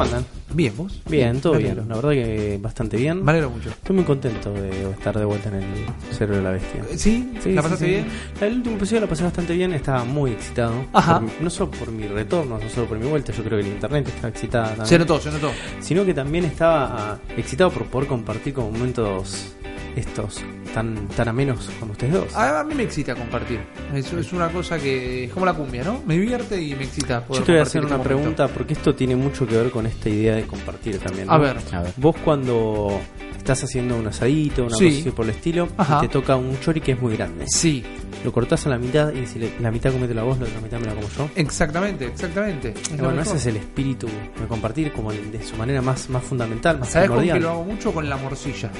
¿Cómo 0.00 0.16
andan? 0.16 0.26
Bien, 0.54 0.72
¿vos? 0.76 1.02
Bien, 1.08 1.40
todo 1.42 1.58
bien. 1.58 1.76
La 1.86 1.96
verdad 1.96 2.10
que 2.12 2.58
bastante 2.60 2.96
bien. 2.96 3.22
Me 3.22 3.32
alegro 3.32 3.50
mucho. 3.50 3.68
Estoy 3.68 3.96
muy 3.96 4.04
contento 4.04 4.50
de 4.52 4.90
estar 4.92 5.16
de 5.18 5.26
vuelta 5.26 5.50
en 5.50 5.56
el 5.56 5.64
Cerebro 6.10 6.36
de 6.38 6.42
la 6.42 6.50
Bestia. 6.52 6.84
Eh, 6.90 6.96
¿Sí? 6.96 7.32
Sí, 7.40 7.52
¿La 7.52 7.60
pasaste 7.60 7.84
sí. 7.84 7.90
bien? 7.90 8.06
El 8.40 8.56
último 8.56 8.76
episodio 8.76 9.02
lo 9.02 9.08
pasé 9.08 9.24
bastante 9.24 9.52
bien, 9.52 9.74
estaba 9.74 10.04
muy 10.04 10.30
excitado. 10.32 10.86
Ajá. 10.94 11.20
Por 11.20 11.42
no 11.42 11.50
solo 11.50 11.70
por 11.70 11.92
mi 11.92 12.06
retorno, 12.06 12.58
no 12.58 12.70
solo 12.70 12.88
por 12.88 12.98
mi 12.98 13.08
vuelta, 13.08 13.32
yo 13.32 13.44
creo 13.44 13.58
que 13.60 13.66
el 13.66 13.72
internet 13.72 14.08
estaba 14.08 14.28
excitada 14.28 14.68
también. 14.68 14.86
Se 14.86 14.98
notó, 14.98 15.20
se 15.20 15.30
notó. 15.30 15.50
Sino 15.80 16.06
que 16.06 16.14
también 16.14 16.46
estaba 16.46 17.12
ah, 17.12 17.18
excitado 17.36 17.70
por 17.70 17.84
poder 17.84 18.08
compartir 18.08 18.54
con 18.54 18.72
momentos 18.72 19.54
estos 19.96 20.42
tan, 20.74 21.08
tan 21.08 21.28
amenos 21.28 21.68
con 21.78 21.90
ustedes 21.90 22.12
dos. 22.14 22.34
A, 22.36 22.60
a 22.60 22.64
mí 22.64 22.74
me 22.74 22.82
excita 22.84 23.14
compartir. 23.14 23.60
Eso 23.94 24.18
es 24.18 24.32
una 24.32 24.48
cosa 24.48 24.78
que 24.78 25.24
es 25.24 25.32
como 25.32 25.46
la 25.46 25.54
cumbia, 25.54 25.84
¿no? 25.84 26.02
Me 26.06 26.14
divierte 26.14 26.60
y 26.60 26.74
me 26.74 26.84
excita. 26.84 27.20
Yo 27.20 27.26
poder 27.26 27.44
te 27.44 27.52
voy 27.52 27.60
a 27.60 27.60
compartir 27.60 27.60
hacer 27.62 27.64
este 27.64 27.78
una 27.78 27.96
momento. 27.98 28.08
pregunta 28.08 28.48
porque 28.48 28.72
esto 28.74 28.94
tiene 28.94 29.16
mucho 29.16 29.46
que 29.46 29.56
ver 29.56 29.70
con 29.70 29.86
esta 29.86 30.08
idea 30.08 30.34
de 30.36 30.42
compartir 30.44 30.98
también. 30.98 31.26
¿no? 31.26 31.32
A 31.32 31.38
ver. 31.38 31.56
A 31.72 31.82
ver. 31.82 31.92
Vos 31.96 32.16
cuando 32.24 33.00
estás 33.36 33.64
haciendo 33.64 33.96
un 33.96 34.06
asadito, 34.06 34.64
una 34.64 34.76
Sí. 34.76 34.86
cosa 34.88 35.00
así 35.00 35.10
por 35.10 35.24
el 35.24 35.30
estilo, 35.30 35.68
y 35.96 36.00
te 36.02 36.08
toca 36.08 36.36
un 36.36 36.60
chori 36.60 36.80
que 36.80 36.92
es 36.92 37.00
muy 37.00 37.16
grande. 37.16 37.46
Sí, 37.48 37.82
Lo 38.22 38.32
cortás 38.32 38.66
a 38.66 38.68
la 38.68 38.76
mitad 38.76 39.14
y 39.14 39.24
si 39.26 39.38
la 39.60 39.70
mitad 39.70 39.90
cométela 39.92 40.22
vos, 40.22 40.38
la 40.38 40.44
otra 40.44 40.60
mitad 40.60 40.78
me 40.78 40.84
la 40.88 40.94
como 40.94 41.08
yo. 41.08 41.30
exactamente, 41.36 42.04
exactamente. 42.04 42.74
Es 42.92 43.00
bueno, 43.00 43.22
ese 43.22 43.36
es 43.36 43.46
el 43.46 43.56
espíritu 43.56 44.06
de 44.08 44.46
compartir 44.46 44.92
como 44.92 45.10
el- 45.10 45.32
de 45.32 45.42
su 45.42 45.56
manera 45.56 45.80
más, 45.80 46.10
más 46.10 46.22
fundamental, 46.22 46.78
más 46.78 46.90
¿Sabes 46.90 47.08
con 47.08 47.20
qué 47.20 47.30
primordial. 47.30 47.42
lo 47.42 47.48
hago 47.60 47.64
mucho? 47.72 47.92
Con 47.94 48.10
la 48.10 48.18
morcilla. 48.18 48.70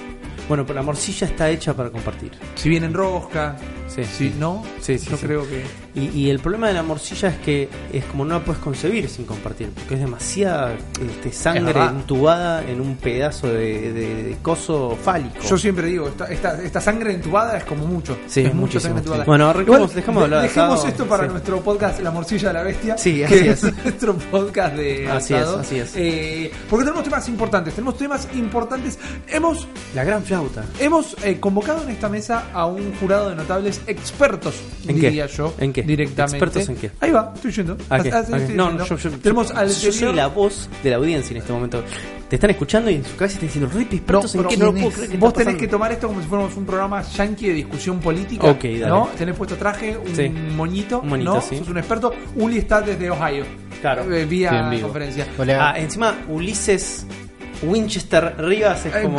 Bueno, 0.47 0.67
pero 0.67 0.75
la 0.81 0.83
morcilla 0.83 1.27
está 1.27 1.49
hecha 1.49 1.73
para 1.81 1.91
compartir. 1.91 2.33
Si 2.57 2.69
viene 2.69 2.85
en 2.87 2.93
rosca, 2.93 3.57
Sí, 3.89 4.05
si 4.05 4.31
no, 4.39 4.63
Sí, 4.81 4.99
sí, 4.99 5.11
yo 5.11 5.17
sí. 5.17 5.27
creo 5.27 5.43
que... 5.49 5.65
Y, 5.97 6.11
y 6.17 6.31
el 6.31 6.39
problema 6.39 6.69
de 6.69 6.75
la 6.75 6.85
morcilla 6.85 7.31
es 7.31 7.39
que 7.39 7.69
es 7.93 8.05
como 8.05 8.25
no 8.25 8.35
la 8.39 8.45
puedes 8.45 8.63
concebir 8.63 9.09
sin 9.09 9.25
compartir, 9.25 9.71
porque 9.71 9.95
es 9.95 10.01
demasiada 10.01 10.75
este, 11.05 11.33
sangre 11.33 11.81
entubada 11.83 12.63
en 12.71 12.81
un 12.81 12.95
pedazo 12.97 13.49
de, 13.49 13.93
de- 13.93 14.23
de 14.23 14.37
coso 14.43 14.97
fálico. 15.03 15.35
Yo 15.49 15.59
siempre 15.59 15.89
digo, 15.89 16.07
esta, 16.07 16.27
esta, 16.27 16.63
esta 16.63 16.81
sangre 16.81 17.15
entubada 17.15 17.59
es 17.59 17.65
como 17.65 17.85
mucho. 17.87 18.17
Sí, 18.29 18.43
es 18.43 18.55
muchísimo, 18.55 18.83
sangre 18.83 18.99
entubada. 19.01 19.25
sí. 19.25 19.27
Bueno, 19.27 19.61
Igual, 19.61 19.89
dejemos 19.93 20.31
de 20.31 20.37
Dejemos 20.43 20.85
esto 20.85 21.07
para 21.07 21.25
sí. 21.25 21.31
nuestro 21.33 21.61
podcast 21.61 22.01
La 22.01 22.11
Morcilla 22.13 22.49
de 22.49 22.55
la 22.55 22.63
Bestia. 22.63 22.97
Sí, 22.99 23.15
que 23.17 23.25
así 23.25 23.49
es. 23.49 23.65
es. 23.65 23.75
nuestro 23.85 24.15
podcast 24.17 24.77
de 24.77 25.09
Así 25.11 25.35
es, 25.35 25.43
así 25.49 25.79
es. 25.81 25.93
Eh, 25.97 26.53
porque 26.69 26.85
tenemos 26.85 27.03
temas 27.03 27.29
importantes, 27.29 27.75
tenemos 27.75 27.97
temas 27.99 28.29
importantes. 28.35 28.99
Hemos 29.27 29.67
La 29.97 30.05
gran 30.05 30.23
flauta. 30.23 30.65
Hemos 30.79 31.17
eh, 31.25 31.41
convocado 31.41 31.70
en 31.83 31.91
esta 31.91 32.09
mesa 32.09 32.45
a 32.53 32.67
un 32.67 32.93
jurado 32.97 33.31
de 33.31 33.37
notables 33.37 33.81
expertos, 33.87 34.55
¿En 34.87 34.97
qué? 35.01 35.07
diría 35.09 35.27
yo. 35.27 35.55
¿En 35.59 35.73
qué? 35.73 35.83
Directamente. 35.83 36.37
¿Expertos 36.37 36.69
en 36.69 36.77
qué? 36.77 36.91
Ahí 37.01 37.11
va, 37.11 37.33
estoy 37.35 37.53
yendo. 37.53 37.77
¿A 37.89 38.01
qué? 38.03 38.11
Ah, 38.13 38.23
sí, 38.25 38.33
¿A 38.33 38.37
qué? 38.37 38.43
estoy 38.43 38.57
No, 38.57 38.69
yendo. 38.69 38.85
no, 38.85 38.89
yo, 38.89 38.97
yo- 38.97 39.11
Tenemos 39.19 39.49
yo- 39.49 39.57
al 39.57 39.69
yo 39.69 39.75
soy 39.75 39.93
señor- 39.93 40.15
la 40.15 40.27
voz 40.29 40.69
de 40.83 40.91
la 40.91 40.97
audiencia 40.97 41.33
en 41.35 41.37
este 41.39 41.53
momento. 41.53 41.83
Te 42.29 42.37
están 42.37 42.51
escuchando 42.51 42.91
y 42.91 42.95
en 42.95 43.05
su 43.05 43.17
cabeza 43.17 43.35
están 43.35 43.49
diciendo, 43.49 43.71
Ripi, 43.75 43.97
No, 43.97 44.03
expertos 44.03 44.35
en 44.35 44.39
pero 44.41 44.49
qué 44.51 44.57
no 44.57 44.65
lo 44.67 44.73
puedo 44.73 44.91
creer 44.91 45.11
que 45.11 45.17
vos 45.17 45.33
tenés 45.33 45.45
pasando". 45.47 45.61
que 45.61 45.69
tomar 45.69 45.93
esto 45.93 46.07
como 46.09 46.21
si 46.23 46.29
fuéramos 46.29 46.57
un 46.57 46.65
programa 46.67 47.03
yankee 47.03 47.49
de 47.49 47.55
discusión 47.55 47.99
política. 47.99 48.47
Ok, 48.51 48.63
dale. 48.65 48.87
¿no? 48.89 49.09
Tenés 49.19 49.37
puesto 49.37 49.57
traje, 49.57 49.99
un 49.99 50.15
Sí. 50.15 50.29
moñito, 50.29 51.01
Un 51.01 51.09
moñito, 51.09 51.35
¿no? 51.35 51.41
sí. 51.41 51.59
Sos 51.59 51.69
un 51.69 51.79
experto. 51.79 52.13
Uli 52.37 52.59
está 52.59 52.81
desde 52.83 53.11
Ohio. 53.11 53.45
Claro. 53.81 54.13
Eh, 54.15 54.27
vía 54.27 54.51
Sí, 54.71 54.77
en 54.77 54.83
conferencia. 54.83 55.27
Ah, 55.59 55.75
encima 55.77 56.19
Ulises 56.29 57.05
Winchester 57.63 58.35
Rivas 58.39 58.87
es 58.87 58.97
como 58.97 59.19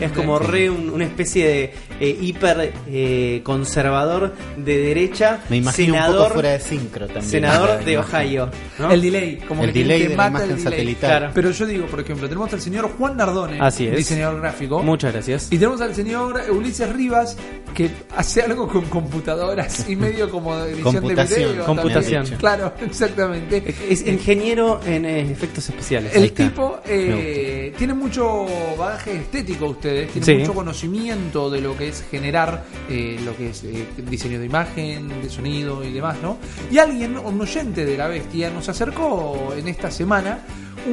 es 0.00 0.12
como 0.12 0.38
re 0.38 0.70
un- 0.70 0.90
una 0.90 1.04
especie 1.04 1.46
de 1.48 1.72
eh, 2.00 2.18
hiper 2.20 2.72
eh, 2.88 3.40
conservador 3.44 4.34
de 4.56 4.78
derecha, 4.78 5.40
Me 5.48 5.58
imagino 5.58 5.94
un 5.94 6.00
senador, 6.00 6.22
poco 6.24 6.34
fuera 6.34 6.50
de 6.52 6.60
sincro 6.60 7.06
también. 7.06 7.24
senador 7.30 7.84
de. 7.84 7.98
Ohio, 7.98 8.48
¿no? 8.78 8.90
El 8.90 9.00
delay, 9.02 9.36
como 9.46 9.62
El 9.64 9.72
que 9.72 9.78
delay 9.80 10.02
te 10.02 10.08
de 10.08 10.16
la 10.16 10.16
mata 10.16 10.28
imagen 10.44 10.50
el 10.50 10.56
delay. 10.56 10.72
satelital. 10.72 11.10
Claro. 11.10 11.30
Pero 11.34 11.50
yo 11.50 11.66
digo, 11.66 11.86
por 11.86 12.00
ejemplo, 12.00 12.28
tenemos 12.28 12.52
al 12.52 12.60
señor 12.60 12.90
Juan 12.98 13.16
Nardone, 13.16 13.58
Así 13.60 13.86
es. 13.86 13.96
diseñador 13.96 14.40
gráfico. 14.40 14.82
Muchas 14.82 15.12
gracias. 15.12 15.46
Y 15.52 15.58
tenemos 15.58 15.80
al 15.80 15.94
señor 15.94 16.40
Ulises 16.50 16.92
Rivas 16.92 17.36
que 17.74 17.90
hace 18.16 18.42
algo 18.42 18.68
con 18.68 18.84
computadoras 18.86 19.88
y 19.88 19.96
medio 19.96 20.28
como 20.30 20.56
de 20.56 20.72
edición 20.72 20.94
Computación, 20.94 21.40
de 21.40 21.46
video. 21.52 21.64
computación. 21.66 22.22
también. 22.22 22.38
Claro, 22.38 22.72
exactamente. 22.84 23.74
Es 23.88 24.06
ingeniero 24.06 24.80
en 24.84 25.04
eh, 25.04 25.20
efectos 25.30 25.68
especiales. 25.68 26.14
El 26.14 26.32
tipo 26.32 26.80
eh, 26.86 27.71
tiene 27.76 27.94
mucho 27.94 28.46
bagaje 28.78 29.16
estético 29.16 29.66
ustedes, 29.66 30.10
tiene 30.12 30.26
Sí. 30.26 30.34
mucho 30.36 30.54
conocimiento 30.54 31.50
de 31.50 31.60
lo 31.60 31.76
que 31.76 31.88
es 31.88 32.04
generar 32.10 32.64
eh, 32.88 33.18
lo 33.24 33.36
que 33.36 33.50
es 33.50 33.64
eh, 33.64 33.86
diseño 34.08 34.38
de 34.40 34.46
imagen, 34.46 35.08
de 35.22 35.28
sonido 35.30 35.82
y 35.84 35.92
demás, 35.92 36.16
¿no? 36.22 36.38
Y 36.70 36.78
alguien, 36.78 37.16
un 37.18 37.40
oyente 37.40 37.84
de 37.84 37.96
la 37.96 38.08
bestia, 38.08 38.50
nos 38.50 38.68
acercó 38.68 39.54
en 39.56 39.68
esta 39.68 39.90
semana 39.90 40.40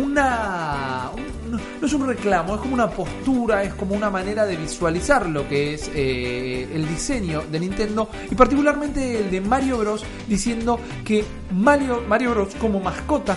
una... 0.01 1.09
un- 1.16 1.40
no- 1.51 1.59
no 1.81 1.88
es 1.88 1.94
un 1.94 2.07
reclamo, 2.07 2.56
es 2.56 2.62
como 2.62 2.73
una 2.75 2.90
postura, 2.91 3.63
es 3.63 3.73
como 3.73 3.96
una 3.96 4.09
manera 4.11 4.46
de 4.46 4.56
visualizar 4.56 5.28
lo 5.28 5.47
que 5.50 5.73
es 5.73 5.90
eh, 5.96 6.67
el 6.73 6.88
diseño 6.88 7.41
de 7.51 7.59
Nintendo 7.59 8.07
y 8.29 8.35
particularmente 8.35 9.17
el 9.19 9.31
de 9.31 9.41
Mario 9.41 9.79
Bros. 9.79 10.03
diciendo 10.28 10.79
que 11.03 11.25
Mario, 11.51 12.03
Mario 12.07 12.31
Bros. 12.31 12.50
como 12.59 12.79
mascota 12.79 13.35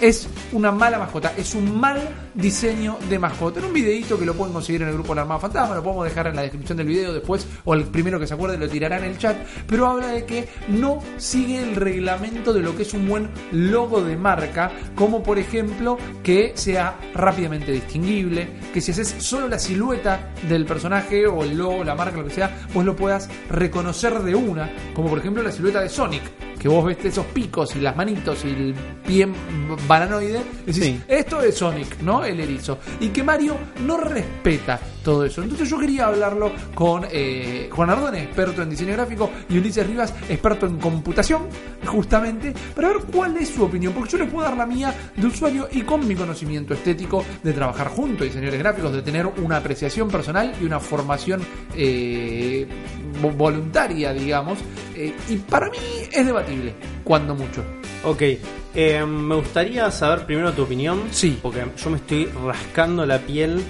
es 0.00 0.28
una 0.52 0.72
mala 0.72 0.98
mascota, 0.98 1.32
es 1.36 1.54
un 1.54 1.78
mal 1.78 2.00
diseño 2.34 2.98
de 3.08 3.18
mascota. 3.18 3.60
En 3.60 3.66
un 3.66 3.72
videito 3.72 4.18
que 4.18 4.24
lo 4.24 4.34
pueden 4.34 4.52
conseguir 4.52 4.82
en 4.82 4.88
el 4.88 4.94
grupo 4.94 5.14
La 5.14 5.22
Armada 5.22 5.40
Fantasma, 5.40 5.74
lo 5.74 5.82
podemos 5.82 6.04
dejar 6.04 6.28
en 6.28 6.36
la 6.36 6.42
descripción 6.42 6.78
del 6.78 6.86
video 6.86 7.12
después, 7.12 7.46
o 7.64 7.74
el 7.74 7.84
primero 7.84 8.18
que 8.18 8.26
se 8.26 8.34
acuerde 8.34 8.56
lo 8.56 8.68
tirará 8.68 8.98
en 8.98 9.04
el 9.04 9.18
chat, 9.18 9.36
pero 9.66 9.86
habla 9.86 10.08
de 10.08 10.24
que 10.24 10.48
no 10.68 11.00
sigue 11.18 11.62
el 11.62 11.76
reglamento 11.76 12.52
de 12.52 12.60
lo 12.60 12.76
que 12.76 12.82
es 12.82 12.94
un 12.94 13.08
buen 13.08 13.30
logo 13.52 14.02
de 14.02 14.16
marca, 14.16 14.70
como 14.94 15.22
por 15.22 15.38
ejemplo 15.38 15.98
que 16.22 16.52
sea 16.54 16.98
rápidamente 17.14 17.72
distinguible, 17.72 18.48
que 18.72 18.80
si 18.80 18.92
haces 18.92 19.14
solo 19.18 19.48
la 19.48 19.58
silueta 19.58 20.32
del 20.48 20.64
personaje 20.64 21.26
o 21.26 21.42
el 21.42 21.56
logo, 21.56 21.84
la 21.84 21.94
marca, 21.94 22.16
lo 22.16 22.24
que 22.24 22.34
sea, 22.34 22.66
vos 22.72 22.84
lo 22.84 22.96
puedas 22.96 23.28
reconocer 23.50 24.20
de 24.20 24.34
una, 24.34 24.70
como 24.94 25.08
por 25.08 25.18
ejemplo 25.18 25.42
la 25.42 25.52
silueta 25.52 25.80
de 25.80 25.88
Sonic, 25.88 26.22
que 26.60 26.68
vos 26.68 26.84
ves 26.84 26.98
esos 27.02 27.24
picos 27.26 27.74
y 27.74 27.80
las 27.80 27.96
manitos 27.96 28.44
y 28.44 28.48
el 28.50 28.74
pie 29.06 29.26
bananoide, 29.88 30.42
decís, 30.66 30.84
Sí. 30.84 31.00
esto 31.08 31.40
es 31.40 31.54
Sonic, 31.56 32.00
¿no? 32.02 32.22
El 32.24 32.38
erizo. 32.38 32.78
Y 33.00 33.08
que 33.08 33.24
Mario 33.24 33.56
no 33.86 33.96
respeta 33.96 34.78
todo 35.02 35.24
eso. 35.24 35.42
Entonces 35.42 35.68
yo 35.70 35.78
quería 35.78 36.06
hablarlo 36.06 36.52
con 36.74 37.06
eh, 37.10 37.70
Juan 37.72 37.88
Ardone, 37.88 38.24
experto 38.24 38.60
en 38.62 38.68
diseño 38.68 38.92
gráfico, 38.92 39.30
y 39.48 39.56
Ulises 39.56 39.86
Rivas, 39.86 40.12
experto 40.28 40.66
en 40.66 40.76
computación, 40.76 41.44
justamente, 41.86 42.52
para 42.74 42.88
ver 42.88 42.98
cuál 43.10 43.36
es 43.38 43.48
su 43.48 43.64
opinión. 43.64 43.94
Porque 43.94 44.12
yo 44.12 44.18
les 44.18 44.30
puedo 44.30 44.44
dar 44.46 44.56
la 44.56 44.66
mía 44.66 44.94
de 45.16 45.26
usuario 45.26 45.66
y 45.72 45.80
con 45.82 46.06
mi 46.06 46.14
conocimiento 46.14 46.74
estético 46.74 47.24
de 47.42 47.52
trabajar 47.54 47.88
junto 47.88 48.22
a 48.22 48.26
diseñadores 48.26 48.58
gráficos, 48.60 48.92
de 48.92 49.00
tener 49.02 49.26
una 49.26 49.56
apreciación 49.56 50.08
personal 50.08 50.52
y 50.60 50.64
una 50.66 50.78
formación 50.78 51.40
eh, 51.74 52.66
voluntaria, 53.20 54.12
digamos. 54.12 54.58
Eh, 54.94 55.14
y 55.28 55.36
para 55.36 55.68
mí 55.70 55.78
es 56.10 56.26
debatible, 56.26 56.74
cuando 57.04 57.34
mucho. 57.34 57.62
Ok, 58.04 58.22
eh, 58.74 59.04
me 59.06 59.34
gustaría 59.36 59.90
saber 59.90 60.26
primero 60.26 60.52
tu 60.52 60.62
opinión. 60.62 61.02
Sí. 61.10 61.38
Porque 61.42 61.64
yo 61.76 61.90
me 61.90 61.96
estoy 61.96 62.26
rascando 62.26 63.04
la 63.04 63.18
piel 63.18 63.62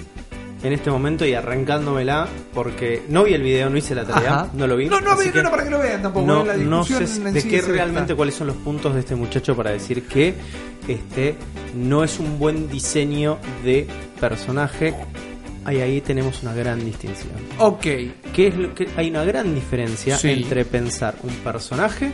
en 0.63 0.73
este 0.73 0.91
momento 0.91 1.25
y 1.25 1.33
arrancándomela 1.33 2.27
porque 2.53 3.03
no 3.09 3.23
vi 3.23 3.33
el 3.33 3.41
video, 3.41 3.69
no 3.69 3.77
hice 3.77 3.95
la 3.95 4.05
tarea, 4.05 4.33
Ajá. 4.33 4.49
no 4.53 4.67
lo 4.67 4.75
vi. 4.77 4.87
No, 4.87 5.01
no, 5.01 5.11
así 5.11 5.31
no 5.33 5.49
para 5.49 5.63
que 5.63 5.69
lo 5.69 5.79
vean 5.79 6.01
tampoco. 6.01 6.25
no, 6.25 6.43
¿eh? 6.43 6.47
la 6.47 6.57
no 6.57 6.83
sé 6.83 6.99
de 6.99 7.41
sí 7.41 7.49
qué 7.49 7.61
realmente 7.61 8.15
cuáles 8.15 8.35
son 8.35 8.47
los 8.47 8.55
puntos 8.57 8.93
de 8.93 8.99
este 8.99 9.15
muchacho 9.15 9.55
para 9.55 9.71
decir 9.71 10.07
que 10.07 10.35
este 10.87 11.35
no 11.75 12.03
es 12.03 12.19
un 12.19 12.37
buen 12.37 12.69
diseño 12.69 13.37
de 13.63 13.87
personaje. 14.19 14.93
Ahí, 15.65 15.79
ahí 15.81 16.01
tenemos 16.01 16.41
una 16.43 16.53
gran 16.53 16.83
distinción. 16.83 17.31
Ok, 17.59 17.81
¿Qué 18.33 18.47
es 18.47 18.55
lo 18.55 18.73
que 18.73 18.87
hay 18.97 19.09
una 19.09 19.23
gran 19.23 19.53
diferencia 19.53 20.17
Sí. 20.17 20.29
entre 20.29 20.65
pensar 20.65 21.15
un 21.23 21.33
personaje 21.35 22.11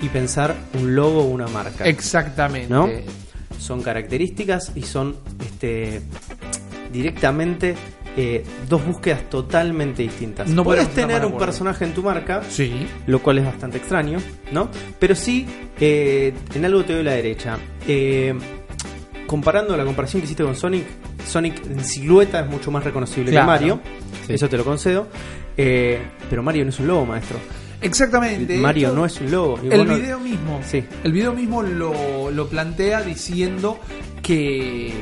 y 0.00 0.08
pensar 0.08 0.54
un 0.74 0.94
logo 0.94 1.20
o 1.22 1.26
una 1.26 1.46
marca? 1.48 1.84
exactamente. 1.84 2.72
¿No? 2.72 2.88
son 3.58 3.80
características 3.82 4.72
y 4.76 4.82
son 4.82 5.16
este 5.40 6.02
directamente 6.92 7.74
eh, 8.18 8.44
dos 8.68 8.84
búsquedas 8.86 9.28
totalmente 9.28 10.02
distintas. 10.02 10.48
No 10.48 10.64
Puedes 10.64 10.88
tener 10.90 11.24
un 11.26 11.36
personaje 11.36 11.84
en 11.84 11.92
tu 11.92 12.02
marca, 12.02 12.42
Sí. 12.48 12.86
lo 13.06 13.20
cual 13.22 13.38
es 13.38 13.44
bastante 13.44 13.76
extraño, 13.78 14.18
¿no? 14.52 14.70
Pero 14.98 15.14
sí, 15.14 15.46
eh, 15.80 16.32
en 16.54 16.64
algo 16.64 16.82
te 16.84 16.94
doy 16.94 17.02
la 17.04 17.12
derecha. 17.12 17.58
Eh, 17.86 18.34
comparando 19.26 19.76
la 19.76 19.84
comparación 19.84 20.20
que 20.22 20.26
hiciste 20.26 20.44
con 20.44 20.56
Sonic, 20.56 20.84
Sonic 21.26 21.64
en 21.66 21.84
silueta 21.84 22.40
es 22.40 22.46
mucho 22.48 22.70
más 22.70 22.84
reconocible 22.84 23.30
Claro. 23.30 23.44
que 23.46 23.50
Mario, 23.52 23.80
Sí. 24.26 24.34
eso 24.34 24.48
te 24.48 24.56
lo 24.56 24.64
concedo. 24.64 25.08
Eh, 25.56 26.00
pero 26.30 26.42
Mario 26.42 26.64
no 26.64 26.70
es 26.70 26.78
un 26.80 26.86
logo, 26.86 27.06
maestro. 27.06 27.38
Exactamente. 27.82 28.56
Mario 28.58 28.88
Esto- 28.88 28.98
no 28.98 29.06
es 29.06 29.20
un 29.20 29.30
logo. 29.30 29.58
Y 29.62 29.66
El 29.68 29.76
bueno, 29.78 29.96
video 29.96 30.18
mismo. 30.20 30.60
Sí. 30.64 30.82
El 31.04 31.12
video 31.12 31.32
mismo 31.34 31.62
lo, 31.62 32.30
lo 32.30 32.48
plantea 32.48 33.02
diciendo 33.02 33.78
que 34.22 34.92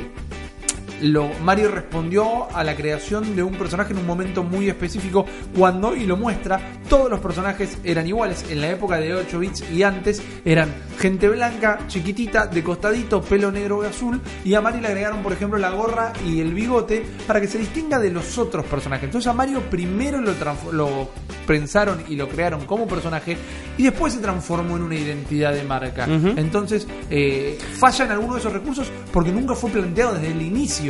lo, 1.02 1.29
Mario 1.43 1.70
respondió 1.70 2.55
a 2.55 2.64
la 2.64 2.75
creación 2.75 3.37
de 3.37 3.43
un 3.43 3.55
personaje 3.55 3.93
en 3.93 3.99
un 3.99 4.06
momento 4.06 4.43
muy 4.43 4.69
específico 4.69 5.26
cuando, 5.56 5.94
y 5.94 6.06
lo 6.06 6.17
muestra, 6.17 6.61
todos 6.88 7.11
los 7.11 7.20
personajes 7.20 7.79
eran 7.85 8.06
iguales. 8.06 8.44
En 8.49 8.61
la 8.61 8.70
época 8.70 8.99
de 8.99 9.14
8 9.14 9.38
bits 9.38 9.70
y 9.70 9.82
antes 9.82 10.23
eran 10.44 10.73
gente 10.99 11.29
blanca, 11.29 11.81
chiquitita, 11.88 12.46
de 12.46 12.62
costadito, 12.62 13.23
pelo 13.23 13.50
negro 13.50 13.82
y 13.82 13.87
azul. 13.87 14.20
Y 14.44 14.55
a 14.55 14.61
Mario 14.61 14.81
le 14.81 14.88
agregaron, 14.88 15.23
por 15.23 15.32
ejemplo, 15.32 15.58
la 15.58 15.70
gorra 15.70 16.12
y 16.26 16.41
el 16.41 16.55
bigote 16.55 17.05
para 17.26 17.40
que 17.40 17.49
se 17.49 17.58
distinga 17.58 17.99
de 17.99 18.11
los 18.11 18.38
otros 18.38 18.64
personajes. 18.67 19.05
Entonces 19.05 19.29
a 19.29 19.35
Mario 19.35 19.62
primero 19.70 20.20
lo, 20.20 20.32
lo 20.73 21.08
pensaron 21.47 22.02
y 22.08 22.17
lo 22.17 22.29
crearon 22.29 22.64
como 22.67 22.87
personaje 22.87 23.37
y 23.76 23.85
después 23.85 24.12
se 24.12 24.20
transformó 24.20 24.76
en 24.76 24.82
una 24.82 24.94
identidad 24.94 25.52
de 25.52 25.62
marca. 25.64 26.06
Entonces 26.37 26.87
eh, 27.11 27.58
fallan 27.79 28.11
algunos 28.11 28.37
de 28.37 28.40
esos 28.40 28.52
recursos 28.52 28.90
porque 29.12 29.32
nunca 29.32 29.55
fue 29.55 29.70
planteado 29.70 30.14
desde 30.14 30.29
el 30.29 30.43
inicio 30.43 30.83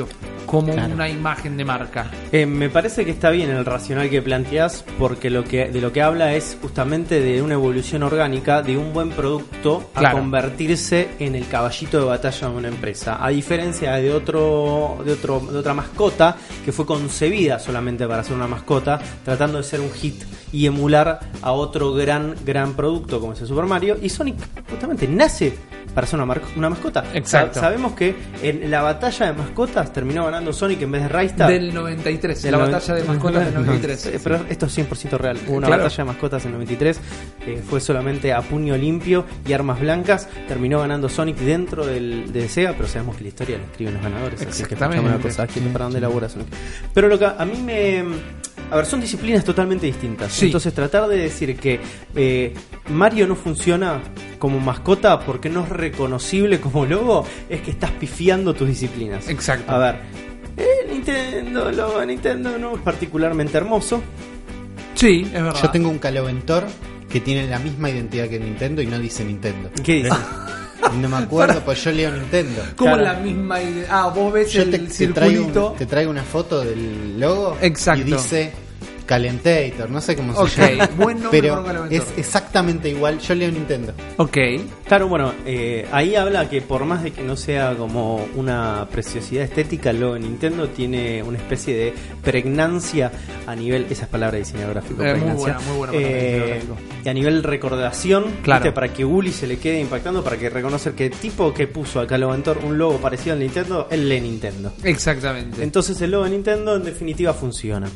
como 0.47 0.73
Claro. 0.73 0.95
una 0.95 1.09
imagen 1.09 1.57
de 1.57 1.65
marca. 1.65 2.11
Eh, 2.31 2.47
me 2.47 2.69
parece 2.69 3.05
que 3.05 3.11
está 3.11 3.31
bien 3.31 3.51
el 3.51 3.65
racional 3.65 4.09
que 4.11 4.21
planteas 4.23 4.85
porque 4.99 5.31
lo 5.31 5.43
que 5.45 5.67
de 5.71 5.81
lo 5.81 5.93
que 5.93 6.03
habla 6.03 6.35
es 6.35 6.57
justamente 6.61 7.21
de 7.21 7.41
una 7.43 7.55
evolución 7.55 8.03
orgánica 8.03 8.63
de 8.63 8.77
un 8.77 8.93
buen 8.93 9.11
producto 9.11 9.91
a 9.95 10.01
Claro. 10.01 10.19
convertirse 10.19 11.09
en 11.19 11.35
el 11.35 11.49
caballito 11.49 11.99
de 11.99 12.05
batalla 12.05 12.49
de 12.49 12.55
una 12.55 12.69
empresa. 12.69 13.19
A 13.25 13.31
diferencia 13.31 13.93
de 13.95 14.13
otro 14.13 14.99
de 15.05 15.13
otro 15.13 15.41
de 15.41 15.59
otra 15.59 15.75
mascota 15.75 16.37
que 16.65 16.73
fue 16.73 16.85
concebida 16.87 17.59
solamente 17.59 18.07
para 18.07 18.23
ser 18.23 18.35
una 18.37 18.47
mascota, 18.49 19.01
tratando 19.25 19.59
de 19.59 19.65
ser 19.65 19.81
un 19.81 19.91
hit 19.93 20.23
y 20.55 20.67
emular 20.67 21.19
a 21.43 21.53
otro 21.53 21.93
gran 21.93 22.35
gran 22.45 22.75
producto 22.75 23.19
como 23.21 23.33
es 23.33 23.41
el 23.41 23.49
Super 23.49 23.65
Mario 23.67 23.97
y 24.01 24.09
Sonic 24.09 24.37
justamente 24.71 25.09
nace 25.09 25.53
para 25.95 26.07
ser 26.09 26.19
una, 26.21 26.35
una 26.57 26.71
mascota. 26.71 27.05
Exacto. 27.15 27.55
Sa- 27.55 27.61
sabemos 27.61 27.93
que 27.93 28.17
en 28.43 28.69
la 28.69 28.83
batalla 28.83 29.27
de 29.27 29.33
mascotas 29.35 29.93
terminó 29.93 30.25
ganando 30.25 30.53
Sonic 30.53 30.83
en 30.83 30.91
vez 30.91 31.03
de 31.03 31.09
Raista. 31.09 31.47
Del 31.47 31.73
93, 31.73 32.43
Del 32.43 32.51
la 32.53 32.59
batalla 32.59 32.95
de 32.95 33.05
mascotas 33.05 33.45
del 33.45 33.55
93. 33.67 34.07
Eh, 34.07 34.21
Pero 34.23 34.41
esto 34.49 34.67
es 34.67 34.77
100% 34.79 35.19
real. 35.19 35.39
Hubo 35.47 35.57
una 35.59 35.67
Claro. 35.69 35.83
batalla 35.85 35.97
de 35.99 36.05
mascotas 36.05 36.45
en 36.47 36.53
93. 36.53 37.01
eh, 37.47 37.63
fue 37.69 37.81
solamente 37.81 38.33
a 38.33 38.43
puño 38.43 38.77
limpio 38.77 39.25
y 39.47 39.53
armas 39.53 39.79
blancas. 39.81 40.29
Terminó 40.49 40.81
ganando 40.81 41.09
Sonic 41.09 41.37
dentro 41.37 41.87
del, 41.87 42.33
de 42.33 42.49
Sega, 42.49 42.73
pero 42.77 42.89
sabemos 42.89 43.15
que 43.17 43.23
la 43.23 43.29
historia 43.29 43.59
la 43.59 43.65
escriben 43.65 43.95
los 43.95 44.03
ganadores. 44.03 44.41
Así 44.41 44.49
que 44.65 44.75
Exactamente. 44.75 45.07
una 45.07 45.19
cosa, 45.19 45.47
¿quién- 45.47 45.73
¿para 45.73 45.85
dónde 45.85 46.01
labura 46.01 46.29
Sonic? 46.29 46.49
Pero 46.93 47.07
lo 47.09 47.19
que 47.19 47.27
a 47.27 47.45
mí 47.45 47.61
me. 47.65 48.05
A 48.71 48.77
ver, 48.77 48.87
son 48.87 49.01
disciplinas 49.01 49.45
totalmente 49.45 49.85
distintas. 49.87 50.33
Sí. 50.45 50.49
Entonces, 50.49 50.73
tratar 50.75 51.09
de 51.09 51.17
decir 51.17 51.57
que 51.57 51.81
eh, 52.15 52.55
Mario 52.91 53.27
no 53.27 53.35
funciona 53.37 54.01
como 54.39 54.61
mascota 54.61 55.21
porque 55.21 55.49
no 55.49 55.63
es 55.65 55.69
reconocible 55.71 56.61
como 56.61 56.85
logo 56.87 57.27
es 57.49 57.61
que 57.63 57.71
estás 57.71 57.91
pifiando 57.93 58.55
tus 58.55 58.69
disciplinas. 58.69 59.29
Exacto. 59.29 59.73
A 59.73 59.79
ver, 59.79 59.97
el 60.57 60.91
Nintendo, 60.93 61.71
logo 61.73 62.05
Nintendo 62.05 62.59
no 62.59 62.77
es 62.77 62.83
particularmente 62.83 63.57
hermoso. 63.57 64.03
Sí, 64.95 65.23
es 65.27 65.33
verdad. 65.43 65.61
Yo 65.63 65.71
tengo 65.71 65.89
un 65.89 65.99
caloventor 65.99 66.65
que 67.09 67.21
tiene 67.21 67.47
la 67.49 67.59
misma 67.59 67.91
identidad 67.91 68.29
que 68.29 68.39
Nintendo 68.39 68.83
y 68.83 68.87
no 68.87 68.99
dice 68.99 69.25
Nintendo. 69.25 69.71
¿Qué 69.83 69.95
dice? 70.05 70.11
No 71.01 71.09
me 71.09 71.17
acuerdo, 71.17 71.61
pues 71.65 71.83
yo 71.83 71.91
leo 71.93 72.11
Nintendo. 72.13 72.63
como 72.77 72.97
Claro. 72.97 73.03
la 73.15 73.21
misma 73.21 73.61
idea. 73.63 73.87
Ah, 73.91 74.09
vos 74.15 74.33
ves 74.33 74.53
Yo 74.53 74.63
el 74.63 74.71
te, 74.71 74.79
te 74.79 75.07
traigo, 75.09 75.47
un- 75.71 75.77
te 75.77 75.87
traigo 75.87 76.11
una 76.11 76.23
foto 76.23 76.61
del 76.61 77.19
logo 77.19 77.57
Exacto. 77.61 78.03
y 78.03 78.13
dice 78.13 78.53
Calentator, 79.07 79.91
no 79.91 80.01
sé 80.01 80.17
cómo 80.17 80.33
se 80.47 80.63
Ok, 80.63 80.71
llama. 80.71 80.89
buen 80.97 81.23
nombre 81.23 81.41
Pero 81.41 81.55
para 81.65 81.83
un 81.83 81.89
Calentator. 81.89 82.13
es 82.15 82.19
exactamente 82.19 82.89
igual. 82.89 83.19
Yo 83.21 83.35
leo 83.35 83.51
Nintendo. 83.51 83.93
Ok. 84.17 84.37
Claro, 84.87 85.09
bueno, 85.09 85.33
eh, 85.47 85.87
ahí 85.93 86.15
habla 86.17 86.49
que 86.49 86.61
por 86.63 86.85
más 86.85 87.03
de 87.03 87.11
que 87.13 87.23
no 87.23 87.37
sea 87.37 87.75
como 87.77 88.27
una 88.35 88.87
preciosidad 88.91 89.45
estética, 89.45 89.91
el 89.91 90.01
logo 90.01 90.15
de 90.15 90.21
Nintendo 90.21 90.69
tiene 90.69 91.23
una 91.23 91.39
especie 91.39 91.75
de 91.77 91.95
pregnancia 92.23 93.11
a 93.47 93.55
nivel, 93.55 93.87
esa 93.91 94.05
es 94.05 94.09
palabra 94.09 94.33
de 94.39 94.45
diseño 94.45 94.69
gráfico, 94.69 95.03
Eh, 95.03 95.11
muy 95.11 95.21
pregnancia. 95.21 95.55
buena, 95.55 95.61
muy 95.69 95.77
buena 95.79 95.93
Eh, 95.95 96.63
y 97.05 97.09
a 97.09 97.15
nivel 97.15 97.43
recordación, 97.43 98.25
Claro. 98.43 98.63
¿viste? 98.65 98.73
para 98.75 98.93
que 98.93 99.05
Uli 99.05 99.33
se 99.33 99.47
le 99.47 99.59
quede 99.59 99.81
impactando, 99.81 100.23
para 100.25 100.37
que 100.37 100.51
reconocer 100.51 100.95
que 100.95 101.07
el 101.07 101.13
tipo 101.13 101.53
que 101.53 101.67
puso 101.67 102.01
a 102.01 102.07
Caloventor 102.07 102.59
un 102.65 102.79
logo 102.79 102.99
parecido 102.99 103.35
al 103.35 103.41
Nintendo, 103.41 103.89
él 103.91 104.09
lee 104.09 104.21
Nintendo. 104.21 104.73
Exactamente. 104.83 105.63
Entonces 105.63 106.01
el 106.01 106.11
logo 106.11 106.25
de 106.25 106.31
Nintendo 106.31 106.77
en 106.77 106.85
definitiva 106.85 107.33
funciona. 107.35 107.89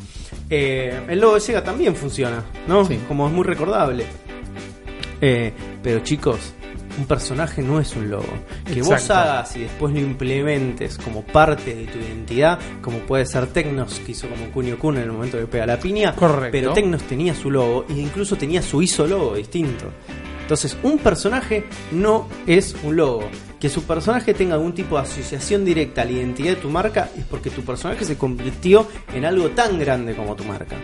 Eh, 0.51 1.01
el 1.09 1.21
logo 1.21 1.35
de 1.35 1.41
Sega 1.41 1.63
también 1.63 1.95
funciona, 1.95 2.45
¿no? 2.67 2.85
Sí. 2.85 2.99
Como 3.07 3.27
es 3.27 3.33
muy 3.33 3.45
recordable. 3.45 4.07
Eh, 5.21 5.53
pero 5.83 6.01
chicos, 6.01 6.55
un 6.99 7.07
personaje 7.07 7.63
no 7.63 7.81
es 7.81 7.95
un 7.97 8.11
logo. 8.11 8.27
Que 8.65 8.83
vos 8.83 9.11
hagas 9.11 9.57
y 9.57 9.61
después 9.61 9.93
lo 9.93 10.01
implementes 10.01 10.99
como 10.99 11.23
parte 11.23 11.75
de 11.75 11.85
tu 11.87 11.99
identidad, 11.99 12.59
como 12.81 12.99
puede 13.01 13.27
ser 13.27 13.47
Tecnos, 13.49 14.01
que 14.01 14.13
hizo 14.13 14.29
como 14.29 14.51
Kunio 14.51 14.79
Kun 14.79 14.97
en 14.97 15.05
el 15.05 15.13
momento 15.13 15.39
que 15.39 15.47
pega 15.47 15.67
la 15.67 15.79
piña. 15.79 16.15
Correcto. 16.15 16.51
Pero 16.53 16.73
Tecnos 16.73 17.03
tenía 17.05 17.35
su 17.35 17.51
logo 17.51 17.85
e 17.89 17.95
incluso 17.95 18.37
tenía 18.37 18.63
su 18.63 18.83
ISO 18.83 19.07
logo 19.07 19.35
distinto. 19.35 19.87
Entonces, 20.43 20.77
un 20.83 20.99
personaje 20.99 21.65
no 21.93 22.27
es 22.47 22.75
un 22.83 22.97
logo. 22.97 23.29
Que 23.61 23.69
su 23.69 23.83
personaje 23.85 24.35
tenga 24.35 24.55
algún 24.55 24.73
tipo 24.73 24.97
de 24.97 25.03
asociación 25.03 25.65
directa 25.65 26.03
a 26.03 26.05
la 26.05 26.13
identidad 26.13 26.51
de 26.51 26.57
tu 26.57 26.71
marca 26.71 27.09
es 27.19 27.25
porque 27.25 27.51
tu 27.51 27.63
personaje 27.63 28.05
se 28.05 28.17
convirtió 28.17 28.87
en 29.13 29.25
algo 29.25 29.49
tan 29.51 29.79
grande 29.81 30.15
como 30.15 30.37
tu 30.37 30.45
marca. 30.45 30.77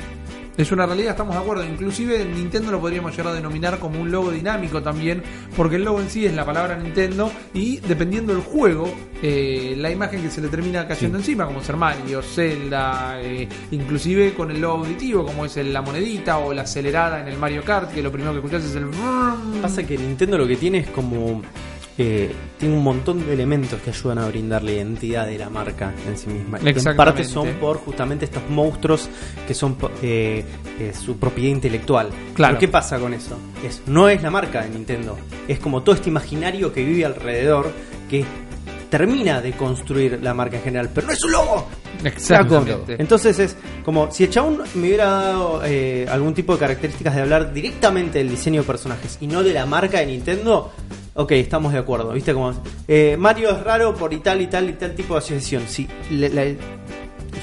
Es 0.56 0.71
una 0.71 0.87
realidad, 0.87 1.11
estamos 1.12 1.35
de 1.35 1.41
acuerdo. 1.41 1.65
Inclusive 1.65 2.25
Nintendo 2.25 2.71
lo 2.73 2.81
podríamos 2.81 3.11
llegar 3.17 3.29
a 3.32 3.35
denominar 3.35 3.79
como 3.81 4.00
un 4.00 4.11
logo 4.12 4.31
dinámico 4.31 4.81
también, 4.82 5.21
porque 5.56 5.76
el 5.76 5.85
logo 5.85 6.00
en 6.00 6.09
sí 6.11 6.26
es 6.26 6.35
la 6.35 6.44
palabra 6.44 6.76
Nintendo 6.76 7.31
y 7.53 7.79
dependiendo 7.79 8.32
del 8.32 8.43
juego, 8.43 8.93
eh, 9.23 9.75
la 9.79 9.91
imagen 9.91 10.23
que 10.23 10.31
se 10.31 10.41
le 10.41 10.49
termina 10.49 10.87
cayendo 10.87 11.19
encima, 11.19 11.44
como 11.47 11.61
ser 11.62 11.77
Mario, 11.77 12.23
Zelda, 12.23 13.20
eh, 13.20 13.49
inclusive 13.73 14.32
con 14.35 14.50
el 14.53 14.61
logo 14.61 14.79
auditivo, 14.85 15.25
como 15.25 15.44
es 15.44 15.56
el- 15.56 15.73
la 15.73 15.82
monedita 15.82 16.38
o 16.38 16.53
la 16.55 16.62
acelerada 16.62 17.20
en 17.20 17.29
el 17.29 17.38
Mario 17.38 17.65
Kart, 17.65 17.93
que 17.93 18.00
lo 18.03 18.11
primero 18.12 18.32
que 18.32 18.38
escuchas 18.38 18.65
es 18.65 18.75
el... 18.77 18.87
Pasa 19.61 19.85
que 19.85 19.99
Nintendo 19.99 20.38
lo 20.38 20.47
que 20.47 20.56
tiene 20.56 20.79
es 20.79 20.88
como. 20.91 21.43
Eh, 21.96 22.32
tiene 22.58 22.76
un 22.76 22.82
montón 22.82 23.25
de 23.25 23.32
elementos 23.32 23.81
que 23.81 23.91
ayudan 23.91 24.19
a 24.19 24.26
brindar 24.26 24.62
la 24.62 24.73
identidad 24.73 25.26
de 25.26 25.38
la 25.38 25.49
marca 25.49 25.94
en 26.08 26.19
sí 26.19 26.29
misma. 26.29 26.58
Y 26.62 26.69
en 26.69 26.96
parte 26.96 27.25
son 27.25 27.49
por 27.61 27.79
justamente 27.79 28.25
estos 28.25 28.49
monstruos 28.49 29.08
que 29.46 29.55
son 29.55 29.76
eh, 30.02 30.44
eh, 30.81 30.93
su 30.93 31.17
propiedad 31.19 31.50
intelectual. 31.50 32.11
Claro. 32.35 32.55
Pero 32.55 32.61
¿qué 32.61 32.69
pasa 32.69 32.99
con 32.99 33.14
eso? 33.14 33.38
Es, 33.64 33.82
no 33.87 34.08
es 34.08 34.23
la 34.23 34.31
marca 34.31 34.62
de 34.62 34.70
Nintendo. 34.70 35.17
Es 35.46 35.58
como 35.61 35.82
todo 35.82 35.94
este 35.94 36.08
imaginario 36.08 36.73
que 36.73 36.85
vive 36.85 37.05
alrededor 37.05 37.70
que 38.11 38.25
termina 38.91 39.41
de 39.41 39.52
construir 39.52 40.20
la 40.23 40.35
marca 40.35 40.56
en 40.56 40.62
general. 40.62 40.91
Pero 40.94 41.06
no 41.06 41.12
es 41.12 41.25
un 41.25 41.32
logo. 41.32 41.69
Exactamente. 42.05 42.96
Entonces 42.99 43.38
es 43.38 43.56
como 43.85 44.11
si 44.11 44.25
el 44.25 44.31
chabón 44.31 44.62
me 44.75 44.88
hubiera 44.88 45.06
dado 45.06 45.62
eh, 45.64 46.06
algún 46.08 46.35
tipo 46.35 46.52
de 46.55 46.58
características 46.58 47.14
de 47.14 47.23
hablar 47.23 47.52
directamente 47.52 48.19
del 48.19 48.31
diseño 48.31 48.62
de 48.62 48.67
personajes 48.67 49.19
y 49.20 49.26
no 49.26 49.43
de 49.43 49.52
la 49.52 49.67
marca 49.67 49.99
de 49.99 50.06
Nintendo. 50.06 50.73
Ok, 51.14 51.32
estamos 51.32 51.72
de 51.72 51.78
acuerdo, 51.78 52.12
¿viste? 52.12 52.34
Como 52.34 52.52
eh, 52.88 53.16
Mario 53.19 53.50
es 53.50 53.62
raro 53.62 53.94
por 53.94 54.12
y 54.12 54.19
tal 54.19 54.41
y 54.41 54.48
tal 54.48 54.69
y 54.69 54.72
tal 54.72 54.94
tipo 54.94 55.15
de 55.15 55.19
asociación. 55.19 55.62
Sí, 55.69 55.86
le- 56.10 56.29
la- 56.29 56.46
y 56.46 56.58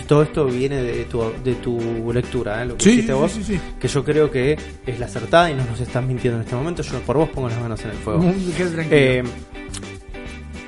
todo 0.08 0.24
esto 0.24 0.46
viene 0.46 0.82
de 0.84 1.06
tu, 1.06 1.22
de 1.44 1.56
tu 1.56 2.12
lectura, 2.14 2.62
¿eh? 2.62 2.66
lo 2.66 2.76
que 2.78 2.84
Sí, 2.84 2.90
hiciste 2.92 3.14
sí, 3.14 3.18
vos, 3.20 3.32
sí, 3.32 3.44
sí. 3.46 3.60
que 3.80 3.88
yo 3.88 4.04
creo 4.04 4.30
que 4.30 4.58
es 4.86 5.00
la 5.00 5.06
acertada 5.06 5.50
y 5.50 5.54
no 5.54 5.64
nos 5.66 5.80
estás 5.80 6.04
mintiendo 6.04 6.38
en 6.40 6.44
este 6.44 6.56
momento. 6.56 6.82
Yo 6.84 7.00
por 7.00 7.16
vos 7.18 7.30
pongo 7.30 7.48
las 7.48 7.60
manos 7.62 7.82
en 7.86 7.92
el 7.92 7.98
fuego. 7.98 8.22
Quede 8.58 8.70
tranquilo. 8.72 8.98
Eh, 8.98 9.24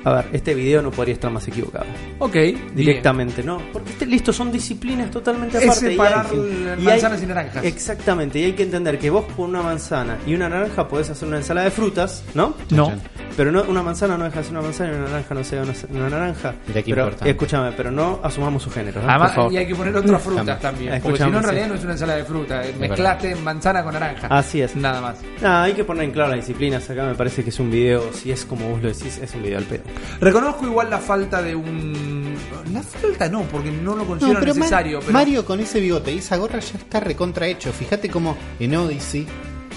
a 0.04 0.12
ver, 0.12 0.26
este 0.32 0.54
video 0.54 0.82
no 0.82 0.90
podría 0.90 1.14
estar 1.14 1.30
más 1.30 1.46
equivocado 1.48 1.86
ok, 2.18 2.32
bien. 2.32 2.62
directamente, 2.74 3.42
¿no? 3.42 3.58
Porque 3.72 3.90
este, 3.90 4.06
listo, 4.06 4.32
son 4.32 4.52
disciplinas 4.52 5.10
totalmente 5.10 5.58
Es 5.58 5.64
aparte. 5.64 5.86
y 5.86 5.90
separar 5.92 6.26
hay 6.26 6.30
que- 6.32 6.82
y 6.82 6.84
manzanas 6.84 7.18
hay- 7.18 7.24
y 7.24 7.28
naranjas. 7.28 7.64
Exactamente, 7.64 8.38
y 8.38 8.44
hay 8.44 8.52
que 8.52 8.62
entender 8.64 8.98
que 8.98 9.10
vos 9.10 9.24
con 9.36 9.50
una 9.50 9.62
manzana 9.62 10.18
y 10.26 10.34
una 10.34 10.48
naranja 10.48 10.86
podés 10.88 11.10
hacer 11.10 11.26
una 11.28 11.38
ensalada 11.38 11.64
de 11.64 11.70
frutas, 11.70 12.22
¿no? 12.34 12.54
No. 12.70 12.92
Pero 13.36 13.50
no, 13.50 13.64
una 13.64 13.82
manzana 13.82 14.16
no 14.16 14.24
deja 14.24 14.38
de 14.38 14.44
ser 14.44 14.52
una 14.52 14.62
manzana 14.62 14.92
y 14.92 14.94
una 14.96 15.04
naranja 15.08 15.34
no 15.34 15.42
sea 15.44 15.62
una, 15.62 15.72
una 15.90 16.08
naranja. 16.08 16.54
Mira 16.68 16.82
qué 16.82 16.90
pero, 16.90 17.02
importante. 17.02 17.30
escúchame, 17.30 17.72
pero 17.72 17.90
no 17.90 18.20
asumamos 18.22 18.62
su 18.62 18.70
género. 18.70 19.02
¿no? 19.02 19.08
Además, 19.10 19.32
y 19.52 19.56
hay 19.56 19.66
que 19.66 19.74
poner 19.74 19.96
otras 19.96 20.22
frutas 20.22 20.60
también. 20.60 21.00
Porque 21.02 21.18
si 21.18 21.30
no, 21.30 21.38
en 21.38 21.42
realidad 21.42 21.64
sí. 21.64 21.68
no 21.70 21.74
es 21.76 21.82
una 21.82 21.92
ensalada 21.94 22.18
de 22.18 22.24
fruta. 22.24 22.64
eh. 22.64 22.74
Mezclaste 22.78 23.34
manzana 23.36 23.82
con 23.82 23.92
naranja. 23.94 24.28
Así 24.28 24.60
es. 24.62 24.76
Nada 24.76 25.00
más. 25.00 25.16
Nada, 25.42 25.64
hay 25.64 25.72
que 25.72 25.82
poner 25.82 26.04
en 26.04 26.12
claro 26.12 26.30
las 26.30 26.46
disciplinas. 26.46 26.88
Acá 26.88 27.06
me 27.06 27.14
parece 27.16 27.42
que 27.42 27.50
es 27.50 27.58
un 27.58 27.72
video, 27.72 28.12
si 28.12 28.30
es 28.30 28.44
como 28.44 28.68
vos 28.70 28.80
lo 28.82 28.88
decís, 28.88 29.18
es 29.20 29.34
un 29.34 29.42
video 29.42 29.58
al 29.58 29.64
pedo. 29.64 29.82
Reconozco 30.20 30.66
igual 30.66 30.90
la 30.90 30.98
falta 30.98 31.42
de 31.42 31.54
un. 31.54 32.34
La 32.72 32.82
falta 32.82 33.28
no, 33.28 33.42
porque 33.42 33.70
no 33.70 33.92
lo 33.94 33.98
No, 34.02 34.06
considero 34.06 34.40
pero 34.40 34.54
necesario. 34.54 35.00
pero 35.00 35.12
Mario 35.12 35.44
con 35.44 35.60
ese 35.60 35.80
bigote 35.80 36.12
y 36.12 36.18
esa 36.18 36.36
gorra 36.36 36.58
ya 36.60 36.78
está 36.78 37.00
recontra 37.00 37.46
hecho. 37.46 37.72
Fíjate 37.72 38.08
como 38.08 38.36
en 38.58 38.74
Odyssey 38.74 39.26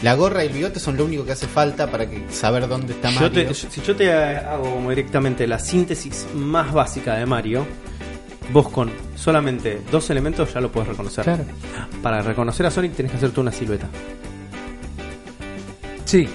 la 0.03 0.13
gorra 0.15 0.43
y 0.43 0.47
el 0.47 0.53
bigote 0.53 0.79
son 0.79 0.95
lo 0.97 1.05
único 1.05 1.25
que 1.25 1.31
hace 1.33 1.47
falta 1.47 1.89
para 1.91 2.09
que 2.09 2.23
saber 2.31 2.67
dónde 2.67 2.93
está 2.93 3.09
Yo 3.11 3.21
Mario. 3.21 3.53
si 3.53 3.81
yo 3.81 3.95
te 3.95 4.11
hago 4.13 4.71
como 4.75 4.89
directamente 4.89 5.45
la 5.47 5.59
síntesis 5.59 6.25
más 6.35 6.71
básica 6.71 7.15
de 7.15 7.25
Mario, 7.25 7.65
vos 8.53 8.69
con 8.69 8.91
solamente 9.15 9.81
dos 9.91 10.09
elementos 10.09 10.53
ya 10.53 10.61
lo 10.61 10.71
puedes 10.71 10.87
reconocer. 10.89 11.23
Claro. 11.23 11.43
Para 12.01 12.21
reconocer 12.21 12.65
a 12.67 12.71
Sonic 12.71 12.93
tenés 12.93 13.11
que 13.11 13.17
hacerte 13.17 13.39
una 13.39 13.51
silueta. 13.51 13.87
Sí. 16.05 16.27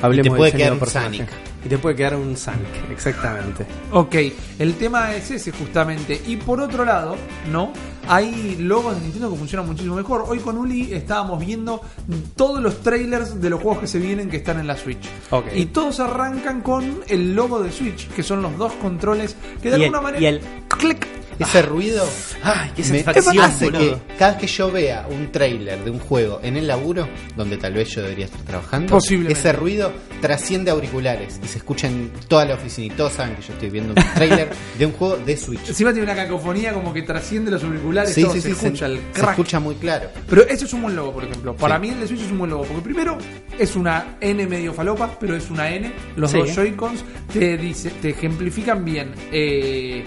Hablemos 0.00 0.26
Y 0.26 0.30
te 0.30 0.36
puede 0.36 0.50
del 0.50 0.58
quedar 0.58 0.70
de 0.70 0.74
un 0.74 0.80
personaje. 0.80 1.16
Sonic. 1.16 1.30
Y 1.64 1.68
te 1.68 1.78
puede 1.78 1.94
quedar 1.96 2.16
un 2.16 2.36
zank, 2.36 2.58
exactamente. 2.90 3.64
Ok, 3.92 4.14
el 4.58 4.74
tema 4.74 5.14
es 5.14 5.30
ese 5.30 5.52
justamente. 5.52 6.20
Y 6.26 6.36
por 6.36 6.60
otro 6.60 6.84
lado, 6.84 7.16
¿no? 7.50 7.72
Hay 8.08 8.56
logos 8.58 8.96
de 8.96 9.02
Nintendo 9.02 9.30
que 9.30 9.36
funcionan 9.36 9.66
muchísimo 9.68 9.94
mejor. 9.94 10.24
Hoy 10.26 10.38
con 10.40 10.58
Uli 10.58 10.92
estábamos 10.92 11.38
viendo 11.44 11.80
todos 12.34 12.60
los 12.60 12.80
trailers 12.80 13.40
de 13.40 13.48
los 13.48 13.60
juegos 13.62 13.80
que 13.82 13.86
se 13.86 13.98
vienen 14.00 14.28
que 14.28 14.38
están 14.38 14.58
en 14.58 14.66
la 14.66 14.76
Switch. 14.76 15.04
Ok. 15.30 15.46
Y 15.54 15.66
todos 15.66 16.00
arrancan 16.00 16.62
con 16.62 17.00
el 17.08 17.34
logo 17.34 17.62
de 17.62 17.70
Switch, 17.70 18.08
que 18.08 18.24
son 18.24 18.42
los 18.42 18.56
dos 18.58 18.72
controles 18.74 19.36
que 19.62 19.70
de 19.70 19.78
Y 19.78 19.82
alguna 19.84 19.98
el- 19.98 20.02
manera... 20.04 20.20
y 20.22 20.26
el- 20.26 20.40
clic. 20.68 21.06
Ese 21.42 21.62
ruido 21.62 22.08
Ay, 22.42 22.70
qué 22.74 22.82
me 22.84 23.02
satisfacción, 23.02 23.44
hace 23.44 23.70
que 23.70 23.96
cada 24.18 24.32
vez 24.32 24.40
que 24.40 24.46
yo 24.46 24.70
vea 24.70 25.06
un 25.10 25.30
trailer 25.32 25.82
de 25.84 25.90
un 25.90 25.98
juego 25.98 26.40
en 26.42 26.56
el 26.56 26.66
laburo, 26.66 27.08
donde 27.36 27.56
tal 27.56 27.74
vez 27.74 27.88
yo 27.90 28.02
debería 28.02 28.24
estar 28.26 28.40
trabajando, 28.42 28.98
ese 28.98 29.52
ruido 29.52 29.92
trasciende 30.20 30.70
auriculares 30.70 31.40
y 31.42 31.46
se 31.48 31.58
escucha 31.58 31.88
en 31.88 32.10
toda 32.28 32.44
la 32.44 32.54
oficina 32.54 32.92
y 32.92 32.96
todos 32.96 33.12
saben 33.12 33.34
que 33.36 33.42
yo 33.42 33.52
estoy 33.52 33.70
viendo 33.70 33.94
un 33.96 34.14
trailer 34.14 34.50
de 34.78 34.86
un 34.86 34.92
juego 34.92 35.16
de 35.18 35.36
Switch. 35.36 35.68
Encima 35.68 35.92
tiene 35.92 36.04
una 36.10 36.14
cacofonía 36.16 36.72
como 36.72 36.92
que 36.92 37.02
trasciende 37.02 37.50
los 37.50 37.62
auriculares, 37.64 38.14
Sí, 38.14 38.22
todo, 38.22 38.32
sí, 38.34 38.40
se 38.40 38.48
sí, 38.48 38.52
escucha 38.66 38.86
se, 38.86 38.92
el 38.92 38.98
se 38.98 39.20
crack. 39.20 39.30
escucha 39.30 39.60
muy 39.60 39.74
claro. 39.76 40.08
Pero 40.28 40.46
eso 40.48 40.64
es 40.64 40.72
un 40.72 40.82
buen 40.82 40.96
logo, 40.96 41.12
por 41.12 41.24
ejemplo. 41.24 41.56
Para 41.56 41.76
Sí. 41.76 41.80
mí 41.82 41.88
el 41.90 42.00
de 42.00 42.06
Switch 42.08 42.20
es 42.22 42.30
un 42.30 42.38
buen 42.38 42.50
logo. 42.50 42.64
Porque 42.64 42.82
primero 42.82 43.18
es 43.58 43.74
una 43.76 44.16
N 44.20 44.46
medio 44.46 44.72
falopa, 44.72 45.16
pero 45.18 45.36
es 45.36 45.50
una 45.50 45.70
N. 45.74 45.92
Los 46.16 46.30
Sí. 46.30 46.38
dos 46.38 46.54
Joy-Cons 46.54 47.04
te, 47.32 47.56
dice, 47.56 47.90
te 48.00 48.10
ejemplifican 48.10 48.84
bien. 48.84 49.12
eh, 49.32 50.04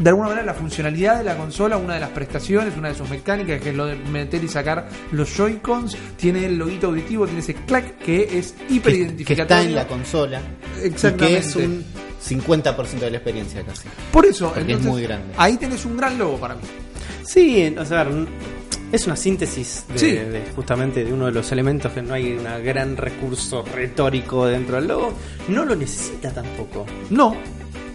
de 0.00 0.08
alguna 0.08 0.28
manera 0.28 0.46
la 0.46 0.54
funcionalidad 0.54 1.18
de 1.18 1.24
la 1.24 1.36
consola, 1.36 1.76
una 1.76 1.94
de 1.94 2.00
las 2.00 2.08
prestaciones, 2.10 2.76
una 2.76 2.88
de 2.88 2.94
sus 2.94 3.08
mecánicas, 3.10 3.60
que 3.60 3.70
es 3.70 3.74
lo 3.76 3.84
de 3.86 3.96
meter 3.96 4.42
y 4.42 4.48
sacar 4.48 4.88
los 5.12 5.28
Joy-Cons, 5.36 5.96
tiene 6.16 6.46
el 6.46 6.56
loguito 6.56 6.86
auditivo, 6.88 7.26
tiene 7.26 7.40
ese 7.40 7.54
clack 7.54 7.98
que 7.98 8.38
es 8.38 8.54
hiper 8.70 8.92
Que, 8.92 8.98
que 8.98 9.04
identificatorio. 9.04 9.42
está 9.42 9.62
en 9.62 9.74
la 9.74 9.86
consola 9.86 10.40
y 10.78 10.80
que 10.80 10.86
Exactamente. 10.88 11.38
es 11.38 11.56
un 11.56 11.84
50% 12.26 12.98
de 12.98 13.10
la 13.10 13.16
experiencia 13.18 13.62
casi. 13.62 13.88
Por 14.10 14.24
eso, 14.26 14.46
Porque 14.46 14.60
es 14.60 14.66
entonces, 14.68 14.90
muy 14.90 15.02
grande. 15.02 15.34
ahí 15.36 15.56
tenés 15.58 15.84
un 15.84 15.96
gran 15.96 16.18
logo 16.18 16.38
para 16.38 16.54
mí. 16.54 16.62
Sí, 17.24 17.74
o 17.78 17.84
sea, 17.84 18.06
es 18.92 19.06
una 19.06 19.16
síntesis 19.16 19.84
de, 19.92 19.98
Sí. 19.98 20.10
de 20.12 20.42
justamente 20.56 21.04
de 21.04 21.12
uno 21.12 21.26
de 21.26 21.32
los 21.32 21.52
elementos 21.52 21.92
que 21.92 22.02
no 22.02 22.14
hay 22.14 22.32
un 22.32 22.44
gran 22.64 22.96
recurso 22.96 23.62
retórico 23.74 24.46
dentro 24.46 24.76
del 24.76 24.88
logo. 24.88 25.12
No 25.48 25.64
lo 25.64 25.76
necesita 25.76 26.32
tampoco. 26.32 26.86
No, 27.10 27.36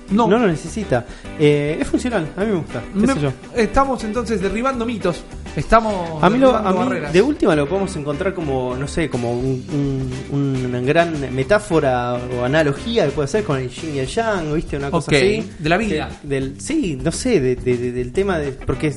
no. 0.10 0.28
No, 0.28 0.38
lo 0.40 0.48
necesita. 0.48 1.06
Eh, 1.40 1.78
es 1.82 1.88
funcional, 1.88 2.28
a 2.38 2.42
mí 2.42 2.48
me 2.52 2.58
gusta. 2.58 2.82
qué 2.94 3.00
Me- 3.00 3.14
sé 3.14 3.20
yo. 3.22 3.32
Estamos 3.56 4.04
entonces 4.04 4.42
derribando 4.42 4.86
mitos. 4.86 5.24
Estamos 5.56 6.22
A 6.22 6.30
mí, 6.30 6.38
lo, 6.38 6.54
a 6.54 6.74
mí 6.74 7.00
de 7.14 7.22
última 7.22 7.56
lo 7.56 7.66
podemos 7.68 7.96
encontrar 7.96 8.34
como, 8.34 8.76
no 8.76 8.88
sé, 8.90 9.10
como 9.10 9.32
un- 9.32 9.64
un- 10.32 10.66
una 10.66 10.82
gran 10.82 11.34
metáfora 11.34 12.16
o 12.38 12.44
analogía 12.44 13.06
que 13.06 13.12
puede 13.12 13.30
ser 13.30 13.44
con 13.46 13.58
el 13.60 13.70
yin 13.70 13.96
y 13.96 14.00
el 14.00 14.08
yang, 14.08 14.54
¿viste? 14.54 14.76
Una 14.76 14.92
cosa 14.92 15.10
Ok, 15.12 15.16
así. 15.18 15.50
de 15.58 15.70
la 15.70 15.78
vida. 15.78 16.10
De- 16.24 16.42
del, 16.42 16.60
sí, 16.60 17.00
no 17.02 17.12
sé, 17.12 17.40
de- 17.40 17.56
de- 17.56 17.78
de- 17.78 17.92
del 17.94 18.12
tema 18.12 18.38
de. 18.38 18.52
Porque, 18.52 18.94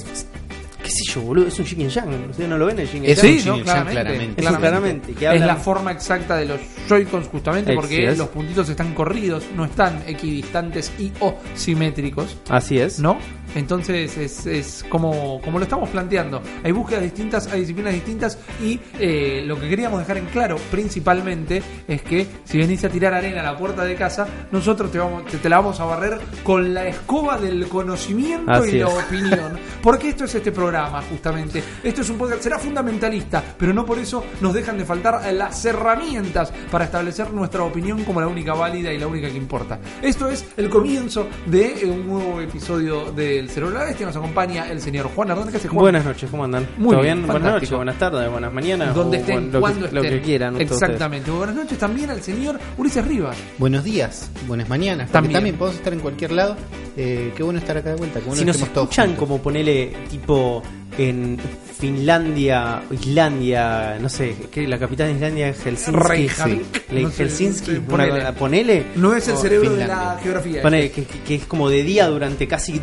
qué 0.88 0.94
sé 0.94 1.12
yo, 1.12 1.20
boludo, 1.20 1.46
es 1.48 1.58
un 1.58 1.66
el 1.66 1.88
yang. 1.90 2.30
¿Ustedes 2.30 2.48
no 2.48 2.56
lo 2.58 2.66
ven 2.66 2.78
el 2.78 2.88
el 2.88 3.04
Es 3.04 3.22
yang? 3.22 3.32
un 3.32 3.38
Sí, 3.40 3.48
no, 3.48 3.62
claramente. 3.62 3.92
claramente. 4.00 4.40
Eso 4.42 4.58
claramente, 4.58 5.12
que 5.12 5.34
es 5.34 5.40
la 5.40 5.56
forma 5.56 5.92
exacta 5.92 6.36
de 6.36 6.46
los 6.46 6.60
Joy-Cons 6.88 7.28
justamente 7.28 7.74
porque 7.74 8.08
es. 8.08 8.18
los 8.18 8.28
puntitos 8.28 8.68
están 8.68 8.94
corridos, 8.94 9.44
no 9.54 9.66
están 9.66 10.02
equidistantes 10.06 10.92
y 10.98 11.12
o 11.20 11.36
simétricos. 11.54 12.36
Así 12.48 12.78
es. 12.78 12.98
¿No? 13.00 13.18
Entonces 13.54 14.16
es, 14.16 14.46
es 14.46 14.84
como, 14.88 15.40
como 15.42 15.58
lo 15.58 15.64
estamos 15.64 15.88
planteando. 15.88 16.42
Hay 16.62 16.72
búsquedas 16.72 17.02
distintas, 17.02 17.46
hay 17.48 17.60
disciplinas 17.60 17.94
distintas 17.94 18.38
y 18.62 18.80
eh, 18.98 19.42
lo 19.46 19.58
que 19.58 19.68
queríamos 19.68 20.00
dejar 20.00 20.18
en 20.18 20.26
claro 20.26 20.56
principalmente 20.70 21.62
es 21.86 22.02
que 22.02 22.26
si 22.44 22.58
venís 22.58 22.84
a 22.84 22.88
tirar 22.88 23.14
arena 23.14 23.40
a 23.40 23.44
la 23.44 23.56
puerta 23.56 23.84
de 23.84 23.94
casa, 23.94 24.26
nosotros 24.50 24.90
te, 24.90 24.98
vamos, 24.98 25.26
te, 25.26 25.38
te 25.38 25.48
la 25.48 25.58
vamos 25.58 25.80
a 25.80 25.84
barrer 25.84 26.18
con 26.42 26.72
la 26.74 26.86
escoba 26.86 27.38
del 27.38 27.68
conocimiento 27.68 28.50
Así 28.50 28.76
y 28.76 28.78
la 28.78 28.88
es. 28.88 29.04
opinión. 29.04 29.58
Porque 29.82 30.10
esto 30.10 30.24
es 30.24 30.34
este 30.34 30.52
programa, 30.52 31.02
justamente. 31.02 31.62
Esto 31.82 32.02
es 32.02 32.10
un 32.10 32.18
podcast, 32.18 32.42
será 32.42 32.58
fundamentalista, 32.58 33.42
pero 33.58 33.72
no 33.72 33.84
por 33.84 33.98
eso 33.98 34.24
nos 34.40 34.54
dejan 34.54 34.78
de 34.78 34.84
faltar 34.84 35.32
las 35.32 35.64
herramientas 35.64 36.52
para 36.70 36.84
establecer 36.84 37.32
nuestra 37.32 37.62
opinión 37.62 38.04
como 38.04 38.20
la 38.20 38.28
única 38.28 38.54
válida 38.54 38.92
y 38.92 38.98
la 38.98 39.06
única 39.06 39.28
que 39.28 39.36
importa. 39.36 39.78
Esto 40.02 40.28
es 40.28 40.44
el 40.56 40.68
comienzo 40.68 41.26
de 41.46 41.80
un 41.84 42.06
nuevo 42.06 42.40
episodio 42.40 43.12
del 43.38 43.50
Cerebro 43.50 43.74
de 43.74 43.80
la 43.80 43.84
Bestia. 43.86 44.06
Nos 44.06 44.16
acompaña 44.16 44.70
el 44.70 44.80
señor 44.80 45.10
Juan 45.14 45.30
Ardón. 45.30 45.50
¿Qué 45.50 45.56
hace 45.56 45.68
Juan? 45.68 45.80
Buenas 45.80 46.04
noches, 46.04 46.30
¿cómo 46.30 46.44
andan? 46.44 46.66
Muy 46.76 46.92
¿Todo 46.92 47.02
bien, 47.02 47.18
bien? 47.18 47.26
Buenas 47.26 47.52
noches, 47.52 47.70
buenas 47.70 47.98
tardes, 47.98 48.30
buenas 48.30 48.52
mañanas. 48.52 48.94
Donde 48.94 49.18
o, 49.18 49.20
estén, 49.20 49.52
lo, 49.52 49.60
cuando 49.60 49.88
que, 49.88 49.94
lo 49.94 50.02
estén. 50.02 50.18
que 50.18 50.24
quieran. 50.24 50.60
Exactamente. 50.60 51.30
Buenas 51.30 51.56
noches 51.56 51.78
también 51.78 52.10
al 52.10 52.22
señor 52.22 52.58
Ulises 52.76 53.06
Rivas. 53.06 53.36
Buenos 53.58 53.84
días, 53.84 54.30
buenas 54.46 54.68
mañanas. 54.68 55.10
También. 55.10 55.34
También, 55.34 55.56
podemos 55.56 55.78
estar 55.78 55.92
en 55.92 56.00
cualquier 56.00 56.32
lado. 56.32 56.56
Eh, 56.96 57.32
qué 57.36 57.42
bueno 57.42 57.58
estar 57.60 57.76
acá 57.76 57.90
de 57.90 57.96
vuelta. 57.96 58.20
Qué 58.20 58.26
bueno 58.26 58.38
si 58.38 58.44
que 58.44 58.46
nos 58.46 58.58
todos 58.72 58.88
escuchan 58.88 59.14
como 59.16 59.38
ponele 59.38 59.96
tipo 60.10 60.62
en 60.98 61.38
Finlandia, 61.78 62.82
Islandia, 62.90 63.98
no 64.00 64.08
sé, 64.08 64.34
que 64.50 64.66
la 64.66 64.78
capital 64.78 65.06
de 65.08 65.12
Islandia 65.14 65.48
es 65.48 65.58
Helsinki. 65.64 65.98
Reykjavik. 66.00 66.84
Sí, 66.90 67.02
No 67.02 67.10
sé, 67.10 67.22
Helsinki, 67.24 67.70
una- 67.88 68.32
ponele. 68.34 68.86
No 68.96 69.14
es 69.14 69.28
el 69.28 69.36
cerebro 69.36 69.70
de 69.74 69.86
la 69.86 70.18
geografía. 70.22 70.60
Ponele 70.62 70.90
que, 70.90 71.04
que- 71.04 71.34
es 71.36 71.44
como 71.46 71.70
de 71.70 71.82
día 71.84 72.08
durante 72.08 72.46
casi 72.48 72.80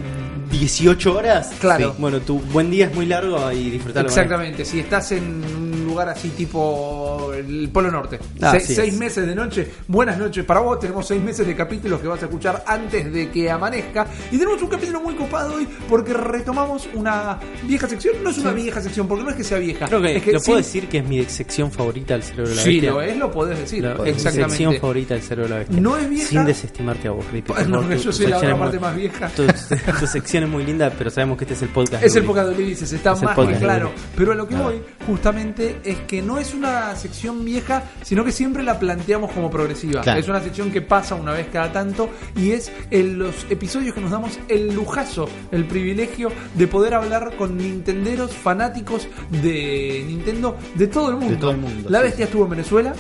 18 0.52 1.16
horas. 1.18 1.52
Claro. 1.60 1.92
Sí. 1.92 1.96
Bueno, 2.00 2.20
tu 2.22 2.40
buen 2.40 2.72
día 2.72 2.86
es 2.88 2.96
muy 2.96 3.06
largo 3.06 3.52
y 3.52 3.70
disfrutarlo. 3.70 4.08
Exactamente, 4.10 4.64
si 4.64 4.80
estás 4.80 5.12
en 5.12 5.44
un 5.44 5.84
lugar 5.86 6.10
así 6.10 6.30
tipo 6.30 7.32
el 7.34 7.70
Polo 7.70 7.90
Norte, 7.92 8.20
Ah, 8.42 8.52
Se- 8.60 8.76
seis 8.76 8.94
es. 8.94 9.00
meses 9.00 9.26
de 9.28 9.34
noche, 9.36 9.70
buenas 9.88 10.18
noches 10.18 10.44
para 10.46 10.60
vos, 10.60 10.80
tenemos 10.80 11.08
seis 11.08 11.22
meses 11.22 11.46
de 11.48 11.56
capítulos 11.56 12.00
que 12.02 12.08
vas 12.08 12.22
a 12.22 12.26
escuchar 12.26 12.64
antes 12.68 13.12
de 13.12 13.30
que 13.30 13.50
amanezca 13.50 14.06
y 14.32 14.38
tenemos 14.38 14.62
un 14.62 14.68
capítulo 14.70 15.00
muy 15.02 15.16
copado 15.16 15.56
hoy 15.56 15.68
porque 15.90 16.14
retomamos 16.14 16.88
una 16.94 17.40
vieja 17.64 17.88
sección, 17.88 18.05
no 18.24 18.30
es 18.30 18.38
una 18.40 18.52
vieja 18.52 18.82
sección 18.82 19.08
porque 19.08 19.24
no 19.24 19.30
es 19.32 19.36
que 19.36 19.44
sea 19.44 19.58
vieja, 19.60 19.88
Creo 19.88 20.02
que, 20.02 20.18
es 20.18 20.24
que 20.24 20.32
lo 20.34 20.40
sí- 20.40 20.46
puedo 20.46 20.58
decir 20.58 20.88
que 20.88 20.98
es 21.00 21.08
mi 21.08 21.24
sección 21.26 21.72
favorita 21.72 22.14
del 22.14 22.24
cerebro 22.24 22.50
de 22.50 22.56
la 22.56 22.62
Sí, 22.62 22.72
bestia. 22.74 22.92
lo 22.92 23.02
es, 23.02 23.18
lo 23.18 23.32
podés 23.32 23.60
decir, 23.60 23.84
La- 23.84 23.94
Mi 23.96 23.98
sección 24.14 24.16
exactamente. 24.34 24.80
favorita 24.80 25.14
del 25.14 25.24
cerebro 25.24 25.44
de 25.44 25.50
la 25.50 25.58
bestia. 25.60 25.82
No 25.82 25.98
es 25.98 26.10
vieja. 26.10 26.30
Sin 26.30 26.46
desestimarte 26.46 27.08
a 27.08 27.12
vos, 27.12 27.26
por 27.46 27.68
No, 27.68 27.82
tu- 27.88 27.94
yo 27.96 28.12
soy 28.12 28.28
la 28.28 28.38
otra 28.38 28.58
parte 28.58 28.78
muy- 28.80 28.88
más 28.88 28.96
vieja. 28.96 29.30
Tu, 29.30 29.44
tu 30.00 30.08
sección 30.08 30.44
es 30.44 30.50
muy 30.50 30.64
linda, 30.66 30.92
pero 30.98 31.10
sabemos 31.10 31.38
que 31.38 31.44
este 31.46 31.54
es 31.56 31.62
el 31.62 31.70
podcast. 31.70 32.04
Es 32.04 32.14
de 32.14 32.20
el 32.20 32.26
podcast 32.26 32.50
de 32.50 32.64
Ulises, 32.64 32.92
está 32.94 33.14
Es 33.14 33.22
más 33.22 33.38
que 33.38 33.54
claro. 33.56 33.92
Pero 34.16 34.32
a 34.32 34.36
lo 34.36 34.48
que 34.48 34.56
voy, 34.56 34.76
justamente, 35.06 35.78
es 35.84 35.98
que 36.08 36.22
no 36.22 36.38
es 36.40 36.54
una 36.54 36.96
sección 36.96 37.44
vieja, 37.46 37.84
sino 38.04 38.24
que 38.26 38.32
siempre 38.32 38.64
la 38.64 38.80
planteamos 38.80 39.32
como 39.32 39.50
progresiva. 39.50 40.02
Claro. 40.02 40.20
Es 40.20 40.28
una 40.28 40.42
sección 40.42 40.72
que 40.72 40.82
pasa 40.82 41.16
una 41.16 41.32
vez 41.32 41.48
cada 41.52 41.72
tanto 41.72 42.10
y 42.36 42.52
es 42.52 42.72
en 42.92 43.20
los 43.20 43.46
episodios 43.50 43.94
que 43.94 44.02
nos 44.02 44.12
damos 44.12 44.40
el 44.50 44.74
lujazo, 44.74 45.28
el 45.52 45.66
privilegio 45.66 46.30
de 46.56 46.68
poder 46.68 46.94
hablar 46.96 47.36
con 47.38 47.58
nintenderos 47.86 48.32
fanáticos 48.36 49.08
de 49.30 50.04
Nintendo 50.08 50.58
de 50.74 50.88
todo 50.88 51.10
el 51.10 51.16
mundo. 51.18 51.30
De 51.32 51.38
todo 51.38 51.52
el 51.52 51.58
mundo, 51.58 51.90
La 51.90 52.00
sí. 52.00 52.06
bestia 52.06 52.26
estuvo 52.26 52.44
en 52.46 52.50
Venezuela. 52.52 52.94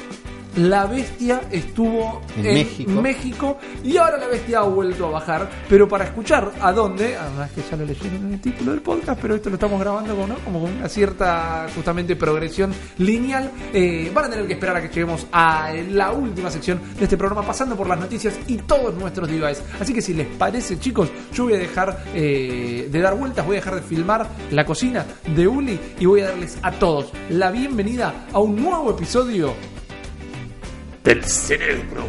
La 0.57 0.85
bestia 0.85 1.41
estuvo 1.51 2.21
En 2.37 2.45
en, 2.45 2.53
México. 2.53 3.01
México 3.01 3.57
y 3.83 3.97
ahora 3.97 4.17
la 4.17 4.27
bestia 4.27 4.59
ha 4.59 4.63
vuelto 4.63 5.07
a 5.07 5.09
bajar, 5.09 5.49
pero 5.67 5.87
para 5.87 6.05
escuchar 6.05 6.51
a 6.61 6.71
dónde, 6.71 7.17
además 7.17 7.51
que 7.51 7.61
ya 7.69 7.75
lo 7.75 7.85
leyeron 7.85 8.27
en 8.27 8.33
el 8.33 8.39
título 8.39 8.71
del 8.71 8.81
podcast, 8.81 9.19
pero 9.21 9.35
esto 9.35 9.49
lo 9.49 9.55
estamos 9.55 9.79
grabando 9.81 10.15
con, 10.15 10.29
¿no? 10.29 10.35
como 10.45 10.61
con 10.61 10.71
una 10.71 10.87
cierta 10.87 11.67
justamente 11.75 12.15
progresión 12.15 12.73
lineal, 12.99 13.51
eh, 13.73 14.09
van 14.13 14.25
a 14.25 14.29
tener 14.29 14.47
que 14.47 14.53
esperar 14.53 14.77
a 14.77 14.81
que 14.81 14.87
lleguemos 14.87 15.27
a 15.31 15.73
la 15.89 16.13
última 16.13 16.49
sección 16.49 16.79
de 16.97 17.03
este 17.03 17.17
programa, 17.17 17.45
pasando 17.45 17.75
por 17.75 17.87
las 17.87 17.99
noticias 17.99 18.39
y 18.47 18.57
todos 18.59 18.95
nuestros 18.95 19.27
devices. 19.27 19.63
Así 19.79 19.93
que 19.93 20.01
si 20.01 20.13
les 20.13 20.27
parece, 20.27 20.79
chicos, 20.79 21.09
yo 21.33 21.43
voy 21.45 21.55
a 21.55 21.57
dejar 21.57 22.05
eh, 22.13 22.87
de 22.89 22.99
dar 23.01 23.15
vueltas, 23.15 23.45
voy 23.45 23.57
a 23.57 23.59
dejar 23.59 23.75
de 23.75 23.81
filmar 23.81 24.27
la 24.51 24.65
cocina 24.65 25.05
de 25.35 25.47
Uli 25.47 25.77
y 25.99 26.05
voy 26.05 26.21
a 26.21 26.27
darles 26.27 26.57
a 26.61 26.71
todos 26.71 27.11
la 27.29 27.51
bienvenida 27.51 28.27
a 28.31 28.39
un 28.39 28.55
nuevo 28.55 28.91
episodio 28.91 29.53
del 31.05 31.23
cerebro 31.23 32.07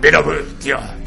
de 0.00 0.10
la 0.10 0.20
bestia. 0.20 1.01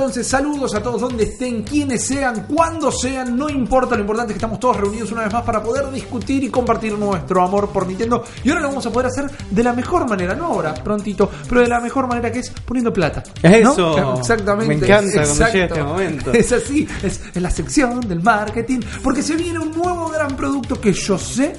Entonces, 0.00 0.26
saludos 0.26 0.74
a 0.74 0.82
todos 0.82 1.02
donde 1.02 1.24
estén, 1.24 1.62
quienes 1.62 2.06
sean, 2.06 2.46
cuando 2.46 2.90
sean, 2.90 3.36
no 3.36 3.50
importa, 3.50 3.96
lo 3.96 4.00
importante 4.00 4.32
es 4.32 4.34
que 4.34 4.38
estamos 4.38 4.58
todos 4.58 4.78
reunidos 4.78 5.12
una 5.12 5.24
vez 5.24 5.32
más 5.34 5.42
para 5.42 5.62
poder 5.62 5.90
discutir 5.90 6.42
y 6.42 6.48
compartir 6.48 6.98
nuestro 6.98 7.42
amor 7.42 7.68
por 7.68 7.86
Nintendo. 7.86 8.24
Y 8.42 8.48
ahora 8.48 8.62
lo 8.62 8.68
vamos 8.68 8.86
a 8.86 8.90
poder 8.90 9.08
hacer 9.08 9.30
de 9.50 9.62
la 9.62 9.74
mejor 9.74 10.08
manera, 10.08 10.34
no 10.34 10.46
ahora, 10.46 10.72
prontito, 10.72 11.28
pero 11.46 11.60
de 11.60 11.68
la 11.68 11.80
mejor 11.80 12.06
manera 12.06 12.32
que 12.32 12.38
es 12.38 12.50
poniendo 12.64 12.90
plata. 12.90 13.22
¿no? 13.42 13.50
Eso. 13.50 14.16
Exactamente. 14.20 14.74
Me 14.74 14.86
encanta 14.86 15.22
cuando 15.22 15.46
llega 15.52 15.64
este 15.66 15.82
momento. 15.82 16.32
Es 16.40 16.50
así, 16.50 16.88
es, 17.02 17.20
es 17.34 17.42
la 17.42 17.50
sección 17.50 18.00
del 18.00 18.22
marketing, 18.22 18.80
porque 19.02 19.22
se 19.22 19.36
viene 19.36 19.58
un 19.58 19.70
nuevo 19.70 20.08
gran 20.08 20.34
producto 20.34 20.80
que 20.80 20.94
yo 20.94 21.18
sé, 21.18 21.52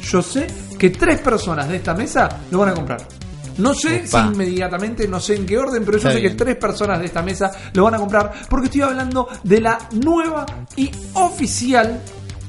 yo 0.00 0.22
sé 0.22 0.46
que 0.78 0.88
tres 0.88 1.20
personas 1.20 1.68
de 1.68 1.76
esta 1.76 1.92
mesa 1.92 2.40
lo 2.50 2.60
van 2.60 2.70
a 2.70 2.74
comprar. 2.74 3.06
No 3.58 3.74
sé 3.74 4.04
Opa. 4.08 4.26
si 4.26 4.34
inmediatamente, 4.34 5.08
no 5.08 5.20
sé 5.20 5.36
en 5.36 5.46
qué 5.46 5.58
orden, 5.58 5.84
pero 5.84 5.98
yo 5.98 6.08
Está 6.08 6.12
sé 6.12 6.22
que 6.22 6.30
tres 6.30 6.56
personas 6.56 6.98
de 7.00 7.06
esta 7.06 7.22
mesa 7.22 7.50
lo 7.74 7.84
van 7.84 7.94
a 7.94 7.98
comprar 7.98 8.32
porque 8.48 8.66
estoy 8.66 8.82
hablando 8.82 9.28
de 9.42 9.60
la 9.60 9.78
nueva 9.92 10.46
y 10.76 10.90
oficial 11.14 12.00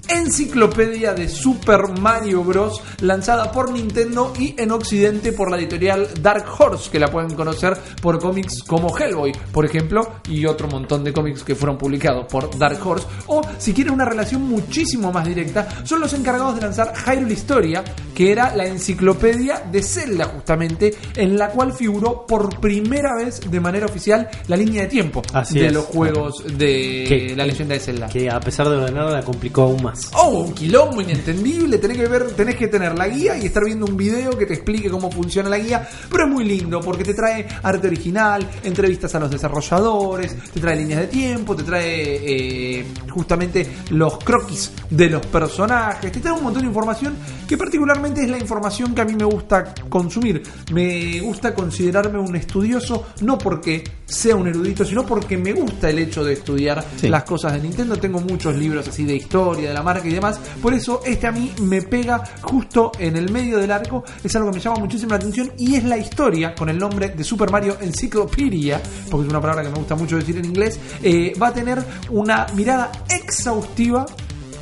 enciclopedia 0.10 1.14
de 1.14 1.28
Super 1.30 1.88
Mario 2.00 2.44
Bros. 2.44 2.82
lanzada 3.02 3.52
por 3.52 3.72
Nintendo 3.72 4.34
y 4.40 4.56
en 4.58 4.72
Occidente 4.72 5.32
por 5.34 5.50
la 5.52 5.58
editorial 5.58 6.08
Dark 6.22 6.46
Horse, 6.58 6.90
que 6.90 7.00
la 7.00 7.08
pueden 7.12 7.34
conocer 7.36 7.78
por 8.02 8.20
cómics 8.20 8.64
como 8.64 8.96
Hellboy, 8.98 9.32
por 9.52 9.66
ejemplo, 9.66 10.16
y 10.30 10.46
otro 10.46 10.68
montón 10.68 11.04
de 11.04 11.14
cómics 11.14 11.44
que 11.44 11.56
fueron 11.56 11.78
publicados 11.78 12.26
por 12.30 12.58
Dark 12.58 12.80
Horse. 12.86 13.08
O 13.28 13.42
si 13.58 13.74
quieren 13.74 13.94
una 13.94 14.06
relación 14.06 14.42
muchísimo 14.44 15.12
más 15.12 15.26
directa, 15.28 15.68
son 15.84 16.00
los 16.00 16.14
encargados 16.14 16.56
de 16.56 16.62
lanzar 16.62 16.94
Hyrule 17.06 17.34
Historia, 17.34 17.84
que 18.14 18.32
era 18.32 18.56
la 18.56 18.66
enciclopedia 18.66 19.64
de 19.72 19.82
Zelda, 19.82 20.26
justamente, 20.26 20.94
en 21.16 21.38
la 21.38 21.50
cual 21.50 21.74
figuró 21.74 22.26
por 22.26 22.60
primera 22.60 23.16
vez 23.18 23.42
de 23.50 23.60
manera 23.60 23.86
oficial 23.86 24.30
la 24.48 24.56
línea 24.58 24.84
de 24.84 24.88
tiempo 24.90 25.22
Así 25.34 25.60
de 25.60 25.68
es. 25.68 25.74
los 25.74 25.86
juegos 25.86 26.44
de 26.58 27.06
Que- 27.08 27.34
la 27.36 27.46
leyenda 27.46 27.74
de 27.74 27.80
Zelda. 27.80 28.08
Que 28.08 28.30
a 28.30 28.40
pesar 28.40 28.70
de 28.70 28.76
ordenarla 28.78 29.12
la 29.12 29.24
complicó 29.24 29.64
aún 29.64 29.82
más. 29.84 29.93
Oh, 30.16 30.30
un 30.46 30.54
quilombo 30.54 31.02
inentendible. 31.02 31.78
Tenés 31.78 31.98
que 31.98 32.08
ver, 32.08 32.32
tenés 32.32 32.56
que 32.56 32.68
tener 32.68 32.98
la 32.98 33.08
guía 33.08 33.38
y 33.38 33.46
estar 33.46 33.64
viendo 33.64 33.86
un 33.86 33.96
video 33.98 34.38
que 34.38 34.46
te 34.46 34.54
explique 34.56 34.90
cómo 34.90 35.12
funciona 35.12 35.50
la 35.50 35.58
guía. 35.58 35.88
Pero 36.10 36.26
es 36.26 36.30
muy 36.32 36.46
lindo 36.46 36.80
porque 36.82 37.04
te 37.04 37.14
trae 37.14 37.48
arte 37.64 37.88
original, 37.88 38.48
entrevistas 38.64 39.14
a 39.16 39.20
los 39.20 39.30
desarrolladores, 39.32 40.36
te 40.52 40.60
trae 40.60 40.76
líneas 40.76 41.02
de 41.02 41.08
tiempo, 41.08 41.56
te 41.56 41.64
trae 41.64 42.80
eh, 42.80 42.86
justamente 43.10 43.68
los 43.92 44.18
croquis 44.20 44.72
de 44.90 45.10
los 45.10 45.26
personajes, 45.28 46.12
te 46.12 46.20
trae 46.20 46.34
un 46.34 46.44
montón 46.44 46.62
de 46.64 46.68
información 46.68 47.16
que 47.48 47.58
particularmente 47.58 48.22
es 48.24 48.30
la 48.30 48.38
información 48.40 48.94
que 48.96 49.02
a 49.02 49.06
mí 49.06 49.14
me 49.16 49.26
gusta 49.26 49.74
consumir. 49.90 50.42
Me 50.72 51.20
gusta 51.22 51.54
considerarme 51.54 52.20
un 52.20 52.36
estudioso, 52.36 53.08
no 53.22 53.38
porque 53.38 53.84
sea 54.06 54.36
un 54.36 54.48
erudito, 54.48 54.86
sino 54.86 55.06
porque 55.06 55.38
me 55.38 55.54
gusta 55.54 55.90
el 55.90 56.00
hecho 56.00 56.24
de 56.24 56.34
estudiar 56.34 56.84
Sí. 56.98 57.10
las 57.10 57.24
cosas 57.24 57.54
de 57.54 57.60
Nintendo. 57.62 57.96
Tengo 57.98 58.20
muchos 58.20 58.56
libros 58.56 58.88
así 58.88 59.06
de 59.06 59.16
historia, 59.16 59.70
de 59.70 59.74
la 59.74 59.83
marca 59.84 60.08
y 60.08 60.14
demás. 60.14 60.40
Por 60.62 60.74
eso 60.74 61.02
este 61.06 61.28
a 61.28 61.32
mí 61.32 61.54
me 61.62 61.82
pega 61.82 62.24
justo 62.42 62.92
en 62.98 63.16
el 63.18 63.32
medio 63.32 63.58
del 63.58 63.72
arco. 63.72 64.04
Es 64.24 64.36
algo 64.36 64.50
que 64.50 64.56
me 64.58 64.62
llama 64.62 64.78
muchísimo 64.78 65.12
la 65.12 65.18
atención 65.18 65.52
y 65.58 65.76
es 65.76 65.84
la 65.84 65.98
historia 65.98 66.56
con 66.56 66.70
el 66.70 66.78
nombre 66.78 67.10
de 67.10 67.24
Super 67.24 67.52
Mario 67.52 67.78
Encyclopedia, 67.80 68.82
porque 69.10 69.26
es 69.26 69.30
una 69.30 69.42
palabra 69.42 69.64
que 69.64 69.70
me 69.70 69.78
gusta 69.78 69.96
mucho 69.96 70.18
decir 70.18 70.38
en 70.38 70.46
inglés. 70.46 70.80
eh, 71.02 71.34
va 71.42 71.48
a 71.48 71.54
tener 71.54 71.84
una 72.10 72.48
mirada 72.56 72.92
exhaustiva 73.10 74.06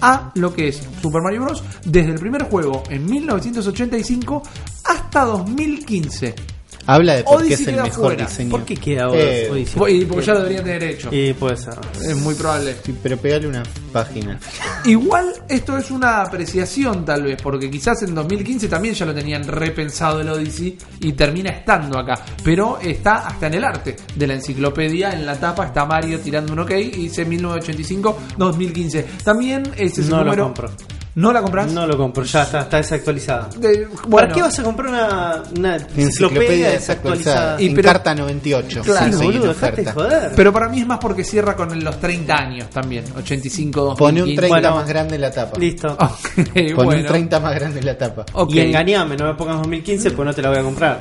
a 0.01 0.31
lo 0.35 0.53
que 0.53 0.69
es 0.69 0.81
Super 1.01 1.21
Mario 1.21 1.43
Bros. 1.43 1.63
desde 1.85 2.11
el 2.11 2.19
primer 2.19 2.43
juego 2.43 2.83
en 2.89 3.05
1985 3.05 4.41
hasta 4.83 5.25
2015. 5.25 6.60
Habla 6.87 7.15
de 7.17 7.23
por 7.23 7.45
qué 7.45 7.53
es 7.53 7.59
el 7.61 7.65
queda 7.67 7.83
mejor 7.83 8.05
fuera. 8.05 8.25
diseño. 8.25 8.49
¿Por 8.51 8.65
qué 8.65 8.75
queda 8.75 9.09
Eh, 9.13 9.49
Odyssey? 9.51 10.01
Y 10.01 10.05
porque 10.05 10.25
ya 10.25 10.33
lo 10.33 10.39
deberían 10.39 10.63
tener 10.63 10.83
hecho. 10.83 11.09
Y 11.11 11.33
puede 11.33 11.57
ser. 11.57 11.73
Es 12.01 12.15
muy 12.17 12.33
probable. 12.35 12.75
sí, 12.83 12.95
pero 13.01 13.17
pegale 13.17 13.47
una 13.47 13.63
página. 13.93 14.39
Igual 14.85 15.31
esto 15.47 15.77
es 15.77 15.91
una 15.91 16.21
apreciación 16.21 17.05
tal 17.05 17.23
vez, 17.23 17.41
porque 17.41 17.69
quizás 17.69 18.01
en 18.03 18.15
2015 18.15 18.67
también 18.67 18.93
ya 18.95 19.05
lo 19.05 19.13
tenían 19.13 19.43
repensado 19.47 20.21
el 20.21 20.29
Odyssey 20.29 20.77
y 20.99 21.13
termina 21.13 21.51
estando 21.51 21.99
acá. 21.99 22.25
Pero 22.43 22.79
está 22.79 23.27
hasta 23.27 23.47
en 23.47 23.53
el 23.55 23.63
arte 23.63 23.95
de 24.15 24.27
la 24.27 24.33
enciclopedia, 24.33 25.11
en 25.11 25.25
la 25.25 25.39
tapa 25.39 25.65
está 25.67 25.85
Mario 25.85 26.19
tirando 26.19 26.53
un 26.53 26.59
ok 26.59 26.71
y 26.71 26.89
dice 26.91 27.27
1985-2015. 27.27 29.05
También 29.23 29.63
ese 29.77 30.01
es 30.01 30.07
el 30.07 30.09
No 30.09 30.17
lo 30.17 30.23
número... 30.25 30.43
compro. 30.45 30.71
¿No 31.13 31.33
la 31.33 31.41
compras? 31.41 31.69
No 31.73 31.85
lo 31.85 31.97
compro, 31.97 32.23
ya 32.23 32.43
está, 32.43 32.61
está 32.61 32.77
desactualizada. 32.77 33.49
De- 33.57 33.85
¿Para 33.87 34.07
bueno, 34.07 34.33
qué 34.33 34.41
vas 34.41 34.57
a 34.59 34.63
comprar 34.63 34.87
una, 34.89 35.43
una 35.57 35.75
Enciclopedia 35.75 36.05
enciclopedia 36.05 36.69
desactualizada. 36.71 37.61
Y 37.61 37.67
en 37.67 37.73
pero- 37.75 37.87
carta 37.89 38.15
98. 38.15 38.81
Claro, 38.81 39.17
boludo, 39.17 39.53
de 39.53 39.91
joder. 39.91 40.31
Pero 40.35 40.53
para 40.53 40.69
mí 40.69 40.79
es 40.79 40.87
más 40.87 40.99
porque 40.99 41.23
cierra 41.25 41.53
con 41.55 41.83
los 41.83 41.99
30 41.99 42.33
años 42.33 42.69
también, 42.69 43.03
85, 43.17 43.81
2015. 43.81 43.97
Pone 43.99 44.23
un 44.23 44.35
30 44.37 44.47
Bueno. 44.47 44.75
más 44.75 44.87
grande 44.87 45.15
en 45.15 45.21
la 45.21 45.31
tapa. 45.31 45.59
Listo. 45.59 45.97
Ok, 46.41 46.53
Pone 46.53 46.73
bueno. 46.73 47.01
un 47.01 47.05
30 47.07 47.39
más 47.41 47.55
grande 47.55 47.79
en 47.79 47.85
la 47.85 47.97
tapa. 47.97 48.25
Ok. 48.33 48.53
Y 48.53 48.59
engañame, 48.61 49.17
no 49.17 49.25
me 49.27 49.33
pongas 49.35 49.57
2015 49.57 50.11
pues 50.11 50.25
no 50.25 50.33
te 50.33 50.41
la 50.41 50.49
voy 50.49 50.59
a 50.59 50.63
comprar. 50.63 50.97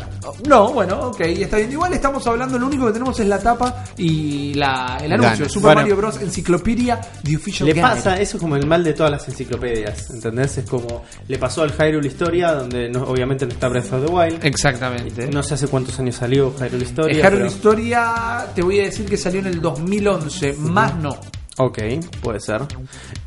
No, 0.49 0.73
bueno, 0.73 1.09
ok, 1.09 1.21
está 1.21 1.57
bien. 1.59 1.71
Igual 1.73 1.93
estamos 1.95 2.27
hablando, 2.27 2.59
lo 2.59 2.67
único 2.67 2.87
que 2.87 2.93
tenemos 2.93 3.19
es 3.21 3.27
la 3.27 3.39
tapa 3.39 3.85
y 3.97 4.55
la, 4.55 4.99
el 5.03 5.13
anuncio. 5.13 5.37
Gana. 5.45 5.49
Super 5.49 5.63
Bueno. 5.63 5.81
Mario 5.83 5.97
Bros. 5.97 6.21
Encyclopedia 6.21 7.01
The 7.23 7.37
Official 7.37 7.69
Le 7.69 7.75
pasa, 7.81 8.19
eso 8.21 8.37
es 8.37 8.41
como 8.41 8.57
el 8.57 8.67
mal 8.67 8.83
de 8.83 8.93
todas 8.93 9.13
las 9.13 9.29
enciclopedias, 9.29 10.00
¿entendés? 10.09 10.57
Es 10.57 10.65
como 10.71 11.05
le 11.29 11.37
pasó 11.39 11.63
al 11.63 11.73
Hyrule 11.73 12.07
Historia, 12.09 12.53
donde 12.55 12.89
no- 12.89 13.03
obviamente 13.03 13.45
no 13.45 13.53
está 13.53 13.69
Breath 13.69 13.93
of 13.93 14.07
the 14.07 14.11
Wild. 14.13 14.45
Exactamente. 14.45 15.27
No 15.29 15.43
sé 15.43 15.55
hace 15.55 15.69
cuántos 15.69 15.99
años 15.99 16.15
salió 16.15 16.55
Hyrule 16.59 16.85
Historia. 16.85 17.13
El 17.17 17.21
Hyrule 17.21 17.37
pero- 17.37 17.47
Historia, 17.47 18.47
te 18.55 18.63
voy 18.63 18.81
a 18.81 18.85
decir 18.85 19.05
que 19.07 19.17
salió 19.17 19.41
en 19.41 19.47
el 19.49 19.61
2011, 19.61 20.55
más 20.55 20.97
no. 20.97 21.11
Ok, 21.59 21.79
puede 22.23 22.41
ser. 22.41 22.63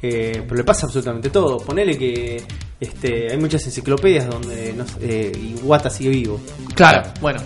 Eh, 0.02 0.42
pero 0.44 0.56
le 0.56 0.64
pasa 0.64 0.88
absolutamente 0.88 1.30
todo. 1.30 1.58
Ponele 1.58 1.96
que 1.98 2.42
este, 2.80 3.32
hay 3.32 3.38
muchas 3.38 3.64
enciclopedias 3.66 4.28
donde 4.28 4.74
no 4.74 4.88
sé, 4.88 4.98
eh, 5.02 5.32
Iwata 5.62 5.90
sigue 5.90 6.10
vivo. 6.10 6.40
Claro, 6.74 7.04
bueno. 7.22 7.40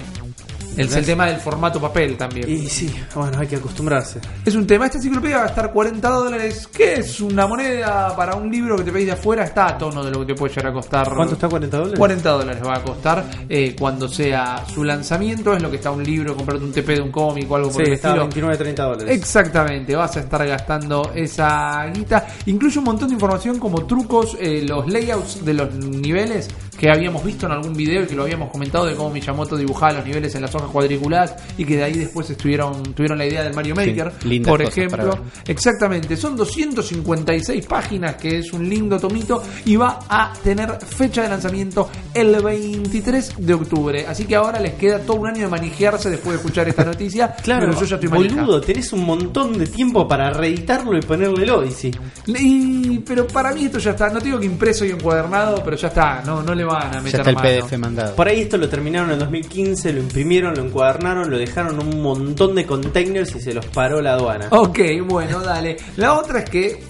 Es 0.78 0.96
el 0.96 1.06
tema 1.06 1.26
del 1.26 1.38
formato 1.38 1.80
papel 1.82 2.16
también. 2.18 2.50
Y 2.50 2.68
sí, 2.68 2.94
bueno, 3.16 3.40
hay 3.40 3.48
que 3.48 3.56
acostumbrarse. 3.56 4.20
Es 4.46 4.56
un 4.56 4.68
tema. 4.68 4.86
Esta 4.86 4.98
enciclopedia 4.98 5.38
va 5.38 5.44
a 5.44 5.48
estar 5.48 5.72
40 5.72 6.10
dólares. 6.10 6.68
¿Qué 6.68 6.96
es 6.96 7.20
una 7.20 7.48
moneda 7.48 8.16
para 8.16 8.36
un 8.36 8.52
libro 8.52 8.76
que 8.78 8.84
te 8.84 8.92
pedís 8.92 9.08
de 9.08 9.12
afuera? 9.14 9.44
Está 9.44 9.68
a 9.68 9.78
tono 9.78 10.04
de 10.04 10.12
lo 10.12 10.20
que 10.20 10.34
te 10.34 10.36
puede 10.36 10.54
llegar 10.54 10.72
a 10.72 10.74
costar. 10.74 11.14
¿Cuánto 11.14 11.34
está 11.34 11.50
40 11.50 11.78
dólares? 11.78 12.00
40 12.00 12.30
dólares 12.30 12.64
va 12.66 12.76
a 12.76 12.84
costar 12.84 13.26
eh, 13.50 13.76
cuando 13.78 14.08
sea 14.08 14.64
su 14.72 14.84
lanzamiento. 14.84 15.54
Es 15.54 15.62
lo 15.62 15.70
que 15.70 15.78
está 15.78 15.92
un 15.92 16.04
libro, 16.04 16.36
comprarte 16.36 16.64
un 16.64 16.72
TP 16.72 16.88
de 16.96 17.02
un 17.02 17.12
cómic 17.12 17.50
o 17.50 17.56
algo 17.56 17.70
por 17.70 17.82
Sí, 17.82 17.88
el 17.88 17.94
está 17.94 18.10
estilo. 18.10 18.24
29, 18.24 18.58
30 18.58 18.84
dólares. 18.84 19.10
Exactamente, 19.10 19.96
vas 19.96 20.16
a 20.18 20.20
estar 20.20 20.48
gastando 20.48 21.12
esa 21.16 21.86
guita. 21.88 22.28
Incluye 22.46 22.80
un 22.80 22.86
montón 22.86 23.08
de 23.10 23.16
información 23.16 23.60
como 23.60 23.86
trucos, 23.86 24.38
eh, 24.40 24.64
los 24.68 24.88
layouts 24.88 25.44
de 25.44 25.54
los 25.54 25.74
niveles 25.74 26.50
que 26.78 26.90
habíamos 26.90 27.24
visto 27.24 27.46
en 27.46 27.54
algún 27.54 27.74
video 27.74 28.04
y 28.04 28.08
que 28.08 28.16
lo 28.16 28.24
habíamos 28.24 28.52
comentado 28.52 28.86
de 28.86 28.96
cómo 28.96 29.10
Miyamoto 29.10 29.58
dibujaba 29.58 29.94
los 29.94 30.06
niveles 30.06 30.34
en 30.36 30.42
las 30.42 30.54
hojas 30.54 30.70
cuadriculadas 30.70 31.36
y 31.58 31.66
que 31.66 31.78
de 31.78 31.84
ahí 31.84 31.94
después 31.94 32.30
estuvieron, 32.30 32.84
tuvieron 32.94 33.18
la 33.18 33.26
idea 33.26 33.44
del 33.44 33.54
Mario 33.54 33.76
Maker, 33.76 34.14
Sí, 34.22 34.40
por 34.40 34.62
ejemplo. 34.62 35.18
Exactamente, 35.46 36.16
son 36.16 36.36
256 36.36 37.66
páginas, 37.66 38.16
que 38.16 38.40
es 38.40 38.54
un 38.54 38.68
lindo 38.68 39.00
tomito 39.00 39.44
y 39.66 39.76
va 39.76 40.00
a 40.08 40.34
tener 40.44 40.78
fecha 40.86 41.24
de 41.24 41.30
lanzamiento 41.30 41.90
el 42.14 42.42
23 42.42 43.36
de 43.38 43.54
octubre. 43.54 44.06
Así 44.08 44.26
que 44.26 44.36
ahora 44.36 44.60
les 44.60 44.74
queda 44.74 45.00
todo 45.00 45.18
un 45.18 45.28
año 45.28 45.42
de 45.44 45.48
manejarse 45.48 46.10
después 46.10 46.34
de 46.34 46.38
escuchar 46.38 46.68
esta 46.68 46.84
noticia. 46.84 47.36
Claro, 47.48 47.68
pero 47.68 47.80
yo 47.80 47.86
ya 47.86 47.96
estoy 47.96 48.10
boludo, 48.10 48.60
tenés 48.60 48.92
un 48.92 49.06
montón 49.06 49.58
de 49.58 49.68
tiempo 49.68 50.06
para 50.06 50.32
reeditarlo 50.32 50.98
y 50.98 51.02
ponerle 51.02 51.44
el 51.44 51.50
Odyssey. 51.50 51.92
Y, 52.26 53.00
pero 53.00 53.26
para 53.26 53.54
mí 53.54 53.66
esto 53.66 53.80
ya 53.80 53.92
está, 53.92 54.10
no 54.10 54.20
digo 54.20 54.38
que 54.38 54.46
impreso 54.46 54.84
y 54.84 54.90
encuadernado, 54.90 55.64
pero 55.64 55.78
ya 55.78 55.88
está, 55.88 56.22
no, 56.26 56.44
no 56.44 56.54
le 56.54 56.66
van 56.68 56.90
a 56.90 56.94
Ya 56.94 57.02
meter 57.02 57.20
está 57.22 57.30
el 57.32 57.36
mano. 57.36 57.48
PDF 57.50 57.78
mandado. 57.78 58.16
Por 58.16 58.28
ahí 58.28 58.42
esto 58.42 58.58
lo 58.58 58.70
terminaron 58.70 59.12
en 59.12 59.20
2015, 59.20 59.94
lo 59.94 60.02
imprimieron, 60.02 60.54
lo 60.56 60.64
encuadernaron, 60.66 61.30
lo 61.30 61.38
dejaron 61.38 61.80
en 61.82 61.88
un 61.88 62.02
montón 62.02 62.56
de 62.56 62.66
containers 62.66 63.36
y 63.36 63.40
se 63.42 63.54
los 63.54 63.66
paró 63.68 64.02
la 64.02 64.14
aduana. 64.14 64.48
Ok, 64.52 64.80
bueno, 65.08 65.42
dale. 65.42 65.78
La 65.98 66.14
otra 66.14 66.40
es 66.40 66.50
que, 66.50 66.84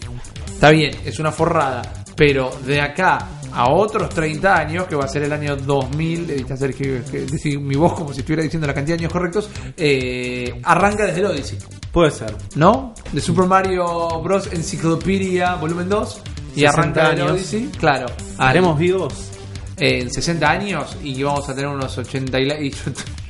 está 0.54 0.70
bien, 0.72 0.96
es 1.06 1.20
una 1.20 1.32
forrada, 1.32 1.82
pero 2.16 2.52
de 2.66 2.82
acá 2.82 3.30
a 3.54 3.70
otros 3.72 4.10
30 4.10 4.56
años, 4.56 4.88
que 4.88 4.96
va 4.96 5.06
a 5.06 5.08
ser 5.08 5.24
el 5.24 5.32
año 5.34 5.56
2000, 5.56 6.30
edita 6.30 6.56
Sergio, 6.58 7.04
que 7.10 7.22
decir 7.22 7.60
mi 7.60 7.76
voz 7.76 7.94
como 7.94 8.14
si 8.14 8.20
estuviera 8.20 8.44
diciendo 8.44 8.68
la 8.68 8.74
cantidad 8.74 8.98
de 8.98 9.04
años 9.06 9.14
correctos, 9.14 9.50
eh, 9.78 10.60
arranca 10.64 11.06
desde 11.06 11.22
el 11.22 11.26
Odyssey, 11.28 11.58
Puede 11.92 12.12
ser. 12.12 12.36
¿no? 12.56 12.94
De 13.12 13.20
Super 13.22 13.46
Mario 13.46 14.22
Bros. 14.22 14.48
Encyclopedia 14.54 15.56
Volumen 15.56 15.90
2. 15.90 16.22
Y 16.56 16.60
60 16.62 16.70
arranca 16.70 17.08
años. 17.10 17.32
Odyssey, 17.32 17.70
claro. 17.80 18.06
¿Haremos 18.38 18.78
vivos? 18.78 19.32
En 19.78 20.12
60 20.12 20.50
años 20.50 20.98
y 21.04 21.22
vamos 21.24 21.48
a 21.50 21.56
tener 21.56 21.70
unos 21.70 21.98
80 21.98 22.40
y, 22.40 22.46
la- 22.46 22.60
y 22.60 22.72
yo- 22.72 22.78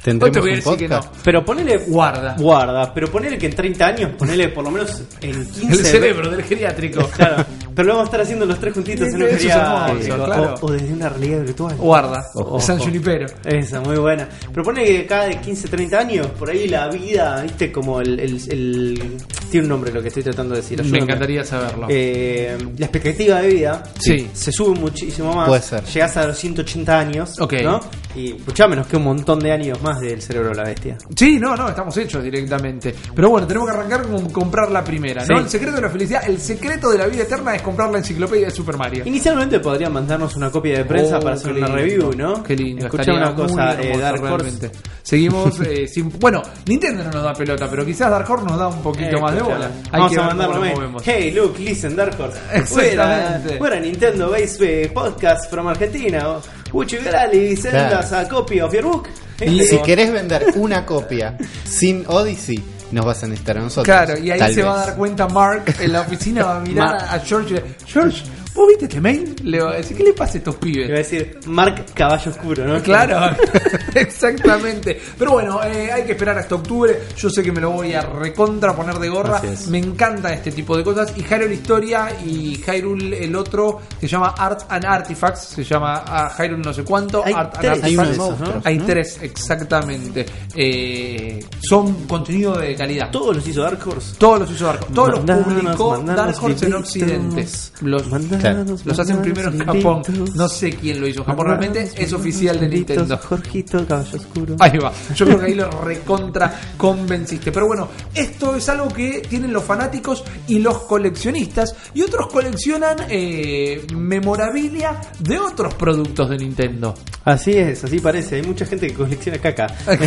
¿Tendremos 0.04 0.28
no 0.28 0.32
te 0.34 0.40
voy 0.40 0.52
a 0.64 0.70
un 0.70 0.78
que 0.78 0.88
no. 0.88 0.96
podcast? 1.00 1.22
Pero 1.24 1.44
ponele. 1.46 1.78
Guarda. 1.88 2.36
Guarda, 2.38 2.94
pero 2.94 3.12
ponele 3.12 3.38
que 3.38 3.48
en 3.48 3.56
30 3.56 3.86
años, 3.86 4.12
ponele 4.18 4.50
por 4.50 4.64
lo 4.64 4.72
menos 4.72 5.04
en 5.22 5.46
15. 5.46 5.68
El 5.68 5.86
cerebro 5.86 6.30
del 6.30 6.44
geriátrico. 6.44 7.08
Claro. 7.18 7.44
Pero 7.76 7.90
lo 7.90 7.94
vamos 7.94 8.06
a 8.06 8.10
estar 8.10 8.22
haciendo 8.22 8.46
los 8.46 8.60
tres 8.60 8.74
juntitos 8.74 9.08
en 9.10 9.16
un 9.16 9.22
hermoso, 9.24 10.16
claro. 10.26 10.56
o, 10.62 10.66
o 10.66 10.72
desde 10.72 10.92
una 10.94 11.10
realidad 11.10 11.42
virtual. 11.42 11.76
Guarda, 11.78 12.26
Ojo. 12.34 12.60
San 12.60 12.80
Junipero. 12.80 13.28
Esa, 13.46 13.80
muy 13.82 13.98
buena. 13.98 14.28
Propone 14.52 14.84
que 14.84 15.06
cada 15.06 15.26
de 15.26 15.40
15, 15.40 15.68
30 15.68 16.00
años, 16.00 16.28
por 16.40 16.50
ahí 16.50 16.68
la 16.68 16.88
vida, 16.90 17.40
viste, 17.44 17.72
como 17.72 18.02
el, 18.02 18.20
el- 18.20 18.42
el- 18.50 19.18
Tiene 19.52 19.66
un 19.66 19.70
nombre 19.70 19.92
lo 19.92 20.02
que 20.02 20.08
estoy 20.08 20.24
tratando 20.24 20.56
de 20.56 20.62
decir. 20.62 20.84
Me 20.86 20.98
encantaría 21.00 21.44
saberlo. 21.44 21.86
Eh, 21.90 22.58
la 22.78 22.86
expectativa 22.88 23.42
de 23.42 23.48
vida 23.48 23.84
Sí. 24.00 24.28
se 24.34 24.52
sube 24.52 24.80
muchísimo 24.80 25.34
más. 25.34 25.48
Puede 25.48 25.62
ser. 25.62 25.84
Llegas 25.86 26.18
a 26.18 26.28
los 26.28 26.38
180 26.38 27.00
años, 27.00 27.40
Ok. 27.40 27.54
¿no? 27.64 27.80
Y 28.16 28.34
escuchame, 28.38 28.76
nos 28.76 28.88
queda 28.88 28.98
un 28.98 29.04
montón 29.06 29.40
de 29.40 29.52
años 29.52 29.80
más 29.84 29.97
del 30.00 30.22
cerebro 30.22 30.50
de 30.50 30.56
la 30.56 30.64
bestia. 30.64 30.98
Sí, 31.16 31.40
no, 31.40 31.56
no, 31.56 31.70
estamos 31.70 31.96
hechos 31.98 32.24
directamente. 32.24 32.94
Pero 33.16 33.30
bueno, 33.30 33.48
tenemos 33.48 33.70
que 33.70 33.76
arrancar 33.76 34.04
con 34.08 34.30
comprar 34.32 34.72
la 34.72 34.84
primera, 34.84 35.22
¿no? 35.26 35.38
Sí. 35.38 35.44
El 35.44 35.50
secreto 35.50 35.76
de 35.78 35.82
la 35.82 35.90
felicidad, 35.90 36.22
el 36.28 36.40
secreto 36.40 36.90
de 36.92 36.98
la 36.98 37.08
vida 37.08 37.24
eterna 37.24 37.56
es 37.56 37.62
comprar 37.62 37.90
la 37.92 37.98
enciclopedia 38.00 38.46
de 38.48 38.52
Super 38.52 38.78
Mario. 38.78 39.04
Inicialmente 39.06 39.60
podrían 39.60 39.94
mandarnos 39.94 40.36
una 40.36 40.50
copia 40.52 40.78
de 40.80 40.86
prensa 40.86 41.18
Oh, 41.18 41.22
para 41.22 41.36
hacer 41.36 41.52
una 41.52 41.68
lindo. 41.68 41.76
review, 41.76 42.14
¿no? 42.16 42.44
Qué 42.44 42.56
lindo. 42.56 42.86
Escuchá 42.86 43.04
estaría 43.04 43.22
una 43.22 43.36
cosa, 43.36 43.82
eh, 43.82 43.98
Dark 43.98 44.22
Horse. 44.24 44.38
realmente. 44.38 44.72
Seguimos 45.04 45.60
eh, 45.62 45.88
sin. 45.94 46.10
Bueno, 46.20 46.42
Nintendo 46.66 47.04
no 47.06 47.12
nos 47.12 47.24
da 47.24 47.34
pelota, 47.34 47.68
pero 47.70 47.86
quizás 47.86 48.10
Dark 48.12 48.30
Horse 48.30 48.46
nos 48.46 48.58
da 48.58 48.68
un 48.68 48.82
poquito 48.82 49.18
Eh, 49.18 49.22
más 49.22 49.34
de 49.36 49.42
bola. 49.42 49.66
Hay 49.92 50.00
Vamos 50.00 50.12
que 50.12 50.20
a 50.20 50.24
mandarlo. 50.24 51.00
Hey, 51.04 51.32
look, 51.32 51.58
listen, 51.60 51.96
Dark 51.96 52.20
Horse. 52.20 52.38
Exactamente. 52.54 53.58
We're 53.58 53.58
a, 53.58 53.60
we're 53.60 53.78
a 53.78 53.80
Nintendo 53.82 54.30
based 54.32 54.62
eh, 54.62 54.90
podcast 54.94 55.50
from 55.50 55.68
Argentina. 55.68 56.40
Would 56.74 56.90
you 56.92 57.00
gladly 57.02 57.56
send 57.56 57.76
us 57.94 58.12
a 58.12 58.28
copy 58.28 58.60
of 58.60 58.74
your 58.74 58.84
book? 58.84 59.08
Y 59.42 59.64
si 59.64 59.78
querés 59.80 60.12
vender 60.12 60.54
una 60.56 60.86
copia 60.86 61.38
sin 61.66 62.04
Odyssey, 62.08 62.64
nos 62.92 63.06
vas 63.06 63.24
a 63.24 63.28
necesitar 63.28 63.58
a 63.58 63.62
nosotros. 63.62 63.86
Claro, 63.86 64.18
y 64.18 64.32
ahí 64.32 64.54
se 64.54 64.64
va 64.64 64.82
a 64.82 64.86
dar 64.86 64.96
cuenta 64.96 65.28
Mark 65.28 65.76
en 65.80 65.92
la 65.92 66.02
oficina, 66.02 66.46
va 66.46 66.58
a 66.58 66.60
mirar 66.62 66.92
Mark. 66.92 67.08
a 67.10 67.20
George 67.20 67.56
y 67.56 67.86
George, 67.86 68.24
¿vos 68.58 68.68
viste 68.68 68.86
este 68.86 69.00
mail? 69.00 69.36
Le 69.44 69.62
va 69.62 69.72
a 69.72 69.76
decir, 69.76 69.96
¿qué 69.96 70.04
le 70.04 70.14
pasa 70.14 70.34
a 70.34 70.38
estos 70.38 70.56
Iba 70.56 70.60
a 70.60 70.74
pibes? 70.74 70.90
decir 70.90 71.40
Mark 71.46 71.86
Caballo 71.94 72.32
Oscuro, 72.32 72.66
¿no? 72.66 72.82
Claro, 72.82 73.36
exactamente. 73.96 75.00
Pero 75.18 75.34
bueno, 75.34 75.64
eh, 75.64 75.92
hay 75.92 76.04
que 76.04 76.14
esperar 76.14 76.38
hasta 76.40 76.56
octubre. 76.56 77.00
Yo 77.16 77.30
sé 77.30 77.44
que 77.44 77.52
me 77.52 77.62
lo 77.62 77.72
voy 77.72 77.94
a 77.94 78.02
recontra 78.02 78.76
poner 78.76 78.96
de 78.96 79.10
gorra. 79.10 79.42
Me 79.70 79.78
encanta 79.78 80.34
este 80.34 80.52
tipo 80.52 80.76
de 80.76 80.84
cosas. 80.84 81.14
Y 81.16 81.22
Hyrule 81.22 81.54
Historia 81.54 82.10
y 82.26 82.56
Hyrule 82.58 83.24
el 83.24 83.36
otro 83.36 83.82
se 84.00 84.08
llama 84.08 84.34
Art 84.38 84.64
and 84.70 84.86
Artifacts. 84.86 85.42
Se 85.42 85.64
llama 85.64 86.04
ah, 86.06 86.34
Hyrule 86.38 86.64
no 86.64 86.74
sé 86.74 86.84
cuánto. 86.84 87.24
Hay 87.24 87.34
Art 87.34 87.58
tres. 87.60 87.72
and 87.74 87.84
Hay 87.86 87.96
uno 87.96 88.04
de 88.06 88.10
Artifacts. 88.10 88.66
Hay 88.66 88.78
¿no? 88.80 88.86
tres, 88.86 89.20
exactamente. 89.22 90.26
Eh, 90.56 91.40
son 91.62 92.08
contenido 92.08 92.58
de 92.58 92.76
calidad. 92.76 93.12
Todos 93.12 93.36
los 93.36 93.48
hizo 93.48 93.62
Dark 93.62 93.80
Horse. 93.86 94.16
Todos 94.18 94.40
los 94.40 94.52
hizo 94.52 94.66
Dark 94.66 94.82
Horse. 94.82 94.94
Todos 94.94 95.26
los 95.26 95.44
publicó 95.44 95.98
Dark 96.00 96.36
Horse 96.42 96.66
en. 96.66 96.74
Occidente. 96.74 97.46
Los, 97.82 98.08
Los 98.54 99.00
hacen 99.00 99.22
primero 99.22 99.52
en 99.52 99.66
Japón. 99.66 100.02
No 100.36 100.48
sé 100.48 100.72
quién 100.72 101.00
lo 101.00 101.08
hizo 101.08 101.20
en 101.22 101.26
Japón. 101.26 101.48
Realmente 101.48 101.90
es 101.96 102.14
oficial 102.14 102.60
de 102.60 102.68
Nintendo. 102.68 103.18
Jorgito, 103.18 103.86
Caballo 103.86 104.18
Oscuro. 104.18 104.56
Ahí 104.60 104.78
va. 104.78 104.92
Yo 105.16 105.26
creo 105.26 105.40
que 105.40 105.46
ahí 105.46 105.56
lo 105.56 105.70
recontra 105.82 106.60
convenciste. 106.78 107.52
Pero 107.52 107.68
bueno, 107.68 107.90
esto 108.14 108.56
es 108.56 108.68
algo 108.70 108.88
que 108.88 109.24
tienen 109.28 109.54
los 109.54 109.64
fanáticos 109.64 110.24
y 110.48 110.60
los 110.60 110.80
coleccionistas. 110.80 111.76
Y 111.94 112.02
otros 112.02 112.28
coleccionan 112.28 112.98
eh, 113.10 113.86
memorabilia 113.96 115.00
de 115.20 115.40
otros 115.40 115.74
productos 115.76 116.30
de 116.30 116.38
Nintendo. 116.38 116.94
Así 117.26 117.52
es, 117.52 117.84
así 117.84 118.00
parece. 118.00 118.38
Hay 118.38 118.44
mucha 118.44 118.66
gente 118.66 118.88
que 118.88 118.94
colecciona 118.94 119.38
caca. 119.40 119.68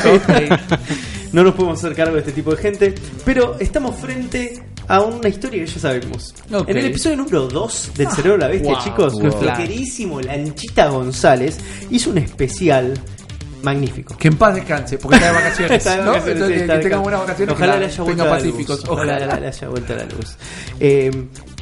Ok. 0.00 0.30
No 1.32 1.44
nos 1.44 1.54
podemos 1.54 1.78
hacer 1.78 1.94
cargo 1.94 2.14
de 2.14 2.20
este 2.20 2.32
tipo 2.32 2.50
de 2.50 2.56
gente, 2.56 2.94
pero 3.24 3.56
estamos 3.60 3.96
frente 3.96 4.64
a 4.88 5.00
una 5.02 5.28
historia 5.28 5.64
que 5.64 5.70
ya 5.70 5.78
sabemos. 5.78 6.34
En 6.66 6.76
el 6.76 6.86
episodio 6.86 7.18
número 7.18 7.46
2 7.46 7.92
del 7.96 8.08
Cerebro 8.08 8.32
de 8.32 8.38
la 8.38 8.48
Bestia, 8.48 8.72
wow, 8.72 8.82
chicos, 8.82 9.12
wow. 9.12 9.22
nuestro 9.22 9.52
queridísimo 9.54 10.20
Lanchita 10.20 10.88
González 10.88 11.58
hizo 11.90 12.10
un 12.10 12.18
especial 12.18 12.94
magnífico. 13.62 14.16
Que 14.16 14.28
en 14.28 14.36
paz 14.36 14.54
descanse, 14.54 14.98
porque 14.98 15.16
está 15.16 15.28
de 15.28 15.32
vacaciones. 15.34 15.72
Está 15.78 15.90
de 15.96 16.02
¿no? 16.02 16.06
vacaciones, 16.12 16.32
Entonces, 16.34 16.56
sí, 16.56 16.60
está 16.62 16.72
que 16.72 16.78
de 16.78 16.84
tenga 16.84 16.96
buenas 17.02 17.20
vacaciones. 17.20 17.54
Ojalá 17.54 17.76
le 17.78 17.84
haya 17.86 18.02
vuelto 18.02 18.24
pacíficos. 18.30 18.80
luz. 18.80 18.88
Ojalá 18.88 19.18
le 19.40 19.46
haya 19.48 19.68
vuelto 19.68 19.94
la 19.96 20.04
luz. 20.04 20.36
Eh, 20.78 21.10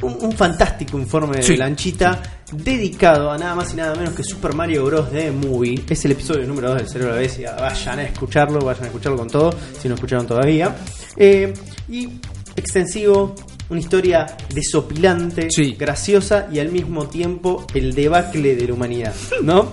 un, 0.01 0.17
un 0.21 0.31
fantástico 0.31 0.97
informe 0.97 1.41
Sí. 1.43 1.51
de 1.53 1.57
Lanchita 1.57 2.21
dedicado 2.51 3.31
a 3.31 3.37
nada 3.37 3.55
más 3.55 3.73
y 3.73 3.75
nada 3.75 3.95
menos 3.95 4.13
que 4.13 4.23
Super 4.23 4.53
Mario 4.53 4.85
Bros. 4.85 5.11
The 5.11 5.31
Movie. 5.31 5.83
Es 5.89 6.05
el 6.05 6.11
episodio 6.13 6.45
número 6.47 6.69
2 6.69 6.77
del 6.77 6.87
Cerebro 6.89 7.15
de 7.15 7.21
la. 7.21 7.55
Vayan 7.55 7.99
a 7.99 8.03
escucharlo, 8.03 8.59
vayan 8.59 8.83
a 8.83 8.87
escucharlo 8.87 9.17
con 9.17 9.27
todo, 9.29 9.53
si 9.81 9.87
no 9.89 9.95
escucharon 9.95 10.25
todavía. 10.25 10.75
Eh, 11.17 11.53
y 11.89 12.09
extensivo, 12.55 13.35
una 13.69 13.79
historia 13.79 14.25
desopilante, 14.53 15.47
Sí. 15.51 15.75
graciosa 15.77 16.47
y 16.51 16.59
al 16.59 16.69
mismo 16.69 17.07
tiempo 17.07 17.65
el 17.73 17.93
debacle 17.93 18.55
de 18.55 18.67
la 18.67 18.73
humanidad, 18.73 19.13
¿no? 19.43 19.71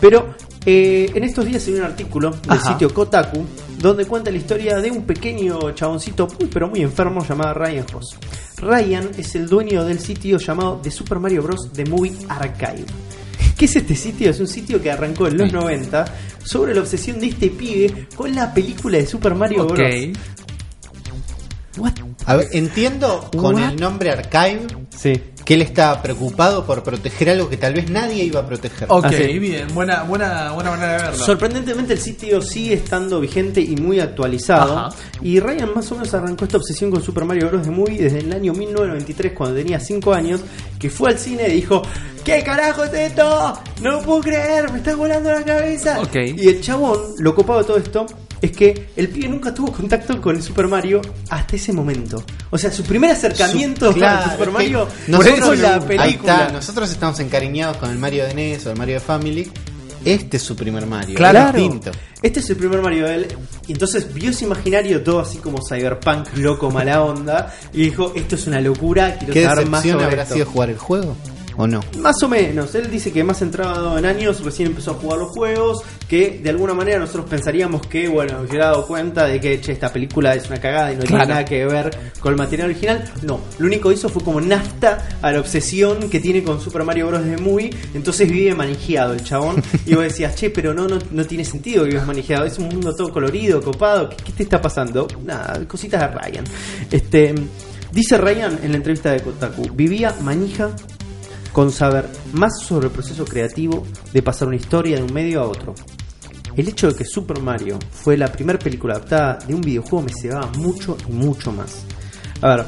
Pero 0.00 0.34
eh, 0.66 1.10
en 1.14 1.24
estos 1.24 1.44
días 1.44 1.66
hay 1.66 1.74
un 1.74 1.82
artículo 1.82 2.30
del 2.30 2.52
Ajá. 2.52 2.72
sitio 2.72 2.92
Kotaku 2.92 3.44
donde 3.78 4.06
cuenta 4.06 4.30
la 4.30 4.38
historia 4.38 4.78
de 4.78 4.90
un 4.90 5.02
pequeño 5.04 5.72
chaboncito 5.72 6.26
muy 6.38 6.48
pero 6.48 6.68
muy 6.68 6.80
enfermo 6.80 7.24
llamado 7.26 7.54
Ryan 7.54 7.86
Ross. 7.92 8.16
Ryan 8.58 9.10
es 9.18 9.34
el 9.34 9.46
dueño 9.48 9.84
del 9.84 9.98
sitio 10.00 10.38
llamado 10.38 10.80
The 10.82 10.90
Super 10.90 11.18
Mario 11.18 11.42
Bros. 11.42 11.70
The 11.72 11.84
Movie 11.84 12.14
Archive. 12.28 12.86
¿Qué 13.58 13.66
es 13.66 13.76
este 13.76 13.94
sitio? 13.94 14.30
Es 14.30 14.40
un 14.40 14.48
sitio 14.48 14.80
que 14.80 14.90
arrancó 14.90 15.26
en 15.28 15.36
los 15.38 15.52
90 15.52 16.04
sobre 16.42 16.74
la 16.74 16.80
obsesión 16.80 17.20
de 17.20 17.26
este 17.26 17.48
pibe 17.50 18.08
con 18.16 18.34
la 18.34 18.52
película 18.54 18.96
de 18.98 19.06
Super 19.06 19.34
Mario 19.34 19.64
Ok. 19.64 19.72
Bros. 19.74 19.90
What? 21.76 21.92
A 22.26 22.36
ver, 22.36 22.46
entiendo 22.52 23.28
con 23.36 23.56
What? 23.56 23.70
el 23.72 23.76
nombre 23.80 24.10
Archive 24.12 24.66
Sí. 24.96 25.12
Que 25.44 25.54
él 25.54 25.62
estaba 25.62 26.00
preocupado 26.00 26.64
por 26.64 26.82
proteger 26.82 27.30
algo 27.30 27.48
que 27.48 27.56
tal 27.56 27.74
vez 27.74 27.90
nadie 27.90 28.24
iba 28.24 28.40
a 28.40 28.46
proteger. 28.46 28.86
Ok, 28.90 29.10
bien. 29.38 29.66
Buena, 29.74 30.04
buena, 30.04 30.52
buena 30.52 30.70
manera 30.70 30.92
de 30.92 31.02
verlo. 31.02 31.24
Sorprendentemente 31.24 31.92
el 31.92 32.00
sitio 32.00 32.40
sigue 32.40 32.74
estando 32.74 33.20
vigente 33.20 33.60
y 33.60 33.76
muy 33.76 34.00
actualizado. 34.00 34.78
Ajá. 34.78 34.96
Y 35.20 35.40
Ryan 35.40 35.74
más 35.74 35.90
o 35.92 35.96
menos 35.96 36.12
arrancó 36.14 36.44
esta 36.44 36.56
obsesión 36.56 36.90
con 36.90 37.02
Super 37.02 37.24
Mario 37.24 37.48
Bros. 37.48 37.66
de 37.66 37.70
Movie 37.70 38.02
desde 38.02 38.20
el 38.20 38.32
año 38.32 38.52
1993 38.52 39.32
cuando 39.32 39.56
tenía 39.56 39.78
5 39.78 40.14
años, 40.14 40.40
que 40.78 40.88
fue 40.88 41.10
al 41.10 41.18
cine 41.18 41.48
y 41.48 41.56
dijo, 41.56 41.82
¿qué 42.24 42.42
carajo 42.42 42.84
es 42.84 42.94
esto? 42.94 43.58
No 43.82 43.92
lo 43.92 44.02
puedo 44.02 44.20
creer, 44.20 44.70
me 44.72 44.78
está 44.78 44.94
volando 44.96 45.30
la 45.30 45.42
cabeza. 45.42 46.00
Ok. 46.00 46.16
Y 46.36 46.48
el 46.48 46.60
chabón, 46.62 47.00
lo 47.18 47.34
copado 47.34 47.60
de 47.60 47.64
todo 47.66 47.76
esto, 47.76 48.06
es 48.44 48.52
que 48.52 48.88
el 48.96 49.08
pibe 49.08 49.28
nunca 49.28 49.54
tuvo 49.54 49.72
contacto 49.72 50.20
con 50.20 50.36
el 50.36 50.42
Super 50.42 50.68
Mario 50.68 51.00
hasta 51.30 51.56
ese 51.56 51.72
momento. 51.72 52.22
O 52.50 52.58
sea, 52.58 52.70
su 52.70 52.82
primer 52.84 53.10
acercamiento 53.10 53.88
Su- 53.92 53.98
claro, 53.98 54.24
al 54.24 54.30
Super 54.32 54.40
es 54.40 54.46
que 54.46 54.50
Mario 54.52 54.88
fue 55.06 55.40
con 55.40 55.62
la 55.62 55.74
ahí 55.74 55.80
película. 55.80 56.32
está, 56.42 56.52
nosotros 56.52 56.90
estamos 56.90 57.20
encariñados 57.20 57.76
con 57.78 57.90
el 57.90 57.98
Mario 57.98 58.24
de 58.26 58.34
NES 58.34 58.66
o 58.66 58.70
el 58.70 58.76
Mario 58.76 58.94
de 58.94 59.00
Family. 59.00 59.50
Este 60.04 60.36
es 60.36 60.42
su 60.42 60.54
primer 60.54 60.86
Mario. 60.86 61.14
Claro. 61.16 61.48
es 61.48 61.54
distinto. 61.54 61.90
Este 62.20 62.40
es 62.40 62.50
el 62.50 62.56
primer 62.56 62.82
Mario 62.82 63.06
de 63.06 63.14
él. 63.14 63.26
Y 63.66 63.72
entonces 63.72 64.12
vio 64.12 64.30
ese 64.30 64.44
imaginario 64.44 65.02
todo 65.02 65.20
así 65.20 65.38
como 65.38 65.60
cyberpunk, 65.66 66.28
loco, 66.36 66.70
mala 66.70 67.02
onda. 67.02 67.54
Y 67.72 67.84
dijo, 67.84 68.12
esto 68.14 68.34
es 68.34 68.46
una 68.46 68.60
locura, 68.60 69.16
quiero 69.18 69.32
¿Qué 69.32 69.44
saber 69.44 69.66
más 69.66 69.82
decepción 69.82 69.94
sobre 69.94 70.04
habrá 70.12 70.22
esto". 70.24 70.34
sido 70.34 70.46
jugar 70.46 70.68
el 70.70 70.76
juego? 70.78 71.16
¿O 71.56 71.66
no? 71.66 71.80
Más 71.98 72.22
o 72.22 72.28
menos, 72.28 72.74
él 72.74 72.90
dice 72.90 73.12
que 73.12 73.22
más 73.22 73.40
entrado 73.42 73.96
en 73.96 74.04
años, 74.04 74.44
recién 74.44 74.68
empezó 74.68 74.92
a 74.92 74.94
jugar 74.94 75.18
los 75.20 75.30
juegos, 75.30 75.82
que 76.08 76.40
de 76.42 76.50
alguna 76.50 76.74
manera 76.74 76.98
nosotros 76.98 77.26
pensaríamos 77.28 77.86
que, 77.86 78.08
bueno, 78.08 78.40
se 78.40 78.50
hubiera 78.50 78.66
dado 78.66 78.86
cuenta 78.86 79.26
de 79.26 79.40
que 79.40 79.60
che, 79.60 79.72
esta 79.72 79.92
película 79.92 80.34
es 80.34 80.48
una 80.48 80.60
cagada 80.60 80.92
y 80.92 80.96
no 80.96 81.04
tiene 81.04 81.26
nada 81.26 81.44
que 81.44 81.64
ver 81.64 82.12
con 82.20 82.32
el 82.32 82.38
material 82.38 82.70
original. 82.70 83.04
No, 83.22 83.40
lo 83.58 83.66
único 83.66 83.88
que 83.88 83.94
hizo 83.94 84.08
fue 84.08 84.22
como 84.22 84.40
nafta 84.40 85.18
a 85.22 85.32
la 85.32 85.40
obsesión 85.40 86.10
que 86.10 86.20
tiene 86.20 86.42
con 86.42 86.60
Super 86.60 86.84
Mario 86.84 87.08
Bros. 87.08 87.24
de 87.24 87.36
Movie, 87.36 87.70
entonces 87.94 88.30
vive 88.30 88.54
manejado 88.54 89.14
el 89.14 89.22
chabón. 89.22 89.62
Y 89.86 89.94
vos 89.94 90.04
decías, 90.04 90.34
che, 90.34 90.50
pero 90.50 90.72
no, 90.74 90.88
no, 90.88 90.98
no 91.10 91.24
tiene 91.24 91.44
sentido 91.44 91.84
que 91.84 91.90
vives 91.90 92.06
manejado, 92.06 92.44
es 92.44 92.58
un 92.58 92.68
mundo 92.68 92.94
todo 92.94 93.12
colorido, 93.12 93.62
copado, 93.62 94.08
¿qué, 94.08 94.16
qué 94.24 94.32
te 94.32 94.42
está 94.44 94.60
pasando? 94.60 95.06
Nada, 95.24 95.60
cositas 95.66 96.00
de 96.00 96.18
Ryan. 96.18 96.44
Este, 96.90 97.34
dice 97.92 98.18
Ryan 98.18 98.58
en 98.62 98.70
la 98.72 98.76
entrevista 98.76 99.12
de 99.12 99.20
Kotaku, 99.20 99.70
vivía 99.74 100.14
manija 100.22 100.70
con 101.54 101.70
saber 101.72 102.10
más 102.32 102.52
sobre 102.60 102.88
el 102.88 102.92
proceso 102.92 103.24
creativo 103.24 103.86
de 104.12 104.22
pasar 104.22 104.48
una 104.48 104.56
historia 104.56 104.96
de 104.96 105.04
un 105.04 105.12
medio 105.14 105.40
a 105.40 105.44
otro. 105.48 105.72
El 106.56 106.68
hecho 106.68 106.88
de 106.88 106.96
que 106.96 107.04
Super 107.04 107.40
Mario 107.40 107.78
fue 107.92 108.16
la 108.16 108.26
primera 108.30 108.58
película 108.58 108.94
adaptada 108.96 109.38
de 109.46 109.54
un 109.54 109.60
videojuego 109.60 110.02
me 110.04 110.12
cebaba 110.12 110.48
mucho 110.58 110.96
y 111.08 111.12
mucho 111.12 111.52
más. 111.52 111.84
A 112.40 112.48
ver, 112.56 112.66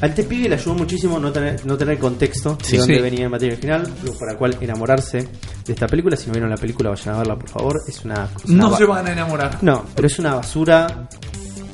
al 0.00 0.10
este 0.10 0.24
pibe 0.24 0.48
le 0.48 0.56
ayudó 0.56 0.74
muchísimo 0.74 1.20
no 1.20 1.30
tener, 1.32 1.64
no 1.64 1.76
tener 1.78 1.98
contexto 1.98 2.58
Sí, 2.62 2.72
de 2.72 2.78
dónde 2.78 2.96
sí. 2.96 3.00
venía 3.00 3.24
el 3.24 3.30
material 3.30 3.54
original, 3.58 3.94
lo 4.04 4.12
para 4.18 4.36
cual 4.36 4.56
enamorarse 4.60 5.18
de 5.64 5.72
esta 5.72 5.86
película. 5.86 6.16
Si 6.16 6.26
no 6.26 6.32
vieron 6.32 6.50
la 6.50 6.56
película, 6.56 6.90
vayan 6.90 7.14
a 7.14 7.18
verla, 7.18 7.36
por 7.38 7.48
favor. 7.48 7.76
Es 7.86 8.04
una. 8.04 8.28
es 8.44 8.50
una 8.50 8.64
No 8.68 8.76
se 8.76 8.84
van 8.84 9.06
a 9.06 9.12
enamorar. 9.12 9.58
No, 9.62 9.84
pero 9.94 10.08
es 10.08 10.18
una 10.18 10.34
basura 10.34 11.08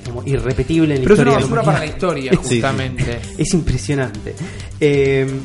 como 0.04 0.22
irrepetible 0.26 0.96
en 0.96 1.02
la 1.02 1.08
Pero 1.08 1.14
es 1.14 1.20
una 1.20 1.30
historia. 1.30 1.46
basura 1.46 1.62
para 1.62 1.78
la 1.80 1.86
historia, 1.86 2.30
Sí, 2.32 2.38
sí. 2.42 2.54
justamente. 2.60 3.20
Es 3.38 3.54
impresionante. 3.54 4.34
Eh, 4.78 5.40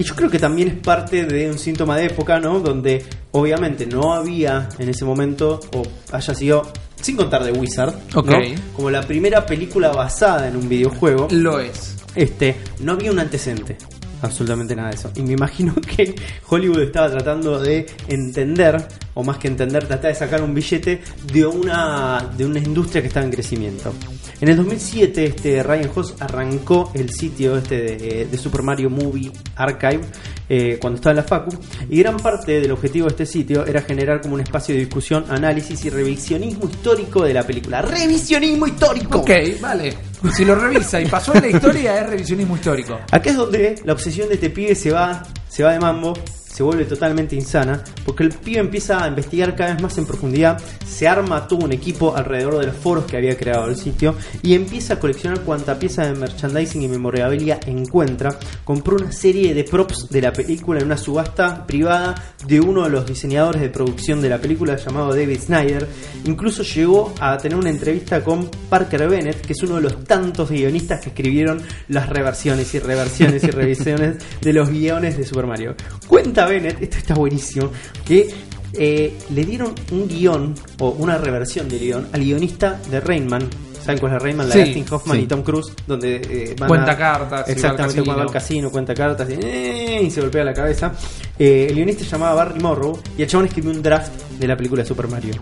y 0.00 0.02
yo 0.02 0.14
creo 0.16 0.30
que 0.30 0.38
también 0.38 0.68
es 0.68 0.74
parte 0.76 1.26
de 1.26 1.50
un 1.50 1.58
síntoma 1.58 1.94
de 1.98 2.06
época, 2.06 2.40
¿no? 2.40 2.58
Donde 2.60 3.04
obviamente 3.32 3.84
no 3.84 4.14
había 4.14 4.66
en 4.78 4.88
ese 4.88 5.04
momento, 5.04 5.60
o 5.74 5.82
haya 6.10 6.34
sido, 6.34 6.72
sin 7.02 7.16
contar 7.16 7.44
de 7.44 7.52
Wizard, 7.52 7.94
¿no? 8.14 8.20
Ok. 8.20 8.30
como 8.74 8.90
la 8.90 9.02
primera 9.02 9.44
película 9.44 9.90
basada 9.90 10.48
en 10.48 10.56
un 10.56 10.70
videojuego, 10.70 11.28
Lo 11.30 11.60
es. 11.60 11.96
este, 12.14 12.56
no 12.78 12.92
había 12.92 13.12
un 13.12 13.18
antecedente. 13.18 13.76
absolutamente 14.22 14.74
nada 14.74 14.88
de 14.88 14.94
eso. 14.94 15.10
Y 15.16 15.22
me 15.22 15.34
imagino 15.34 15.74
que 15.96 16.14
Hollywood 16.48 16.80
estaba 16.80 17.10
tratando 17.10 17.60
de 17.60 17.84
entender, 18.08 18.82
o 19.12 19.22
más 19.22 19.36
que 19.36 19.48
entender, 19.48 19.86
tratar 19.86 20.12
de 20.12 20.14
sacar 20.14 20.42
un 20.42 20.54
billete 20.54 21.02
de 21.30 21.46
una, 21.46 22.26
de 22.38 22.46
una 22.46 22.58
industria 22.58 23.02
que 23.02 23.08
estaba 23.08 23.26
en 23.26 23.32
crecimiento. 23.32 23.92
En 24.40 24.48
el 24.48 24.56
2007, 24.56 25.24
este 25.24 25.62
Ryan 25.62 25.90
Hoss 25.94 26.14
arrancó 26.18 26.90
el 26.94 27.10
sitio 27.10 27.58
este 27.58 27.76
de, 27.82 28.24
de 28.24 28.38
Super 28.38 28.62
Mario 28.62 28.88
Movie 28.88 29.30
Archive 29.54 30.00
eh, 30.48 30.78
cuando 30.80 30.96
estaba 30.96 31.12
en 31.12 31.16
la 31.18 31.22
Facu, 31.22 31.56
y 31.88 31.98
gran 31.98 32.16
parte 32.16 32.60
del 32.60 32.72
objetivo 32.72 33.06
de 33.06 33.10
este 33.10 33.26
sitio 33.26 33.64
era 33.66 33.82
generar 33.82 34.20
como 34.20 34.34
un 34.34 34.40
espacio 34.40 34.74
de 34.74 34.80
discusión, 34.80 35.24
análisis 35.28 35.84
y 35.84 35.90
revisionismo 35.90 36.68
histórico 36.68 37.22
de 37.22 37.34
la 37.34 37.46
película. 37.46 37.82
¡Revisionismo 37.82 38.66
histórico! 38.66 39.18
Ok, 39.18 39.30
vale. 39.60 39.94
Si 40.34 40.44
lo 40.44 40.54
revisa 40.54 41.00
y 41.00 41.06
pasó 41.06 41.34
en 41.34 41.42
la 41.42 41.48
historia, 41.48 42.00
es 42.00 42.10
revisionismo 42.10 42.56
histórico. 42.56 42.98
Acá 43.12 43.30
es 43.30 43.36
donde 43.36 43.76
la 43.84 43.92
obsesión 43.92 44.28
de 44.28 44.34
este 44.34 44.50
pibe 44.50 44.74
se 44.74 44.90
va, 44.90 45.22
se 45.48 45.62
va 45.62 45.72
de 45.72 45.78
mambo, 45.78 46.14
se 46.60 46.64
vuelve 46.64 46.84
totalmente 46.84 47.34
insana, 47.34 47.82
porque 48.04 48.22
el 48.22 48.34
pibe 48.34 48.60
empieza 48.60 49.02
a 49.02 49.08
investigar 49.08 49.56
cada 49.56 49.72
vez 49.72 49.82
más 49.82 49.96
en 49.96 50.04
profundidad, 50.04 50.60
se 50.86 51.08
arma 51.08 51.48
todo 51.48 51.64
un 51.64 51.72
equipo 51.72 52.14
alrededor 52.14 52.58
de 52.58 52.66
los 52.66 52.76
foros 52.76 53.06
que 53.06 53.16
había 53.16 53.34
creado 53.34 53.70
el 53.70 53.76
sitio 53.76 54.14
y 54.42 54.52
empieza 54.52 54.92
a 54.92 54.98
coleccionar 54.98 55.40
cuanta 55.40 55.78
pieza 55.78 56.02
de 56.02 56.12
merchandising 56.12 56.82
y 56.82 56.88
memorabilia 56.88 57.60
encuentra. 57.66 58.38
Compró 58.62 58.96
una 58.96 59.10
serie 59.10 59.54
de 59.54 59.64
props 59.64 60.10
de 60.10 60.20
la 60.20 60.34
película 60.34 60.80
en 60.80 60.84
una 60.84 60.98
subasta 60.98 61.66
privada 61.66 62.14
de 62.46 62.60
uno 62.60 62.84
de 62.84 62.90
los 62.90 63.06
diseñadores 63.06 63.62
de 63.62 63.70
producción 63.70 64.20
de 64.20 64.28
la 64.28 64.38
película 64.38 64.76
llamado 64.76 65.14
David 65.14 65.40
Snyder. 65.40 65.88
Incluso 66.26 66.62
llegó 66.62 67.14
a 67.20 67.38
tener 67.38 67.56
una 67.56 67.70
entrevista 67.70 68.22
con 68.22 68.50
Parker 68.68 69.08
Bennett, 69.08 69.40
que 69.46 69.54
es 69.54 69.62
uno 69.62 69.76
de 69.76 69.80
los 69.80 70.04
tantos 70.04 70.50
guionistas 70.50 71.00
que 71.00 71.08
escribieron 71.08 71.62
las 71.88 72.10
reversiones 72.10 72.74
y 72.74 72.80
reversiones 72.80 73.44
y 73.44 73.46
revisiones 73.50 74.16
de 74.42 74.52
los 74.52 74.68
guiones 74.68 75.16
de 75.16 75.24
Super 75.24 75.46
Mario. 75.46 75.74
Cuenta 76.06 76.49
Bennett, 76.50 76.82
esto 76.82 76.98
está 76.98 77.14
buenísimo, 77.14 77.70
que 78.04 78.28
eh, 78.74 79.14
le 79.34 79.44
dieron 79.44 79.74
un 79.92 80.06
guion 80.08 80.54
o 80.78 80.90
una 80.90 81.16
reversión 81.18 81.68
del 81.68 81.80
guion 81.80 82.08
al 82.12 82.20
guionista 82.22 82.80
de 82.90 83.00
Rainman. 83.00 83.48
¿Saben 83.82 83.98
cuál 83.98 84.14
es 84.16 84.22
Rainman? 84.22 84.46
La 84.48 84.52
Sí, 84.52 84.58
de 84.58 84.64
Dustin 84.66 84.86
Hoffman 84.94 85.16
sí. 85.16 85.22
y 85.22 85.26
Tom 85.26 85.42
Cruise, 85.42 85.72
donde 85.86 86.16
eh, 86.16 86.54
van 86.58 86.68
Cuenta 86.68 86.92
a- 86.92 86.96
cartas, 86.98 87.48
Exactamente, 87.48 88.02
cuando 88.02 88.16
va 88.18 88.22
al 88.24 88.30
casino, 88.32 88.70
cuenta 88.70 88.92
cartas 88.94 89.26
y, 89.30 89.34
eh, 89.42 90.02
y 90.04 90.10
se 90.10 90.20
golpea 90.20 90.44
la 90.44 90.52
cabeza. 90.52 90.92
Eh, 91.38 91.66
el 91.70 91.74
guionista 91.76 92.04
se 92.04 92.10
llamaba 92.10 92.34
Barry 92.34 92.60
Morrow 92.60 93.00
y 93.16 93.22
el 93.22 93.28
chabón 93.28 93.46
escribió 93.46 93.70
un 93.70 93.82
draft 93.82 94.12
de 94.38 94.46
la 94.46 94.54
película 94.56 94.82
de 94.82 94.88
Super 94.88 95.08
Mario. 95.08 95.32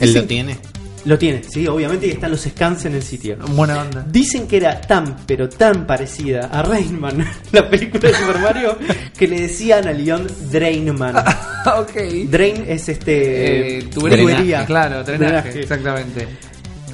Él 0.00 0.12
lo 0.12 0.24
tiene. 0.24 0.58
Lo 1.06 1.16
tiene, 1.16 1.42
sí, 1.44 1.66
obviamente, 1.68 2.08
y 2.08 2.10
están 2.10 2.30
los 2.32 2.40
scans 2.42 2.84
en 2.84 2.94
el 2.96 3.02
sitio. 3.02 3.36
Buena 3.52 3.80
onda. 3.80 4.04
Dicen 4.10 4.46
que 4.48 4.56
era 4.58 4.80
tan, 4.80 5.16
pero 5.26 5.48
tan 5.48 5.86
parecida 5.86 6.48
a 6.52 6.62
Rainman, 6.62 7.24
la 7.52 7.68
película 7.70 8.08
de 8.08 8.14
Super 8.14 8.38
Mario, 8.40 8.76
que 9.16 9.28
le 9.28 9.42
decían 9.42 9.86
al 9.86 10.02
guion 10.02 10.26
Drainman. 10.50 11.16
ok. 11.78 11.94
Drain 12.28 12.64
es 12.68 12.88
este. 12.88 13.78
Eh, 13.78 13.82
tubería. 13.84 14.66
Claro, 14.66 15.04
drenaje, 15.04 15.32
Drenaje. 15.50 15.60
exactamente. 15.60 16.28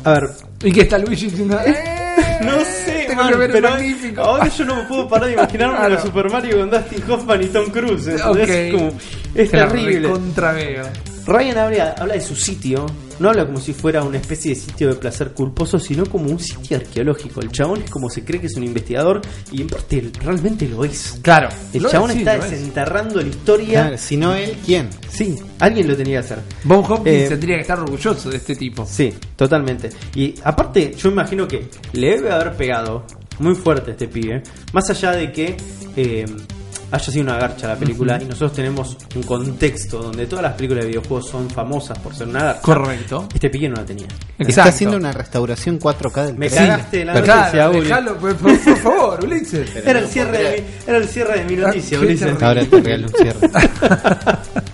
A 0.04 0.12
ver, 0.12 0.30
Y 0.64 0.72
que 0.72 0.82
está 0.82 0.98
Luigi 0.98 1.26
diciendo. 1.28 1.58
"Eh, 1.64 1.74
no 2.42 2.58
sé, 2.60 3.04
Tengo 3.08 3.22
man, 3.22 3.32
que 3.32 3.38
ver 3.38 3.52
pero 3.52 3.70
magnífico. 3.70 4.20
ahora 4.20 4.48
yo 4.48 4.64
no 4.64 4.76
me 4.76 4.82
puedo 4.82 5.08
parar 5.08 5.28
de 5.28 5.32
imaginarme 5.34 5.76
Claro. 5.78 5.94
a 5.98 6.02
Super 6.02 6.30
Mario 6.30 6.58
con 6.58 6.70
Dustin 6.70 7.02
Hoffman 7.10 7.42
y 7.42 7.46
Tom 7.46 7.70
Cruise. 7.70 8.06
Es, 8.08 8.20
como, 8.20 8.92
es 9.34 9.50
terrible. 9.50 10.00
recontraveo. 10.08 10.84
Ryan 11.26 11.58
habla, 11.58 11.94
habla 11.98 12.14
de 12.14 12.20
su 12.20 12.34
sitio, 12.34 12.84
no 13.20 13.28
habla 13.28 13.46
como 13.46 13.60
si 13.60 13.72
fuera 13.72 14.02
una 14.02 14.18
especie 14.18 14.54
de 14.54 14.60
sitio 14.60 14.88
de 14.88 14.94
placer 14.96 15.30
culposo, 15.32 15.78
sino 15.78 16.04
como 16.06 16.30
un 16.30 16.40
sitio 16.40 16.76
arqueológico. 16.76 17.40
El 17.40 17.52
chabón 17.52 17.80
es 17.82 17.90
como 17.90 18.10
se 18.10 18.24
cree 18.24 18.40
que 18.40 18.48
es 18.48 18.56
un 18.56 18.64
investigador 18.64 19.20
y 19.52 19.62
en 19.62 19.68
parte 19.68 20.10
realmente 20.20 20.68
lo 20.68 20.84
es. 20.84 21.18
Claro. 21.22 21.48
El 21.72 21.82
Lo 21.84 21.90
chabón 21.90 22.10
es, 22.10 22.14
sí, 22.16 22.22
está 22.22 22.36
es. 22.36 22.50
desenterrando 22.50 23.20
la 23.22 23.28
historia. 23.28 23.82
Claro, 23.82 23.98
si 23.98 24.16
no 24.16 24.34
él, 24.34 24.56
¿quién? 24.66 24.90
Sí, 25.10 25.36
alguien 25.60 25.86
lo 25.86 25.96
tenía 25.96 26.14
que 26.20 26.26
hacer. 26.26 26.38
Bob 26.64 26.90
Hopkins 26.90 27.16
Eh, 27.16 27.26
tendría 27.28 27.54
que 27.56 27.62
estar 27.62 27.78
orgulloso 27.78 28.28
de 28.28 28.36
este 28.38 28.56
tipo. 28.56 28.84
Sí, 28.84 29.14
totalmente. 29.36 29.90
Y 30.16 30.34
aparte, 30.42 30.92
yo 30.98 31.08
imagino 31.08 31.46
que 31.46 31.68
le 31.92 32.16
debe 32.16 32.32
haber 32.32 32.54
pegado 32.56 33.04
muy 33.38 33.54
fuerte 33.54 33.90
a 33.90 33.94
este 33.94 34.08
pibe. 34.08 34.42
Más 34.72 34.90
allá 34.90 35.12
de 35.12 35.30
que 35.30 35.56
eh, 35.96 36.24
haya 36.92 37.04
sido 37.12 37.24
una 37.24 37.36
garcha 37.38 37.66
la 37.68 37.76
película 37.76 38.18
y 38.22 38.26
nosotros 38.26 38.52
tenemos 38.52 38.96
un 39.16 39.22
contexto 39.22 40.02
donde 40.02 40.26
todas 40.26 40.42
las 40.42 40.52
películas 40.54 40.84
de 40.84 40.88
videojuegos 40.90 41.28
son 41.28 41.48
famosas 41.50 41.98
por 41.98 42.14
ser 42.14 42.28
una 42.28 42.44
garcha. 42.44 42.60
Correcto. 42.62 43.28
Este 43.34 43.48
pibe 43.50 43.68
no 43.70 43.76
la 43.76 43.84
tenía. 43.84 44.06
Está 44.06 44.44
Exacto. 44.44 44.70
haciendo 44.70 44.96
una 44.98 45.12
restauración 45.12 45.78
4K 45.80 46.26
del 46.26 46.36
Me 46.38 46.50
cagaste 46.50 47.04
la 47.04 47.20
Claro, 47.22 47.72
noticia, 47.72 47.80
dejalo, 47.80 48.16
por, 48.18 48.36
favor, 48.76 49.24
Ulises. 49.24 49.74
Era 49.76 49.98
el, 50.00 50.06
cierre 50.06 50.38
de 50.38 50.64
era 50.86 50.98
el 50.98 51.08
cierre 51.08 51.38
de 51.38 51.44
mi 51.46 51.56
noticia, 51.56 51.98
qué 51.98 52.04
Ulises. 52.04 52.42
Ahora 52.42 52.64
te 52.64 52.80
regalo 52.80 53.06
un 53.06 53.12
cierre. 53.14 53.50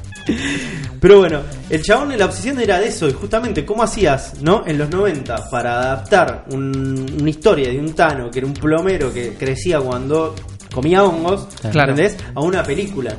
Pero 1.00 1.18
bueno, 1.20 1.42
el 1.70 1.80
chabón, 1.82 2.16
la 2.18 2.24
obsesión 2.26 2.60
era 2.60 2.78
de 2.80 2.88
eso, 2.88 3.08
y 3.08 3.12
justamente 3.12 3.64
cómo 3.64 3.84
hacías, 3.84 4.34
¿no? 4.42 4.64
En 4.66 4.76
los 4.78 4.90
90, 4.90 5.48
para 5.48 5.78
adaptar 5.78 6.44
un- 6.50 7.06
una 7.20 7.30
historia 7.30 7.68
de 7.68 7.78
un 7.78 7.94
Tano, 7.94 8.28
que 8.30 8.40
era 8.40 8.48
un 8.48 8.52
plomero 8.54 9.12
que 9.12 9.34
crecía 9.34 9.78
cuando 9.80 10.34
comía 10.80 11.02
hongos, 11.04 11.46
Claro. 11.72 11.90
¿entendés? 11.92 12.16
A 12.34 12.40
una 12.40 12.62
película. 12.62 13.16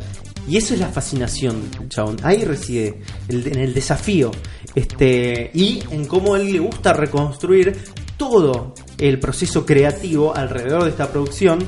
Y 0.47 0.57
eso 0.57 0.73
es 0.73 0.79
la 0.79 0.87
fascinación 0.87 1.61
chabón. 1.89 2.17
Ahí 2.23 2.43
reside, 2.43 3.01
el- 3.27 3.45
en 3.47 3.59
el 3.59 3.73
desafío. 3.73 4.31
Este, 4.75 5.51
y 5.53 5.83
en 5.91 6.05
cómo 6.05 6.35
a 6.35 6.39
él 6.39 6.51
le 6.53 6.59
gusta 6.59 6.93
reconstruir 6.93 7.77
todo 8.17 8.73
el 8.97 9.19
proceso 9.19 9.65
creativo 9.65 10.35
alrededor 10.35 10.83
de 10.85 10.89
esta 10.91 11.11
producción. 11.11 11.59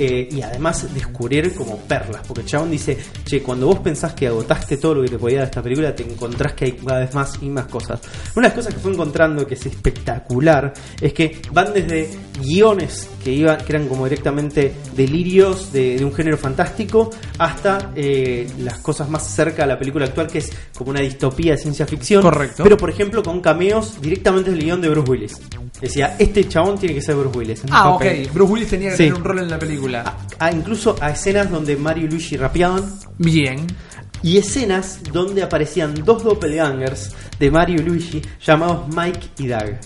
Eh, 0.00 0.28
y 0.30 0.40
además 0.42 0.92
descubrir 0.94 1.54
como 1.54 1.76
perlas, 1.76 2.22
porque 2.26 2.44
chabón 2.44 2.70
dice, 2.70 2.96
che, 3.24 3.42
cuando 3.42 3.66
vos 3.66 3.80
pensás 3.80 4.14
que 4.14 4.26
agotaste 4.26 4.78
todo 4.78 4.94
lo 4.96 5.02
que 5.02 5.10
te 5.10 5.18
podía 5.18 5.38
dar 5.40 5.46
esta 5.48 5.62
película, 5.62 5.94
te 5.94 6.02
encontrás 6.02 6.54
que 6.54 6.64
hay 6.64 6.72
cada 6.72 7.00
vez 7.00 7.14
más 7.14 7.38
y 7.42 7.48
más 7.50 7.66
cosas. 7.66 8.00
Una 8.34 8.48
de 8.48 8.54
las 8.54 8.56
cosas 8.64 8.74
que 8.74 8.80
fue 8.80 8.92
encontrando 8.92 9.46
que 9.46 9.54
es 9.54 9.66
espectacular 9.66 10.72
es 11.00 11.12
que 11.12 11.40
van 11.52 11.72
desde 11.74 12.08
guiones 12.42 13.08
que 13.22 13.30
iban, 13.32 13.58
que 13.58 13.72
eran 13.76 13.86
como 13.88 14.04
directamente 14.04 14.72
delirios 14.96 15.72
de, 15.72 15.98
de 15.98 16.04
un 16.04 16.12
género 16.14 16.38
fantástico, 16.38 17.10
hasta 17.38 17.92
eh, 17.94 18.48
las 18.60 18.78
cosas 18.78 19.10
más 19.10 19.26
cerca 19.26 19.64
a 19.64 19.66
la 19.66 19.78
película 19.78 20.06
actual, 20.06 20.26
que 20.26 20.38
es 20.38 20.50
como 20.76 20.90
una 20.90 21.00
distopía 21.00 21.52
de 21.52 21.58
ciencia 21.58 21.86
ficción. 21.86 22.22
Correcto. 22.22 22.62
Pero 22.62 22.76
por 22.78 22.88
ejemplo 22.88 23.22
con 23.22 23.40
cameos 23.40 24.00
directamente 24.00 24.50
del 24.50 24.60
guion 24.62 24.80
de 24.80 24.88
Bruce 24.88 25.10
Willis. 25.10 25.40
Decía, 25.80 26.16
este 26.18 26.46
chabón 26.48 26.78
tiene 26.78 26.94
que 26.94 27.00
ser 27.02 27.14
Bruce 27.16 27.38
Willis. 27.38 27.62
Ah, 27.70 27.90
ok. 27.90 28.04
Bruce 28.32 28.52
Willis 28.52 28.68
tenía 28.68 28.90
que 28.90 28.96
Sí. 28.96 29.02
tener 29.04 29.14
un 29.18 29.24
rol 29.24 29.38
en 29.40 29.50
la 29.50 29.58
película. 29.58 29.89
A- 29.96 30.50
incluso 30.52 30.96
a 31.00 31.10
escenas 31.10 31.50
donde 31.50 31.76
Mario 31.76 32.04
y 32.06 32.08
Luigi 32.10 32.36
rapeaban 32.36 32.82
Bien. 33.18 33.66
y 34.22 34.38
escenas 34.38 35.00
donde 35.12 35.42
aparecían 35.42 35.94
dos 36.04 36.22
doppelgangers 36.24 37.12
de 37.38 37.50
Mario 37.50 37.76
y 37.80 37.84
Luigi 37.84 38.22
llamados 38.44 38.88
Mike 38.94 39.28
y 39.38 39.46
Doug. 39.48 39.76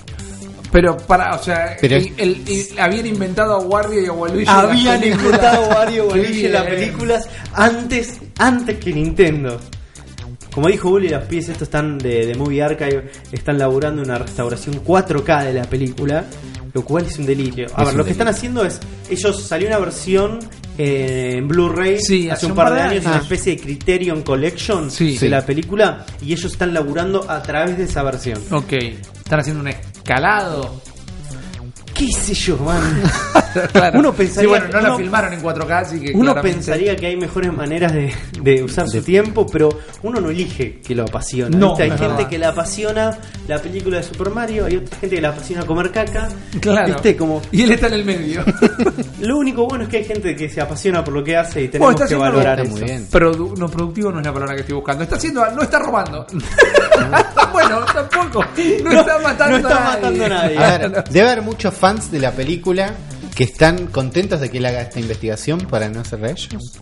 Pero 0.73 0.97
para, 0.97 1.35
o 1.35 1.43
sea, 1.43 1.77
Pero- 1.81 1.97
el- 1.97 2.13
el- 2.17 2.43
el- 2.49 2.79
habían 2.81 3.07
inventado 3.07 3.55
a 3.55 3.59
Wario 3.61 4.03
y 4.03 4.07
a 4.07 4.13
Waluigi. 4.13 4.43
en 4.43 4.49
Habían 4.51 4.85
las 4.87 4.99
películas. 5.01 5.25
inventado 5.25 5.71
Mario 5.71 6.05
y 6.05 6.09
Qué 6.13 6.17
Luigi 6.19 6.47
en 6.47 6.53
las 6.53 6.63
películas 6.75 7.29
antes, 7.53 8.19
antes 8.39 8.79
que 8.79 8.93
Nintendo. 8.93 9.61
Como 10.55 10.69
dijo 10.69 10.89
Uli, 10.91 11.09
los 11.09 11.25
pies 11.25 11.49
estos 11.49 11.63
están 11.69 11.99
de, 11.99 12.27
de 12.27 12.35
Movie 12.37 12.63
Archive, 12.63 13.11
están 13.33 13.59
laburando 13.59 14.03
una 14.03 14.19
restauración 14.19 14.85
4K 14.85 15.45
de 15.47 15.53
la 15.55 15.65
película, 15.65 16.25
lo 16.73 16.85
cual 16.85 17.07
es 17.07 17.19
un 17.19 17.27
delirio. 17.27 17.67
A 17.75 17.83
Es 17.83 17.89
ver, 17.89 17.97
lo 17.97 18.05
que 18.05 18.13
están 18.13 18.29
haciendo 18.29 18.65
es, 18.65 18.79
ellos 19.11 19.43
salió 19.43 19.67
una 19.69 19.79
versión 19.79 20.39
eh, 20.79 21.35
en 21.39 21.47
Blu-ray 21.49 21.99
Sí, 22.01 22.29
hace 22.31 22.47
un 22.47 22.55
par 22.55 22.73
de 22.75 22.81
años, 22.81 23.05
una 23.05 23.17
Ah. 23.17 23.21
especie 23.21 23.55
de 23.57 23.63
Criterion 23.63 24.23
Collection 24.23 24.91
Sí. 24.91 25.13
de 25.15 25.19
Sí. 25.19 25.29
la 25.29 25.45
película, 25.47 26.05
y 26.23 26.33
ellos 26.33 26.53
están 26.53 26.73
laburando 26.75 27.29
a 27.31 27.43
través 27.43 27.77
de 27.79 27.85
esa 27.85 28.03
versión. 28.03 28.41
Ok. 28.51 28.73
Están 28.73 29.41
haciendo 29.41 29.61
un 29.61 29.69
escalado. 29.69 30.81
¿Qué 31.95 32.09
sé 32.13 32.35
yo, 32.35 32.57
man? 32.59 32.83
Claro. 33.73 34.01
Uno 34.01 34.13
pensaría 34.13 34.43
Sí, 34.43 34.47
bueno, 34.49 34.67
no 34.73 34.81
la 34.89 34.97
filmaron 34.97 35.33
en 35.33 35.41
4K, 35.41 35.71
así 35.81 36.01
que. 36.01 36.11
Uno 36.11 36.33
claramente- 36.33 36.55
pensaría 36.57 36.97
que 36.97 37.07
hay 37.07 37.17
mejores 37.17 37.53
maneras 37.53 37.93
de, 37.93 38.13
de 38.43 38.65
usar 38.65 38.89
su 38.89 39.01
tiempo, 39.01 39.47
pero 39.47 39.69
uno 40.03 40.21
no 40.21 40.31
elige 40.31 40.81
que 40.81 40.93
lo 40.93 41.05
apasiona. 41.05 41.57
No. 41.57 41.77
Hay 41.79 41.93
gente 41.93 42.27
que 42.29 42.37
le 42.37 42.47
apasiona 42.47 43.17
la 43.47 43.59
película 43.63 43.99
de 43.99 44.03
Super 44.03 44.31
Mario, 44.31 44.67
hay 44.67 44.79
otra 44.79 44.99
gente 44.99 45.15
que 45.15 45.23
le 45.23 45.29
apasiona 45.29 45.65
comer 45.65 45.93
caca. 45.93 46.29
Claro. 46.61 46.95
¿Viste? 46.95 47.17
Como, 47.17 47.41
Y 47.53 47.63
él 47.63 47.71
está 47.71 47.87
en 47.87 47.93
el 47.95 48.05
medio. 48.05 48.45
lo 49.21 49.39
único 49.39 49.67
bueno 49.69 49.85
es 49.85 49.91
que 49.91 49.99
hay 49.99 50.05
gente 50.05 50.35
que 50.35 50.49
se 50.51 50.61
apasiona 50.61 51.05
por 51.05 51.15
lo 51.15 51.23
que 51.23 51.37
hace 51.37 51.63
y 51.63 51.69
tenemos 51.69 51.95
que 51.95 52.17
valorar 52.17 52.59
Está 52.59 52.63
eso. 52.63 52.73
muy 52.73 52.83
bien. 52.91 53.09
Produ- 53.09 53.57
no, 53.57 53.69
productivo 53.71 54.11
no 54.11 54.19
es 54.19 54.27
la 54.27 54.33
palabra 54.33 54.57
que 54.57 54.63
estoy 54.63 54.75
buscando. 54.75 55.05
Está 55.05 55.15
haciendo, 55.15 55.49
no 55.53 55.63
está 55.63 55.79
robando. 55.79 56.27
bueno, 57.55 57.85
tampoco. 57.85 58.45
No, 58.83 58.93
está 58.93 59.19
matando 59.21 59.59
no 59.59 59.69
está 59.69 59.77
a 59.77 59.85
nadie. 59.85 60.03
matando 60.03 60.25
a 60.25 60.29
nadie. 60.29 60.59
A 60.59 60.79
ver, 60.79 61.05
debe 61.05 61.31
haber 61.31 61.43
muchos 61.43 61.73
fans 61.75 62.11
de 62.11 62.19
la 62.19 62.33
película 62.33 62.95
que 63.35 63.45
están 63.45 63.87
contentos 63.87 64.41
de 64.41 64.51
que 64.51 64.59
él 64.59 64.67
haga 64.67 64.83
esta 64.83 65.01
investigación 65.01 65.61
para 65.61 65.89
no 65.89 66.01
hacerla 66.01 66.31
ellos. 66.31 66.81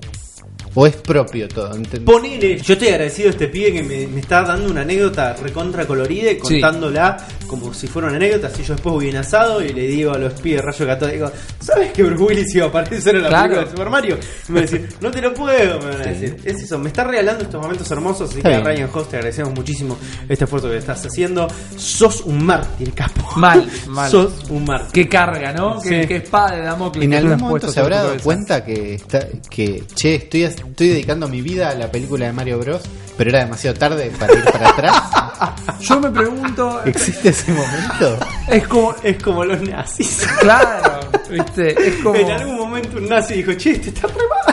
¿O 0.75 0.87
es 0.87 0.97
propio 0.97 1.47
todo? 1.49 1.75
Ent- 1.75 2.03
Ponele, 2.05 2.59
yo 2.59 2.73
estoy 2.73 2.89
agradecido 2.89 3.29
a 3.29 3.33
este 3.33 3.49
pibe 3.49 3.73
que 3.75 3.83
me, 3.83 4.07
me 4.07 4.21
está 4.21 4.43
dando 4.43 4.71
una 4.71 4.81
anécdota 4.83 5.35
recontra 5.35 5.87
colorida 5.87 6.31
y 6.31 6.35
Sí. 6.37 6.61
contándola 6.61 7.17
como 7.47 7.75
si 7.75 7.87
fuera 7.87 8.09
una 8.09 8.17
anécdota. 8.17 8.49
Si 8.49 8.63
yo 8.65 8.73
después 8.75 8.95
voy 8.95 9.09
en 9.11 9.17
asado 9.17 9.63
y 9.63 9.73
le 9.75 9.83
digo 9.87 10.13
a 10.13 10.19
los 10.19 10.33
pibes 10.41 10.61
de 10.63 10.67
Rayo 10.67 10.87
Católico, 10.87 11.33
¿sabes 11.61 11.93
que 11.93 12.03
Bruce 12.03 12.23
Willis 12.25 12.55
iba 12.55 12.65
a 12.67 12.69
aparecer 12.71 13.17
en 13.17 13.23
la 13.25 13.29
Claro. 13.29 13.43
película 13.43 13.65
de 13.65 13.71
Super 13.71 13.91
Mario? 13.91 14.19
Y 14.49 14.53
me 14.53 14.61
van 14.61 14.69
a 14.69 14.71
decir, 14.71 14.89
no 15.03 15.11
te 15.11 15.21
lo 15.21 15.35
puedo, 15.35 15.79
me 15.81 15.87
van 15.91 16.01
a 16.01 16.05
decir. 16.07 16.37
Es 16.45 16.63
eso, 16.63 16.79
me 16.79 16.89
está 16.89 17.05
regalando 17.05 17.45
estos 17.45 17.61
momentos 17.61 17.91
hermosos. 17.91 18.31
Así 18.31 18.41
que 18.41 18.55
a. 18.55 18.61
Ryan 18.61 18.89
Host 18.95 19.11
te 19.11 19.17
agradecemos 19.17 19.55
muchísimo 19.55 19.99
este 20.27 20.45
esfuerzo 20.45 20.71
que 20.71 20.79
estás 20.79 21.05
haciendo. 21.05 21.49
Sos 21.77 22.23
un 22.23 22.43
mártir, 22.47 22.95
capo. 22.95 23.29
Mal, 23.37 23.69
mal. 23.89 24.11
Sos 24.11 24.33
un 24.49 24.65
mártir. 24.65 24.93
Qué 24.93 25.09
carga, 25.11 25.53
¿no? 25.53 25.81
Qué, 25.83 26.01
Sí. 26.03 26.09
qué 26.09 26.17
espada 26.17 26.57
de 26.57 26.63
Damocles. 26.63 27.05
En 27.05 27.13
algún 27.15 27.37
momento 27.39 27.69
se 27.69 27.81
habrá 27.81 27.97
dado 27.97 28.09
cabeza. 28.09 28.25
cuenta 28.25 28.65
que 28.65 28.95
está, 28.95 29.27
que 29.51 29.85
che, 29.95 30.15
estoy, 30.15 30.49
estoy 30.71 30.89
dedicando 30.89 31.29
mi 31.29 31.43
vida 31.43 31.71
a 31.71 31.75
la 31.75 31.91
película 31.91 32.27
de 32.27 32.33
Mario 32.33 32.59
Bros, 32.59 32.83
pero 33.17 33.31
era 33.31 33.41
demasiado 33.41 33.77
tarde 33.79 34.11
para 34.19 34.35
ir 34.35 34.45
para 34.45 34.69
atrás. 34.71 35.03
Yo 35.81 36.01
me 36.01 36.11
pregunto. 36.11 36.83
¿Existe 36.85 37.31
ese 37.31 37.53
momento? 37.53 38.19
Es 38.49 38.67
como. 38.67 38.95
Es 39.03 39.23
como 39.23 39.45
los 39.45 39.61
nazis. 39.63 40.27
Claro, 40.41 41.01
¿viste? 41.31 41.89
Es 41.89 41.97
como. 42.03 42.15
En 42.17 42.31
algún 42.31 42.57
momento 42.57 42.99
un 42.99 43.09
nazi 43.09 43.35
dijo, 43.35 43.53
che, 43.55 43.73
este 43.73 43.91
está 43.91 44.07
re 44.09 44.15
mal. 44.15 44.52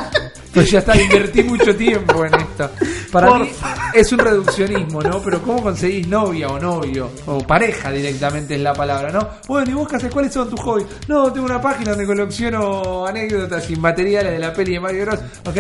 Pues 0.60 0.72
ya 0.72 0.80
está, 0.80 1.02
invertí 1.02 1.42
mucho 1.44 1.74
tiempo 1.74 2.26
en 2.26 2.34
esto. 2.34 2.70
Para 3.14 3.28
Por 3.30 3.40
mí 3.40 3.50
es 3.94 4.12
un 4.12 4.20
reduccionismo, 4.20 5.02
¿no? 5.02 5.22
Pero 5.22 5.42
¿cómo 5.42 5.64
conseguís 5.64 6.06
novia 6.06 6.50
o 6.50 6.60
novio? 6.60 7.12
O 7.28 7.38
pareja 7.40 7.90
directamente 7.92 8.56
es 8.56 8.62
la 8.62 8.74
palabra, 8.74 9.10
¿no? 9.10 9.26
Bueno, 9.48 9.72
¿y 9.72 9.74
vos 9.74 9.94
haces? 9.94 10.12
¿Cuáles 10.12 10.34
son 10.34 10.50
tus 10.50 10.60
hobbies? 10.60 10.86
No, 11.08 11.32
tengo 11.32 11.46
una 11.46 11.62
página 11.62 11.92
donde 11.92 12.06
colecciono 12.06 13.06
anécdotas 13.08 13.70
y 13.70 13.78
materiales 13.78 14.34
de 14.34 14.40
la 14.40 14.52
peli 14.52 14.74
de 14.74 14.80
Mario 14.82 15.06
Bros. 15.06 15.20
Ok, 15.48 15.58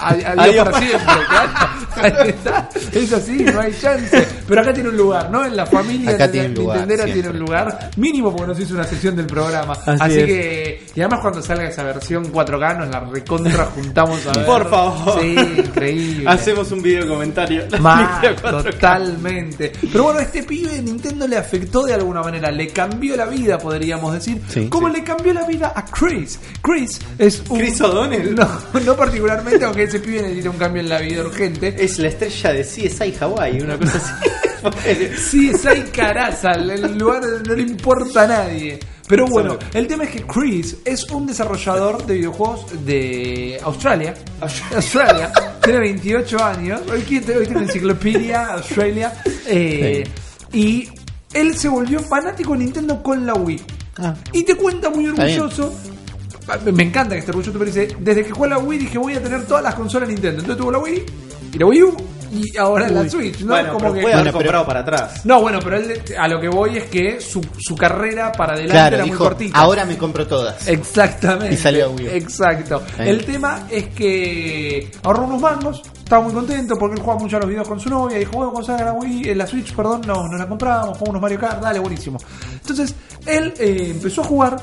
adiós, 0.00 0.34
Adiós. 0.38 0.64
para 0.68 0.78
siempre, 0.78 1.14
claro. 1.28 2.22
Está. 2.24 2.68
Es 2.92 3.12
así, 3.12 3.44
no 3.44 3.60
hay 3.60 3.74
chance. 3.78 4.26
Pero 4.48 4.60
acá 4.62 4.72
tiene 4.72 4.88
un 4.88 4.96
lugar, 4.96 5.30
¿no? 5.30 5.44
En 5.44 5.54
la 5.54 5.66
familia 5.66 6.12
Acá 6.12 6.30
tiene 6.30 6.48
un 6.48 6.54
lugar, 6.54 6.78
Nintendera 6.78 7.12
tiene 7.12 7.28
un 7.28 7.38
lugar 7.38 7.90
mínimo 7.96 8.30
porque 8.32 8.46
nos 8.46 8.60
hizo 8.60 8.74
una 8.74 8.84
sección 8.84 9.14
del 9.14 9.26
programa. 9.26 9.74
Así 9.74 10.02
Así, 10.02 10.18
es. 10.20 10.26
que, 10.26 10.86
y 10.94 11.00
además 11.00 11.20
cuando 11.20 11.42
salga 11.42 11.68
esa 11.68 11.82
versión 11.82 12.32
4K 12.32 12.78
nos 12.78 12.88
la 12.88 13.00
recontra 13.00 13.66
juntamos 13.66 14.21
a 14.26 14.32
ver. 14.32 14.46
Por 14.46 14.70
favor. 14.70 15.20
Sí, 15.20 15.36
increíble. 15.58 16.24
Hacemos 16.28 16.70
un 16.72 16.82
video 16.82 17.06
comentario. 17.08 17.64
La 17.70 17.78
Mal, 17.78 18.20
película 18.20 18.62
4K. 18.62 18.72
totalmente. 18.72 19.72
Pero 19.90 20.04
bueno, 20.04 20.20
este 20.20 20.42
pibe 20.42 20.80
Nintendo 20.82 21.26
le 21.26 21.36
afectó 21.36 21.84
de 21.84 21.94
alguna 21.94 22.22
manera, 22.22 22.50
le 22.50 22.68
cambió 22.68 23.16
la 23.16 23.26
vida, 23.26 23.58
podríamos 23.58 24.12
decir. 24.14 24.40
Sí, 24.48 24.68
como 24.68 24.88
sí. 24.88 24.94
le 24.94 25.04
cambió 25.04 25.32
la 25.32 25.46
vida 25.46 25.72
a 25.74 25.84
Chris. 25.84 26.38
Chris 26.62 27.00
es 27.18 27.42
un. 27.48 27.58
Chris 27.58 27.80
O'Donnell. 27.80 28.34
No, 28.34 28.48
no 28.84 28.96
particularmente, 28.96 29.64
aunque 29.64 29.84
ese 29.84 30.00
pibe 30.00 30.22
necesita 30.22 30.50
un 30.50 30.58
cambio 30.58 30.82
en 30.82 30.88
la 30.88 30.98
vida 31.00 31.22
urgente. 31.22 31.74
Es 31.78 31.98
la 31.98 32.08
estrella 32.08 32.52
de 32.52 32.62
CSI 32.62 33.14
Hawaii, 33.20 33.60
una 33.60 33.78
cosa 33.78 33.96
así. 33.98 34.30
Sí, 35.16 35.50
es 35.50 35.66
ahí 35.66 35.82
caraza, 35.92 36.52
el 36.52 36.96
lugar 36.96 37.22
no 37.46 37.54
le 37.54 37.62
importa 37.62 38.22
a 38.22 38.26
nadie. 38.28 38.78
Pero 39.08 39.26
bueno, 39.26 39.58
el 39.74 39.86
tema 39.86 40.04
es 40.04 40.10
que 40.10 40.22
Chris 40.22 40.76
es 40.84 41.04
un 41.10 41.26
desarrollador 41.26 42.06
de 42.06 42.14
videojuegos 42.14 42.66
de 42.86 43.58
Australia. 43.62 44.14
Australia. 44.74 45.32
Tiene 45.62 45.78
28 45.80 46.44
años. 46.44 46.80
Hoy 46.90 47.02
tiene, 47.02 47.36
hoy 47.36 47.46
tiene 47.46 47.62
enciclopedia 47.62 48.46
Australia. 48.54 49.12
eh, 49.46 50.04
Y 50.52 50.88
él 51.32 51.56
se 51.56 51.68
volvió 51.68 52.00
fanático 52.00 52.52
de 52.52 52.58
Nintendo 52.60 53.02
con 53.02 53.24
la 53.26 53.34
Wii. 53.34 53.60
Ah. 53.98 54.14
Y 54.32 54.42
te 54.44 54.54
cuenta 54.56 54.90
muy 54.90 55.06
orgulloso. 55.08 55.72
Me 56.72 56.82
encanta 56.82 57.14
que 57.14 57.20
esté 57.20 57.30
orgulloso, 57.30 57.52
pero 57.58 57.64
dice, 57.66 57.96
desde 58.00 58.24
que 58.24 58.32
jugué 58.32 58.46
a 58.46 58.50
la 58.50 58.58
Wii 58.58 58.78
dije 58.80 58.98
voy 58.98 59.14
a 59.14 59.22
tener 59.22 59.44
todas 59.46 59.62
las 59.62 59.74
consolas 59.76 60.08
Nintendo. 60.08 60.40
Entonces 60.40 60.56
tuvo 60.60 60.72
la 60.72 60.78
Wii 60.78 61.02
y 61.52 61.58
la 61.58 61.66
Wii 61.66 61.82
U 61.84 61.96
y 62.32 62.56
ahora 62.56 62.88
la 62.88 63.08
Switch, 63.08 63.40
¿no? 63.40 63.48
Bueno, 63.48 63.68
Como 63.74 63.78
pero 63.80 63.94
que... 63.94 64.00
puede 64.02 64.14
haber 64.14 64.32
Bueno, 64.32 64.38
pero- 64.38 64.62
comprado 64.62 64.66
para 64.66 64.80
atrás. 64.80 65.24
No, 65.26 65.40
bueno, 65.42 65.58
pero 65.62 65.76
él, 65.76 66.02
a 66.18 66.28
lo 66.28 66.40
que 66.40 66.48
voy 66.48 66.78
es 66.78 66.84
que 66.84 67.20
su, 67.20 67.40
su 67.58 67.76
carrera 67.76 68.32
para 68.32 68.52
adelante 68.54 68.72
Claro, 68.74 68.96
era 68.96 69.04
muy 69.04 69.10
dijo, 69.12 69.24
cortita. 69.24 69.58
ahora 69.58 69.84
me 69.84 69.96
compro 69.98 70.26
todas. 70.26 70.66
Exactamente. 70.68 71.54
Y 71.54 71.56
salió 71.58 71.86
a 71.86 71.88
Wii 71.90 72.06
U. 72.06 72.10
Exacto. 72.10 72.82
El 72.98 73.24
tema 73.24 73.66
es 73.70 73.88
que 73.88 74.90
ahorró 75.02 75.24
unos 75.24 75.40
mangos, 75.40 75.82
estaba 75.98 76.22
muy 76.22 76.32
contento 76.32 76.74
porque 76.78 76.96
él 76.96 77.02
juega 77.02 77.18
mucho 77.20 77.36
a 77.36 77.40
los 77.40 77.48
videos 77.48 77.68
con 77.68 77.78
su 77.80 77.88
novia. 77.90 78.18
Dijo, 78.18 78.32
bueno, 78.32 78.50
cuando 78.52 78.66
salga 78.66 78.84
la 78.86 78.92
Wii, 78.94 79.28
eh, 79.30 79.34
la 79.34 79.46
Switch, 79.46 79.74
perdón, 79.74 80.02
no, 80.06 80.26
no 80.28 80.36
la 80.38 80.48
compramos, 80.48 80.88
jugamos 80.98 81.08
unos 81.10 81.22
Mario 81.22 81.38
Kart, 81.40 81.60
dale, 81.62 81.78
buenísimo. 81.78 82.18
Entonces, 82.60 82.94
él 83.26 83.52
eh, 83.58 83.88
empezó 83.90 84.22
a 84.22 84.24
jugar 84.24 84.56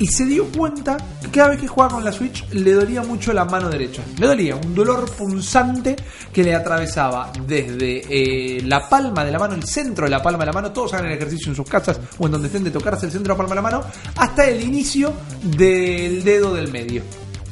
y 0.00 0.06
se 0.06 0.24
dio 0.24 0.46
cuenta 0.46 0.96
que 1.20 1.30
cada 1.30 1.50
vez 1.50 1.60
que 1.60 1.68
jugaba 1.68 1.94
con 1.94 2.04
la 2.04 2.10
Switch 2.10 2.48
le 2.52 2.72
dolía 2.72 3.02
mucho 3.02 3.34
la 3.34 3.44
mano 3.44 3.68
derecha. 3.68 4.02
Le 4.18 4.26
dolía 4.26 4.56
un 4.56 4.74
dolor 4.74 5.08
punzante 5.10 5.94
que 6.32 6.42
le 6.42 6.54
atravesaba 6.54 7.30
desde 7.46 8.02
eh, 8.08 8.62
la 8.62 8.88
palma 8.88 9.24
de 9.24 9.30
la 9.30 9.38
mano, 9.38 9.54
el 9.54 9.64
centro 9.64 10.06
de 10.06 10.10
la 10.10 10.22
palma 10.22 10.40
de 10.40 10.46
la 10.46 10.52
mano, 10.52 10.72
todos 10.72 10.94
hagan 10.94 11.06
el 11.06 11.12
ejercicio 11.12 11.50
en 11.50 11.56
sus 11.56 11.68
casas 11.68 12.00
o 12.18 12.26
en 12.26 12.32
donde 12.32 12.48
estén 12.48 12.64
de 12.64 12.70
tocarse 12.70 13.06
el 13.06 13.12
centro 13.12 13.34
de 13.34 13.38
la 13.38 13.46
palma 13.46 13.50
de 13.50 13.70
la 13.70 13.78
mano, 13.78 13.90
hasta 14.16 14.46
el 14.48 14.62
inicio 14.62 15.12
del 15.42 16.24
dedo 16.24 16.54
del 16.54 16.72
medio. 16.72 17.02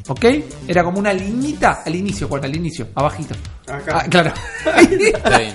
¿Ok? 0.08 0.24
Era 0.66 0.82
como 0.82 0.98
una 0.98 1.12
liñita 1.12 1.82
al 1.84 1.94
inicio, 1.94 2.28
¿cuál? 2.28 2.44
Al 2.44 2.56
inicio, 2.56 2.88
abajito. 2.94 3.34
Acá. 3.66 3.98
Ah, 4.00 4.06
claro. 4.08 4.32
Está 4.64 5.38
bien. 5.38 5.54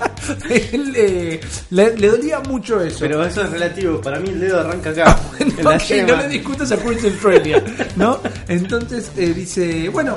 Él, 0.71 0.93
eh, 0.95 1.41
le, 1.71 1.97
le 1.97 2.07
dolía 2.07 2.39
mucho 2.41 2.79
eso. 2.79 2.97
Pero 2.99 3.25
eso 3.25 3.43
es 3.43 3.49
relativo. 3.49 3.99
Para 3.99 4.19
mí 4.19 4.29
el 4.29 4.39
dedo 4.39 4.59
arranca 4.59 4.91
acá. 4.91 5.17
en 5.39 5.63
la 5.65 5.71
Ok, 5.75 5.81
yema. 5.81 6.07
no 6.11 6.17
le 6.17 6.27
discutas 6.29 6.71
a 6.71 6.77
Prince 6.77 7.07
Australia, 7.07 7.63
¿no? 7.95 8.19
Entonces 8.47 9.11
eh, 9.17 9.33
dice, 9.33 9.89
bueno, 9.89 10.13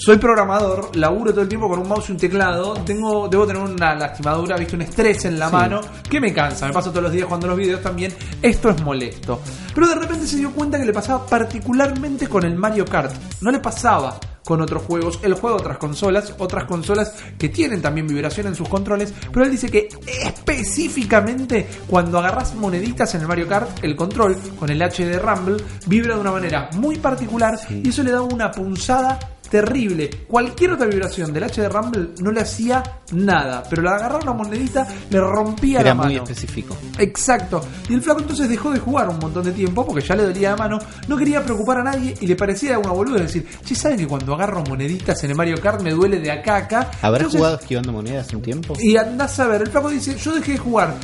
soy 0.00 0.16
programador, 0.16 0.96
laburo 0.96 1.30
todo 1.30 1.42
el 1.42 1.48
tiempo 1.48 1.68
con 1.68 1.78
un 1.78 1.88
mouse 1.88 2.08
y 2.08 2.12
un 2.12 2.18
teclado, 2.18 2.72
tengo, 2.86 3.28
debo 3.28 3.46
tener 3.46 3.62
una 3.62 3.94
lastimadura, 3.94 4.56
viste, 4.56 4.74
un 4.74 4.82
estrés 4.82 5.26
en 5.26 5.38
la 5.38 5.50
mano, 5.50 5.82
que 6.08 6.18
me 6.18 6.32
cansa, 6.32 6.66
me 6.66 6.72
paso 6.72 6.88
todos 6.88 7.02
los 7.02 7.12
días 7.12 7.26
jugando 7.26 7.48
los 7.48 7.58
videos 7.58 7.82
también, 7.82 8.10
esto 8.40 8.70
es 8.70 8.82
molesto. 8.82 9.40
Pero 9.74 9.88
de 9.88 9.96
repente 9.96 10.26
se 10.26 10.38
dio 10.38 10.52
cuenta 10.52 10.78
que 10.78 10.86
le 10.86 10.94
pasaba 10.94 11.26
particularmente 11.26 12.28
con 12.28 12.44
el 12.44 12.56
Mario 12.56 12.86
Kart, 12.86 13.12
no 13.42 13.50
le 13.50 13.58
pasaba 13.58 14.18
con 14.42 14.62
otros 14.62 14.84
juegos, 14.84 15.20
él 15.22 15.34
juega 15.34 15.56
otras 15.56 15.76
consolas, 15.76 16.34
otras 16.38 16.64
consolas 16.64 17.14
que 17.38 17.50
tienen 17.50 17.82
también 17.82 18.06
vibración 18.06 18.46
en 18.46 18.54
sus 18.54 18.70
controles, 18.70 19.12
pero 19.30 19.44
él 19.44 19.50
dice 19.50 19.68
que 19.68 19.88
específicamente 20.24 21.68
cuando 21.86 22.18
agarras 22.18 22.54
moneditas 22.54 23.14
en 23.14 23.20
el 23.20 23.28
Mario 23.28 23.46
Kart, 23.46 23.84
el 23.84 23.94
control 23.94 24.38
con 24.58 24.70
el 24.70 24.80
H 24.80 25.04
de 25.04 25.18
Rumble 25.18 25.62
vibra 25.86 26.14
de 26.14 26.22
una 26.22 26.32
manera 26.32 26.70
muy 26.72 26.96
particular 26.96 27.60
y 27.68 27.90
eso 27.90 28.02
le 28.02 28.12
da 28.12 28.22
una 28.22 28.50
punzada 28.50 29.18
terrible. 29.50 30.08
Cualquier 30.28 30.72
otra 30.72 30.86
vibración 30.86 31.32
del 31.32 31.44
H 31.44 31.60
de 31.60 31.68
Rumble 31.68 32.10
no 32.20 32.30
le 32.30 32.40
hacía 32.40 32.82
nada, 33.12 33.62
pero 33.68 33.82
la 33.82 33.92
agarrar 33.96 34.22
una 34.22 34.32
monedita 34.32 34.86
le 35.10 35.20
rompía 35.20 35.80
Era 35.80 35.90
la 35.90 35.94
muy 35.96 36.12
mano. 36.14 36.22
específico. 36.24 36.76
Exacto. 36.98 37.60
Y 37.88 37.94
el 37.94 38.02
flaco 38.02 38.20
entonces 38.20 38.48
dejó 38.48 38.70
de 38.70 38.78
jugar 38.78 39.08
un 39.08 39.18
montón 39.18 39.44
de 39.44 39.52
tiempo 39.52 39.84
porque 39.86 40.06
ya 40.06 40.14
le 40.16 40.24
dolía 40.24 40.50
la 40.50 40.56
mano, 40.56 40.78
no 41.08 41.16
quería 41.16 41.42
preocupar 41.44 41.78
a 41.78 41.82
nadie 41.84 42.14
y 42.20 42.26
le 42.26 42.36
parecía 42.36 42.78
una 42.78 42.92
boluda 42.92 43.20
decir, 43.20 43.46
che, 43.64 43.74
¿saben 43.74 43.98
que 43.98 44.06
cuando 44.06 44.34
agarro 44.34 44.62
moneditas 44.68 45.22
en 45.24 45.30
el 45.30 45.36
Mario 45.36 45.56
Kart 45.60 45.80
me 45.82 45.90
duele 45.92 46.20
de 46.20 46.30
acá 46.30 46.54
a 46.54 46.58
acá? 46.58 46.90
¿Habrá 47.02 47.18
Entonces- 47.20 47.38
jugado 47.40 47.56
esquivando 47.58 47.92
monedas 47.92 48.32
un 48.32 48.42
tiempo? 48.42 48.74
y 48.78 48.96
andás 48.96 49.38
a 49.40 49.48
ver, 49.48 49.62
el 49.62 49.68
flaco 49.70 49.90
dice, 49.90 50.16
yo 50.16 50.34
dejé 50.34 50.52
de 50.52 50.58
jugar. 50.58 50.94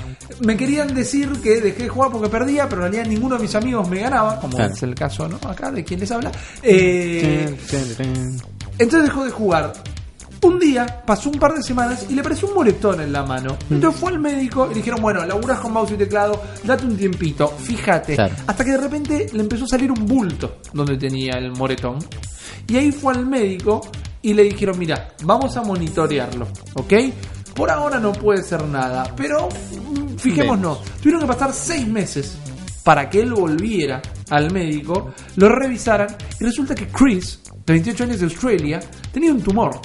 Me 0.40 0.56
querían 0.56 0.92
decir 0.94 1.30
que 1.40 1.61
dejé 1.61 1.85
de 1.85 1.88
jugar 1.88 2.11
porque 2.11 2.28
perdía, 2.28 2.68
pero 2.68 2.85
en 2.87 2.92
realidad 2.92 3.11
ninguno 3.11 3.37
de 3.37 3.42
mis 3.42 3.54
amigos 3.54 3.88
me 3.88 4.00
ganaba, 4.00 4.40
como 4.40 4.56
Claro. 4.56 4.72
es 4.74 4.82
el 4.82 4.94
caso, 4.94 5.28
¿no? 5.28 5.37
Acá 5.48 5.70
de 5.70 5.85
quien 5.85 6.00
les 6.00 6.11
habla. 6.11 6.30
Eh, 6.62 7.56
entonces 8.78 9.04
dejó 9.04 9.24
de 9.24 9.30
jugar. 9.30 9.72
Un 10.42 10.58
día, 10.58 11.02
pasó 11.06 11.30
un 11.30 11.38
par 11.38 11.54
de 11.54 11.62
semanas 11.62 12.06
y 12.08 12.14
le 12.14 12.22
pareció 12.22 12.48
un 12.48 12.54
moretón 12.54 13.00
en 13.00 13.12
la 13.12 13.24
mano. 13.24 13.56
Entonces 13.70 13.98
fue 13.98 14.12
al 14.12 14.20
médico 14.20 14.66
y 14.66 14.68
le 14.70 14.74
dijeron, 14.76 15.00
bueno, 15.00 15.24
laburás 15.24 15.60
con 15.60 15.72
mouse 15.72 15.92
y 15.92 15.96
teclado, 15.96 16.40
date 16.62 16.84
un 16.84 16.96
tiempito, 16.96 17.48
fíjate. 17.48 18.14
Claro. 18.14 18.34
Hasta 18.46 18.64
que 18.64 18.72
de 18.72 18.78
repente 18.78 19.26
le 19.32 19.40
empezó 19.40 19.64
a 19.64 19.68
salir 19.68 19.90
un 19.90 20.06
bulto 20.06 20.58
donde 20.72 20.96
tenía 20.96 21.38
el 21.38 21.52
moretón. 21.52 21.98
Y 22.68 22.76
ahí 22.76 22.92
fue 22.92 23.14
al 23.14 23.26
médico 23.26 23.80
y 24.22 24.34
le 24.34 24.42
dijeron, 24.44 24.78
mira, 24.78 25.14
vamos 25.22 25.56
a 25.56 25.62
monitorearlo, 25.62 26.46
¿ok? 26.74 26.92
Por 27.54 27.70
ahora 27.70 27.98
no 27.98 28.12
puede 28.12 28.42
ser 28.42 28.64
nada, 28.66 29.14
pero 29.16 29.48
mm, 29.48 30.16
fijémonos, 30.16 30.82
tuvieron 31.00 31.22
que 31.22 31.26
pasar 31.26 31.52
seis 31.52 31.86
meses 31.88 32.36
para 32.87 33.11
que 33.11 33.18
él 33.20 33.35
volviera 33.35 34.01
al 34.31 34.53
médico, 34.53 35.12
lo 35.35 35.49
revisaran 35.49 36.07
y 36.40 36.44
resulta 36.44 36.72
que 36.72 36.87
Chris, 36.87 37.40
de 37.66 37.72
28 37.72 38.05
años 38.05 38.18
de 38.20 38.27
Australia, 38.27 38.79
tenía 39.11 39.33
un 39.33 39.42
tumor 39.42 39.81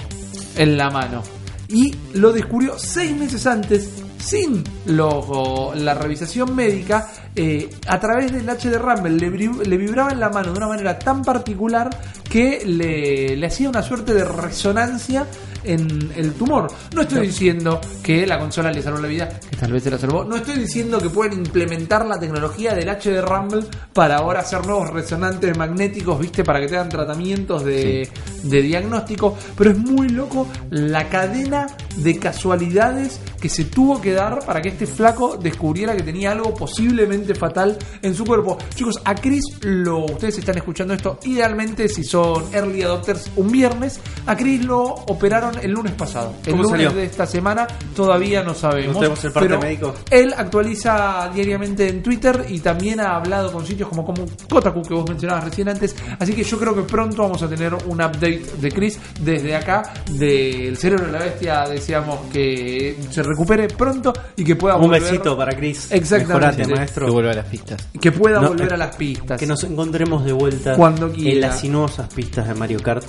en 0.56 0.76
la 0.76 0.88
mano 0.88 1.20
y 1.68 1.92
lo 2.14 2.32
descubrió 2.32 2.78
seis 2.78 3.10
meses 3.16 3.44
antes 3.48 3.90
sin 4.18 4.62
lo- 4.86 5.72
la 5.74 5.94
revisación 5.94 6.54
médica 6.54 7.08
eh, 7.34 7.68
a 7.88 7.98
través 7.98 8.30
del 8.30 8.48
H 8.48 8.70
de 8.70 8.78
Rumble 8.78 9.16
le, 9.16 9.76
vibraba 9.76 10.12
en 10.12 10.20
la 10.20 10.28
mano 10.28 10.52
de 10.52 10.58
una 10.58 10.68
manera 10.68 10.96
tan 10.96 11.22
particular 11.22 11.90
que 12.32 12.64
le, 12.64 13.36
le 13.36 13.46
hacía 13.46 13.68
una 13.68 13.82
suerte 13.82 14.14
de 14.14 14.24
resonancia 14.24 15.26
en 15.64 16.10
el 16.16 16.32
tumor. 16.32 16.66
No 16.94 17.02
estoy 17.02 17.26
diciendo 17.26 17.78
que 18.02 18.26
la 18.26 18.38
consola 18.38 18.72
le 18.72 18.80
salvó 18.80 19.00
la 19.00 19.08
vida, 19.08 19.28
que 19.50 19.54
tal 19.54 19.70
vez 19.70 19.82
se 19.82 19.90
la 19.90 19.98
salvó. 19.98 20.24
No 20.24 20.36
estoy 20.36 20.58
diciendo 20.58 20.98
que 20.98 21.10
pueden 21.10 21.34
implementar 21.34 22.06
la 22.06 22.18
tecnología 22.18 22.74
del 22.74 22.88
HD 22.88 23.20
Rumble 23.20 23.66
para 23.92 24.16
ahora 24.16 24.40
hacer 24.40 24.64
nuevos 24.66 24.88
resonantes 24.88 25.54
magnéticos, 25.58 26.18
viste, 26.18 26.42
para 26.42 26.58
que 26.58 26.68
te 26.68 26.76
hagan 26.76 26.88
tratamientos 26.88 27.66
de, 27.66 28.08
de 28.44 28.62
diagnóstico. 28.62 29.36
Pero 29.54 29.72
es 29.72 29.78
muy 29.78 30.08
loco 30.08 30.48
la 30.70 31.10
cadena 31.10 31.66
de 31.96 32.18
casualidades 32.18 33.20
que 33.38 33.50
se 33.50 33.66
tuvo 33.66 34.00
que 34.00 34.12
dar 34.12 34.38
para 34.46 34.62
que 34.62 34.70
este 34.70 34.86
flaco 34.86 35.36
descubriera 35.36 35.94
que 35.94 36.02
tenía 36.02 36.30
algo 36.30 36.54
posiblemente 36.54 37.34
fatal 37.34 37.76
en 38.00 38.14
su 38.14 38.24
cuerpo. 38.24 38.56
Chicos, 38.74 39.00
a 39.04 39.14
Chris 39.14 39.44
lo 39.62 40.06
ustedes 40.06 40.38
están 40.38 40.56
escuchando 40.56 40.94
esto 40.94 41.18
idealmente 41.24 41.88
si 41.88 42.04
son 42.04 42.21
early 42.52 42.82
adopters 42.82 43.30
un 43.36 43.50
viernes, 43.50 44.00
a 44.26 44.36
Chris 44.36 44.64
lo 44.64 44.82
operaron 44.82 45.54
el 45.62 45.70
lunes 45.72 45.92
pasado. 45.94 46.34
El 46.44 46.52
¿Cómo 46.52 46.62
lunes 46.64 46.82
salió? 46.82 46.90
de 47.00 47.04
esta 47.06 47.26
semana 47.26 47.66
todavía 47.94 48.42
no 48.42 48.54
sabemos. 48.54 48.94
No 48.94 49.00
tenemos 49.00 49.24
el 49.24 49.32
parte 49.32 49.48
pero 49.48 49.60
médico. 49.60 49.94
Él 50.10 50.34
actualiza 50.36 51.30
diariamente 51.34 51.88
en 51.88 52.02
Twitter 52.02 52.46
y 52.48 52.60
también 52.60 53.00
ha 53.00 53.16
hablado 53.16 53.52
con 53.52 53.66
sitios 53.66 53.88
como, 53.88 54.04
como 54.04 54.24
Kotaku 54.48 54.82
que 54.82 54.94
vos 54.94 55.08
mencionabas 55.08 55.44
recién 55.44 55.68
antes. 55.68 55.94
Así 56.18 56.32
que 56.34 56.44
yo 56.44 56.58
creo 56.58 56.74
que 56.74 56.82
pronto 56.82 57.22
vamos 57.22 57.42
a 57.42 57.48
tener 57.48 57.74
un 57.74 58.00
update 58.00 58.42
de 58.60 58.70
Chris 58.72 58.98
desde 59.20 59.54
acá 59.56 59.82
del 60.10 60.76
cerebro 60.76 61.06
de 61.06 61.12
la 61.12 61.18
bestia. 61.18 61.64
Deseamos 61.68 62.20
que 62.32 62.96
se 63.10 63.22
recupere 63.22 63.68
pronto 63.68 64.12
y 64.36 64.44
que 64.44 64.56
pueda 64.56 64.76
Un 64.76 64.82
volver. 64.82 65.02
besito 65.02 65.36
para 65.36 65.56
Chris. 65.56 65.90
Exactamente. 65.90 66.34
Mejorate, 66.34 66.62
Que 66.62 66.74
maestro. 66.74 67.12
vuelva 67.12 67.30
a 67.32 67.34
las 67.34 67.46
pistas. 67.46 67.88
Que 68.00 68.12
pueda 68.12 68.40
No, 68.40 68.48
volver 68.48 68.72
a 68.72 68.76
las 68.76 68.96
pistas. 68.96 69.38
Que 69.38 69.46
nos 69.46 69.62
encontremos 69.64 70.24
de 70.24 70.32
vuelta 70.32 70.74
Cuando 70.76 71.06
en 71.06 71.12
quiera. 71.12 71.48
las 71.48 71.60
sinuosas 71.60 72.11
pistas 72.12 72.46
de 72.48 72.54
Mario 72.54 72.80
Kart 72.80 73.04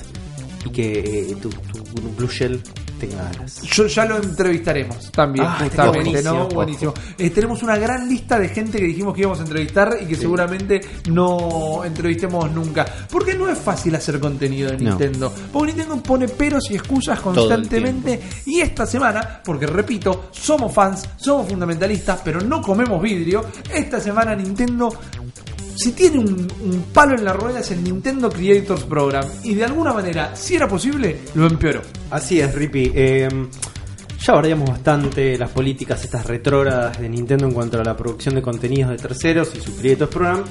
y 0.65 0.69
que 0.69 0.99
eh, 1.31 1.35
tu, 1.41 1.49
tu 1.49 1.83
Blue 2.15 2.27
Shell 2.29 2.61
tenga 2.99 3.27
alas. 3.27 3.61
Yo 3.63 3.85
ya 3.87 4.05
lo 4.05 4.15
entrevistaremos 4.17 5.11
también, 5.11 5.45
Ah, 5.45 5.57
justamente, 5.61 5.99
buenísimo. 6.09 6.47
Buenísimo. 6.47 6.93
Eh, 7.17 7.29
tenemos 7.31 7.61
una 7.63 7.75
gran 7.77 8.07
lista 8.07 8.39
de 8.39 8.47
gente 8.47 8.77
que 8.77 8.85
dijimos 8.85 9.13
que 9.13 9.21
íbamos 9.21 9.39
a 9.39 9.43
entrevistar 9.43 9.97
y 10.01 10.05
que 10.05 10.15
seguramente 10.15 10.79
no 11.09 11.83
entrevistemos 11.83 12.49
nunca. 12.51 12.85
Porque 13.11 13.33
no 13.33 13.49
es 13.49 13.57
fácil 13.57 13.93
hacer 13.95 14.21
contenido 14.21 14.71
de 14.71 14.77
No. 14.77 14.91
Nintendo. 14.91 15.33
Porque 15.51 15.73
Nintendo 15.73 16.01
pone 16.01 16.29
peros 16.29 16.71
y 16.71 16.75
excusas 16.75 17.19
constantemente. 17.19 18.21
Y 18.45 18.61
esta 18.61 18.85
semana, 18.85 19.41
porque 19.43 19.67
repito, 19.67 20.29
somos 20.31 20.73
fans, 20.73 21.09
somos 21.17 21.49
fundamentalistas, 21.49 22.21
pero 22.23 22.39
no 22.39 22.61
comemos 22.61 23.01
vidrio. 23.01 23.43
Esta 23.73 23.99
semana 23.99 24.33
Nintendo 24.33 24.87
si 25.75 25.91
tiene 25.93 26.19
un, 26.19 26.85
palo 26.93 27.15
en 27.15 27.23
la 27.23 27.33
rueda 27.33 27.59
es 27.59 27.71
el 27.71 27.83
Nintendo 27.83 28.29
Creators 28.29 28.83
Program 28.83 29.25
y 29.43 29.55
de 29.55 29.65
alguna 29.65 29.93
manera, 29.93 30.35
si 30.35 30.55
era 30.55 30.67
posible, 30.67 31.19
lo 31.35 31.47
empeoró. 31.47 31.81
Así 32.11 32.39
es, 32.39 32.53
Rippy. 32.53 32.91
Eh, 32.93 33.27
ya 34.19 34.33
variamos 34.33 34.69
bastante 34.69 35.37
las 35.37 35.49
políticas 35.49 36.03
estas 36.03 36.25
retrógradas 36.25 36.99
de 36.99 37.09
Nintendo 37.09 37.45
en 37.45 37.53
cuanto 37.53 37.79
a 37.79 37.83
la 37.83 37.97
producción 37.97 38.35
de 38.35 38.41
contenidos 38.41 38.91
de 38.91 38.97
terceros 38.97 39.51
y 39.55 39.59
su 39.59 39.75
Creators 39.75 40.11
Program. 40.11 40.43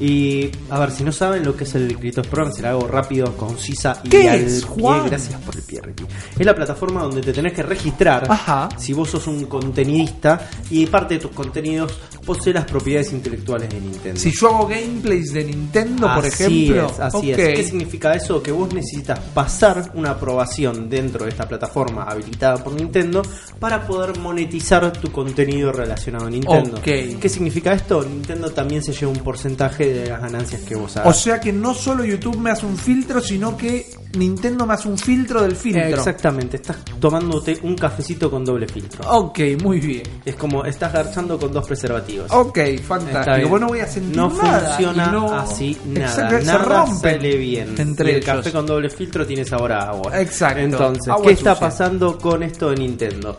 Y 0.00 0.50
a 0.70 0.78
ver, 0.78 0.90
si 0.90 1.02
no 1.02 1.12
saben 1.12 1.44
lo 1.44 1.56
que 1.56 1.64
es 1.64 1.74
el 1.74 1.96
Creators 1.96 2.28
Program, 2.28 2.52
se 2.52 2.62
lo 2.62 2.68
hago 2.68 2.86
rápido, 2.86 3.36
concisa 3.36 4.00
y 4.04 4.08
¿Qué 4.08 4.28
al 4.28 4.40
es, 4.40 4.64
pie. 4.64 4.82
Juan? 4.82 5.06
Gracias 5.06 5.40
por 5.40 5.56
el 5.56 5.62
pie, 5.62 5.80
Rippy. 5.82 6.06
Es 6.38 6.46
la 6.46 6.54
plataforma 6.54 7.02
donde 7.02 7.20
te 7.20 7.32
tenés 7.32 7.52
que 7.52 7.62
registrar 7.62 8.30
Ajá. 8.30 8.68
si 8.76 8.92
vos 8.92 9.10
sos 9.10 9.26
un 9.26 9.46
contenidista 9.46 10.48
y 10.70 10.86
parte 10.86 11.14
de 11.14 11.20
tus 11.20 11.32
contenidos 11.32 11.98
posee 12.24 12.52
las 12.52 12.66
propiedades 12.66 13.12
intelectuales 13.12 13.70
de 13.70 13.80
Nintendo. 13.80 14.20
Si 14.20 14.30
yo 14.30 14.48
hago 14.48 14.66
gameplays 14.66 15.32
de 15.32 15.44
Nintendo, 15.44 16.14
por 16.14 16.26
ejemplo, 16.26 16.86
es, 16.86 17.00
así 17.00 17.30
es. 17.30 17.36
¿Qué 17.36 17.64
significa 17.64 18.14
eso? 18.14 18.42
Que 18.42 18.52
vos 18.52 18.72
necesitas 18.72 19.18
pasar 19.18 19.92
una 19.94 20.10
aprobación 20.10 20.90
dentro 20.90 21.24
de 21.24 21.30
esta 21.30 21.48
plataforma 21.48 22.02
habilitada 22.04 22.62
por 22.62 22.74
Nintendo 22.74 23.22
para 23.58 23.86
poder 23.86 24.18
monetizar 24.18 24.92
tu 24.92 25.10
contenido 25.10 25.72
relacionado 25.72 26.26
a 26.26 26.30
Nintendo. 26.30 26.76
Ok. 26.76 27.18
¿Qué 27.18 27.28
significa 27.28 27.72
esto? 27.72 28.04
Nintendo 28.04 28.50
también 28.50 28.82
se 28.82 28.92
lleva 28.92 29.10
un 29.10 29.18
porcentaje 29.18 29.87
de 29.92 30.08
las 30.08 30.20
ganancias 30.20 30.62
que 30.62 30.74
vos 30.74 30.96
O 30.96 31.00
hagas. 31.00 31.20
sea 31.20 31.40
que 31.40 31.52
no 31.52 31.74
solo 31.74 32.04
YouTube 32.04 32.36
me 32.38 32.50
hace 32.50 32.66
un 32.66 32.76
filtro, 32.76 33.20
sino 33.20 33.56
que 33.56 33.90
Nintendo 34.16 34.64
me 34.66 34.74
hace 34.74 34.88
un 34.88 34.96
filtro 34.96 35.42
del 35.42 35.54
filtro. 35.54 35.82
Exactamente, 35.82 36.56
estás 36.56 36.78
tomándote 36.98 37.58
un 37.62 37.76
cafecito 37.76 38.30
con 38.30 38.44
doble 38.44 38.66
filtro. 38.66 39.08
Ok, 39.10 39.38
muy 39.62 39.80
bien. 39.80 40.02
Es 40.24 40.34
como 40.36 40.64
estás 40.64 40.92
garchando 40.92 41.38
con 41.38 41.52
dos 41.52 41.66
preservativos. 41.66 42.30
Ok, 42.32 42.58
fantástico. 42.86 43.48
Bueno, 43.48 43.66
voy 43.68 43.80
a 43.80 43.86
sentir 43.86 44.16
no 44.16 44.28
nada. 44.30 44.60
funciona 44.70 45.06
no- 45.12 45.34
así 45.38 45.76
nada. 45.86 46.06
Exacto, 46.06 46.38
se 46.40 46.44
nada 46.46 46.58
rompen 46.86 47.16
sale 47.20 47.36
bien. 47.36 47.74
entre 47.78 48.06
Y 48.06 48.14
el 48.14 48.16
ellos. 48.22 48.36
café 48.36 48.52
con 48.52 48.66
doble 48.66 48.88
filtro 48.90 49.26
tiene 49.26 49.44
sabor 49.44 49.72
a 49.72 49.90
agua. 49.90 50.20
Exacto. 50.20 50.60
Entonces, 50.60 51.08
Agua 51.08 51.26
¿qué 51.26 51.32
está 51.32 51.54
sucia. 51.54 51.68
pasando 51.68 52.18
con 52.18 52.42
esto 52.42 52.70
de 52.70 52.76
Nintendo? 52.76 53.36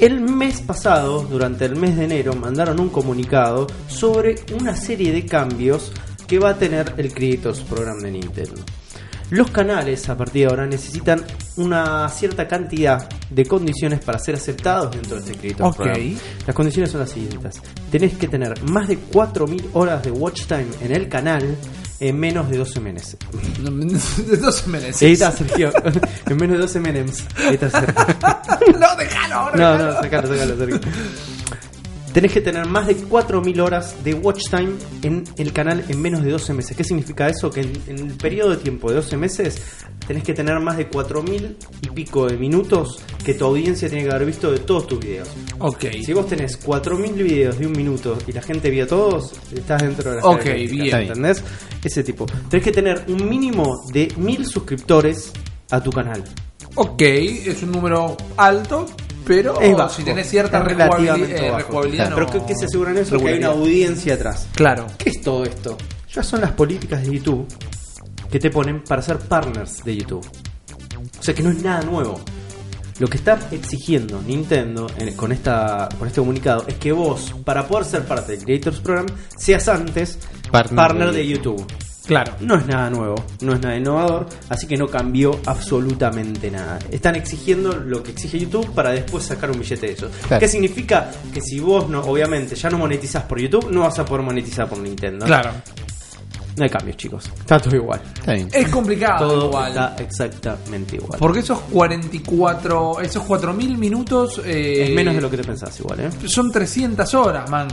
El 0.00 0.22
mes 0.22 0.62
pasado, 0.62 1.24
durante 1.24 1.66
el 1.66 1.76
mes 1.76 1.94
de 1.94 2.04
enero, 2.04 2.34
mandaron 2.34 2.80
un 2.80 2.88
comunicado 2.88 3.66
sobre 3.86 4.36
una 4.58 4.74
serie 4.74 5.12
de 5.12 5.26
cambios 5.26 5.92
que 6.26 6.38
va 6.38 6.50
a 6.50 6.58
tener 6.58 6.94
el 6.96 7.12
Creators 7.12 7.60
Program 7.60 7.98
de 7.98 8.10
Nintendo. 8.10 8.62
Los 9.28 9.50
canales 9.50 10.08
a 10.08 10.16
partir 10.16 10.46
de 10.46 10.48
ahora 10.48 10.66
necesitan 10.66 11.22
una 11.58 12.08
cierta 12.08 12.48
cantidad 12.48 13.10
de 13.28 13.44
condiciones 13.44 14.00
para 14.00 14.18
ser 14.18 14.36
aceptados 14.36 14.90
dentro 14.90 15.20
de 15.20 15.32
este 15.32 15.38
Creators 15.38 15.76
Ok. 15.76 15.76
Program. 15.76 16.16
Las 16.46 16.56
condiciones 16.56 16.90
son 16.90 17.00
las 17.00 17.10
siguientes. 17.10 17.60
Tenés 17.90 18.14
que 18.14 18.26
tener 18.26 18.62
más 18.70 18.88
de 18.88 18.98
4.000 18.98 19.68
horas 19.74 20.02
de 20.02 20.12
watch 20.12 20.46
time 20.46 20.68
en 20.82 20.92
el 20.92 21.10
canal 21.10 21.58
en 22.00 22.18
menos 22.18 22.48
de 22.50 22.56
12 22.58 22.80
meses. 22.80 23.16
De 24.26 24.36
dos 24.36 24.66
meses. 24.66 25.02
Ahí 25.02 25.12
está, 25.12 25.30
Sergio. 25.32 25.70
en 26.26 26.36
menos 26.36 26.56
de 26.56 26.62
12 26.62 26.80
menems. 26.80 27.24
Ahí 27.36 27.54
está, 27.54 27.70
Sergio. 27.70 27.94
no, 28.78 28.96
déjalo. 28.96 29.56
No, 29.56 29.78
no, 29.78 29.92
sacalo, 30.02 30.28
sacalo, 30.28 30.56
Sergio. 30.56 30.80
Tenés 32.12 32.32
que 32.32 32.40
tener 32.40 32.66
más 32.66 32.86
de 32.86 32.96
4.000 32.96 33.60
horas 33.60 34.02
de 34.02 34.14
watch 34.14 34.42
time 34.50 34.72
en 35.02 35.24
el 35.36 35.52
canal 35.52 35.84
en 35.88 36.00
menos 36.00 36.22
de 36.22 36.30
12 36.30 36.54
meses. 36.54 36.76
¿Qué 36.76 36.84
significa 36.84 37.28
eso? 37.28 37.50
Que 37.50 37.60
en, 37.60 37.72
en 37.86 37.98
el 38.10 38.16
periodo 38.16 38.50
de 38.50 38.56
tiempo 38.56 38.88
de 38.88 38.96
12 38.96 39.16
meses 39.16 39.62
tenés 40.06 40.24
que 40.24 40.34
tener 40.34 40.58
más 40.58 40.76
de 40.76 40.90
4.000 40.90 41.54
y 41.82 41.90
pico 41.90 42.26
de 42.26 42.36
minutos 42.36 43.00
que 43.24 43.34
tu 43.34 43.44
audiencia 43.44 43.88
tiene 43.88 44.04
que 44.04 44.10
haber 44.10 44.26
visto 44.26 44.50
de 44.50 44.58
todos 44.58 44.88
tus 44.88 44.98
videos. 44.98 45.28
Ok. 45.60 45.84
Si 46.04 46.12
vos 46.12 46.26
tenés 46.26 46.60
4.000 46.66 47.12
videos 47.14 47.58
de 47.58 47.66
un 47.66 47.72
minuto 47.72 48.18
y 48.26 48.32
la 48.32 48.42
gente 48.42 48.70
vio 48.70 48.88
todos, 48.88 49.32
estás 49.54 49.82
dentro 49.82 50.10
de 50.10 50.16
las 50.16 50.24
Ok, 50.24 50.44
bien. 50.68 51.02
¿Entendés? 51.02 51.44
Ese 51.84 52.02
tipo. 52.02 52.26
Tenés 52.48 52.64
que 52.64 52.72
tener 52.72 53.04
un 53.06 53.28
mínimo 53.28 53.84
de 53.92 54.08
1.000 54.08 54.44
suscriptores 54.44 55.32
a 55.70 55.80
tu 55.80 55.90
canal. 55.92 56.24
Ok, 56.74 57.02
es 57.02 57.62
un 57.62 57.72
número 57.72 58.16
alto, 58.36 58.86
pero 59.26 59.60
Es 59.60 59.76
bajo, 59.76 59.94
si 59.94 60.02
tenés 60.02 60.28
cierta 60.28 60.62
relativamente 60.62 61.36
eh, 61.46 61.50
bajo. 61.50 61.58
rejugabilidad. 61.58 62.10
Pero 62.14 62.26
no- 62.26 62.32
¿qué, 62.32 62.42
qué 62.46 62.54
se 62.54 62.64
aseguran 62.66 62.96
eso? 62.98 63.18
Que 63.18 63.28
hay 63.28 63.38
una 63.38 63.48
audiencia 63.48 64.14
atrás. 64.14 64.46
Claro. 64.54 64.86
¿Qué 64.98 65.10
es 65.10 65.20
todo 65.20 65.44
esto? 65.44 65.76
Ya 66.12 66.22
son 66.22 66.40
las 66.40 66.52
políticas 66.52 67.02
de 67.06 67.12
YouTube 67.16 67.46
que 68.30 68.38
te 68.38 68.50
ponen 68.50 68.82
para 68.84 69.02
ser 69.02 69.18
partners 69.18 69.82
de 69.84 69.96
YouTube. 69.96 70.26
O 71.18 71.22
sea 71.22 71.34
que 71.34 71.42
no 71.42 71.50
es 71.50 71.62
nada 71.62 71.82
nuevo. 71.82 72.20
Lo 72.98 73.08
que 73.08 73.16
está 73.16 73.38
exigiendo 73.50 74.20
Nintendo 74.22 74.86
en- 74.98 75.14
con, 75.16 75.32
esta, 75.32 75.88
con 75.98 76.06
este 76.06 76.20
comunicado 76.20 76.64
es 76.66 76.74
que 76.74 76.92
vos, 76.92 77.34
para 77.44 77.66
poder 77.66 77.86
ser 77.86 78.04
parte 78.04 78.32
del 78.32 78.44
Creators 78.44 78.80
Program, 78.80 79.06
seas 79.36 79.68
antes 79.68 80.18
Partner 80.50 80.76
partner, 80.76 81.10
de 81.12 81.18
de 81.18 81.26
YouTube. 81.28 81.64
Claro. 82.10 82.32
No 82.40 82.56
es 82.56 82.66
nada 82.66 82.90
nuevo, 82.90 83.14
no 83.42 83.52
es 83.52 83.60
nada 83.60 83.76
innovador, 83.76 84.26
así 84.48 84.66
que 84.66 84.76
no 84.76 84.88
cambió 84.88 85.38
absolutamente 85.46 86.50
nada. 86.50 86.76
Están 86.90 87.14
exigiendo 87.14 87.72
lo 87.72 88.02
que 88.02 88.10
exige 88.10 88.36
YouTube 88.36 88.74
para 88.74 88.90
después 88.90 89.22
sacar 89.24 89.48
un 89.52 89.60
billete 89.60 89.86
de 89.86 89.92
eso. 89.92 90.10
Claro. 90.26 90.40
¿Qué 90.40 90.48
significa? 90.48 91.08
Que 91.32 91.40
si 91.40 91.60
vos 91.60 91.88
no, 91.88 92.00
obviamente, 92.00 92.56
ya 92.56 92.68
no 92.68 92.78
monetizás 92.78 93.22
por 93.22 93.38
YouTube, 93.38 93.70
no 93.70 93.82
vas 93.82 93.96
a 94.00 94.04
poder 94.04 94.24
monetizar 94.24 94.68
por 94.68 94.78
Nintendo. 94.78 95.24
Claro. 95.24 95.52
No 96.56 96.64
hay 96.64 96.70
cambios, 96.70 96.96
chicos. 96.96 97.30
Está 97.38 97.60
todo 97.60 97.76
igual. 97.76 98.02
Está 98.18 98.32
bien. 98.32 98.48
Es 98.52 98.68
complicado 98.68 99.28
Todo 99.28 99.46
igual. 99.46 99.68
está 99.68 99.96
exactamente 99.98 100.96
igual. 100.96 101.16
Porque 101.16 101.38
esos 101.38 101.60
44, 101.60 103.00
esos 103.02 103.22
4000 103.22 103.78
minutos 103.78 104.42
eh, 104.44 104.86
es 104.88 104.94
menos 104.94 105.14
de 105.14 105.20
lo 105.20 105.30
que 105.30 105.36
te 105.36 105.44
pensás 105.44 105.78
igual, 105.78 106.00
¿eh? 106.00 106.10
son 106.26 106.50
300 106.50 107.14
horas, 107.14 107.48
man. 107.48 107.68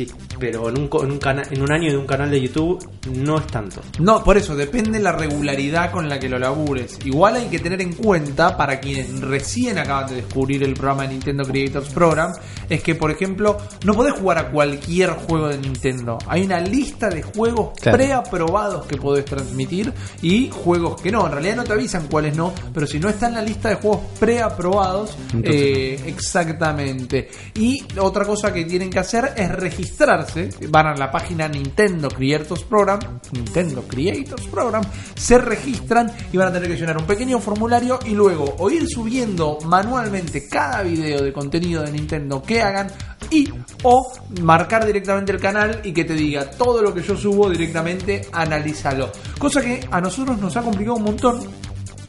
Sí, 0.00 0.10
pero 0.38 0.68
en 0.70 0.78
un, 0.78 0.88
en 1.02 1.10
un, 1.10 1.18
cana- 1.18 1.42
en 1.50 1.60
un 1.60 1.70
año 1.70 1.90
de 1.90 1.96
un 1.98 2.06
canal 2.06 2.30
de 2.30 2.40
YouTube 2.40 2.78
no 3.14 3.38
es 3.38 3.46
tanto. 3.48 3.82
No, 3.98 4.24
por 4.24 4.38
eso 4.38 4.56
depende 4.56 4.98
la 4.98 5.12
regularidad 5.12 5.90
con 5.90 6.08
la 6.08 6.18
que 6.18 6.28
lo 6.28 6.38
labures. 6.38 6.98
Igual 7.04 7.36
hay 7.36 7.46
que 7.48 7.58
tener 7.58 7.82
en 7.82 7.92
cuenta 7.92 8.56
para 8.56 8.80
quienes 8.80 9.20
recién 9.20 9.78
acaban 9.78 10.08
de 10.08 10.16
descubrir 10.16 10.62
el 10.62 10.72
programa 10.74 11.02
de 11.02 11.08
Nintendo 11.10 11.44
Creators 11.44 11.90
Program, 11.90 12.32
es 12.68 12.82
que 12.82 12.94
por 12.94 13.10
ejemplo 13.10 13.58
no 13.84 13.92
podés 13.94 14.14
jugar 14.14 14.38
a 14.38 14.50
cualquier 14.50 15.10
juego 15.10 15.48
de 15.48 15.58
Nintendo. 15.58 16.16
Hay 16.26 16.42
una 16.44 16.60
lista 16.60 17.08
de 17.10 17.22
juegos 17.22 17.70
Claro. 17.80 17.98
preaprobados 17.98 18.86
que 18.86 18.96
podés 18.96 19.24
transmitir 19.26 19.92
y 20.22 20.48
juegos 20.50 21.00
que 21.02 21.10
no. 21.10 21.26
En 21.26 21.32
realidad 21.32 21.56
no 21.56 21.64
te 21.64 21.72
avisan 21.74 22.06
cuáles 22.08 22.36
no, 22.36 22.54
pero 22.72 22.86
si 22.86 22.98
no 22.98 23.08
está 23.10 23.28
en 23.28 23.34
la 23.34 23.42
lista 23.42 23.68
de 23.68 23.74
juegos 23.74 24.00
preaprobados, 24.18 25.16
eh, 25.42 26.00
exactamente. 26.06 27.28
Y 27.54 27.84
otra 27.98 28.24
cosa 28.24 28.52
que 28.52 28.64
tienen 28.64 28.88
que 28.90 28.98
hacer 28.98 29.34
es 29.36 29.50
registrarse 29.50 29.89
registrarse, 29.90 30.50
van 30.68 30.86
a 30.86 30.94
la 30.94 31.10
página 31.10 31.48
Nintendo 31.48 32.08
Creators 32.08 32.62
Program, 32.64 33.00
Nintendo 33.32 33.82
Creators 33.82 34.46
Program, 34.46 34.82
se 35.14 35.38
registran 35.38 36.10
y 36.32 36.36
van 36.36 36.48
a 36.48 36.52
tener 36.52 36.68
que 36.68 36.76
llenar 36.76 36.96
un 36.96 37.06
pequeño 37.06 37.40
formulario 37.40 37.98
y 38.06 38.10
luego 38.10 38.54
o 38.58 38.70
ir 38.70 38.88
subiendo 38.88 39.58
manualmente 39.64 40.48
cada 40.48 40.82
video 40.82 41.22
de 41.22 41.32
contenido 41.32 41.82
de 41.82 41.92
Nintendo 41.92 42.42
que 42.42 42.62
hagan 42.62 42.88
y 43.30 43.48
o 43.82 44.12
marcar 44.42 44.86
directamente 44.86 45.32
el 45.32 45.40
canal 45.40 45.80
y 45.84 45.92
que 45.92 46.04
te 46.04 46.14
diga 46.14 46.50
todo 46.50 46.82
lo 46.82 46.94
que 46.94 47.02
yo 47.02 47.16
subo 47.16 47.50
directamente, 47.50 48.22
analízalo. 48.32 49.10
Cosa 49.38 49.60
que 49.60 49.86
a 49.90 50.00
nosotros 50.00 50.38
nos 50.38 50.56
ha 50.56 50.62
complicado 50.62 50.96
un 50.96 51.04
montón 51.04 51.40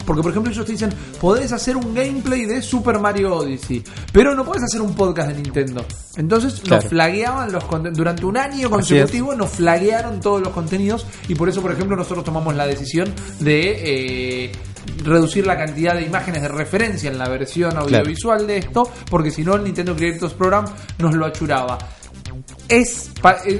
porque, 0.06 0.22
por 0.22 0.32
ejemplo, 0.32 0.52
ellos 0.52 0.66
te 0.66 0.72
dicen, 0.74 0.90
podés 1.20 1.52
hacer 1.52 1.78
un 1.78 1.94
gameplay 1.94 2.46
de 2.46 2.62
Super 2.62 3.00
Mario 3.00 3.36
Odyssey, 3.36 3.84
pero 4.12 4.36
no 4.36 4.44
podés 4.46 4.64
hacer 4.64 4.82
un 4.82 4.94
podcast 4.96 5.30
de 5.30 5.36
Nintendo. 5.42 5.86
Entonces 6.18 6.60
Claro. 6.62 6.82
nos 6.82 6.90
flagueaban 6.90 7.52
los 7.52 7.64
durante 7.94 8.26
un 8.26 8.38
año 8.38 8.70
consecutivo, 8.70 9.34
nos 9.36 9.50
flaguearon 9.52 10.20
todos 10.20 10.42
los 10.42 10.50
contenidos 10.50 11.06
y 11.28 11.36
por 11.36 11.48
eso, 11.50 11.62
por 11.62 11.72
ejemplo, 11.72 11.96
nosotros 11.96 12.24
tomamos 12.26 12.56
la 12.56 12.68
decisión 12.68 13.14
de 13.40 14.46
eh, 14.46 14.52
reducir 15.04 15.46
la 15.48 15.58
cantidad 15.58 15.94
de 15.96 16.04
imágenes 16.04 16.42
de 16.42 16.48
referencia 16.48 17.10
en 17.10 17.18
la 17.18 17.30
versión 17.30 17.78
audiovisual 17.78 18.46
de 18.48 18.58
esto, 18.58 18.90
porque 19.10 19.32
si 19.32 19.44
no 19.44 19.56
el 19.56 19.64
Nintendo 19.64 19.96
Creators 19.96 20.34
Program 20.34 20.66
nos 21.00 21.16
lo 21.16 21.26
achuraba. 21.26 21.78
Es, 22.68 23.12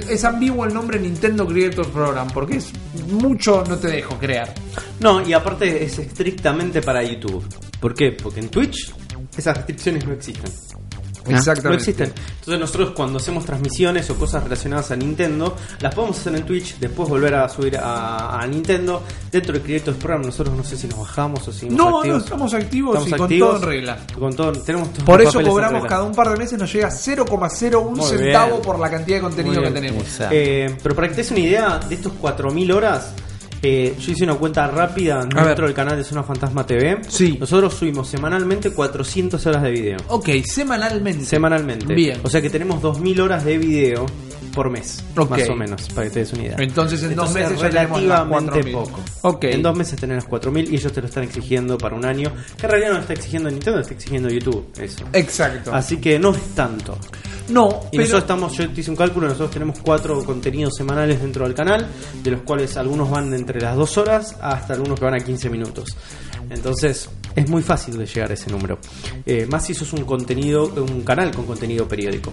es 0.10 0.24
ambiguo 0.24 0.66
el 0.66 0.74
nombre 0.74 1.00
Nintendo 1.00 1.46
Creators 1.46 1.90
Program, 1.90 2.30
porque 2.32 2.58
es 2.58 2.72
mucho 3.08 3.64
no 3.68 3.78
te 3.78 3.90
dejo 3.90 4.18
crear. 4.18 4.54
No, 5.00 5.28
y 5.28 5.34
aparte 5.34 5.84
es 5.84 6.00
estrictamente 6.00 6.82
para 6.82 7.04
YouTube. 7.04 7.44
¿Por 7.80 7.94
qué? 7.94 8.12
Porque 8.12 8.40
en 8.40 8.50
Twitch 8.50 8.94
esas 9.36 9.58
restricciones 9.58 10.06
no 10.06 10.14
existen. 10.14 10.52
No 11.28 11.74
existen. 11.74 12.14
Entonces 12.40 12.60
nosotros 12.60 12.92
cuando 12.96 13.18
hacemos 13.18 13.46
transmisiones 13.46 14.10
o 14.10 14.16
cosas 14.16 14.44
relacionadas 14.44 14.92
a 14.92 14.96
Nintendo, 14.96 15.56
las 15.80 15.94
podemos 15.94 16.20
hacer 16.20 16.36
en 16.36 16.46
Twitch, 16.46 16.78
después 16.80 17.10
volver 17.10 17.36
a 17.36 17.50
subir 17.50 17.78
a, 17.78 18.40
a 18.40 18.48
Nintendo. 18.48 19.04
Dentro 19.32 19.54
del 19.54 19.62
Creators 19.62 19.98
Program 19.98 20.24
nosotros 20.24 20.56
no 20.56 20.64
sé 20.64 20.76
si 20.76 20.88
nos 20.88 21.00
bajamos 21.00 21.48
o 21.48 21.52
seguimos 21.54 21.78
No, 21.78 21.90
no, 21.90 21.98
activos. 22.00 22.24
estamos 22.24 22.54
activos 22.54 22.96
Estamos 23.06 23.30
y 23.32 23.38
con 23.38 23.40
todo 23.40 23.56
en 23.58 23.62
regla. 23.62 23.98
Con 24.18 24.36
todo, 24.36 24.52
tenemos 24.54 24.90
Por 24.90 25.22
eso 25.22 25.42
cobramos 25.42 25.86
cada 25.86 26.04
un 26.04 26.14
par 26.14 26.30
de 26.30 26.38
meses, 26.38 26.58
nos 26.58 26.72
llega 26.72 26.90
0,01 26.90 27.90
Muy 27.96 28.06
centavo 28.06 28.62
por 28.62 28.80
la 28.80 28.90
cantidad 28.90 29.18
de 29.18 29.22
contenido 29.22 29.62
que 29.62 29.72
tenemos. 29.72 30.04
Eh, 30.32 30.76
pero 30.82 30.96
para 30.96 31.08
que 31.08 31.16
te 31.16 31.22
des 31.22 31.32
una 31.32 31.40
idea, 31.40 31.80
de 31.80 31.96
estos 31.96 32.14
4.000 32.14 32.74
horas, 32.74 33.14
eh, 33.62 33.96
yo 34.00 34.12
hice 34.12 34.24
una 34.24 34.36
cuenta 34.36 34.68
rápida 34.68 35.24
dentro 35.24 35.66
del 35.66 35.74
canal 35.74 35.98
de 35.98 36.04
Zona 36.04 36.24
Fantasma 36.24 36.66
TV. 36.66 37.00
Sí. 37.08 37.38
Nosotros 37.40 37.74
subimos 37.74 38.08
semanalmente 38.08 38.72
400 38.72 39.46
horas 39.46 39.64
de 39.64 39.72
video. 39.72 39.98
Ok, 40.08 40.30
semanalmente. 40.44 41.26
Semanalmente. 41.26 41.94
Bien. 41.94 42.20
O 42.24 42.30
sea 42.30 42.42
que 42.42 42.50
tenemos 42.50 42.82
2.000 42.82 43.20
horas 43.20 43.46
de 43.46 43.58
video 43.58 44.06
por 44.52 44.70
mes, 44.70 45.04
más 45.16 45.50
o 45.50 45.56
menos, 45.56 45.88
para 45.90 46.08
que 46.08 46.14
te 46.14 46.20
des 46.20 46.34
una 46.34 46.44
idea. 46.44 46.56
Entonces 46.60 47.04
en 47.04 47.16
dos 47.16 47.34
meses 47.34 47.60
relativamente 47.60 48.64
4.000. 48.64 48.72
poco. 48.72 49.00
Ok. 49.22 49.44
En 49.46 49.62
dos 49.62 49.78
meses 49.78 50.00
tenés 50.00 50.18
las 50.18 50.28
4.000 50.28 50.70
y 50.72 50.76
ellos 50.76 50.92
te 50.92 51.02
lo 51.02 51.08
están 51.08 51.24
exigiendo 51.24 51.78
para 51.78 51.96
un 51.96 52.06
año. 52.06 52.32
Que 52.58 52.66
en 52.66 52.72
realidad 52.72 52.90
no 52.90 52.96
lo 52.96 53.02
está 53.02 53.14
exigiendo 53.14 53.50
Nintendo, 53.50 53.78
lo 53.78 53.82
está 53.82 53.94
exigiendo 53.94 54.30
YouTube. 54.30 54.68
Eso. 54.80 55.06
Exacto. 55.14 55.74
Así 55.74 55.98
que 55.98 56.20
no 56.20 56.32
es 56.32 56.42
tanto. 56.56 56.98
No, 57.50 57.68
Y 57.92 57.98
pero 57.98 58.04
nosotros 58.04 58.22
estamos, 58.22 58.58
yo 58.58 58.70
te 58.70 58.82
hice 58.82 58.92
un 58.92 58.98
cálculo, 58.98 59.28
nosotros 59.28 59.52
tenemos 59.52 59.80
cuatro 59.80 60.24
contenidos 60.24 60.74
semanales 60.78 61.22
dentro 61.22 61.46
del 61.46 61.54
canal, 61.54 61.86
de 62.24 62.32
los 62.32 62.42
cuales 62.42 62.78
algunos 62.78 63.10
van 63.10 63.32
de 63.32 63.38
entre 63.38 63.60
las 63.60 63.76
dos 63.76 63.98
horas 63.98 64.38
hasta 64.42 64.74
algunos 64.74 65.00
que 65.00 65.06
van 65.06 65.16
a 65.16 65.20
15 65.20 65.50
minutos. 65.50 65.98
Entonces, 66.50 67.10
es 67.36 67.50
muy 67.50 67.62
fácil 67.62 67.98
de 67.98 68.06
llegar 68.06 68.32
a 68.32 68.34
ese 68.34 68.50
número. 68.50 68.78
Eh, 69.26 69.46
más 69.50 69.66
si 69.66 69.74
sos 69.74 69.94
un 69.94 70.04
contenido, 70.04 70.66
un 70.66 71.02
canal 71.02 71.32
con 71.34 71.46
contenido 71.46 71.88
periódico. 71.88 72.32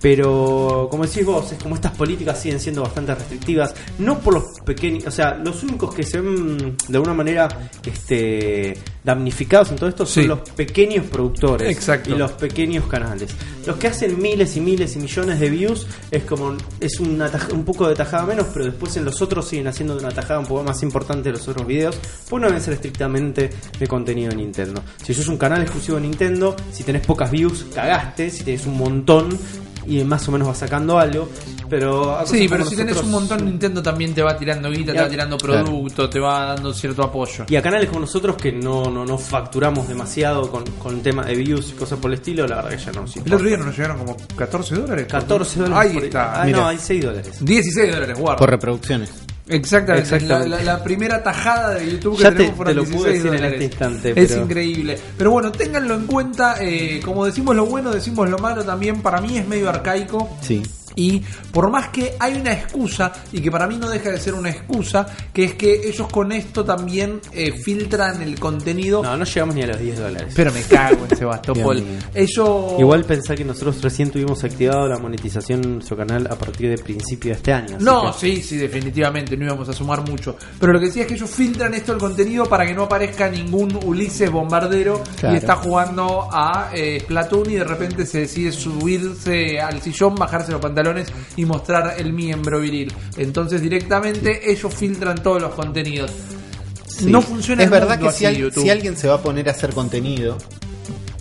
Pero, 0.00 0.88
como 0.90 1.04
decís 1.06 1.24
vos, 1.26 1.52
es 1.52 1.62
como 1.62 1.74
estas 1.74 1.92
políticas 1.92 2.40
siguen 2.40 2.58
siendo 2.58 2.82
bastante 2.82 3.14
restrictivas, 3.14 3.74
no 3.98 4.18
por 4.18 4.34
los 4.34 4.44
pequeños, 4.64 5.06
o 5.06 5.10
sea, 5.10 5.34
los 5.34 5.62
únicos 5.62 5.94
que 5.94 6.02
se 6.02 6.20
ven 6.20 6.76
de 6.88 6.96
alguna 6.96 7.12
manera 7.12 7.48
este, 7.84 8.78
damnificados 9.04 9.70
en 9.70 9.76
todo 9.76 9.88
esto 9.90 10.06
son 10.06 10.22
Sí. 10.22 10.28
los 10.28 10.40
pequeños 10.50 11.06
productores 11.06 11.70
Exacto. 11.70 12.10
y 12.10 12.14
los 12.18 12.32
pequeños 12.32 12.86
canales. 12.86 13.30
Los 13.66 13.76
que 13.76 13.88
hacen 13.88 14.20
miles 14.20 14.56
y 14.56 14.60
miles 14.60 14.96
y 14.96 15.00
millones 15.00 15.38
de 15.38 15.50
views 15.50 15.86
es 16.10 16.24
como 16.24 16.56
es 16.80 16.98
una 16.98 17.30
taj- 17.30 17.52
un 17.52 17.64
poco 17.64 17.86
de 17.88 17.94
tajada 17.94 18.24
menos, 18.24 18.46
pero 18.52 18.64
después 18.64 18.96
en 18.96 19.04
los 19.04 19.20
otros 19.20 19.46
siguen 19.48 19.68
haciendo 19.68 19.96
una 19.98 20.10
tajada 20.10 20.40
un 20.40 20.46
poco 20.46 20.62
más 20.64 20.82
importante 20.82 21.30
de 21.30 21.36
los 21.38 21.46
otros 21.46 21.66
videos, 21.66 21.98
pues 22.28 22.40
no 22.40 22.46
deben 22.48 22.62
ser 22.62 22.74
estrictamente 22.74 23.50
de 23.78 23.86
contenido 23.86 24.30
de 24.30 24.36
Nintendo. 24.36 24.82
Si 25.04 25.12
sos 25.12 25.28
un 25.28 25.36
canal 25.36 25.60
exclusivo 25.62 25.96
de 25.96 26.02
Nintendo, 26.04 26.56
si 26.72 26.84
tenés 26.84 27.06
pocas 27.06 27.30
views, 27.30 27.66
cagaste, 27.74 28.30
si 28.30 28.44
tenés 28.44 28.64
un 28.66 28.78
montón 28.78 29.38
y 29.86 30.02
más 30.04 30.26
o 30.28 30.32
menos 30.32 30.48
vas 30.48 30.58
sacando 30.58 30.98
algo, 30.98 31.28
pero 31.68 32.16
a 32.16 32.26
Sí, 32.26 32.46
pero 32.48 32.64
si 32.64 32.76
tenés 32.76 32.94
nosotros- 32.96 33.04
un 33.06 33.10
montón, 33.28 33.44
Nintendo 33.44 33.82
también 33.82 34.14
te 34.14 34.22
va 34.22 34.36
tirando 34.36 34.70
guita, 34.70 34.92
te 34.92 35.00
va 35.00 35.08
tirando 35.08 35.36
claro. 35.38 35.64
producto, 35.64 36.08
te 36.10 36.18
va 36.20 36.46
dando 36.54 36.72
cierto 36.74 37.02
apoyo. 37.02 37.44
Y 37.48 37.56
a 37.56 37.62
canales 37.62 37.88
como 37.88 38.00
nosotros 38.00 38.36
que 38.36 38.52
no, 38.52 38.84
no, 38.90 39.04
no 39.04 39.18
facturamos 39.18 39.88
demasiado 39.88 40.50
con, 40.50 40.64
con 40.78 40.94
el 40.96 41.02
tema 41.02 41.24
de 41.24 41.34
views 41.34 41.70
y 41.70 41.72
cosas 41.72 41.98
por 41.98 42.10
el 42.10 42.18
estilo, 42.18 42.46
la 42.46 42.56
verdad 42.56 42.70
que 42.70 42.78
ya 42.78 42.92
no 42.92 43.00
nos 43.02 43.16
El 43.16 43.32
otro 43.34 43.46
día 43.46 43.56
nos 43.56 43.76
llegaron 43.76 43.98
como 43.98 44.16
14 44.36 44.74
dólares. 44.76 45.06
14 45.08 45.60
dólares. 45.60 45.88
Ahí 45.90 45.94
por- 45.94 46.04
está. 46.04 46.42
Ah, 46.42 46.44
Mira. 46.44 46.58
no, 46.60 46.66
hay 46.68 46.78
6 46.78 47.04
dólares. 47.04 47.38
16 47.44 47.92
dólares, 47.94 48.18
guarda. 48.18 48.38
Por 48.38 48.50
reproducciones. 48.50 49.10
Exactamente, 49.50 50.14
Exactamente. 50.16 50.48
La, 50.48 50.56
la- 50.58 50.62
la 50.78 50.84
primera 50.84 51.22
tajada 51.22 51.74
de 51.74 51.90
YouTube 51.90 52.16
que 52.16 52.22
Ya 52.22 52.30
te- 52.30 52.36
tenemos 52.36 52.52
te 52.52 52.56
fueron 52.56 52.76
lo 52.76 52.82
pude 52.84 53.12
16 53.12 53.22
decir 53.22 53.34
en 53.44 53.52
este 53.52 53.64
instante, 53.64 54.12
Es 54.16 54.36
increíble. 54.36 54.98
Pero 55.18 55.30
bueno, 55.32 55.52
ténganlo 55.52 55.94
en 55.94 56.06
cuenta. 56.06 56.56
eh, 56.60 57.00
como 57.04 57.24
decimos 57.26 57.54
lo 57.56 57.66
bueno, 57.66 57.90
decimos 57.90 58.28
lo 58.28 58.38
malo 58.38 58.64
también. 58.64 59.00
Para 59.02 59.20
mí 59.20 59.38
es 59.38 59.46
medio 59.46 59.68
arcaico. 59.68 60.28
Sí. 60.40 60.62
Y 60.96 61.20
por 61.52 61.70
más 61.70 61.88
que 61.88 62.14
hay 62.18 62.34
una 62.40 62.52
excusa, 62.52 63.12
y 63.32 63.40
que 63.40 63.50
para 63.50 63.66
mí 63.66 63.76
no 63.76 63.88
deja 63.88 64.10
de 64.10 64.18
ser 64.18 64.34
una 64.34 64.50
excusa, 64.50 65.06
que 65.32 65.44
es 65.44 65.54
que 65.54 65.88
ellos 65.88 66.08
con 66.08 66.32
esto 66.32 66.64
también 66.64 67.20
eh, 67.32 67.52
filtran 67.52 68.22
el 68.22 68.38
contenido. 68.40 69.02
No, 69.02 69.16
no 69.16 69.24
llegamos 69.24 69.54
ni 69.54 69.62
a 69.62 69.66
los 69.68 69.78
10 69.78 69.98
dólares. 69.98 70.32
Pero 70.36 70.52
me 70.52 70.62
cago 70.62 71.06
en 71.08 71.16
Sebastopol. 71.16 71.82
Ellos. 72.14 72.72
Igual 72.78 73.04
pensá 73.04 73.34
que 73.34 73.44
nosotros 73.44 73.80
recién 73.82 74.10
tuvimos 74.10 74.42
activado 74.44 74.86
la 74.88 74.98
monetización 74.98 75.64
en 75.64 75.74
nuestro 75.76 75.96
canal 75.96 76.26
a 76.30 76.34
partir 76.36 76.70
de 76.70 76.78
principio 76.82 77.30
de 77.30 77.36
este 77.36 77.52
año. 77.52 77.76
No, 77.80 78.12
que- 78.12 78.18
sí, 78.18 78.42
sí, 78.42 78.56
definitivamente, 78.56 79.36
no 79.36 79.44
íbamos 79.46 79.68
a 79.68 79.72
sumar 79.72 80.08
mucho. 80.08 80.36
Pero 80.58 80.72
lo 80.72 80.80
que 80.80 80.86
decía 80.86 81.02
es 81.02 81.08
que 81.08 81.14
ellos 81.14 81.30
filtran 81.30 81.72
esto 81.74 81.92
el 81.92 81.98
contenido 81.98 82.44
para 82.46 82.66
que 82.66 82.74
no 82.74 82.84
aparezca 82.84 83.28
ningún 83.28 83.78
Ulises 83.84 84.30
bombardero 84.30 85.02
Claro. 85.18 85.34
y 85.34 85.38
está 85.38 85.56
jugando 85.56 86.28
a 86.32 86.70
eh, 86.74 87.00
Splatoon 87.00 87.50
y 87.50 87.54
de 87.54 87.64
repente 87.64 88.04
se 88.06 88.20
decide 88.20 88.52
subirse 88.52 89.60
al 89.60 89.80
sillón, 89.80 90.14
bajarse 90.14 90.52
los 90.52 90.60
pantalones 90.82 91.08
y 91.36 91.44
mostrar 91.44 91.94
el 91.98 92.12
miembro 92.12 92.60
viril. 92.60 92.92
Entonces 93.16 93.60
directamente 93.62 94.50
ellos 94.50 94.72
filtran 94.74 95.22
todos 95.22 95.40
los 95.40 95.54
contenidos. 95.54 96.10
Sí. 96.86 97.06
No 97.06 97.22
funciona 97.22 97.62
Es 97.62 97.70
verdad 97.70 97.98
que 97.98 98.10
si, 98.12 98.26
al- 98.26 98.52
si 98.52 98.68
alguien 98.70 98.96
se 98.96 99.08
va 99.08 99.14
a 99.14 99.22
poner 99.22 99.48
a 99.48 99.52
hacer 99.52 99.72
contenido, 99.72 100.36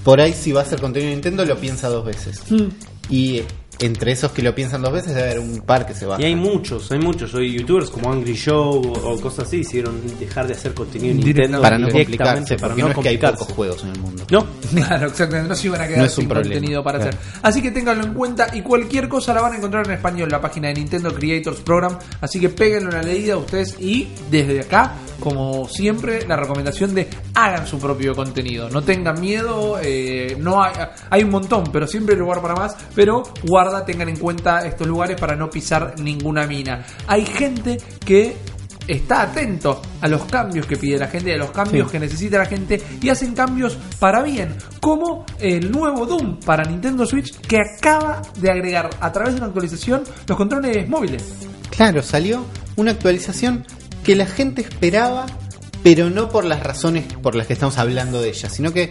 por 0.03 0.19
ahí 0.19 0.33
si 0.33 0.51
va 0.51 0.61
a 0.61 0.63
hacer 0.63 0.79
contenido 0.81 1.09
de 1.09 1.15
Nintendo 1.15 1.45
lo 1.45 1.57
piensa 1.57 1.89
dos 1.89 2.05
veces. 2.05 2.41
Hmm. 2.49 2.67
Y 3.09 3.43
entre 3.79 4.11
esos 4.11 4.31
que 4.31 4.41
lo 4.41 4.53
piensan 4.53 4.81
dos 4.81 4.91
veces 4.93 5.15
debe 5.15 5.31
haber 5.31 5.39
un 5.39 5.61
par 5.61 5.85
que 5.85 5.93
se 5.93 6.05
va. 6.05 6.19
Y 6.19 6.25
hay 6.25 6.35
muchos, 6.35 6.91
hay 6.91 6.99
muchos. 6.99 7.33
Hoy 7.33 7.57
youtubers 7.57 7.89
como 7.89 8.11
Angry 8.11 8.35
Show 8.35 8.81
o, 8.81 9.13
o 9.13 9.21
cosas 9.21 9.47
así 9.47 9.59
decidieron 9.59 10.01
dejar 10.19 10.47
de 10.47 10.53
hacer 10.53 10.73
contenido 10.73 11.11
en. 11.11 11.19
Nintendo 11.19 11.61
para 11.61 11.77
no 11.77 11.89
complicarse, 11.89 12.57
para 12.57 12.75
no 12.75 12.81
no, 12.81 12.87
es 12.89 12.93
que 12.97 13.09
hay 13.09 13.17
complicarse. 13.17 13.37
pocos 13.39 13.55
juegos 13.55 13.83
en 13.83 13.89
el 13.91 13.99
mundo. 13.99 14.23
No, 14.31 14.45
Claro, 14.75 15.07
exactamente. 15.07 15.49
No 15.49 15.55
se 15.55 15.67
iban 15.67 15.81
a 15.81 15.87
quedar 15.87 15.99
No 15.99 16.05
es 16.05 16.11
un 16.17 16.21
sin 16.23 16.29
problema, 16.29 16.53
contenido 16.55 16.83
para 16.83 16.99
claro. 16.99 17.17
hacer. 17.17 17.39
Así 17.41 17.61
que 17.61 17.71
ténganlo 17.71 18.03
en 18.05 18.13
cuenta 18.13 18.47
y 18.53 18.61
cualquier 18.61 19.07
cosa 19.07 19.33
la 19.33 19.41
van 19.41 19.53
a 19.53 19.57
encontrar 19.57 19.85
en 19.87 19.93
español 19.93 20.23
en 20.23 20.31
la 20.31 20.41
página 20.41 20.67
de 20.69 20.75
Nintendo 20.75 21.13
Creators 21.13 21.59
Program. 21.61 21.97
Así 22.21 22.39
que 22.39 22.49
péguenle 22.49 22.89
una 22.89 23.01
leída 23.01 23.35
a 23.35 23.37
ustedes 23.37 23.75
y 23.79 24.07
desde 24.29 24.61
acá, 24.61 24.93
como 25.19 25.67
siempre, 25.67 26.25
la 26.27 26.35
recomendación 26.35 26.93
de 26.93 27.07
hagan 27.35 27.65
su 27.67 27.79
propio 27.79 28.13
contenido. 28.15 28.69
No 28.69 28.81
tengan 28.81 29.19
miedo, 29.19 29.79
eh, 29.81 30.35
no 30.39 30.61
hay, 30.63 30.73
hay 31.09 31.23
un 31.23 31.29
montón, 31.29 31.65
pero 31.71 31.87
siempre 31.87 32.15
hay 32.15 32.19
lugar 32.19 32.41
para 32.41 32.55
más. 32.55 32.75
Pero 32.95 33.23
guarda, 33.69 33.85
tengan 33.85 34.09
en 34.09 34.17
cuenta 34.17 34.65
estos 34.65 34.87
lugares 34.87 35.19
para 35.19 35.35
no 35.35 35.49
pisar 35.49 35.95
ninguna 35.99 36.45
mina. 36.47 36.85
Hay 37.07 37.25
gente 37.25 37.77
que 38.03 38.35
está 38.87 39.21
atento 39.21 39.81
a 40.01 40.07
los 40.07 40.25
cambios 40.25 40.65
que 40.65 40.75
pide 40.75 40.97
la 40.97 41.07
gente, 41.07 41.33
a 41.33 41.37
los 41.37 41.51
cambios 41.51 41.87
Sí. 41.87 41.91
que 41.91 41.99
necesita 41.99 42.39
la 42.39 42.45
gente 42.45 42.81
y 43.01 43.09
hacen 43.09 43.33
cambios 43.35 43.77
para 43.99 44.23
bien, 44.23 44.55
como 44.79 45.25
el 45.39 45.71
nuevo 45.71 46.07
Doom 46.07 46.39
para 46.39 46.63
Nintendo 46.63 47.05
Switch 47.05 47.35
que 47.41 47.57
acaba 47.59 48.21
de 48.39 48.49
agregar 48.49 48.89
a 48.99 49.11
través 49.11 49.33
de 49.33 49.37
una 49.37 49.47
actualización 49.47 50.03
los 50.27 50.37
controles 50.37 50.89
móviles. 50.89 51.23
Claro, 51.69 52.01
salió 52.01 52.45
una 52.77 52.91
actualización 52.91 53.65
que 54.03 54.15
la 54.15 54.25
gente 54.25 54.61
esperaba, 54.61 55.27
pero 55.83 56.09
no 56.09 56.29
por 56.29 56.43
las 56.45 56.63
razones 56.63 57.05
por 57.21 57.35
las 57.35 57.45
que 57.45 57.53
estamos 57.53 57.77
hablando 57.77 58.19
de 58.21 58.29
ella, 58.29 58.49
sino 58.49 58.73
que 58.73 58.89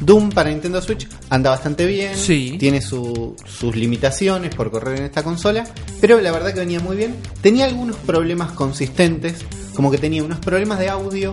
Doom 0.00 0.30
para 0.30 0.50
Nintendo 0.50 0.80
Switch 0.80 1.06
anda 1.28 1.50
bastante 1.50 1.86
bien, 1.86 2.16
Sí. 2.16 2.56
tiene 2.58 2.80
su- 2.80 3.36
sus 3.46 3.76
limitaciones 3.76 4.54
por 4.54 4.70
correr 4.70 4.98
en 4.98 5.04
esta 5.04 5.22
consola, 5.22 5.64
pero 6.00 6.20
la 6.20 6.32
verdad 6.32 6.52
que 6.54 6.60
venía 6.60 6.80
muy 6.80 6.96
bien. 6.96 7.16
Tenía 7.42 7.66
algunos 7.66 7.96
problemas 7.96 8.52
consistentes, 8.52 9.34
como 9.74 9.90
que 9.90 9.98
tenía 9.98 10.22
unos 10.24 10.38
problemas 10.40 10.78
de 10.78 10.88
audio 10.88 11.32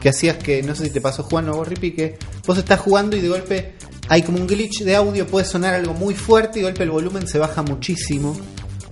que 0.00 0.08
hacías 0.10 0.36
que, 0.36 0.62
no 0.62 0.74
sé 0.74 0.84
si 0.84 0.90
te 0.90 1.00
pasó 1.00 1.22
Juan 1.24 1.48
o 1.48 1.54
vos, 1.54 1.68
Rippy, 1.68 1.92
que 1.92 2.18
vos 2.46 2.56
estás 2.58 2.80
jugando 2.80 3.16
y 3.16 3.20
de 3.20 3.28
golpe 3.28 3.74
hay 4.08 4.22
como 4.22 4.38
un 4.38 4.46
glitch 4.46 4.82
de 4.84 4.94
audio, 4.94 5.26
puede 5.26 5.44
sonar 5.44 5.74
algo 5.74 5.92
muy 5.94 6.14
fuerte 6.14 6.58
y 6.58 6.62
de 6.62 6.68
golpe 6.68 6.84
el 6.84 6.90
volumen 6.90 7.26
se 7.26 7.38
baja 7.38 7.62
muchísimo. 7.62 8.36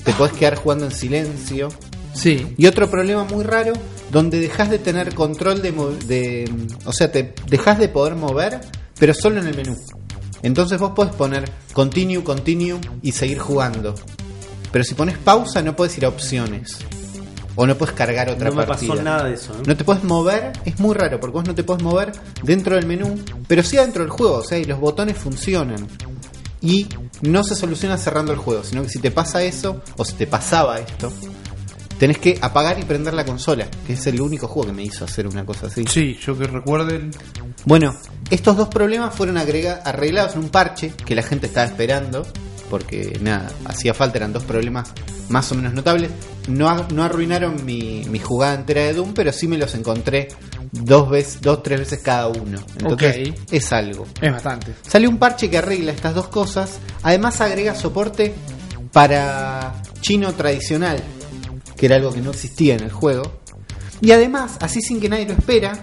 te 0.05 0.13
podés 0.13 0.35
quedar 0.35 0.57
jugando 0.57 0.85
en 0.85 0.91
silencio. 0.93 1.71
Sí. 2.13 2.47
Y 2.59 2.67
otro 2.67 2.91
problema 2.91 3.25
muy 3.25 3.43
raro, 3.43 3.73
donde 4.13 4.39
dejas 4.39 4.69
de 4.69 4.79
tener 4.79 5.15
control 5.15 5.63
de, 5.63 5.73
de 6.07 6.51
o 6.85 6.93
sea, 6.93 7.11
te 7.11 7.35
dejas 7.49 7.79
de 7.79 7.89
poder 7.89 8.15
mover, 8.15 8.61
pero 8.99 9.15
solo 9.15 9.41
en 9.41 9.49
el 9.49 9.57
menú. 9.57 9.77
Entonces 10.43 10.79
vos 10.79 10.93
podés 10.93 11.15
poner 11.15 11.51
continue, 11.73 12.23
continue 12.23 12.79
y 13.03 13.13
seguir 13.13 13.39
jugando. 13.39 13.95
Pero 14.73 14.85
si 14.85 14.95
pones 14.95 15.17
pausa 15.19 15.63
no 15.63 15.75
puedes 15.77 15.97
ir 15.99 16.05
a 16.05 16.09
opciones. 16.09 16.79
O 17.57 17.67
no 17.67 17.77
puedes 17.79 17.95
cargar 17.95 18.29
otra 18.31 18.51
No 18.51 18.57
me 18.57 18.65
partida. 18.67 18.91
pasó 18.91 19.03
nada 19.03 19.25
de 19.25 19.35
eso. 19.35 19.53
¿eh? 19.55 19.63
No 19.65 19.77
te 19.77 19.85
puedes 19.85 20.03
mover, 20.03 20.53
es 20.65 20.81
muy 20.81 20.93
raro 20.95 21.21
porque 21.21 21.35
vos 21.35 21.47
no 21.47 21.55
te 21.55 21.63
puedes 21.63 21.83
mover 21.85 22.11
dentro 22.43 22.75
del 22.75 22.85
menú, 22.87 23.17
pero 23.47 23.63
sí 23.63 23.77
dentro 23.77 24.03
del 24.03 24.11
juego, 24.11 24.39
o 24.39 24.43
sea, 24.43 24.59
y 24.59 24.65
los 24.65 24.81
botones 24.81 25.17
funcionan. 25.17 25.87
Y 26.61 26.89
no 27.23 27.45
se 27.45 27.55
soluciona 27.55 27.97
cerrando 27.97 28.33
el 28.33 28.39
juego, 28.39 28.65
sino 28.65 28.83
que 28.83 28.89
si 28.89 28.99
te 28.99 29.13
pasa 29.13 29.43
eso, 29.45 29.81
o 29.97 30.05
si 30.05 30.15
te 30.15 30.27
pasaba 30.27 30.81
esto, 30.81 31.13
tenés 31.99 32.19
que 32.19 32.39
apagar 32.41 32.79
y 32.79 32.83
prender 32.83 33.15
la 33.15 33.25
consola, 33.25 33.67
que 33.87 33.93
es 33.95 34.07
el 34.07 34.21
único 34.21 34.49
juego 34.49 34.69
que 34.69 34.75
me 34.75 34.83
hizo 34.83 35.05
hacer 35.05 35.27
una 35.27 35.45
cosa 35.45 35.67
así. 35.69 35.85
Sí, 35.89 36.19
yo 36.25 36.37
que 36.37 36.47
recuerden. 36.47 37.11
Bueno, 37.65 37.95
estos 38.31 38.57
dos 38.57 38.69
problemas 38.69 39.15
fueron 39.15 39.37
agrega- 39.37 39.81
arreglados 39.85 40.35
en 40.35 40.41
un 40.41 40.49
parche 40.49 40.93
que 41.05 41.15
la 41.15 41.23
gente 41.23 41.47
estaba 41.47 41.67
esperando, 41.67 42.27
porque 42.71 43.19
nada, 43.23 43.49
hacía 43.65 43.95
falta, 43.95 44.19
eran 44.19 44.33
dos 44.33 44.45
problemas 44.45 44.93
más 45.29 45.51
o 45.53 45.55
menos 45.55 45.73
notables. 45.73 46.11
No, 46.49 46.69
a- 46.69 46.87
no 46.93 47.03
arruinaron 47.05 47.65
mi, 47.65 48.05
mi 48.11 48.19
jugada 48.19 48.55
entera 48.55 48.83
de 48.83 48.93
Doom, 48.95 49.15
pero 49.15 49.33
sí 49.33 49.49
me 49.49 49.57
los 49.57 49.75
encontré 49.75 50.29
dos 50.73 51.09
veces, 51.09 51.41
dos, 51.41 51.63
tres 51.63 51.81
veces 51.81 52.01
cada 52.03 52.29
uno. 52.29 52.59
Entonces, 52.79 53.31
Ok. 53.31 53.37
es 53.53 53.73
algo. 53.73 54.07
Es 54.21 54.33
bastante. 54.33 54.75
Salió 54.87 55.09
un 55.09 55.19
parche 55.19 55.49
que 55.49 55.57
arregla 55.59 55.93
estas 55.93 56.15
dos 56.15 56.29
cosas. 56.29 56.79
Además 57.03 57.41
agrega 57.41 57.75
soporte 57.75 58.35
para 58.93 59.75
chino 60.01 60.33
tradicional, 60.35 61.03
que 61.77 61.87
era 61.87 61.97
algo 61.97 62.13
que 62.13 62.21
no 62.21 62.31
existía 62.31 62.75
en 62.75 62.85
el 62.85 62.93
juego. 62.93 63.23
Y 64.01 64.13
además, 64.13 64.57
así 64.61 64.81
sin 64.81 65.01
que 65.01 65.09
nadie 65.09 65.27
lo 65.27 65.33
espera, 65.33 65.83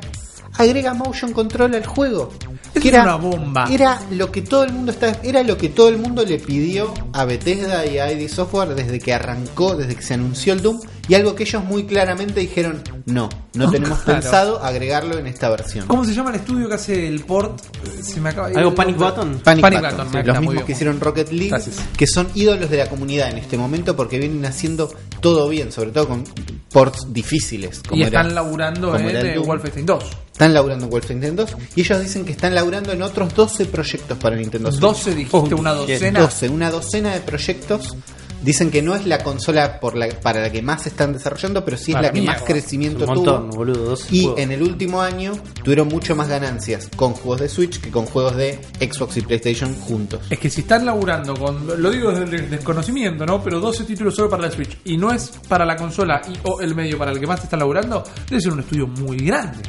agrega 0.58 0.94
motion 0.94 1.34
control 1.34 1.76
al 1.76 1.86
juego. 1.86 2.32
Es 2.74 2.82
que 2.82 2.89
era 2.89 3.04
una 3.04 3.16
bomba. 3.16 3.68
Era 3.72 4.02
lo 4.12 4.32
que 4.32 4.42
todo 4.42 4.64
el 4.64 4.74
mundo 4.74 4.92
está, 4.92 5.20
era 5.24 5.44
lo 5.44 5.58
que 5.58 5.70
todo 5.70 5.89
el 5.89 5.98
mundo 5.98 6.24
le 6.24 6.39
pidió 6.39 6.94
a 7.14 7.26
Bethesda 7.26 7.86
y 7.86 8.00
a 8.00 8.12
ID 8.12 8.30
Software 8.30 8.76
desde 8.76 9.00
que 9.00 9.14
arrancó, 9.14 9.76
desde 9.76 9.96
que 9.96 10.02
se 10.02 10.14
anunció 10.14 10.54
el 10.54 10.62
Doom, 10.62 10.80
y 11.08 11.16
algo 11.16 11.36
que 11.36 11.43
ellos 11.43 11.64
muy 11.64 11.86
claramente 11.86 12.39
dijeron, 12.39 12.82
no, 13.06 13.30
no 13.54 13.70
tenemos 13.72 13.99
Claro. 13.99 14.22
pensado 14.22 14.64
agregarlo 14.64 15.18
en 15.18 15.28
esta 15.28 15.49
versión. 15.49 15.88
¿Cómo 15.88 16.06
se 16.06 16.14
llama 16.14 16.30
el 16.30 16.38
estudio 16.38 16.68
que 16.70 16.76
hace 16.76 17.08
el 17.08 17.22
port? 17.22 17.60
Se 18.02 18.20
me 18.22 18.30
acaba 18.30 18.49
de 18.49 18.58
¿Algo 18.58 18.74
Panic. 18.76 18.97
Button? 18.97 19.39
Panic, 19.43 19.62
Panic 19.62 19.80
Button, 19.82 19.97
Button, 20.08 20.22
sí, 20.22 20.28
los 20.28 20.38
mismos 20.39 20.54
bien. 20.56 20.66
que 20.66 20.72
hicieron 20.72 20.99
Rocket 20.99 21.32
League, 21.32 21.49
Gracias. 21.49 21.76
que 21.97 22.08
son 22.08 22.28
ídolos 22.36 22.70
de 22.70 22.78
la 22.78 22.88
comunidad 22.89 23.30
en 23.30 23.38
este 23.39 23.58
momento 23.58 23.95
porque 23.95 24.20
vienen 24.20 24.45
haciendo 24.45 24.93
todo 25.20 25.49
bien, 25.49 25.72
sobre 25.72 25.91
todo 25.91 26.08
con 26.08 26.24
ports 26.72 27.08
difíciles. 27.12 27.82
Como 27.88 27.99
Y 28.02 28.06
era- 28.06 28.22
están 28.22 28.36
laburando 28.36 28.91
como 28.91 28.99
en 29.10 29.10
era 29.10 29.20
el 29.22 29.28
eh. 29.28 29.38
Wolfenstein 29.39 29.86
2. 29.86 30.04
Están 30.32 30.54
laburando 30.54 30.86
en 30.86 30.91
Wolfenstein 30.91 31.36
2 31.36 31.56
y 31.76 31.82
ellos 31.82 32.02
dicen 32.02 32.26
que 32.26 32.32
están 32.32 32.56
laburando 32.56 32.91
en 32.93 33.02
otros 33.02 33.34
12 33.36 33.66
proyectos 33.66 34.18
para 34.18 34.36
Nintendo 34.36 34.72
Switch. 34.72 34.82
12 34.82 35.16
dijiste, 35.16 35.54
una 35.56 35.74
docena. 35.74 36.20
12, 36.22 36.49
una 36.49 36.72
docena 36.72 37.14
de 37.14 37.20
proyectos. 37.22 37.95
Dicen 38.44 38.72
que 38.72 38.82
no 38.82 38.96
es 38.96 39.06
la 39.06 39.20
consola 39.20 39.80
por 39.80 39.96
la, 39.96 40.10
para 40.10 40.42
la 40.42 40.52
que 40.52 40.62
más 40.62 40.88
están 40.88 41.14
desarrollando, 41.14 41.64
pero 41.64 41.78
sí 41.78 41.92
es 41.92 41.96
Para 41.96 42.08
la 42.08 42.14
que 42.14 42.22
mí, 42.22 42.26
más 42.26 42.42
crecimiento 42.42 43.06
Un 43.06 43.16
montón, 43.16 43.50
tuvo. 43.50 43.58
boludo. 43.58 43.98
Y 44.10 44.24
juegos. 44.24 44.39
en 44.39 44.52
el 44.52 44.64
último 44.64 45.02
año 45.02 45.34
tuvieron 45.64 45.88
mucho 45.88 46.16
más 46.16 46.28
ganancias 46.28 46.89
con 46.96 47.14
juegos 47.14 47.42
de 47.42 47.50
Switch 47.50 47.80
que 47.80 47.92
con 47.92 48.06
juegos 48.06 48.36
de 48.36 48.60
Xbox 48.80 49.18
y 49.18 49.22
PlayStation 49.22 49.76
juntos. 49.76 50.22
Es 50.30 50.39
que 50.39 50.50
si 50.50 50.62
están 50.62 50.86
laburando 50.86 51.36
con, 51.36 51.82
lo 51.82 51.92
digo 51.92 52.12
desde 52.12 52.36
el 52.38 52.50
desconocimiento, 52.50 53.26
¿no? 53.26 53.44
Pero 53.44 53.60
12 53.60 53.84
títulos 53.84 54.16
solo 54.16 54.30
para 54.30 54.44
la 54.44 54.52
Switch 54.52 54.78
y 54.86 54.98
no 54.98 55.12
es 55.12 55.32
para 55.48 55.66
la 55.66 55.76
consola 55.76 56.22
y 56.28 56.34
o 56.44 56.62
el 56.62 56.74
medio 56.74 56.98
para 56.98 57.12
el 57.12 57.20
que 57.20 57.28
más 57.28 57.39
te 57.42 57.46
están 57.46 57.60
laburando, 57.60 58.04
debe 58.28 58.42
ser 58.42 58.54
un 58.54 58.62
estudio 58.62 58.88
muy 58.88 59.18
grande. 59.18 59.60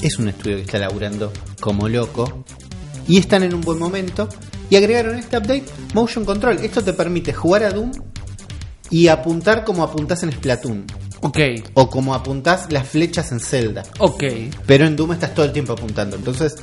Es 0.00 0.18
un 0.18 0.28
estudio 0.28 0.56
que 0.56 0.62
está 0.62 0.78
laburando 0.78 1.32
como 1.60 1.88
loco 1.88 2.44
y 3.08 3.18
están 3.18 3.42
en 3.42 3.54
un 3.54 3.60
buen 3.60 3.78
momento. 3.78 4.28
Y 4.70 4.76
agregaron 4.76 5.16
este 5.16 5.36
update 5.36 5.64
Motion 5.94 6.24
Control. 6.24 6.58
Esto 6.62 6.80
te 6.82 6.92
permite 6.92 7.32
jugar 7.32 7.64
a 7.64 7.70
Doom 7.72 7.90
y 8.90 9.08
apuntar 9.08 9.64
como 9.64 9.82
apuntás 9.82 10.22
en 10.22 10.32
Splatoon. 10.32 10.84
Ok, 11.22 11.38
O 11.74 11.90
como 11.90 12.14
apuntás 12.14 12.72
las 12.72 12.88
flechas 12.88 13.30
en 13.32 13.40
Zelda. 13.40 13.82
ok. 13.98 14.24
Pero 14.66 14.86
en 14.86 14.96
Doom 14.96 15.12
estás 15.12 15.34
todo 15.34 15.44
el 15.46 15.52
tiempo 15.52 15.72
apuntando. 15.74 16.16
Entonces 16.16 16.56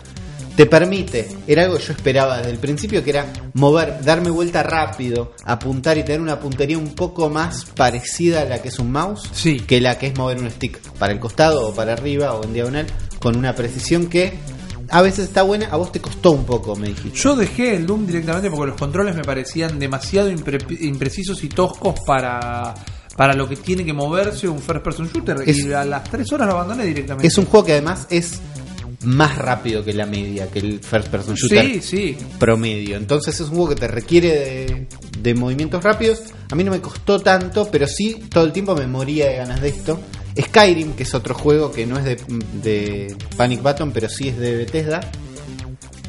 te 0.56 0.66
permite, 0.66 1.30
era 1.46 1.62
algo 1.64 1.78
que 1.78 1.84
yo 1.84 1.94
esperaba 1.94 2.38
desde 2.38 2.50
el 2.50 2.58
principio, 2.58 3.04
que 3.04 3.12
era 3.12 3.28
mover, 3.54 4.04
darme 4.04 4.32
vuelta 4.32 4.64
rápido, 4.64 5.34
apuntar 5.46 6.00
y 6.00 6.04
tener 6.04 6.20
una 6.20 6.40
puntería 6.40 6.80
un 6.80 6.96
poco 6.96 7.30
más 7.30 7.66
parecida 7.76 8.42
a 8.42 8.46
la 8.46 8.60
que 8.60 8.70
es 8.70 8.80
un 8.80 8.92
mouse, 8.92 9.30
Sí. 9.34 9.60
que 9.60 9.80
la 9.80 10.00
que 10.00 10.08
es 10.08 10.18
mover 10.18 10.40
un 10.40 10.50
stick 10.50 10.80
para 10.98 11.14
el 11.14 11.20
costado 11.20 11.68
o 11.68 11.76
para 11.76 11.94
arriba 11.94 12.34
o 12.34 12.44
en 12.44 12.54
diagonal, 12.54 12.88
con 13.20 13.36
una 13.38 13.54
precisión 13.54 14.08
que 14.08 14.34
a 14.90 15.02
veces 15.02 15.26
está 15.28 15.42
buena, 15.44 15.68
a 15.68 15.78
vos 15.78 15.92
te 15.92 16.00
costó 16.00 16.32
un 16.32 16.46
poco, 16.46 16.76
me 16.76 16.88
dijiste. 16.90 17.18
Yo 17.20 17.36
dejé 17.36 17.76
el 17.76 17.86
Doom 17.86 18.06
directamente 18.08 18.50
porque 18.50 18.72
los 18.72 18.80
controles 18.80 19.16
me 19.16 19.24
parecían 19.24 19.80
demasiado 19.80 20.32
impre- 20.32 20.78
imprecisos 20.82 21.44
y 21.44 21.50
toscos 21.50 21.96
para, 22.06 22.74
para 23.16 23.34
lo 23.34 23.48
que 23.50 23.56
tiene 23.58 23.84
que 23.86 23.94
moverse 23.94 24.48
un 24.48 24.60
first 24.60 24.84
person 24.84 25.10
shooter. 25.14 25.38
Es- 25.46 25.58
y 25.60 25.74
a 25.74 25.84
las 25.86 26.04
3 26.06 26.32
horas 26.34 26.48
lo 26.48 26.54
abandoné 26.54 26.86
directamente. 26.86 27.28
Es 27.28 27.38
un 27.38 27.46
juego 27.46 27.66
que 27.66 27.74
además 27.74 28.08
es 28.10 28.40
más 29.04 29.38
rápido 29.38 29.84
que 29.86 29.94
la 29.94 30.06
media, 30.06 30.48
que 30.50 30.60
el 30.60 30.80
first 30.80 31.10
person 31.10 31.36
shooter. 31.36 31.66
Sí, 31.66 31.82
sí. 31.82 32.18
promedio. 32.40 32.98
Entonces 32.98 33.36
es 33.40 33.42
un 33.42 33.56
juego 33.56 33.70
que 33.70 33.76
te 33.76 33.88
requiere 33.88 34.28
de, 34.30 34.88
de 35.22 35.36
movimientos 35.36 35.84
rápidos. 35.84 36.22
A 36.52 36.56
mí 36.56 36.64
no 36.64 36.72
me 36.72 36.82
costó 36.82 37.20
tanto, 37.20 37.70
pero 37.72 37.88
sí 37.88 38.24
todo 38.30 38.44
el 38.46 38.52
tiempo 38.52 38.76
me 38.76 38.88
moría 38.88 39.28
de 39.28 39.36
ganas 39.38 39.62
de 39.62 39.70
esto. 39.70 40.00
Skyrim, 40.42 40.94
que 40.94 41.04
es 41.04 41.14
otro 41.14 41.34
juego 41.36 41.72
que 41.72 41.86
no 41.86 41.98
es 41.98 42.06
de, 42.06 42.18
de 42.64 43.16
Panic 43.36 43.62
Button, 43.62 43.92
pero 43.92 44.08
sí 44.10 44.30
es 44.30 44.38
de 44.38 44.56
Bethesda. 44.56 45.02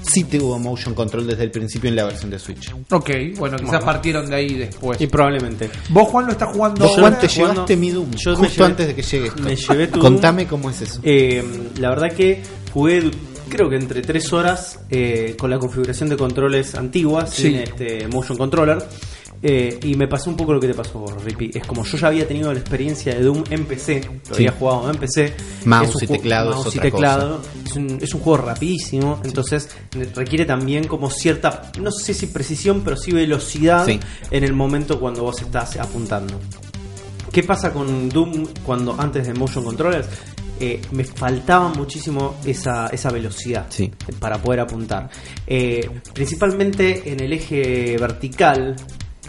Sí 0.02 0.24
tuvo 0.24 0.58
motion 0.58 0.94
control 0.94 1.26
desde 1.26 1.44
el 1.44 1.50
principio 1.50 1.90
en 1.90 1.96
la 1.96 2.04
versión 2.04 2.30
de 2.30 2.38
Switch. 2.38 2.72
Ok, 2.90 3.10
bueno, 3.36 3.56
quizás 3.58 3.70
Bueno. 3.72 3.84
partieron 3.84 4.30
de 4.30 4.36
ahí 4.36 4.54
después. 4.54 4.98
Y 5.00 5.06
probablemente. 5.06 5.68
Vos, 5.90 6.08
Juan, 6.08 6.24
lo 6.26 6.32
estás 6.32 6.48
jugando 6.54 6.80
Vos, 6.82 6.90
ahora? 6.96 7.02
Juan, 7.10 7.20
te 7.20 7.28
jugando- 7.28 7.52
llevaste 7.54 7.76
mi 7.76 7.90
Doom 7.90 8.10
Yo 8.12 8.30
me 8.30 8.36
justo 8.38 8.54
llevé- 8.54 8.66
antes 8.66 8.86
de 8.86 8.94
que 8.94 9.02
llegue 9.02 9.26
esto. 9.28 9.42
me 9.42 9.54
llevé 9.56 9.86
tu 9.88 9.98
Contame 10.00 10.46
cómo 10.46 10.70
es 10.70 10.80
eso. 10.80 11.00
Eh, 11.02 11.44
la 11.78 11.90
verdad 11.90 12.12
que 12.16 12.42
jugué 12.72 13.02
du- 13.02 13.10
creo 13.50 13.68
que 13.68 13.76
entre 13.76 14.00
3 14.00 14.32
horas 14.32 14.78
eh, 14.88 15.34
con 15.38 15.50
la 15.50 15.58
configuración 15.58 16.08
de 16.08 16.16
controles 16.16 16.74
antiguas 16.74 17.30
Sí. 17.34 17.42
sin 17.42 17.56
este 17.56 18.08
motion 18.08 18.38
controller 18.38 18.78
eh, 19.43 19.78
y 19.82 19.95
me 19.95 20.09
pasó 20.09 20.30
un 20.30 20.36
poco 20.36 20.53
lo 20.53 20.61
que 20.61 20.68
te 20.68 20.74
pasó 20.74 20.99
vos, 20.99 21.22
Rippy. 21.24 21.51
Es 21.55 21.66
como 21.66 21.84
yo 21.84 21.97
ya 21.97 22.09
había 22.09 22.26
tenido 22.26 22.53
la 22.53 22.59
experiencia 22.59 23.14
de 23.14 23.22
Doom 23.22 23.45
en 23.51 23.66
PC, 23.66 24.01
lo 24.05 24.34
Sí. 24.34 24.47
había 24.47 24.53
jugado 24.53 24.91
en 24.91 24.97
PC. 24.97 25.34
Mouse 25.64 25.97
Es 25.97 26.03
y 26.03 26.07
teclado 26.07 26.51
es 26.51 26.57
mouse 26.57 26.66
y 26.74 26.78
otra 26.78 26.91
teclado. 26.91 27.41
Es, 27.66 27.76
un, 27.76 27.99
es 28.03 28.14
un 28.14 28.20
juego 28.20 28.39
rapidísimo, 28.47 29.20
entonces 29.24 29.68
requiere 30.14 30.45
también 30.45 30.86
como 30.89 31.11
cierta, 31.11 31.70
no 31.80 31.91
sé 31.93 32.14
si 32.14 32.26
precisión, 32.26 32.82
pero 32.84 32.97
sí 32.97 33.12
velocidad 33.12 33.84
Sí. 33.86 34.01
en 34.30 34.45
el 34.45 34.53
momento 34.55 34.99
cuando 34.99 35.22
vos 35.22 35.41
estás 35.41 35.76
apuntando. 35.76 36.39
¿Qué 37.32 37.43
pasa 37.43 37.72
con 37.72 38.09
Doom 38.09 38.47
cuando 38.64 38.97
antes 38.99 39.26
de 39.26 39.34
Motion 39.34 39.64
Controllers? 39.64 40.09
Eh, 40.61 40.80
me 40.91 41.05
faltaba 41.05 41.68
muchísimo 41.68 42.34
esa, 42.45 42.89
esa 42.89 43.11
velocidad 43.11 43.66
Sí. 43.68 43.93
para 44.18 44.39
poder 44.43 44.59
apuntar. 44.61 45.09
Eh, 45.47 45.89
principalmente 46.12 47.12
en 47.12 47.20
el 47.20 47.32
eje 47.32 47.97
vertical 47.99 48.74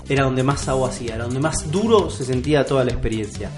era 0.07 0.23
donde 0.23 0.43
más 0.43 0.67
agua 0.67 0.89
hacía, 0.89 1.15
era 1.15 1.23
donde 1.25 1.39
más 1.39 1.69
duro 1.71 2.09
se 2.09 2.25
sentía 2.25 2.65
toda 2.65 2.83
la 2.83 2.91
experiencia. 2.91 3.49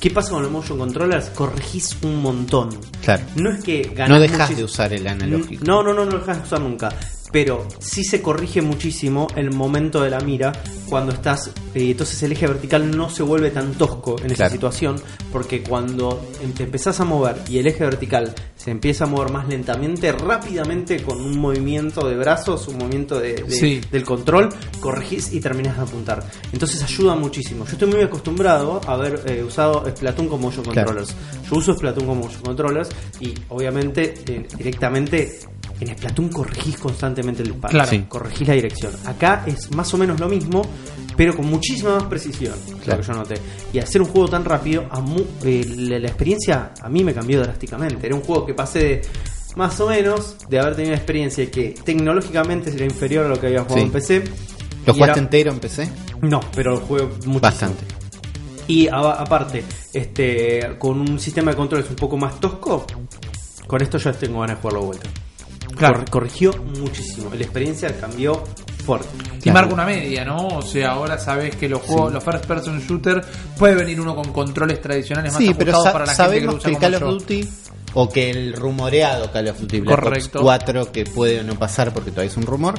¿Qué 0.00 0.10
pasa 0.10 0.30
con 0.32 0.42
los 0.42 0.50
Motion 0.50 0.78
Controllers? 0.78 1.30
Corregís 1.30 1.96
un 2.02 2.20
montón. 2.20 2.68
Claro. 3.02 3.24
No 3.36 3.50
es 3.50 3.62
que 3.64 3.82
ganás 3.94 4.10
No 4.10 4.20
dejas 4.20 4.50
muchis- 4.50 4.56
de 4.56 4.64
usar 4.64 4.92
el 4.92 5.06
analógico. 5.06 5.64
no, 5.64 5.82
no, 5.82 5.94
no, 5.94 6.04
no 6.04 6.10
lo 6.12 6.18
dejas 6.18 6.38
de 6.38 6.42
usar 6.44 6.60
nunca. 6.60 6.90
Pero 7.32 7.66
sí 7.80 8.04
se 8.04 8.22
corrige 8.22 8.62
muchísimo 8.62 9.26
el 9.34 9.50
momento 9.50 10.02
de 10.02 10.10
la 10.10 10.20
mira 10.20 10.52
cuando 10.88 11.12
estás. 11.12 11.48
eh, 11.74 11.90
entonces 11.90 12.22
el 12.22 12.30
eje 12.32 12.46
vertical 12.46 12.96
no 12.96 13.10
se 13.10 13.22
vuelve 13.24 13.50
tan 13.50 13.72
tosco 13.74 14.16
en 14.20 14.26
esa 14.26 14.34
Claro. 14.36 14.52
situación. 14.52 14.96
Porque 15.32 15.62
cuando 15.62 16.24
te 16.56 16.62
empezás 16.64 17.00
a 17.00 17.04
mover 17.04 17.36
y 17.48 17.58
el 17.58 17.66
eje 17.66 17.82
vertical 17.82 18.32
se 18.64 18.70
empieza 18.70 19.04
a 19.04 19.06
mover 19.06 19.30
más 19.30 19.46
lentamente, 19.46 20.10
rápidamente 20.12 21.02
con 21.02 21.20
un 21.20 21.38
movimiento 21.38 22.08
de 22.08 22.16
brazos, 22.16 22.66
un 22.68 22.78
movimiento 22.78 23.20
de, 23.20 23.34
de- 23.34 23.50
Sí. 23.50 23.80
del 23.92 24.04
control, 24.04 24.48
corregís 24.80 25.32
y 25.34 25.40
terminas 25.40 25.76
de 25.76 25.82
apuntar. 25.82 26.24
Entonces 26.50 26.82
ayuda 26.82 27.14
muchísimo. 27.14 27.66
Yo 27.66 27.72
estoy 27.72 27.88
muy 27.90 28.00
acostumbrado 28.02 28.80
a 28.86 28.94
haber 28.94 29.20
eh, 29.26 29.44
usado 29.44 29.84
Splatoon 29.94 30.28
como 30.28 30.46
motion 30.46 30.64
Claro. 30.64 30.86
controllers. 30.88 31.14
Yo 31.50 31.56
uso 31.58 31.74
Splatoon 31.74 32.06
como 32.06 32.22
motion 32.22 32.40
controllers 32.42 32.88
y 33.20 33.34
obviamente 33.50 34.14
eh, 34.26 34.46
directamente 34.56 35.40
en 35.80 35.88
Splatoon 35.98 36.28
corregís 36.30 36.78
constantemente 36.78 37.42
el 37.42 37.50
disparo. 37.52 37.70
Claro. 37.72 37.90
Sí. 37.90 38.04
Corregís 38.08 38.48
la 38.48 38.54
dirección. 38.54 38.92
Acá 39.04 39.42
es 39.46 39.70
más 39.74 39.92
o 39.92 39.98
menos 39.98 40.18
lo 40.20 40.28
mismo, 40.28 40.62
pero 41.16 41.34
con 41.36 41.46
muchísima 41.46 41.94
más 41.96 42.04
precisión. 42.04 42.54
Claro. 42.84 43.00
Lo 43.02 43.06
que 43.06 43.12
yo 43.12 43.14
noté. 43.18 43.34
Y 43.72 43.78
hacer 43.78 44.02
un 44.02 44.08
juego 44.08 44.28
tan 44.28 44.44
rápido, 44.44 44.84
a 44.90 45.00
mu- 45.00 45.24
eh, 45.44 45.64
la, 45.76 45.98
la 45.98 46.08
experiencia 46.08 46.72
a 46.80 46.88
mí 46.88 47.02
me 47.04 47.14
cambió 47.14 47.40
drásticamente. 47.42 48.06
Era 48.06 48.14
un 48.14 48.22
juego 48.22 48.44
que 48.46 48.54
pasé 48.54 48.78
de 48.80 49.02
más 49.56 49.78
o 49.80 49.88
menos 49.88 50.36
de 50.48 50.58
haber 50.58 50.74
tenido 50.74 50.92
una 50.92 50.96
experiencia 50.98 51.48
que 51.50 51.74
tecnológicamente 51.84 52.70
era 52.74 52.84
inferior 52.84 53.26
a 53.26 53.28
lo 53.28 53.38
que 53.40 53.46
había 53.46 53.62
jugado 53.62 53.80
Sí. 53.80 53.86
en 53.86 53.92
PC. 53.92 54.24
¿Lo 54.86 54.92
jugaste 54.94 55.12
era- 55.12 55.20
entero 55.20 55.52
en 55.52 55.60
PC? 55.60 55.88
No, 56.22 56.40
pero 56.54 56.78
jugué 56.80 57.04
muchísimo. 57.04 57.40
Bastante. 57.40 57.84
Y 58.66 58.88
a- 58.88 59.12
aparte, 59.12 59.62
este, 59.92 60.76
con 60.78 61.00
un 61.00 61.18
sistema 61.20 61.50
de 61.52 61.56
controles 61.56 61.88
un 61.90 61.96
poco 61.96 62.16
más 62.16 62.40
tosco, 62.40 62.86
con 63.66 63.80
esto 63.82 63.98
ya 63.98 64.12
tengo 64.12 64.40
ganas 64.40 64.56
de 64.56 64.60
jugarlo 64.62 64.80
de 64.80 64.86
vuelta. 64.86 65.10
Claro. 65.76 65.98
Cor- 66.00 66.10
corrigió 66.10 66.52
muchísimo. 66.80 67.30
La 67.34 67.42
experiencia 67.42 67.96
cambió 67.98 68.42
fuerte. 68.84 69.08
Y 69.42 69.50
marca 69.50 69.74
una 69.74 69.84
media, 69.84 70.24
¿no? 70.24 70.46
O 70.48 70.62
sea, 70.62 70.92
ahora 70.92 71.18
sabes 71.18 71.56
que 71.56 71.68
los 71.68 71.82
juegos, 71.82 72.12
los 72.12 72.24
first 72.24 72.46
person 72.46 72.80
shooter, 72.80 73.20
puede 73.58 73.74
venir 73.74 74.00
uno 74.00 74.14
con 74.14 74.32
controles 74.32 74.80
tradicionales 74.80 75.32
más 75.32 75.42
Sí, 75.42 75.48
ajustados 75.50 75.88
para 75.90 76.06
la 76.06 76.14
gente 76.14 76.40
que 76.40 76.40
que, 76.40 76.46
como 76.46 76.78
Call 76.78 76.94
of. 76.94 77.02
Duty 77.02 77.48
o 77.94 78.08
que 78.08 78.30
el 78.30 78.52
rumoreado 78.54 79.30
Call 79.30 79.48
of 79.48 79.60
Duty 79.60 79.80
Black 79.80 80.00
Correcto. 80.00 80.38
Ops 80.38 80.44
4 80.44 80.92
que 80.92 81.04
puede 81.04 81.40
o 81.40 81.44
no 81.44 81.54
pasar 81.54 81.92
porque 81.92 82.10
todavía 82.10 82.30
es 82.30 82.36
un 82.36 82.46
rumor. 82.46 82.74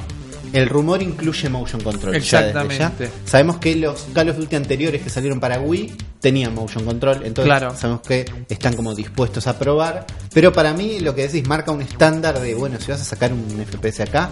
El 0.56 0.68
rumor 0.68 1.02
incluye 1.02 1.48
motion 1.50 1.82
control. 1.82 2.14
ya 2.14 2.42
desde 2.42 2.48
Exactamente. 2.60 3.04
ya. 3.04 3.10
Sabemos 3.30 3.58
que 3.58 3.76
los 3.76 4.06
Call 4.14 4.30
of 4.30 4.38
Duty 4.38 4.56
anteriores 4.56 5.02
que 5.02 5.10
salieron 5.10 5.38
para 5.38 5.60
Wii 5.60 5.92
tenían 6.20 6.54
motion 6.54 6.84
control, 6.84 7.16
entonces 7.24 7.44
Claro. 7.44 7.76
sabemos 7.76 8.00
que 8.00 8.24
están 8.48 8.74
como 8.74 8.94
dispuestos 8.94 9.46
a 9.46 9.58
probar. 9.58 10.06
Pero 10.32 10.52
para 10.52 10.72
mí 10.72 11.00
lo 11.00 11.14
que 11.14 11.28
decís 11.28 11.46
marca 11.46 11.70
un 11.72 11.82
estándar 11.82 12.40
de, 12.40 12.54
bueno, 12.54 12.78
si 12.80 12.90
vas 12.90 13.00
a 13.00 13.04
sacar 13.04 13.32
un 13.32 13.44
FPS 13.64 14.00
acá, 14.02 14.30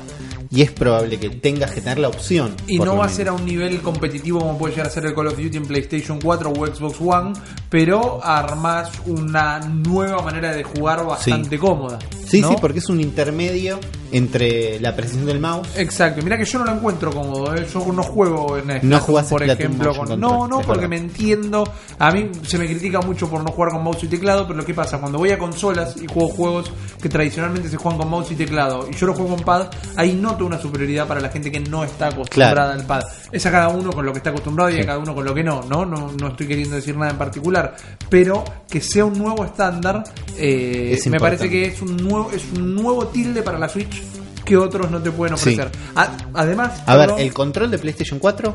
y 0.51 0.62
es 0.62 0.70
probable 0.70 1.18
que 1.18 1.31
tengas 1.31 1.72
que 1.72 1.81
tener 1.81 1.99
la 1.99 2.09
opción. 2.09 2.55
Y 2.68 2.79
no 2.79 2.97
va 2.97 3.07
a 3.07 3.09
ser 3.09 3.29
a 3.29 3.33
un 3.33 3.45
nivel 3.45 3.81
competitivo 3.81 4.39
como 4.41 4.57
puede 4.57 4.72
llegar 4.75 4.87
a 4.87 4.91
ser 4.91 5.05
el 5.07 5.14
Call 5.14 5.27
of 5.27 5.37
Duty 5.37 5.57
en 5.57 5.66
PlayStation 5.66 6.20
4 6.20 6.51
o 6.51 6.66
Xbox 6.66 6.97
One, 7.01 7.33
pero 7.68 8.25
armás 8.25 8.91
una 9.07 9.59
nueva 9.61 10.22
manera 10.22 10.55
de 10.55 10.62
jugar 10.62 11.05
bastante 11.05 11.59
cómoda. 11.59 11.99
Sí, 12.27 12.41
¿no? 12.41 12.51
sí, 12.51 12.57
porque 12.61 12.79
es 12.79 12.89
un 12.89 13.01
intermedio 13.01 13.79
entre 14.17 14.79
la 14.81 14.95
precisión 14.95 15.27
del 15.27 15.41
mouse 15.41 15.69
Exacto, 15.77 16.23
mira 16.23 16.37
que 16.39 16.45
yo 16.45 16.59
no 16.61 16.65
lo 16.67 16.73
encuentro 16.73 17.11
cómodo, 17.12 17.55
¿eh? 17.55 17.67
yo 17.73 17.85
no 17.93 18.03
juego 18.03 18.57
en 18.57 18.65
Splatoon, 18.65 18.89
No 18.91 19.01
jugás 19.01 19.27
por 19.27 19.43
ejemplo, 19.43 19.95
con- 19.95 20.21
no, 20.21 20.47
no, 20.49 20.61
porque 20.61 20.87
me 20.89 20.97
entiendo, 20.97 21.65
a 21.99 22.11
mí 22.12 22.31
se 22.47 22.57
me 22.59 22.67
critica 22.67 23.01
mucho 23.01 23.29
por 23.29 23.43
no 23.43 23.51
jugar 23.51 23.73
con 23.73 23.83
mouse 23.83 24.05
y 24.05 24.09
teclado, 24.09 24.47
pero 24.47 24.59
lo 24.61 24.65
que 24.65 24.73
pasa 24.75 24.99
cuando 25.01 25.19
voy 25.19 25.31
a 25.33 25.39
consolas 25.39 25.97
y 26.01 26.07
juego 26.07 26.29
juegos 26.29 26.71
que 27.03 27.09
tradicionalmente 27.09 27.69
se 27.69 27.77
juegan 27.77 27.99
con 27.99 28.09
mouse 28.09 28.31
y 28.31 28.37
teclado 28.37 28.87
y 28.91 28.95
yo 28.95 29.07
lo 29.07 29.15
juego 29.15 29.35
con 29.37 29.45
pad, 29.45 29.67
ahí 29.97 30.12
noto 30.15 30.47
una 30.47 30.59
superioridad 30.61 31.07
para 31.09 31.21
la 31.21 31.29
gente 31.31 31.51
que 31.51 31.61
no 31.61 31.83
está 31.85 32.07
acostumbrada 32.09 32.55
Claro. 32.55 32.73
al 32.81 32.87
pad. 32.87 33.03
Es 33.33 33.45
a 33.47 33.51
cada 33.51 33.69
uno 33.69 33.91
con 33.93 34.07
lo 34.07 34.12
que 34.12 34.19
está 34.19 34.31
acostumbrado 34.31 34.71
y 34.71 34.79
a 34.81 34.87
cada 34.87 34.99
uno 34.99 35.12
con 35.15 35.25
lo 35.25 35.35
que 35.35 35.43
no, 35.43 35.62
no, 35.69 35.85
no, 35.85 36.12
no 36.21 36.29
estoy 36.29 36.47
queriendo 36.47 36.77
decir 36.77 36.97
nada 36.97 37.11
en 37.11 37.19
particular, 37.19 37.75
pero 38.09 38.45
que 38.71 38.81
sea 38.81 39.05
un 39.05 39.19
nuevo 39.19 39.45
estándar, 39.45 40.05
eh, 40.39 40.93
Es 40.97 41.07
me 41.09 41.19
parece 41.19 41.49
que 41.51 41.67
es 41.67 41.83
un 41.83 41.97
nuevo, 41.97 42.31
es 42.31 42.45
un 42.57 42.77
nuevo 42.77 43.09
tilde 43.09 43.43
para 43.43 43.59
la 43.59 43.69
Switch 43.69 44.03
que 44.45 44.57
otros 44.57 44.91
no 44.91 45.01
te 45.03 45.11
pueden 45.11 45.37
Sí. 45.37 45.51
ofrecer. 45.55 45.71
A- 45.95 46.17
además, 46.35 46.83
A 46.87 46.97
ver, 46.97 47.11
el 47.19 47.33
control 47.33 47.71
de 47.71 47.79
PlayStation 47.79 48.19
4 48.19 48.55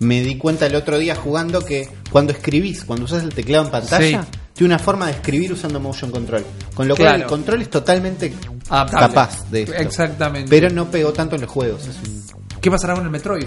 me 0.00 0.20
di 0.22 0.36
cuenta 0.36 0.66
el 0.66 0.74
otro 0.74 0.98
día 0.98 1.14
jugando 1.14 1.64
que 1.64 1.88
cuando 2.10 2.32
escribís, 2.32 2.84
cuando 2.84 3.04
usas 3.04 3.22
el 3.22 3.32
teclado 3.34 3.64
en 3.66 3.70
pantalla, 3.70 4.22
Sí. 4.22 4.28
tiene 4.54 4.74
una 4.74 4.78
forma 4.82 5.06
de 5.06 5.12
escribir 5.12 5.52
usando 5.52 5.78
motion 5.80 6.10
control. 6.10 6.44
Con 6.74 6.88
lo 6.88 6.96
cual 6.96 7.22
el 7.22 7.26
control 7.26 7.62
es 7.62 7.70
totalmente 7.70 8.32
Adaptable. 8.68 9.06
capaz 9.08 9.50
de 9.50 9.62
esto. 9.62 9.74
Exactamente. 9.76 10.48
Pero 10.50 10.70
no 10.70 10.90
pegó 10.90 11.12
tanto 11.12 11.36
en 11.36 11.42
los 11.42 11.50
juegos. 11.50 11.88
¿Qué 12.60 12.70
pasará 12.70 12.94
con 12.94 13.04
el 13.04 13.10
Metroid? 13.10 13.46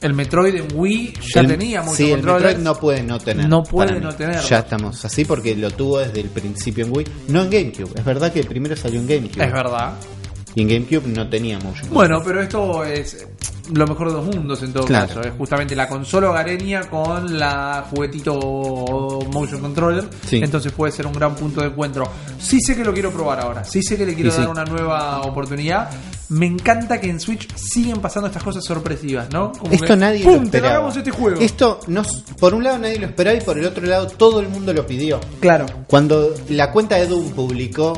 El 0.00 0.12
Metroid 0.12 0.54
en 0.56 0.68
Wii 0.74 1.14
ya 1.34 1.40
el- 1.40 1.46
tenía 1.46 1.80
muchos 1.80 1.96
Sí, 1.96 2.04
el 2.10 2.16
controles. 2.16 2.42
Metroid 2.42 2.64
no 2.64 2.74
puede 2.74 3.02
no 3.02 3.18
tener. 3.18 3.48
No 3.48 3.62
puede 3.62 4.00
no 4.00 4.12
tenerlo. 4.14 4.46
Ya 4.46 4.58
estamos 4.58 5.02
así 5.04 5.24
porque 5.24 5.56
lo 5.56 5.70
tuvo 5.70 6.00
desde 6.00 6.20
el 6.20 6.28
principio 6.28 6.84
en 6.84 6.94
Wii. 6.94 7.06
No 7.28 7.42
en 7.42 7.50
GameCube. 7.50 7.90
Es 7.98 8.04
verdad 8.04 8.30
que 8.32 8.40
el 8.40 8.46
primero 8.46 8.76
salió 8.76 9.00
en 9.00 9.06
GameCube. 9.08 9.44
Es 9.44 9.52
verdad. 9.52 9.94
Y 10.54 10.62
en 10.62 10.68
GameCube 10.68 11.08
no 11.08 11.28
tenía 11.28 11.56
motion 11.58 11.88
control. 11.88 11.94
Bueno, 11.94 12.22
pero 12.24 12.40
esto 12.42 12.84
es 12.84 13.26
lo 13.72 13.86
mejor 13.86 14.08
de 14.08 14.14
dos 14.14 14.26
mundos 14.36 14.62
en 14.62 14.72
todo 14.72 14.84
Claro. 14.84 15.08
caso. 15.08 15.20
Es 15.22 15.32
justamente 15.36 15.74
la 15.74 15.88
consola 15.88 16.30
hogareña 16.30 16.82
con 16.88 17.38
la 17.38 17.86
juguetito 17.90 19.20
motion 19.32 19.60
controller. 19.60 20.04
Sí. 20.26 20.36
Entonces 20.42 20.72
puede 20.72 20.92
ser 20.92 21.06
un 21.06 21.12
gran 21.12 21.34
punto 21.34 21.60
de 21.60 21.68
encuentro. 21.68 22.08
Sí 22.38 22.60
sé 22.60 22.76
que 22.76 22.84
lo 22.84 22.92
quiero 22.92 23.10
probar 23.10 23.40
ahora. 23.40 23.64
Sí 23.64 23.82
sé 23.82 23.96
que 23.96 24.06
le 24.06 24.14
quiero 24.14 24.30
sí. 24.30 24.38
dar 24.40 24.48
una 24.48 24.64
nueva 24.64 25.22
oportunidad. 25.22 25.90
Me 26.30 26.46
encanta 26.46 27.00
que 27.00 27.08
en 27.10 27.20
Switch 27.20 27.48
siguen 27.54 28.00
pasando 28.00 28.28
estas 28.28 28.42
cosas 28.42 28.64
sorpresivas, 28.64 29.30
¿no? 29.32 29.52
Como 29.52 29.72
Esto 29.72 29.86
que, 29.88 29.96
nadie 29.96 30.24
¡pum! 30.24 30.34
lo 30.34 30.38
te 30.40 30.44
esperaba. 30.46 30.68
largamos 30.74 30.96
este 30.96 31.10
juego. 31.10 31.40
Esto, 31.40 31.80
no, 31.86 32.02
por 32.40 32.54
un 32.54 32.64
lado 32.64 32.78
nadie 32.78 32.98
lo 32.98 33.06
esperaba 33.06 33.36
y 33.36 33.40
por 33.42 33.58
el 33.58 33.66
otro 33.66 33.84
lado 33.86 34.06
todo 34.08 34.40
el 34.40 34.48
mundo 34.48 34.72
lo 34.72 34.86
pidió. 34.86 35.20
Claro. 35.40 35.66
Cuando 35.86 36.32
la 36.48 36.70
cuenta 36.72 36.96
de 36.96 37.06
Doom 37.06 37.30
publicó, 37.32 37.92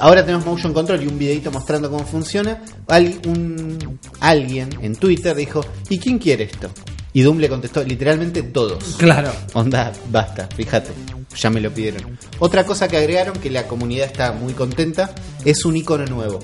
ahora 0.00 0.24
tenemos 0.24 0.46
motion 0.46 0.72
control 0.72 1.02
y 1.02 1.06
un 1.06 1.18
videito 1.18 1.50
mostrando 1.50 1.90
cómo 1.90 2.04
funciona, 2.04 2.62
al- 2.88 3.20
un- 3.26 3.98
alguien 4.20 4.68
en 4.82 4.94
Twitter 4.96 5.34
dijo, 5.36 5.64
¿y 5.88 5.98
quién 5.98 6.18
quiere 6.18 6.44
esto? 6.44 6.70
Y 7.12 7.22
Doom 7.22 7.38
le 7.38 7.48
contestó, 7.48 7.82
literalmente 7.82 8.42
todos. 8.42 8.96
Claro. 8.98 9.32
Onda, 9.54 9.90
basta, 10.10 10.48
fíjate, 10.54 10.90
ya 11.34 11.48
me 11.50 11.60
lo 11.62 11.70
pidieron. 11.70 12.18
Otra 12.40 12.64
cosa 12.64 12.88
que 12.88 12.98
agregaron, 12.98 13.38
que 13.38 13.50
la 13.50 13.66
comunidad 13.66 14.06
está 14.06 14.32
muy 14.32 14.52
contenta, 14.52 15.14
es 15.44 15.64
un 15.64 15.76
icono 15.76 16.04
nuevo. 16.06 16.40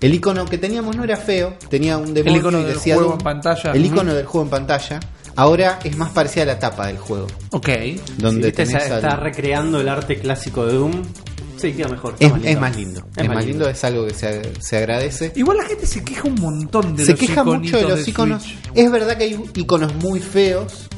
El 0.00 0.14
icono 0.14 0.44
que 0.46 0.58
teníamos 0.58 0.96
no 0.96 1.04
era 1.04 1.16
feo, 1.16 1.56
tenía 1.68 1.96
un 1.98 2.12
demonio 2.14 2.38
icono 2.40 2.60
y 2.60 2.64
del 2.64 2.74
decía 2.74 2.94
juego 2.94 3.10
Doom. 3.10 3.20
en 3.20 3.24
pantalla. 3.24 3.72
El 3.72 3.84
icono 3.86 4.14
del 4.14 4.26
juego 4.26 4.44
en 4.46 4.50
pantalla. 4.50 5.00
Ahora 5.36 5.78
es 5.84 5.96
más 5.96 6.10
parecida 6.10 6.42
a 6.42 6.46
la 6.46 6.58
tapa 6.58 6.86
del 6.88 6.98
juego. 6.98 7.26
Ok. 7.52 7.68
Donde 8.18 8.50
tenés 8.52 8.74
al- 8.74 8.82
está 8.96 9.16
recreando 9.16 9.80
el 9.80 9.88
arte 9.88 10.18
clásico 10.18 10.66
de 10.66 10.72
Doom. 10.74 11.02
Sí, 11.60 11.72
queda 11.72 11.88
mejor. 11.88 12.14
es, 12.18 12.30
más 12.30 12.40
es 12.40 12.44
lindo. 12.44 12.60
más 12.60 12.76
lindo. 12.76 13.06
Es, 13.16 13.28
más 13.28 13.44
lindo. 13.44 13.68
es 13.68 13.84
algo 13.84 14.06
que 14.06 14.14
se, 14.14 14.52
se 14.60 14.76
agradece. 14.78 15.32
Igual 15.36 15.58
la 15.58 15.64
gente 15.64 15.86
se 15.86 16.02
queja 16.02 16.26
un 16.26 16.36
montón 16.36 16.96
de 16.96 17.04
se 17.04 17.10
los 17.12 17.20
queja 17.20 17.44
mucho 17.44 17.76
de 17.76 17.82
los 17.82 18.08
iconos. 18.08 18.42
Switch. 18.42 18.70
Es 18.74 18.90
verdad 18.90 19.18
que 19.18 19.24
hay 19.24 19.40
iconos 19.54 19.94
muy 19.96 20.20
feos 20.20 20.88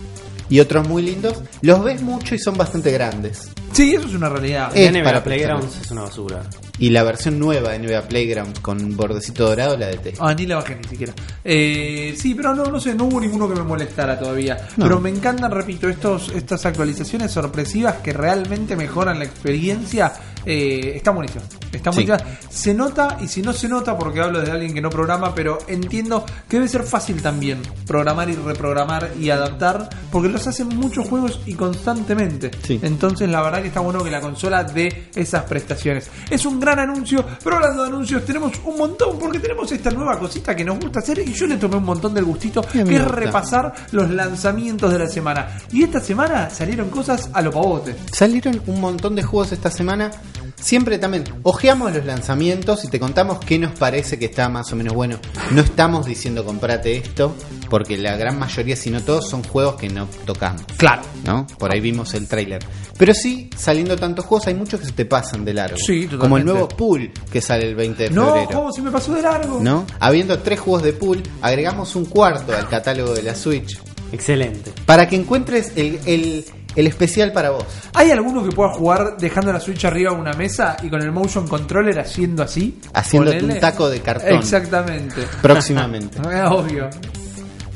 y 0.48 0.60
otros 0.60 0.86
muy 0.86 1.02
lindos. 1.02 1.42
Los 1.62 1.82
ves 1.82 2.02
mucho 2.02 2.34
y 2.34 2.38
son 2.38 2.56
bastante 2.56 2.92
grandes. 2.92 3.48
Sí, 3.72 3.94
eso 3.94 4.06
es 4.06 4.14
una 4.14 4.28
realidad. 4.28 4.70
Eh, 4.76 4.90
NBA 4.90 5.02
para 5.04 5.24
Playgrounds 5.24 5.78
es 5.80 5.90
una 5.90 6.02
basura. 6.02 6.42
Y 6.78 6.90
la 6.90 7.02
versión 7.02 7.38
nueva 7.38 7.70
de 7.70 7.78
NBA 7.78 8.02
Playground 8.02 8.60
con 8.60 8.96
bordecito 8.96 9.46
dorado 9.46 9.76
la 9.76 9.86
detesto. 9.86 10.24
Ah, 10.24 10.34
ni 10.34 10.46
la 10.46 10.56
bajé 10.56 10.76
ni 10.76 10.84
siquiera. 10.88 11.12
Eh, 11.44 12.14
sí, 12.18 12.34
pero 12.34 12.54
no, 12.54 12.64
no 12.64 12.80
sé, 12.80 12.94
no 12.94 13.04
hubo 13.04 13.20
ninguno 13.20 13.48
que 13.48 13.54
me 13.54 13.62
molestara 13.62 14.18
todavía. 14.18 14.68
No. 14.76 14.84
Pero 14.84 15.00
me 15.00 15.10
encantan, 15.10 15.50
repito, 15.50 15.88
estos, 15.88 16.30
estas 16.30 16.64
actualizaciones 16.66 17.30
sorpresivas 17.30 17.96
que 17.96 18.12
realmente 18.12 18.76
mejoran 18.76 19.18
la 19.18 19.24
experiencia. 19.24 20.12
Eh, 20.44 20.94
está 20.96 21.12
buenísimo. 21.12 21.44
Está 21.70 21.92
Sí. 21.92 22.04
buenísimo. 22.04 22.30
Se 22.50 22.74
nota, 22.74 23.16
y 23.22 23.28
si 23.28 23.42
no 23.42 23.52
se 23.52 23.68
nota, 23.68 23.96
porque 23.96 24.20
hablo 24.20 24.40
de 24.42 24.50
alguien 24.50 24.74
que 24.74 24.80
no 24.80 24.90
programa, 24.90 25.32
pero 25.36 25.58
entiendo 25.68 26.26
que 26.48 26.56
debe 26.56 26.68
ser 26.68 26.82
fácil 26.82 27.22
también 27.22 27.58
programar 27.86 28.28
y 28.28 28.34
reprogramar 28.34 29.12
y 29.20 29.30
adaptar, 29.30 29.88
porque 30.10 30.28
los 30.28 30.44
hacen 30.48 30.68
muchos 30.68 31.08
juegos 31.08 31.40
y 31.46 31.54
constantemente. 31.54 32.50
Sí. 32.66 32.80
Entonces, 32.82 33.28
la 33.30 33.40
verdad 33.40 33.61
que 33.62 33.68
está 33.68 33.80
bueno 33.80 34.02
que 34.02 34.10
la 34.10 34.20
consola 34.20 34.64
dé 34.64 35.08
esas 35.14 35.44
prestaciones. 35.44 36.10
Es 36.30 36.44
un 36.44 36.60
gran 36.60 36.78
anuncio, 36.78 37.24
pero 37.42 37.56
hablando 37.56 37.82
de 37.82 37.88
anuncios, 37.88 38.24
tenemos 38.24 38.52
un 38.64 38.76
montón, 38.76 39.18
porque 39.18 39.38
tenemos 39.38 39.70
esta 39.72 39.90
nueva 39.90 40.18
cosita 40.18 40.54
que 40.54 40.64
nos 40.64 40.78
gusta 40.78 41.00
hacer 41.00 41.20
y 41.20 41.32
yo 41.32 41.46
le 41.46 41.56
tomé 41.56 41.76
un 41.76 41.84
montón 41.84 42.14
del 42.14 42.24
gustito, 42.24 42.62
que 42.62 42.80
es 42.82 43.08
repasar 43.08 43.72
los 43.92 44.10
lanzamientos 44.10 44.92
de 44.92 44.98
la 44.98 45.08
semana. 45.08 45.58
Y 45.72 45.82
esta 45.84 46.00
semana 46.00 46.50
salieron 46.50 46.90
cosas 46.90 47.30
a 47.32 47.40
lo 47.40 47.50
pavote. 47.50 47.96
Salieron 48.12 48.60
un 48.66 48.80
montón 48.80 49.14
de 49.14 49.22
juegos 49.22 49.52
esta 49.52 49.70
semana. 49.70 50.10
Siempre 50.56 50.98
también 50.98 51.24
ojeamos 51.42 51.92
los 51.92 52.04
lanzamientos 52.04 52.84
y 52.84 52.88
te 52.88 53.00
contamos 53.00 53.40
qué 53.44 53.58
nos 53.58 53.72
parece 53.72 54.18
que 54.18 54.26
está 54.26 54.48
más 54.48 54.72
o 54.72 54.76
menos 54.76 54.94
bueno. 54.94 55.18
No 55.50 55.62
estamos 55.62 56.06
diciendo 56.06 56.44
comprate 56.44 56.96
esto, 56.96 57.34
porque 57.68 57.96
la 57.98 58.16
gran 58.16 58.38
mayoría, 58.38 58.76
si 58.76 58.90
no 58.90 59.00
todos, 59.02 59.28
son 59.28 59.42
juegos 59.42 59.74
que 59.76 59.88
no 59.88 60.06
tocamos. 60.24 60.62
Claro. 60.76 61.02
¿no? 61.24 61.46
Por 61.58 61.72
ahí 61.72 61.80
vimos 61.80 62.14
el 62.14 62.28
tráiler. 62.28 62.64
Pero 62.98 63.14
sí, 63.14 63.50
saliendo 63.56 63.96
tantos 63.96 64.24
juegos, 64.24 64.46
hay 64.48 64.54
muchos 64.54 64.80
que 64.80 64.86
se 64.86 64.92
te 64.92 65.04
pasan 65.04 65.44
de 65.44 65.54
largo. 65.54 65.76
Sí, 65.76 66.02
totalmente. 66.06 66.18
Como 66.18 66.36
el 66.38 66.44
nuevo 66.44 66.68
Pool 66.68 67.10
que 67.30 67.40
sale 67.40 67.68
el 67.68 67.74
20 67.74 68.04
de 68.04 68.10
No, 68.10 68.26
febrero. 68.34 68.48
¿cómo 68.52 68.72
se 68.72 68.82
me 68.82 68.90
pasó 68.90 69.12
de 69.14 69.22
largo? 69.22 69.60
¿No? 69.60 69.86
Habiendo 70.00 70.38
tres 70.40 70.60
juegos 70.60 70.82
de 70.82 70.92
Pool, 70.92 71.22
agregamos 71.40 71.94
un 71.96 72.04
cuarto 72.06 72.54
al 72.56 72.68
catálogo 72.68 73.14
de 73.14 73.22
la 73.22 73.34
Switch 73.34 73.78
Excelente. 74.12 74.72
para 74.86 75.08
que 75.08 75.16
encuentres 75.16 75.72
el, 75.76 75.98
el- 76.06 76.44
el 76.74 76.86
especial 76.86 77.32
para 77.32 77.50
vos. 77.50 77.64
¿Hay 77.92 78.10
alguno 78.12 78.42
que 78.42 78.50
pueda 78.50 78.70
jugar 78.72 79.18
dejando 79.18 79.52
la 79.52 79.60
Switch 79.60 79.84
arriba 79.84 80.14
de 80.14 80.18
una 80.18 80.32
mesa 80.32 80.74
y 80.82 80.88
con 80.88 81.02
el 81.02 81.12
motion 81.12 81.46
controller 81.46 81.98
haciendo 82.00 82.42
así? 82.42 82.78
Haciéndote 82.94 83.36
Ponele. 83.40 83.54
un 83.56 83.60
taco 83.60 83.90
de 83.90 84.00
cartón. 84.00 84.38
Exactamente. 84.38 85.20
Próximamente. 85.42 86.16
Eh, 86.18 86.42
Obvio. 86.50 86.88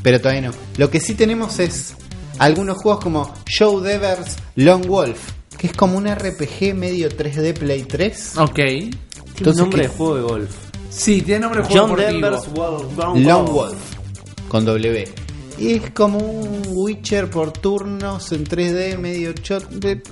Pero 0.02 0.18
todavía 0.18 0.48
no. 0.48 0.50
Lo 0.78 0.88
que 0.90 1.00
sí 1.00 1.14
tenemos 1.14 1.58
es 1.58 1.94
algunos 2.38 2.78
juegos 2.78 3.02
como 3.04 3.34
Show 3.46 3.80
Devers 3.80 4.36
Long 4.56 4.86
Wolf, 4.86 5.18
que 5.58 5.68
es 5.68 5.72
como 5.72 5.96
un 5.98 6.06
RPG 6.06 6.74
medio 6.74 7.08
3D 7.08 7.54
Play 7.58 7.82
3. 7.84 8.38
Ok. 8.38 8.54
Tiene 8.54 8.90
Entonces, 9.38 9.56
nombre 9.60 9.82
¿qué? 9.82 9.88
de 9.88 9.94
juego 9.94 10.16
de 10.16 10.22
golf. 10.22 10.50
Sí, 10.90 11.22
tiene 11.22 11.40
nombre 11.40 11.62
de 11.62 11.68
juego 11.68 11.86
John. 11.88 11.96
Denver's 11.96 12.48
Ground 12.52 13.26
Long 13.26 13.46
Golf. 13.46 13.52
Wolf 13.52 13.78
con 14.48 14.64
W. 14.64 15.04
Y 15.58 15.74
es 15.74 15.90
como 15.90 16.18
un 16.18 16.62
Witcher 16.68 17.28
por 17.30 17.52
turnos 17.52 18.30
en 18.32 18.44
3D 18.46 18.98
medio 18.98 19.32
shot. 19.32 19.68
De... 19.70 20.02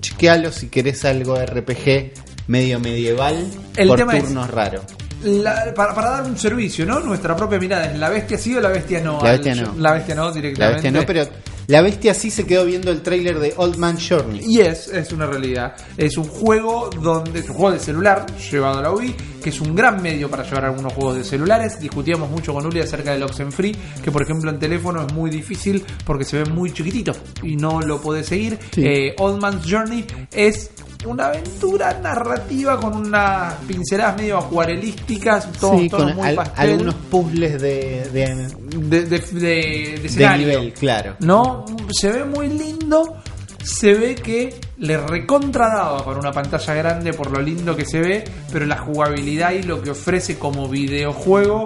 Chequealo 0.00 0.52
si 0.52 0.68
querés 0.68 1.04
algo 1.04 1.36
RPG 1.36 2.12
medio 2.48 2.78
medieval 2.78 3.46
El 3.76 3.88
por 3.88 3.98
tema 3.98 4.16
es- 4.16 4.24
turnos 4.24 4.50
raro. 4.50 4.80
La- 5.22 5.72
para, 5.74 5.94
para 5.94 6.10
dar 6.10 6.24
un 6.24 6.36
servicio, 6.36 6.84
¿no? 6.84 7.00
Nuestra 7.00 7.34
propia 7.34 7.58
mirada 7.58 7.86
es 7.90 7.98
la 7.98 8.10
bestia 8.10 8.36
sí 8.36 8.54
o 8.54 8.60
la 8.60 8.68
bestia 8.68 9.00
no. 9.00 9.18
La 9.22 9.32
bestia 9.32 9.54
no. 9.54 9.74
La 9.78 9.92
bestia 9.92 10.14
no 10.14 10.26
La 10.26 10.32
directamente. 10.32 10.74
bestia 10.74 10.90
no, 10.90 11.06
pero 11.06 11.26
la 11.66 11.80
bestia 11.80 12.14
sí 12.14 12.30
se 12.30 12.44
quedó 12.44 12.64
viendo 12.64 12.90
el 12.90 13.02
tráiler 13.02 13.38
de 13.38 13.54
Old 13.56 13.76
Man 13.76 13.96
Journey. 13.98 14.42
Y 14.46 14.60
es, 14.60 14.88
es 14.88 15.12
una 15.12 15.26
realidad. 15.26 15.74
Es 15.96 16.16
un 16.16 16.24
juego 16.24 16.90
donde 16.90 17.40
es 17.40 17.48
un 17.48 17.54
juego 17.54 17.72
de 17.72 17.80
celular 17.80 18.26
llevado 18.50 18.78
a 18.78 18.82
la 18.82 18.92
Wii, 18.92 19.14
que 19.42 19.50
es 19.50 19.60
un 19.60 19.74
gran 19.74 20.02
medio 20.02 20.30
para 20.30 20.44
llevar 20.44 20.66
algunos 20.66 20.92
juegos 20.92 21.16
de 21.16 21.24
celulares. 21.24 21.80
Discutíamos 21.80 22.30
mucho 22.30 22.52
con 22.52 22.66
Uli 22.66 22.80
acerca 22.80 23.12
del 23.12 23.22
Oxenfree, 23.22 23.74
que 24.02 24.10
por 24.10 24.22
ejemplo 24.22 24.50
en 24.50 24.58
teléfono 24.58 25.06
es 25.06 25.12
muy 25.12 25.30
difícil 25.30 25.82
porque 26.04 26.24
se 26.24 26.42
ve 26.42 26.50
muy 26.50 26.72
chiquitito 26.72 27.12
y 27.42 27.56
no 27.56 27.80
lo 27.80 28.00
podés 28.00 28.26
seguir. 28.26 28.58
Sí. 28.72 28.84
Eh, 28.84 29.14
Old 29.18 29.40
Man's 29.40 29.66
Journey 29.66 30.04
es 30.32 30.70
una 31.06 31.26
aventura 31.26 31.98
narrativa 32.02 32.78
con 32.80 32.94
unas 32.96 33.54
pinceladas 33.66 34.16
medio 34.16 34.38
acuarelísticas, 34.38 35.52
todo, 35.52 35.78
Sí, 35.78 35.88
todo 35.88 36.04
con 36.06 36.14
muy 36.16 36.28
al- 36.28 36.34
pastel. 36.34 36.70
algunos 36.70 36.94
puzzles 36.94 37.60
de, 37.60 38.08
de, 38.12 38.48
de, 38.78 39.04
de, 39.04 39.98
de- 40.08 40.38
nivel, 40.38 40.72
claro. 40.72 41.16
¿no? 41.20 41.64
Se 41.92 42.10
ve 42.10 42.24
muy 42.24 42.48
lindo. 42.48 43.16
Se 43.62 43.94
ve 43.94 44.14
que 44.14 44.54
le 44.76 44.98
recontra 44.98 45.68
daba 45.68 46.04
para 46.04 46.18
una 46.18 46.30
pantalla 46.32 46.74
grande 46.74 47.14
por 47.14 47.30
lo 47.30 47.40
lindo 47.40 47.74
que 47.74 47.86
se 47.86 47.98
ve, 47.98 48.22
pero 48.52 48.66
la 48.66 48.76
jugabilidad 48.76 49.52
y 49.52 49.62
lo 49.62 49.80
que 49.80 49.90
ofrece 49.92 50.38
como 50.38 50.68
videojuego 50.68 51.64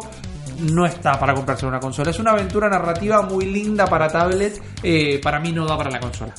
no 0.71 0.87
está 0.87 1.19
para 1.19 1.35
comprarse 1.35 1.67
una 1.67 1.81
consola. 1.81 2.11
Es 2.11 2.21
una 2.21 2.31
aventura 2.33 2.69
narrativa 2.69 3.23
muy 3.23 3.47
linda 3.47 3.87
para 3.87 4.07
tablet, 4.09 4.61
eh, 4.83 5.21
para 5.21 5.41
mí 5.41 5.51
no 5.51 5.67
da 5.67 5.77
para 5.77 5.91
la 5.91 5.99
consola. 5.99 6.33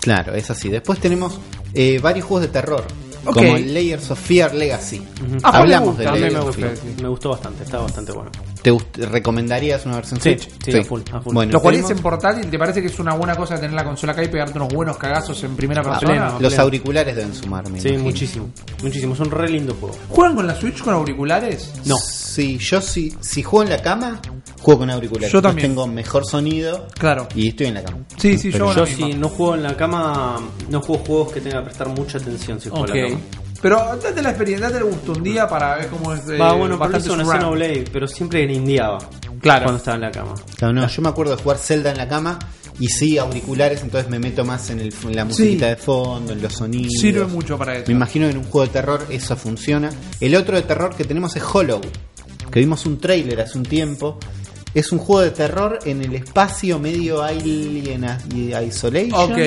Claro, 0.00 0.34
es 0.34 0.50
así. 0.50 0.68
Después 0.68 0.98
tenemos 0.98 1.38
eh, 1.74 1.98
varios 2.02 2.24
juegos 2.26 2.42
de 2.46 2.52
terror, 2.52 2.84
como 3.24 3.56
Layers 3.58 4.10
of 4.10 4.18
Fear 4.18 4.54
Legacy. 4.54 5.02
Ah, 5.42 5.58
Hablamos 5.58 5.98
de 5.98 6.04
Layers 6.06 6.32
me 6.32 6.38
of 6.38 6.46
gustó, 6.46 6.60
Fear. 6.60 6.78
me 7.02 7.08
gustó 7.08 7.28
bastante, 7.30 7.64
está 7.64 7.78
bastante 7.78 8.12
bueno. 8.12 8.30
¿Te 8.62 8.72
gust- 8.72 8.96
recomendarías 8.96 9.84
una 9.86 9.96
versión 9.96 10.20
Sí, 10.20 10.30
Switch? 10.38 10.48
sí, 10.64 10.78
a 10.78 10.84
full, 10.84 11.00
a 11.12 11.20
full. 11.20 11.34
Bueno, 11.34 11.52
Lo 11.52 11.60
cual 11.60 11.74
tenemos 11.74 11.90
es 11.90 11.96
en 11.98 12.02
portátil, 12.02 12.50
¿te 12.50 12.58
parece 12.58 12.80
que 12.80 12.88
es 12.88 12.98
una 12.98 13.14
buena 13.14 13.34
cosa 13.34 13.56
tener 13.56 13.72
la 13.72 13.84
consola 13.84 14.12
acá 14.12 14.22
y 14.24 14.28
pegarte 14.28 14.58
unos 14.58 14.72
buenos 14.72 14.96
cagazos 14.96 15.42
en 15.44 15.54
primera 15.56 15.80
A 15.82 15.84
persona? 15.84 16.10
pleno. 16.12 16.30
los 16.40 16.48
pleno. 16.50 16.62
auriculares 16.62 17.16
deben 17.16 17.34
sumar, 17.34 17.68
me 17.70 17.80
Sí, 17.80 17.88
imagino. 17.88 18.04
muchísimo. 18.04 18.50
Muchísimo. 18.82 19.14
Es 19.14 19.20
un 19.20 19.30
re 19.30 19.48
lindo 19.50 19.74
juego. 19.74 19.96
¿Juegan 20.08 20.36
con 20.36 20.46
la 20.46 20.54
Switch 20.54 20.82
con 20.82 20.94
auriculares? 20.94 21.72
No. 21.84 21.96
Sí, 22.30 22.58
yo 22.58 22.80
sí, 22.80 23.12
si 23.20 23.42
juego 23.42 23.64
en 23.64 23.70
la 23.70 23.82
cama, 23.82 24.20
juego 24.62 24.80
con 24.80 24.90
auriculares. 24.90 25.32
Yo 25.32 25.38
Entonces 25.38 25.62
también. 25.62 25.68
tengo 25.74 25.86
mejor 25.88 26.24
sonido 26.24 26.86
Claro. 26.98 27.26
y 27.34 27.48
estoy 27.48 27.66
en 27.68 27.74
la 27.74 27.82
cama. 27.84 27.98
Sí, 28.16 28.38
sí, 28.38 28.50
Pero 28.52 28.72
yo 28.74 28.84
Yo 28.84 28.86
si 28.86 29.14
no 29.14 29.28
juego 29.28 29.54
en 29.56 29.62
la 29.64 29.76
cama, 29.76 30.36
no 30.68 30.80
juego 30.80 31.04
juegos 31.04 31.32
que 31.32 31.40
tenga 31.40 31.58
que 31.58 31.64
prestar 31.64 31.88
mucha 31.88 32.18
atención 32.18 32.60
si 32.60 32.68
juego 32.68 32.86
en 32.86 33.02
la 33.02 33.08
cama. 33.08 33.20
Pero 33.62 33.76
date 34.02 34.22
la 34.22 34.30
experiencia, 34.30 34.68
date 34.70 34.78
el 34.78 34.90
gusto 34.90 35.12
un 35.12 35.22
día 35.22 35.46
para 35.48 35.76
ver 35.76 35.88
cómo 35.88 36.14
es. 36.14 36.20
eh, 36.28 36.38
Va, 36.38 36.52
bueno, 36.54 36.78
pero 36.78 36.78
bastante 36.78 37.06
eso 37.08 37.14
en 37.14 37.20
surround. 37.26 37.40
Xenoblade, 37.42 37.84
pero 37.92 38.06
siempre 38.08 38.42
grindeaba. 38.44 38.98
Claro. 39.40 39.64
Cuando 39.64 39.78
estaba 39.78 39.94
en 39.96 40.00
la 40.02 40.10
cama. 40.10 40.34
Claro, 40.56 40.72
no, 40.74 40.86
yo 40.86 41.02
me 41.02 41.08
acuerdo 41.08 41.36
de 41.36 41.42
jugar 41.42 41.58
Zelda 41.58 41.90
en 41.90 41.96
la 41.98 42.08
cama 42.08 42.38
y 42.78 42.88
sí, 42.88 43.18
auriculares, 43.18 43.82
entonces 43.82 44.08
me 44.10 44.18
meto 44.18 44.44
más 44.44 44.70
en, 44.70 44.80
el, 44.80 44.94
en 45.04 45.16
la 45.16 45.24
musiquita 45.26 45.66
de 45.66 45.76
fondo, 45.76 46.32
en 46.32 46.40
los 46.40 46.54
sonidos. 46.54 46.92
Sirve 47.00 47.26
mucho 47.26 47.58
para 47.58 47.74
eso. 47.76 47.84
Me 47.88 47.92
imagino 47.94 48.26
que 48.26 48.32
en 48.32 48.38
un 48.38 48.44
juego 48.44 48.66
de 48.66 48.72
terror 48.72 49.06
eso 49.10 49.36
funciona. 49.36 49.90
El 50.20 50.34
otro 50.36 50.56
de 50.56 50.62
terror 50.62 50.94
que 50.96 51.04
tenemos 51.04 51.36
es 51.36 51.42
Hollow, 51.42 51.80
que 52.50 52.60
vimos 52.60 52.86
un 52.86 52.98
tráiler 52.98 53.40
hace 53.40 53.58
un 53.58 53.64
tiempo. 53.64 54.18
Es 54.72 54.92
un 54.92 54.98
juego 54.98 55.22
de 55.22 55.30
terror 55.30 55.80
en 55.84 56.00
el 56.02 56.14
espacio 56.14 56.78
medio 56.78 57.22
Alien 57.22 58.06
Isolation. 58.66 59.32
Ok. 59.32 59.38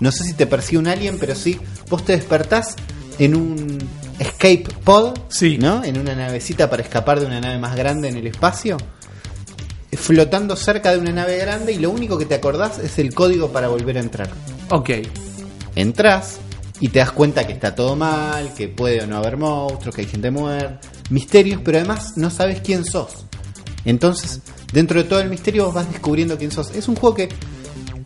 No 0.00 0.10
sé 0.10 0.24
si 0.24 0.32
te 0.34 0.46
persigue 0.46 0.78
un 0.78 0.88
alien, 0.88 1.18
pero 1.18 1.34
sí, 1.36 1.58
vos 1.88 2.04
te 2.04 2.12
despertás 2.12 2.74
en 3.20 3.36
un 3.36 3.78
escape 4.18 4.64
pod, 4.82 5.16
Sí. 5.28 5.58
¿no? 5.58 5.84
En 5.84 5.98
una 5.98 6.14
navecita 6.16 6.68
para 6.68 6.82
escapar 6.82 7.20
de 7.20 7.26
una 7.26 7.40
nave 7.40 7.58
más 7.58 7.76
grande 7.76 8.08
en 8.08 8.16
el 8.16 8.26
espacio. 8.26 8.76
Flotando 9.92 10.56
cerca 10.56 10.90
de 10.90 10.98
una 10.98 11.12
nave 11.12 11.36
grande 11.38 11.72
y 11.72 11.78
lo 11.78 11.90
único 11.90 12.18
que 12.18 12.26
te 12.26 12.34
acordás 12.34 12.80
es 12.80 12.98
el 12.98 13.14
código 13.14 13.52
para 13.52 13.68
volver 13.68 13.96
a 13.96 14.00
entrar 14.00 14.28
Ok. 14.70 14.90
entras 15.76 16.38
y 16.80 16.88
te 16.88 16.98
das 16.98 17.12
cuenta 17.12 17.46
que 17.46 17.52
está 17.52 17.74
todo 17.74 17.96
mal, 17.96 18.52
que 18.54 18.68
puede 18.68 19.02
o 19.02 19.06
no 19.06 19.16
haber 19.16 19.36
monstruos, 19.36 19.94
que 19.94 20.02
hay 20.02 20.08
gente 20.08 20.30
muerta, 20.30 20.80
misterios, 21.10 21.60
pero 21.64 21.78
además 21.78 22.14
no 22.16 22.30
sabes 22.30 22.60
quién 22.60 22.84
sos. 22.84 23.24
Entonces, 23.84 24.40
dentro 24.72 25.02
de 25.02 25.08
todo 25.08 25.20
el 25.20 25.28
misterio 25.30 25.66
vos 25.66 25.74
vas 25.74 25.90
descubriendo 25.90 26.36
quién 26.38 26.50
sos. 26.50 26.74
Es 26.74 26.88
un 26.88 26.96
juego 26.96 27.14
que 27.14 27.28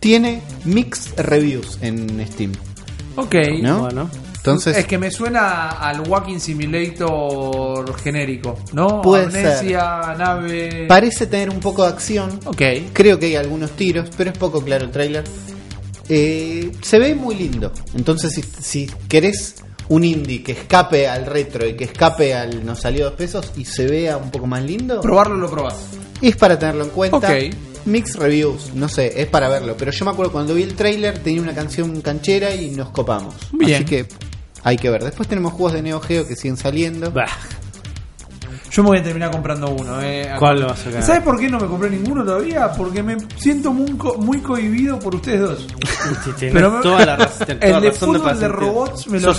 tiene 0.01 0.43
mixed 0.65 1.19
reviews 1.21 1.79
en 1.81 2.25
Steam, 2.31 2.53
Ok. 3.17 3.35
¿no? 3.63 3.81
Bueno. 3.81 4.11
Entonces, 4.37 4.77
es 4.79 4.87
que 4.87 4.97
me 4.99 5.11
suena 5.11 5.69
al 5.69 6.09
Walking 6.09 6.39
Simulator 6.39 7.97
genérico, 8.01 8.57
¿no? 8.73 9.03
Puede 9.03 9.25
Amnesia, 9.27 10.15
nave. 10.17 10.87
parece 10.89 11.27
tener 11.27 11.51
un 11.51 11.61
poco 11.61 11.83
de 11.83 11.89
acción. 11.89 12.39
Ok. 12.47 12.63
Creo 12.93 13.19
que 13.19 13.27
hay 13.27 13.37
algunos 13.37 13.73
tiros, 13.73 14.09
pero 14.17 14.31
es 14.31 14.39
poco 14.39 14.61
claro 14.63 14.85
el 14.85 14.91
tráiler. 14.91 15.25
Eh, 16.09 16.73
se 16.83 16.99
ve 16.99 17.15
muy 17.15 17.35
lindo. 17.35 17.73
Entonces, 17.95 18.33
si, 18.33 18.43
si 18.43 18.87
querés 19.09 19.57
un 19.89 20.05
indie 20.05 20.43
que 20.43 20.53
escape 20.53 21.09
al 21.09 21.27
retro 21.27 21.67
y 21.67 21.75
que 21.75 21.85
escape 21.85 22.35
al 22.35 22.65
nos 22.65 22.81
salió 22.81 23.07
dos 23.07 23.15
pesos 23.15 23.53
y 23.57 23.65
se 23.65 23.87
vea 23.87 24.17
un 24.19 24.31
poco 24.31 24.47
más 24.47 24.63
lindo, 24.63 25.01
Probarlo 25.01 25.37
lo 25.37 25.51
probás. 25.51 25.77
es 26.21 26.37
para 26.37 26.59
tenerlo 26.59 26.85
en 26.85 26.91
cuenta. 26.91 27.17
Ok. 27.17 27.55
Mix 27.87 28.17
reviews, 28.17 28.75
no 28.75 28.87
sé, 28.89 29.21
es 29.23 29.29
para 29.29 29.49
verlo. 29.49 29.75
Pero 29.79 29.91
yo 29.93 30.05
me 30.05 30.11
acuerdo 30.11 30.31
cuando 30.33 30.55
vi 30.55 30.63
el 30.63 30.75
tráiler 30.75 31.19
tenía 31.21 31.41
una 31.41 31.55
canción 31.55 32.01
canchera 32.03 32.55
y 32.55 32.71
nos 32.73 32.91
copamos. 32.91 33.35
Bien. 33.53 33.77
Así 33.77 33.85
que 33.87 34.07
hay 34.63 34.77
que 34.77 34.91
ver. 34.91 35.05
Después 35.05 35.27
tenemos 35.29 35.53
juegos 35.55 35.73
de 35.73 35.83
Neo 35.83 36.01
Geo 36.01 36.27
que 36.27 36.37
siguen 36.37 36.59
saliendo. 36.59 37.11
Bah. 37.13 37.27
Yo 38.71 38.83
me 38.83 38.89
voy 38.91 38.99
a 38.99 39.03
terminar 39.03 39.31
comprando 39.31 39.71
uno. 39.71 40.01
Eh. 40.03 40.31
¿Cuál 40.39 40.65
vas 40.65 40.87
a? 40.87 41.03
¿Sabes 41.03 41.23
por 41.23 41.39
qué 41.39 41.49
no 41.49 41.59
me 41.59 41.67
compré 41.67 41.91
ninguno 41.91 42.25
todavía? 42.25 42.71
Porque 42.73 43.03
me 43.03 43.17
siento 43.37 43.73
muy, 43.73 43.91
co- 43.97 44.17
muy 44.19 44.41
cohibido 44.41 44.99
por 44.99 45.15
ustedes 45.15 45.41
dos. 45.41 45.67
Pero 46.41 46.71
me- 46.71 46.83
toda 46.83 47.05
la 47.07 47.17
razón, 47.17 47.47
el 47.49 47.59
de 47.61 47.73
razón 47.73 47.83
de 47.83 47.93
fútbol 48.19 48.41
de 48.41 48.49
robots 48.49 49.07
me 49.09 49.21
lo, 49.21 49.35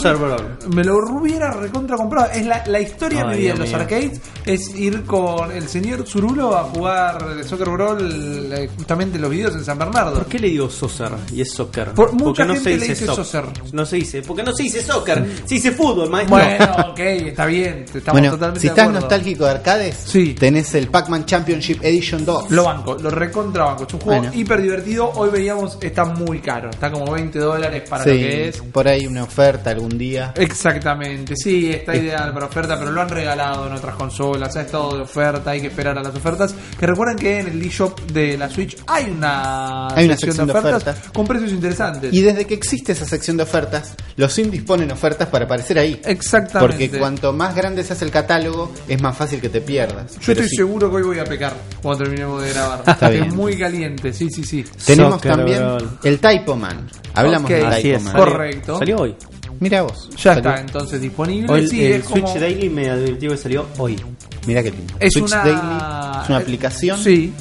me 0.73 0.83
lo 0.83 0.97
hubiera 0.97 1.51
recontra 1.51 1.95
comprado. 1.97 2.31
Es 2.31 2.45
la, 2.45 2.63
la 2.67 2.79
historia 2.79 3.23
de 3.25 3.29
Ay, 3.31 3.35
en 3.35 3.41
Dios 3.55 3.59
los 3.59 3.73
arcades 3.73 4.21
es 4.45 4.75
ir 4.75 5.03
con 5.03 5.51
el 5.51 5.67
señor 5.67 6.05
Zurulo 6.07 6.57
a 6.57 6.63
jugar 6.63 7.43
Soccer 7.45 7.69
Brawl 7.69 8.51
eh, 8.53 8.69
justamente 8.75 9.19
los 9.19 9.29
videos 9.29 9.55
en 9.55 9.63
San 9.63 9.77
Bernardo. 9.77 10.13
¿Por 10.15 10.25
qué 10.25 10.39
le 10.39 10.49
digo 10.49 10.69
soccer 10.69 11.11
y 11.33 11.41
es 11.41 11.51
soccer? 11.51 11.91
Por- 11.93 12.11
mucha 12.13 12.23
porque 12.23 12.45
no 12.45 12.53
gente 12.55 12.63
se 12.63 12.69
le 12.69 12.75
dice 12.87 12.93
dice 13.05 13.07
soc- 13.07 13.23
soccer. 13.23 13.45
No 13.73 13.85
se 13.85 13.95
dice, 13.97 14.21
porque 14.23 14.43
no 14.43 14.51
se 14.53 14.63
dice 14.63 14.81
soccer, 14.81 15.25
se 15.45 15.55
dice 15.55 15.71
fútbol, 15.71 16.09
maestro. 16.09 16.37
Bueno, 16.37 16.75
ok, 16.91 16.99
está 16.99 17.45
bien. 17.45 17.85
Estamos 17.93 18.11
bueno, 18.19 18.31
totalmente 18.31 18.59
si 18.61 18.67
de 18.67 18.71
estás 18.71 18.85
acuerdo. 18.87 18.99
Nostálgico 19.19 19.45
de 19.45 19.51
arcades, 19.51 19.95
Sí. 20.05 20.33
tenés 20.33 20.73
el 20.75 20.87
Pac-Man 20.87 21.25
Championship 21.25 21.79
Edition 21.83 22.25
2. 22.25 22.49
Lo 22.51 22.63
banco, 22.63 22.95
lo 22.95 23.09
recontra 23.09 23.65
banco. 23.65 23.85
Es 23.87 23.93
un 23.93 23.99
juego 23.99 24.21
Bueno. 24.21 24.35
hiper 24.35 24.61
divertido. 24.61 25.11
Hoy 25.15 25.29
veíamos, 25.29 25.77
está 25.81 26.05
muy 26.05 26.39
caro. 26.39 26.69
Está 26.69 26.91
como 26.91 27.11
20 27.11 27.37
dólares 27.39 27.83
para 27.89 28.03
Sí, 28.03 28.09
lo 28.11 28.15
que 28.15 28.47
es. 28.49 28.57
por 28.61 28.87
ahí 28.87 29.05
una 29.07 29.23
oferta 29.23 29.69
algún 29.71 29.97
día. 29.97 30.33
Exactamente, 30.37 31.35
sí, 31.35 31.69
está 31.71 31.95
ideal 31.95 32.33
para 32.33 32.45
oferta, 32.45 32.77
pero 32.79 32.91
lo 32.91 33.01
han 33.01 33.09
regalado 33.09 33.67
en 33.67 33.73
otras 33.73 33.95
consolas, 33.95 34.55
ha 34.55 34.61
estado 34.61 34.95
de 34.95 35.01
oferta, 35.03 35.51
hay 35.51 35.61
que 35.61 35.67
esperar 35.67 35.97
a 35.97 36.03
las 36.03 36.15
ofertas. 36.15 36.53
Que 36.79 36.87
recuerden 36.87 37.17
que 37.17 37.39
en 37.39 37.47
el 37.47 37.61
eShop 37.61 37.99
de 38.11 38.37
la 38.37 38.49
Switch 38.49 38.77
hay 38.87 39.05
una, 39.09 39.87
Hay 39.95 40.05
una 40.05 40.17
sección 40.17 40.47
de 40.47 40.53
ofertas. 40.53 40.97
con 41.13 41.27
precios 41.27 41.51
interesantes. 41.51 42.13
Y 42.13 42.21
desde 42.21 42.45
que 42.45 42.53
existe 42.53 42.93
esa 42.93 43.05
sección 43.05 43.37
de 43.37 43.43
ofertas, 43.43 43.95
los 44.15 44.37
indies 44.39 44.63
ponen 44.63 44.91
ofertas 44.91 45.27
para 45.27 45.45
aparecer 45.45 45.77
ahí. 45.79 45.99
Exactamente. 46.05 46.59
Porque 46.59 46.89
cuanto 46.99 47.33
más 47.33 47.55
grande 47.55 47.83
se 47.83 47.93
hace 47.93 48.05
el 48.05 48.11
catálogo, 48.11 48.71
es 48.87 49.01
más 49.01 49.08
fácil 49.17 49.39
que 49.41 49.49
te 49.49 49.61
pierdas. 49.61 50.17
Yo 50.19 50.31
estoy 50.33 50.49
sí, 50.49 50.55
seguro 50.57 50.89
que 50.89 50.97
hoy 50.97 51.03
voy 51.03 51.19
a 51.19 51.23
pecar 51.25 51.53
cuando 51.81 52.03
terminemos 52.03 52.41
de 52.41 52.49
grabar. 52.53 52.79
Está 52.79 52.95
Porque 52.97 53.11
bien. 53.15 53.23
es 53.27 53.33
muy 53.33 53.57
caliente, 53.57 54.13
sí, 54.13 54.29
sí, 54.29 54.43
sí. 54.43 54.65
Tenemos 54.85 55.13
Soccer, 55.15 55.35
también 55.35 55.63
el 56.03 56.19
Typo 56.19 56.55
Man. 56.55 56.87
Hablamos 57.13 57.49
Ok. 57.51 57.57
del 57.57 57.65
Así 57.65 57.81
Typo 57.83 57.95
es. 57.97 58.03
Man. 58.03 58.15
Correcto. 58.15 58.77
Salió 58.79 58.97
hoy. 58.97 59.15
Mira 59.59 59.81
vos. 59.81 60.09
Ya 60.11 60.35
Salió- 60.35 60.49
está 60.51 60.61
entonces 60.61 61.01
disponible. 61.01 61.51
Hoy 61.51 61.67
sí, 61.67 61.83
el 61.85 61.91
es 62.01 62.05
Switch 62.05 62.23
como- 62.23 62.39
Daily 62.39 62.69
me 62.69 62.89
advirtió 62.89 63.29
que 63.31 63.37
salió 63.37 63.65
hoy. 63.77 63.97
Mira 64.47 64.63
qué 64.63 64.71
lindo. 64.71 64.93
Es 64.99 65.11
Switch 65.13 65.25
una, 65.25 65.37
Daily 65.43 65.59
es 66.23 66.29
una 66.29 66.37
aplicación 66.37 66.97
Sí. 66.97 67.33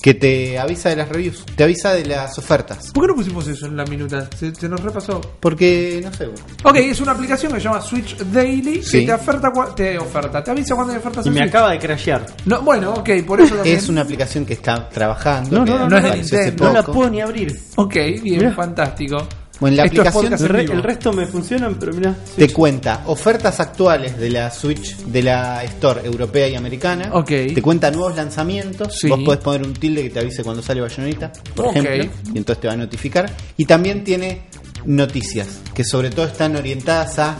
Que 0.00 0.14
te 0.14 0.58
avisa 0.58 0.88
de 0.90 0.96
las 0.96 1.08
reviews, 1.08 1.44
te 1.56 1.64
avisa 1.64 1.92
de 1.92 2.04
las 2.06 2.38
ofertas. 2.38 2.92
¿Por 2.92 3.04
qué 3.04 3.08
no 3.08 3.14
pusimos 3.16 3.48
eso 3.48 3.66
en 3.66 3.76
la 3.76 3.84
minuta? 3.86 4.28
Se, 4.38 4.54
se 4.54 4.68
nos 4.68 4.80
repasó. 4.80 5.20
Porque, 5.40 6.00
no 6.04 6.12
sé, 6.12 6.26
Ok, 6.64 6.76
es 6.76 7.00
una 7.00 7.12
aplicación 7.12 7.52
que 7.52 7.58
se 7.58 7.64
llama 7.64 7.80
Switch 7.80 8.16
Daily 8.18 8.82
Sí. 8.82 9.00
que 9.00 9.06
te 9.06 9.12
oferta, 9.14 9.48
cua- 9.52 9.74
te 9.74 9.98
oferta, 9.98 10.42
te 10.44 10.50
avisa 10.52 10.74
cuando 10.74 10.92
hay 10.92 10.98
ofertas 11.00 11.26
Y 11.26 11.28
en 11.28 11.34
me 11.34 11.40
Switch. 11.40 11.48
acaba 11.50 11.70
de 11.72 11.78
crashear. 11.78 12.26
No, 12.44 12.62
bueno, 12.62 12.92
ok, 12.94 13.10
por 13.26 13.40
eso 13.40 13.54
también. 13.56 13.76
es 13.78 13.88
una 13.88 14.02
aplicación 14.02 14.46
que 14.46 14.52
está 14.54 14.88
trabajando. 14.88 15.58
No, 15.58 15.64
que 15.64 15.70
no, 15.72 15.78
no, 15.80 15.88
no 15.88 15.96
es 15.96 16.02
de 16.02 16.08
apareció 16.08 16.38
hace 16.38 16.46
Nintendo. 16.46 16.64
No 16.68 16.72
la 16.72 16.80
poco. 16.82 16.92
puedo 16.98 17.10
ni 17.10 17.20
abrir. 17.20 17.60
Ok, 17.76 17.94
bien, 17.94 18.22
Mirá. 18.38 18.52
fantástico. 18.52 19.26
Bueno, 19.58 19.76
la 19.78 19.84
Esto 19.84 20.02
es 20.02 20.08
aplicación 20.08 20.22
podcast 20.24 20.42
El, 20.42 20.50
en 20.60 20.66
re- 20.68 20.72
el 20.74 20.82
resto 20.82 21.12
me 21.14 21.26
funcionan, 21.26 21.76
pero 21.78 21.92
mira. 21.94 22.14
te 22.36 22.52
cuenta 22.52 23.04
ofertas 23.06 23.58
actuales 23.58 24.18
de 24.18 24.28
la 24.30 24.50
Switch, 24.50 24.96
de 24.98 25.22
la 25.22 25.64
Store 25.64 26.02
europea 26.04 26.46
y 26.48 26.54
americana. 26.56 27.08
Ok. 27.12 27.28
Te 27.54 27.62
cuenta 27.62 27.90
nuevos 27.90 28.14
lanzamientos. 28.16 28.98
Sí. 29.00 29.08
Vos 29.08 29.20
podés 29.24 29.40
poner 29.40 29.66
un 29.66 29.72
tilde 29.72 30.02
que 30.02 30.10
te 30.10 30.20
avise 30.20 30.44
cuando 30.44 30.62
sale 30.62 30.80
Bayonetta, 30.82 31.32
por 31.54 31.68
Ok. 31.68 31.76
ejemplo. 31.76 32.12
Y 32.34 32.38
entonces 32.38 32.60
te 32.60 32.68
va 32.68 32.74
a 32.74 32.76
notificar. 32.76 33.30
Y 33.56 33.64
también 33.64 34.04
tiene 34.04 34.42
noticias, 34.84 35.48
que 35.74 35.84
sobre 35.84 36.10
todo 36.10 36.26
están 36.26 36.54
orientadas 36.56 37.18
a. 37.18 37.36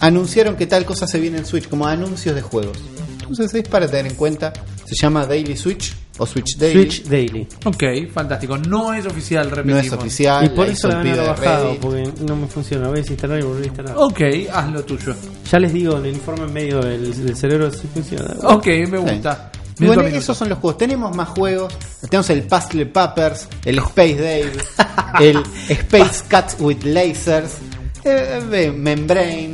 Anunciaron 0.00 0.56
que 0.56 0.66
tal 0.66 0.84
cosa 0.84 1.06
se 1.06 1.18
viene 1.18 1.38
en 1.38 1.46
Switch, 1.46 1.68
como 1.68 1.86
anuncios 1.86 2.34
de 2.34 2.42
juegos. 2.42 2.76
Entonces 3.20 3.54
es 3.54 3.66
para 3.68 3.86
tener 3.88 4.06
en 4.06 4.16
cuenta 4.16 4.52
Se 4.84 4.94
llama 5.00 5.26
Daily 5.26 5.56
Switch 5.56 5.94
o 6.18 6.26
Switch 6.26 6.56
Daily. 6.56 6.90
Switch 6.90 7.04
Daily. 7.04 7.48
Ok, 7.64 7.82
fantástico. 8.12 8.56
No 8.58 8.94
es 8.94 9.06
oficial, 9.06 9.48
no 9.48 9.56
repetimos. 9.56 9.86
es 9.86 9.92
oficial. 9.92 10.44
y 10.44 10.48
por 10.50 10.68
eso 10.68 10.88
la 10.88 11.02
de 11.02 11.16
bajado, 11.16 11.76
porque 11.80 12.10
no 12.26 12.36
me 12.36 12.46
funciona. 12.46 12.88
Voy 12.88 12.98
a 12.98 13.00
desinstalar 13.02 13.40
y 13.40 13.42
volver 13.42 13.62
a 13.62 13.66
instalar. 13.66 13.94
Ok, 13.96 14.20
haz 14.52 14.72
lo 14.72 14.84
tuyo. 14.84 15.14
Ya 15.50 15.58
les 15.58 15.72
digo, 15.72 15.98
en 15.98 16.06
el 16.06 16.14
informe 16.14 16.44
en 16.44 16.52
medio 16.52 16.80
del, 16.80 17.24
del 17.24 17.36
cerebro 17.36 17.70
si 17.70 17.86
funciona. 17.88 18.34
Ok, 18.44 18.66
me 18.88 18.98
gusta. 18.98 19.50
Minuto 19.78 20.02
bueno, 20.02 20.16
esos 20.16 20.36
son 20.36 20.48
los 20.48 20.58
juegos. 20.58 20.78
Tenemos 20.78 21.16
más 21.16 21.28
juegos. 21.30 21.74
Tenemos 22.08 22.30
el 22.30 22.44
Puzzle 22.44 22.86
Puppers, 22.86 23.48
el 23.64 23.78
Space 23.78 24.16
Dave, 24.16 24.52
el 25.20 25.42
Space 25.68 26.24
Cats 26.28 26.56
with 26.60 26.84
Lasers, 26.84 27.56
eh, 28.04 28.40
eh, 28.52 28.70
Membrane. 28.70 29.52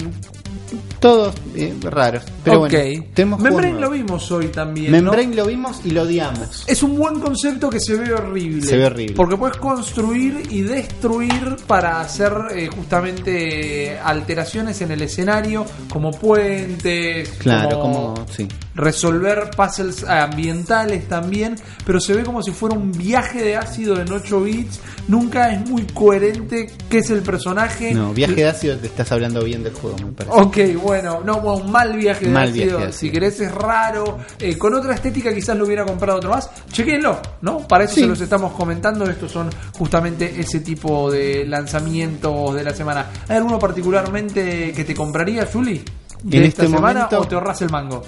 Todos 1.01 1.35
eh, 1.57 1.75
raros. 1.83 2.25
Pero 2.45 2.61
bueno, 2.61 2.79
tenemos 3.15 3.41
juegos 3.41 3.63
Membrane 3.63 3.81
lo 3.81 3.91
vimos 3.91 4.31
hoy 4.31 4.49
también. 4.49 4.93
¿no? 4.93 4.99
Membrane 4.99 5.35
lo 5.35 5.47
vimos 5.47 5.81
y 5.85 5.91
lo 5.91 6.03
odiamos. 6.03 6.65
Es 6.67 6.83
un 6.83 6.97
buen 6.97 7.21
concepto 7.21 7.71
que 7.71 7.81
se 7.81 7.97
ve 7.97 8.13
horrible. 8.13 8.67
Se 8.67 8.77
ve 8.77 8.87
horrible. 8.87 9.15
Porque 9.15 9.37
puedes 9.37 9.57
construir 9.57 10.43
y 10.51 10.61
destruir 10.61 11.57
para 11.67 12.01
hacer 12.01 12.33
eh, 12.55 12.69
justamente 12.69 13.99
alteraciones 13.99 14.81
en 14.83 14.91
el 14.91 15.03
escenario, 15.03 15.65
como 15.89 16.11
puentes, 16.11 17.31
Claro, 17.39 17.81
como. 17.81 18.15
Sí. 18.31 18.47
Resolver 18.81 19.51
puzzles 19.57 20.05
ambientales 20.05 21.07
también, 21.09 21.57
pero 21.87 22.01
se 22.01 22.15
ve 22.15 22.23
como 22.25 22.43
si 22.43 22.51
fuera 22.51 22.77
un 22.77 22.91
viaje 22.93 23.43
de 23.43 23.57
ácido 23.57 24.01
en 24.01 24.11
8 24.11 24.41
bits. 24.43 24.81
Nunca 25.09 25.53
es 25.53 25.69
muy 25.69 25.83
coherente 25.87 26.71
qué 26.89 26.99
es 26.99 27.11
el 27.11 27.23
personaje. 27.23 27.93
No, 27.95 28.13
viaje 28.15 28.35
de 28.37 28.47
ácido 28.49 28.77
te 28.79 28.87
estás 28.87 29.11
hablando 29.13 29.43
bien 29.45 29.63
del 29.63 29.73
juego, 29.75 29.97
me 29.99 30.13
parece. 30.13 30.41
Ok, 30.41 30.83
bueno, 30.83 31.21
no, 31.25 31.41
bueno, 31.41 31.65
un 31.65 31.71
mal 31.73 31.97
viaje 31.97 32.27
de 32.27 32.31
Mal 32.31 32.49
ácido. 32.49 32.55
viaje 32.65 32.71
de 32.83 32.89
ácido. 32.89 32.93
Si 33.01 33.11
querés 33.11 33.41
es 33.41 33.53
raro. 33.53 34.19
eh, 34.39 34.57
con 34.57 34.75
otra 34.75 34.95
estética 34.95 35.35
quizás 35.35 35.57
lo 35.57 35.65
hubiera 35.67 35.85
comprado 35.85 36.19
otro 36.19 36.31
más. 36.31 36.49
Chequenlo, 36.73 37.21
¿no? 37.43 37.59
Para 37.69 37.85
eso 37.85 37.95
Sí. 37.95 38.01
se 38.03 38.07
los 38.07 38.21
estamos 38.21 38.53
comentando. 38.53 39.05
Estos 39.09 39.31
son 39.33 39.51
justamente 39.73 40.33
ese 40.39 40.61
tipo 40.61 41.11
de 41.11 41.45
lanzamientos 41.47 42.55
de 42.55 42.63
la 42.65 42.75
semana. 42.75 43.07
¿Hay 43.29 43.37
alguno 43.37 43.59
particularmente 43.59 44.73
que 44.73 44.85
te 44.85 44.95
compraría, 44.95 45.47
Juli? 45.53 45.83
¿De 46.23 46.37
En 46.39 46.45
esta 46.45 46.63
este 46.65 46.75
semana 46.77 47.01
momento- 47.07 47.21
o 47.21 47.25
te 47.29 47.35
ahorras 47.35 47.63
el 47.63 47.71
mango? 47.71 48.03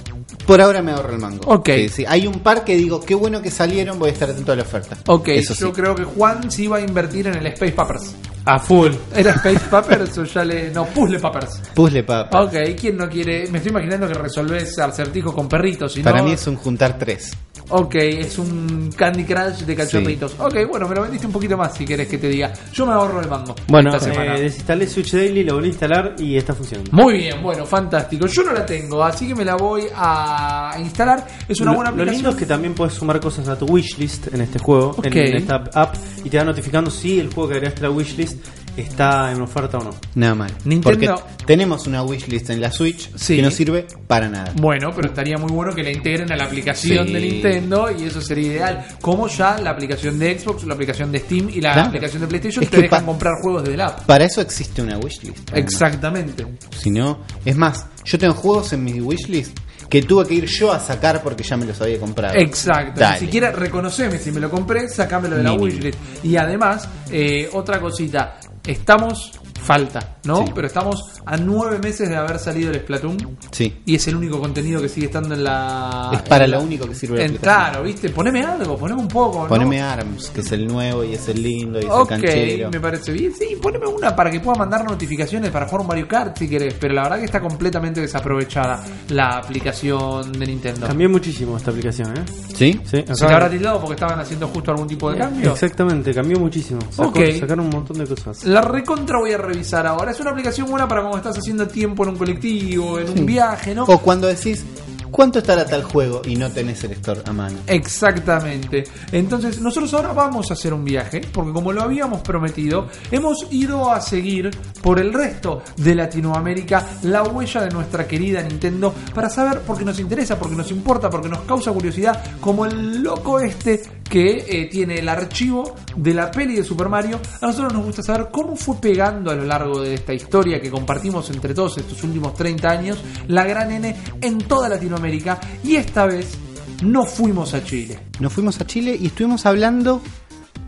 Por 0.47 0.61
ahora 0.61 0.82
me 0.82 0.93
ahorro 0.93 1.12
el 1.14 1.18
mango. 1.20 1.43
Ok. 1.47 1.68
Sí, 1.76 1.88
sí. 1.88 2.05
Hay 2.09 2.26
un 2.26 2.40
par 2.40 2.64
que 2.64 2.76
digo, 2.76 3.01
qué 3.01 3.14
bueno 3.14 3.40
que 3.43 3.51
salieron, 3.51 3.99
voy 3.99 4.11
a 4.11 4.12
estar 4.12 4.28
atento 4.30 4.53
a 4.53 4.57
la 4.57 4.62
oferta. 4.62 4.97
Ok, 5.07 5.28
Eso 5.28 5.55
yo 5.55 5.66
sí. 5.68 5.72
creo 5.72 5.95
que 5.95 6.05
Juan 6.05 6.51
sí 6.51 6.64
iba 6.64 6.78
a 6.78 6.80
invertir 6.80 7.26
en 7.28 7.34
el 7.34 7.47
Space 7.47 7.72
Papers. 7.72 8.14
A 8.45 8.59
full. 8.59 8.93
¿Era 9.14 9.32
Space 9.32 9.66
Papers 9.70 10.18
o 10.18 10.24
ya 10.24 10.45
le.? 10.45 10.70
No, 10.70 10.84
Puzzle 10.86 11.20
Papers. 11.20 11.61
Puzzle 11.74 12.03
Puppers. 12.03 12.34
Ok, 12.47 12.55
¿quién 12.80 12.97
no 12.97 13.09
quiere? 13.09 13.49
Me 13.51 13.59
estoy 13.59 13.70
imaginando 13.70 14.09
que 14.09 14.14
resolvés 14.14 14.78
acertijos 14.78 15.32
con 15.34 15.49
perritos. 15.49 15.93
Si 15.93 16.03
Para 16.03 16.18
no- 16.18 16.24
mí 16.24 16.32
es 16.32 16.47
un 16.47 16.57
juntar 16.57 16.99
tres. 16.99 17.36
Ok, 17.68 17.95
es 17.95 18.38
un 18.38 18.90
Candy 18.97 19.24
Crush 19.24 19.61
de 19.64 19.76
cachorritos. 19.76 20.34
Ok, 20.38 20.57
bueno, 20.68 20.88
me 20.88 20.97
lo 20.97 21.03
vendiste 21.03 21.26
un 21.26 21.32
poquito 21.32 21.57
más 21.57 21.74
si 21.74 21.84
querés 21.84 22.09
que 22.09 22.18
te 22.18 22.28
diga. 22.28 22.53
Yo 22.72 22.84
me 22.84 22.93
ahorro 22.93 23.20
el 23.20 23.28
mango. 23.28 23.55
Bueno, 23.68 23.95
esta 23.95 24.11
semana. 24.12 24.36
eh, 24.36 24.43
desinstalé 24.43 24.86
Switch 24.88 25.12
Daily, 25.12 25.45
lo 25.45 25.55
volví 25.55 25.68
a 25.68 25.70
instalar 25.70 26.14
y 26.18 26.36
está 26.36 26.53
funcionando. 26.55 26.90
Muy 26.93 27.14
bien, 27.18 27.40
bueno, 27.43 27.64
fantástico. 27.64 28.26
Yo 28.26 28.43
no 28.43 28.53
la 28.53 28.66
tengo, 28.66 29.03
así 29.03 29.28
que 29.28 29.34
me 29.36 29.45
la 29.45 29.55
voy 29.55 29.84
a 29.95 30.74
instalar. 30.80 31.24
Es 31.49 31.61
una 31.61 31.70
lo, 31.70 31.76
buena 31.76 31.90
lo 31.90 31.95
aplicación. 31.95 32.14
lindo 32.16 32.30
es 32.30 32.36
que 32.36 32.47
también 32.47 32.74
puedes 32.74 32.95
sumar 32.95 33.20
cosas 33.20 33.49
a 33.49 33.57
tu 33.57 33.64
wishlist 33.66 34.34
en 34.34 34.40
este 34.43 34.59
juego, 34.59 34.97
en 35.03 35.36
esta 35.36 35.62
app, 35.72 35.95
y 36.24 36.28
te 36.28 36.38
va 36.38 36.45
notificando 36.45 36.90
si 36.90 37.20
el 37.20 37.32
juego 37.32 37.49
que 37.51 37.55
agregaste 37.55 37.86
a 37.86 37.88
la 37.88 37.95
wishlist 37.95 38.31
está 38.76 39.30
en 39.32 39.40
oferta 39.42 39.78
o 39.78 39.84
no. 39.84 39.90
Nada 40.14 40.34
mal. 40.34 40.50
Nintendo- 40.64 40.82
Porque 41.16 41.44
tenemos 41.46 41.86
una 41.86 42.02
wishlist 42.02 42.48
en 42.50 42.60
la 42.60 42.72
Switch 42.72 43.10
Sí. 43.16 43.36
que 43.36 43.42
no 43.42 43.50
sirve 43.50 43.86
para 44.06 44.28
nada. 44.30 44.52
Bueno, 44.56 44.90
pero 44.96 45.08
estaría 45.08 45.36
muy 45.36 45.50
bueno 45.52 45.74
que 45.74 45.82
la 45.82 45.90
integren 45.90 46.32
a 46.32 46.36
la 46.36 46.44
aplicación 46.44 47.06
Sí. 47.06 47.12
de 47.12 47.20
Nintendo 47.20 47.88
y 47.90 48.04
eso 48.04 48.20
sería 48.22 48.46
ideal. 48.52 48.86
Como 49.02 49.28
ya 49.28 49.58
la 49.58 49.70
aplicación 49.70 50.18
de 50.18 50.38
Xbox, 50.38 50.64
la 50.64 50.74
aplicación 50.74 51.12
de 51.12 51.18
Steam 51.18 51.50
y 51.50 51.60
la 51.60 51.74
Claro. 51.74 51.88
aplicación 51.88 52.22
de 52.22 52.28
PlayStation 52.28 52.64
Es 52.64 52.70
te 52.70 52.76
que 52.76 52.82
dejan 52.84 53.04
comprar 53.04 53.34
juegos 53.42 53.62
desde 53.64 53.76
la 53.76 53.86
app. 53.88 54.06
Para 54.06 54.24
eso 54.24 54.40
existe 54.40 54.80
una 54.80 54.96
wishlist. 54.98 55.50
Exactamente. 55.54 56.46
Si 56.78 56.90
no, 56.90 57.20
es 57.44 57.56
más, 57.56 57.86
yo 58.04 58.18
tengo 58.18 58.34
juegos 58.34 58.72
en 58.72 58.84
mi 58.84 59.00
wishlist 59.00 59.56
que 59.93 60.01
tuve 60.01 60.26
que 60.26 60.32
ir 60.32 60.47
yo 60.47 60.72
a 60.72 60.80
sacar 60.80 61.22
porque 61.22 61.43
ya 61.43 61.55
me 61.55 61.66
los 61.66 61.78
había 61.82 62.01
comprado. 62.01 62.34
Exacto. 62.38 62.99
Dale. 62.99 63.20
Ni 63.20 63.26
siquiera 63.26 63.53
reconoceme 63.53 64.16
si 64.16 64.32
me 64.32 64.40
lo 64.40 64.49
compré, 64.49 64.88
sacámelo 64.88 65.36
de 65.36 65.43
la 65.43 65.51
Mínimo. 65.51 65.66
wishlist. 65.66 65.99
Y 66.22 66.34
además, 66.34 66.88
eh, 67.11 67.51
otra 67.53 67.78
cosita. 67.78 68.38
Estamos, 68.66 69.38
falta, 69.62 70.16
¿no? 70.24 70.38
Sí. 70.44 70.52
Pero 70.54 70.66
estamos 70.66 71.20
a 71.24 71.36
nueve 71.36 71.78
meses 71.78 72.08
de 72.08 72.16
haber 72.16 72.38
salido 72.38 72.70
el 72.70 72.80
Splatoon. 72.80 73.36
Sí. 73.50 73.80
Y 73.86 73.94
es 73.94 74.06
el 74.08 74.16
único 74.16 74.40
contenido 74.40 74.80
que 74.80 74.88
sigue 74.88 75.06
estando 75.06 75.34
en 75.34 75.44
la. 75.44 76.10
Es 76.12 76.22
para 76.22 76.46
lo 76.46 76.60
único 76.60 76.86
que 76.86 76.94
sirve 76.94 77.22
aplicación. 77.24 77.42
Claro, 77.42 77.82
¿viste? 77.84 78.08
Poneme 78.10 78.42
algo, 78.42 78.76
poneme 78.76 79.00
un 79.00 79.08
poco. 79.08 79.42
¿no? 79.42 79.48
Poneme 79.48 79.80
ARMS, 79.80 80.30
que 80.30 80.40
es 80.40 80.52
el 80.52 80.66
nuevo 80.66 81.04
y 81.04 81.14
es 81.14 81.28
el 81.28 81.42
lindo 81.42 81.78
y 81.80 81.84
es 81.84 81.90
Ok, 81.90 82.10
el 82.12 82.20
canchero. 82.22 82.70
me 82.70 82.80
parece 82.80 83.12
bien. 83.12 83.32
Sí, 83.34 83.56
poneme 83.60 83.86
una 83.86 84.14
para 84.14 84.30
que 84.30 84.40
pueda 84.40 84.58
mandar 84.58 84.84
notificaciones 84.84 85.50
para 85.50 85.66
un 85.66 85.86
Mario 85.86 86.06
Kart 86.08 86.36
si 86.36 86.48
querés. 86.48 86.74
Pero 86.74 86.94
la 86.94 87.02
verdad 87.04 87.18
que 87.18 87.24
está 87.24 87.40
completamente 87.40 88.00
desaprovechada 88.00 88.84
la 89.10 89.38
aplicación 89.38 90.32
de 90.32 90.46
Nintendo. 90.46 90.86
Cambió 90.86 91.08
muchísimo 91.08 91.56
esta 91.56 91.70
aplicación, 91.70 92.16
¿eh? 92.18 92.22
¿Sí? 92.54 92.80
Sí, 92.84 93.04
¿Se 93.12 93.24
habrá 93.26 93.48
tildado 93.48 93.78
porque 93.80 93.94
estaban 93.94 94.18
haciendo 94.20 94.48
justo 94.48 94.70
algún 94.72 94.86
tipo 94.88 95.10
de 95.10 95.18
cambio? 95.18 95.52
Exactamente, 95.52 96.12
cambió 96.12 96.38
muchísimo. 96.38 96.80
Sacó- 96.90 97.08
Ok. 97.10 97.18
Sacaron 97.40 97.66
un 97.66 97.70
montón 97.70 97.98
de 97.98 98.06
cosas. 98.06 98.44
La 98.44 98.60
recontra 98.60 99.18
voy 99.18 99.32
a 99.32 99.38
revisar 99.38 99.51
ahora. 99.86 100.11
Es 100.12 100.20
una 100.20 100.30
aplicación 100.30 100.68
buena 100.68 100.88
para 100.88 101.03
cuando 101.03 101.18
estás 101.18 101.38
haciendo 101.38 101.66
tiempo 101.66 102.05
en 102.05 102.11
un 102.11 102.16
colectivo, 102.16 102.98
en 102.98 103.09
un 103.09 103.26
viaje, 103.26 103.74
¿no? 103.74 103.84
O 103.84 103.98
cuando 103.98 104.26
decís, 104.26 104.64
¿cuánto 105.11 105.38
estará 105.38 105.64
tal 105.64 105.84
juego? 105.84 106.22
Y 106.24 106.36
no 106.36 106.50
tenés 106.50 106.82
el 106.84 106.92
store 106.92 107.22
a 107.26 107.32
mano. 107.32 107.59
Exactamente. 107.66 108.84
Entonces, 109.12 109.61
nosotros 109.61 109.92
ahora 109.94 110.12
vamos 110.12 110.50
a 110.50 110.55
hacer 110.55 110.72
un 110.72 110.84
viaje, 110.84 111.20
porque 111.32 111.53
como 111.53 111.72
lo 111.72 111.82
habíamos 111.82 112.22
prometido, 112.22 112.88
hemos 113.11 113.46
ido 113.50 113.92
a 113.92 114.00
seguir 114.00 114.50
por 114.82 114.98
el 114.98 115.12
resto 115.12 115.62
de 115.76 115.94
Latinoamérica 115.94 116.84
la 117.03 117.22
huella 117.22 117.62
de 117.62 117.70
nuestra 117.70 118.07
querida 118.07 118.42
Nintendo 118.42 118.94
para 119.14 119.28
saber, 119.28 119.61
porque 119.66 119.84
nos 119.84 120.00
interesa, 120.00 120.38
porque 120.38 120.57
nos 120.57 120.70
importa, 120.70 121.09
porque 121.09 121.28
nos 121.28 121.40
causa 121.42 121.70
curiosidad, 121.72 122.22
como 122.40 122.64
el 122.64 123.03
loco 123.03 123.38
este 123.38 123.82
que 124.12 124.44
eh, 124.46 124.66
tiene 124.70 124.98
el 124.98 125.08
archivo 125.08 125.74
de 125.96 126.12
la 126.12 126.30
peli 126.30 126.54
de 126.54 126.64
Super 126.64 126.90
Mario. 126.90 127.18
A 127.40 127.46
nosotros 127.46 127.72
nos 127.72 127.82
gusta 127.82 128.02
saber 128.02 128.28
cómo 128.30 128.56
fue 128.56 128.76
pegando 128.78 129.30
a 129.30 129.34
lo 129.34 129.46
largo 129.46 129.80
de 129.80 129.94
esta 129.94 130.12
historia 130.12 130.60
que 130.60 130.70
compartimos 130.70 131.30
entre 131.30 131.54
todos 131.54 131.78
estos 131.78 132.04
últimos 132.04 132.34
30 132.34 132.68
años 132.68 132.98
la 133.28 133.44
gran 133.44 133.72
N 133.72 133.96
en 134.20 134.36
toda 134.36 134.68
Latinoamérica. 134.68 135.40
Y 135.64 135.76
esta 135.76 136.04
vez 136.04 136.36
no 136.82 137.06
fuimos 137.06 137.54
a 137.54 137.64
Chile. 137.64 137.98
Nos 138.20 138.34
fuimos 138.34 138.60
a 138.60 138.66
Chile 138.66 138.94
y 139.00 139.06
estuvimos 139.06 139.46
hablando 139.46 140.02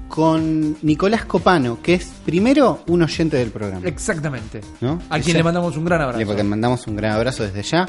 con 0.09 0.78
Nicolás 0.80 1.26
Copano, 1.26 1.82
que 1.82 1.95
es 1.95 2.12
primero 2.24 2.82
un 2.86 3.03
oyente 3.03 3.36
del 3.36 3.51
programa. 3.51 3.86
Exactamente. 3.86 4.62
¿no? 4.80 5.03
A 5.11 5.20
quien 5.20 5.36
le 5.36 5.42
mandamos 5.42 5.76
un 5.76 5.84
gran 5.84 5.99
Le 5.99 6.22
abrazo. 6.22 6.45
mandamos 6.45 6.86
un 6.86 6.97
gran 6.97 7.12
abrazo 7.12 7.42
desde 7.42 7.62
ya. 7.62 7.86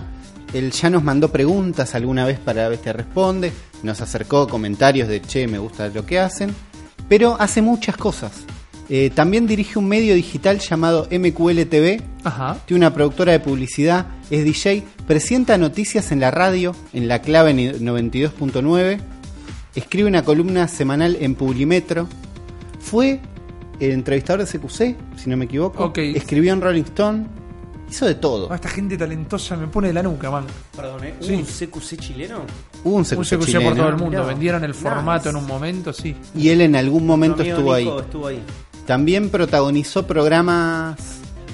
Él 0.55 0.71
ya 0.71 0.89
nos 0.89 1.03
mandó 1.03 1.31
preguntas 1.31 1.95
alguna 1.95 2.25
vez 2.25 2.39
para 2.39 2.69
ver 2.69 2.79
te 2.79 2.93
responde. 2.93 3.51
Nos 3.83 3.99
acercó 3.99 4.47
comentarios 4.47 5.07
de 5.09 5.21
che, 5.21 5.47
me 5.47 5.57
gusta 5.57 5.89
lo 5.89 6.05
que 6.05 6.17
hacen. 6.19 6.55
Pero 7.09 7.35
hace 7.39 7.61
muchas 7.61 7.97
cosas. 7.97 8.31
Eh, 8.87 9.09
también 9.13 9.47
dirige 9.47 9.77
un 9.79 9.87
medio 9.87 10.15
digital 10.15 10.59
llamado 10.59 11.07
MQL 11.11 11.63
TV. 11.65 12.01
Ajá. 12.23 12.57
Tiene 12.65 12.85
una 12.85 12.93
productora 12.93 13.31
de 13.33 13.39
publicidad, 13.39 14.05
es 14.29 14.45
DJ, 14.45 14.83
presenta 15.07 15.57
noticias 15.57 16.11
en 16.11 16.19
la 16.19 16.31
radio, 16.31 16.73
en 16.93 17.07
la 17.07 17.21
clave 17.21 17.53
ni- 17.53 17.71
92.9. 17.71 18.99
Escribe 19.75 20.07
una 20.07 20.23
columna 20.23 20.67
semanal 20.67 21.17
en 21.19 21.35
Publimetro. 21.35 22.07
Fue 22.79 23.19
el 23.79 23.91
entrevistador 23.91 24.45
de 24.45 24.51
CQC, 24.59 24.95
si 25.17 25.29
no 25.29 25.35
me 25.35 25.45
equivoco. 25.45 25.83
Escribió 26.15 26.53
en 26.53 26.61
Rolling 26.61 26.83
Stone. 26.83 27.25
Hizo 27.89 28.05
de 28.05 28.15
todo. 28.15 28.47
Ah, 28.51 28.55
esta 28.55 28.69
gente 28.69 28.97
talentosa 28.97 29.55
me 29.55 29.67
pone 29.67 29.89
de 29.89 29.93
la 29.93 30.03
nuca, 30.03 30.31
man. 30.31 30.45
Perdón, 30.75 31.03
¿eh? 31.03 31.15
Sí. 31.21 31.33
¿Un 31.33 31.43
CQC 31.43 31.99
chileno? 31.99 32.39
Hubo 32.83 32.95
un 32.95 33.03
CQC, 33.03 33.17
Un 33.17 33.23
CQC 33.23 33.37
por 33.37 33.45
chileno, 33.47 33.75
todo 33.75 33.89
el 33.89 33.95
mundo. 33.95 34.09
Mirá. 34.09 34.23
Vendieron 34.23 34.63
el 34.63 34.73
formato 34.73 35.29
en 35.29 35.35
un 35.35 35.45
momento, 35.45 35.93
sí. 35.93 36.15
Y 36.35 36.49
él 36.49 36.61
en 36.61 36.75
algún 36.75 37.05
momento 37.05 37.37
Un 37.37 37.41
amigo 37.41 37.57
estuvo 37.57 37.73
ahí. 37.73 37.85
Nico 37.85 37.99
Estuvo 37.99 38.27
ahí. 38.27 38.41
También 38.85 39.29
protagonizó 39.29 40.05
programas. 40.05 40.99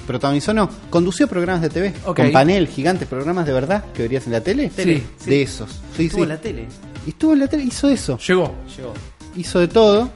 Protagonizó, 0.06 0.52
no, 0.52 0.68
condució 0.90 1.28
programas 1.28 1.62
de 1.62 1.70
TV. 1.70 1.94
Ok. 2.06 2.16
Con 2.16 2.32
panel, 2.32 2.66
gigantes, 2.66 3.06
programas 3.06 3.46
de 3.46 3.52
verdad 3.52 3.84
que 3.94 4.02
verías 4.02 4.26
en 4.26 4.32
la 4.32 4.40
tele. 4.40 4.70
Tele, 4.74 5.02
sí. 5.18 5.30
De 5.30 5.42
esos. 5.42 5.70
Sí, 5.96 6.06
Estuvo 6.06 6.18
sí. 6.18 6.22
en 6.24 6.28
la 6.28 6.38
tele. 6.38 6.66
Y 7.06 7.10
Estuvo 7.10 7.32
en 7.34 7.38
la 7.40 7.46
tele, 7.46 7.64
hizo 7.64 7.88
eso. 7.88 8.18
Llegó. 8.18 8.52
Llegó. 8.76 8.94
hizo 9.36 9.60
de 9.60 9.68
todo. 9.68 10.10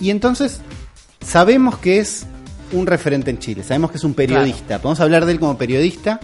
Y 0.00 0.10
entonces 0.10 0.60
sabemos 1.20 1.78
que 1.78 1.98
es 1.98 2.26
un 2.72 2.86
referente 2.86 3.30
en 3.30 3.38
Chile, 3.38 3.62
sabemos 3.62 3.90
que 3.90 3.96
es 3.98 4.04
un 4.04 4.14
periodista. 4.14 4.78
Podemos 4.80 5.00
hablar 5.00 5.24
de 5.26 5.32
él 5.32 5.40
como 5.40 5.56
periodista. 5.56 6.20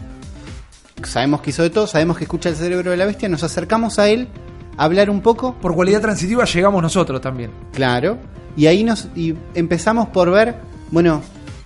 Sabemos 1.03 1.41
que 1.43 1.51
hizo 1.51 1.63
de 1.63 1.71
todo, 1.71 1.87
sabemos 1.87 2.17
que 2.17 2.25
escucha 2.25 2.49
el 2.49 2.57
cerebro 2.57 2.91
de 2.91 2.97
la 2.97 3.05
bestia. 3.05 3.29
Nos 3.29 3.43
acercamos 3.43 3.99
a 3.99 4.09
él 4.09 4.29
a 4.77 4.85
hablar 4.85 5.11
un 5.11 5.21
poco, 5.21 5.55
Por 5.55 5.75
cualidad 5.75 6.01
transitiva 6.01 6.45
llegamos 6.45 6.83
nosotros 6.83 7.21
también. 7.21 7.51
claro. 7.73 8.19
Y 8.57 8.67
ahí 8.67 8.85
nos 8.85 9.09
y 9.17 9.35
empezamos 9.55 10.09
por 10.11 10.31
ver, 10.31 10.55
bueno, 10.93 11.21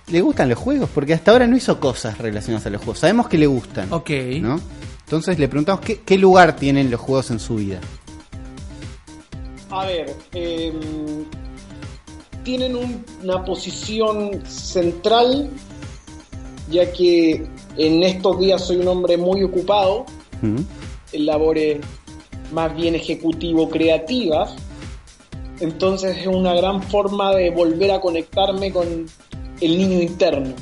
¿le 0.07 0.21
gustan 0.21 0.49
los 0.49 0.57
juegos? 0.57 0.89
Porque 0.93 1.13
hasta 1.13 1.29
ahora 1.31 1.45
no 1.45 1.55
hizo 1.55 1.79
cosas 1.79 2.17
relacionadas 2.17 2.65
a 2.65 2.71
los 2.71 2.81
juegos. 2.81 2.97
Sabemos 2.99 3.27
que 3.29 3.37
le 3.37 3.45
gustan. 3.45 3.93
Ok. 3.93 4.09
¿no? 4.41 4.59
Entonces 5.05 5.37
le 5.37 5.47
preguntamos 5.47 5.81
qué, 5.81 5.99
qué 6.03 6.17
lugar 6.17 6.55
tienen 6.55 6.89
los 6.89 6.99
juegos 6.99 7.29
en 7.29 7.39
su 7.39 7.57
vida. 7.57 7.79
A 9.69 9.85
ver, 9.85 10.15
eh, 10.33 10.73
tienen 12.49 12.75
un- 12.75 13.05
una 13.23 13.45
posición 13.45 14.43
central, 14.47 15.51
ya 16.71 16.91
que 16.91 17.45
en 17.77 18.01
estos 18.01 18.39
días 18.39 18.65
soy 18.65 18.77
un 18.77 18.87
hombre 18.87 19.17
muy 19.17 19.43
ocupado 19.43 20.07
¿Mm? 20.41 20.55
en 21.11 21.25
labores 21.27 21.77
más 22.51 22.75
bien 22.75 22.95
ejecutivo-creativas. 22.95 24.55
Entonces 25.59 26.17
es 26.17 26.25
una 26.25 26.55
gran 26.55 26.81
forma 26.81 27.35
de 27.35 27.51
volver 27.51 27.91
a 27.91 28.01
conectarme 28.01 28.71
con 28.71 29.05
el 29.61 29.77
niño 29.77 30.01
interno. 30.01 30.55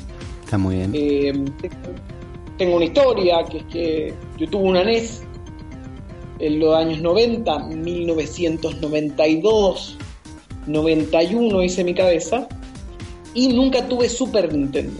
Está 0.44 0.58
muy 0.58 0.76
bien. 0.76 0.90
Eh, 0.94 1.32
tengo 2.58 2.76
una 2.76 2.84
historia, 2.84 3.42
que 3.50 3.56
es 3.58 3.64
que 3.72 4.14
yo 4.36 4.46
tuve 4.50 4.64
una 4.64 4.84
NES 4.84 5.22
en 6.38 6.60
los 6.60 6.76
años 6.76 7.00
90, 7.00 7.60
1992, 7.60 9.96
91 10.66 11.62
hice 11.62 11.84
mi 11.84 11.94
cabeza, 11.94 12.48
y 13.34 13.48
nunca 13.48 13.86
tuve 13.88 14.08
Super 14.08 14.52
Nintendo. 14.52 14.98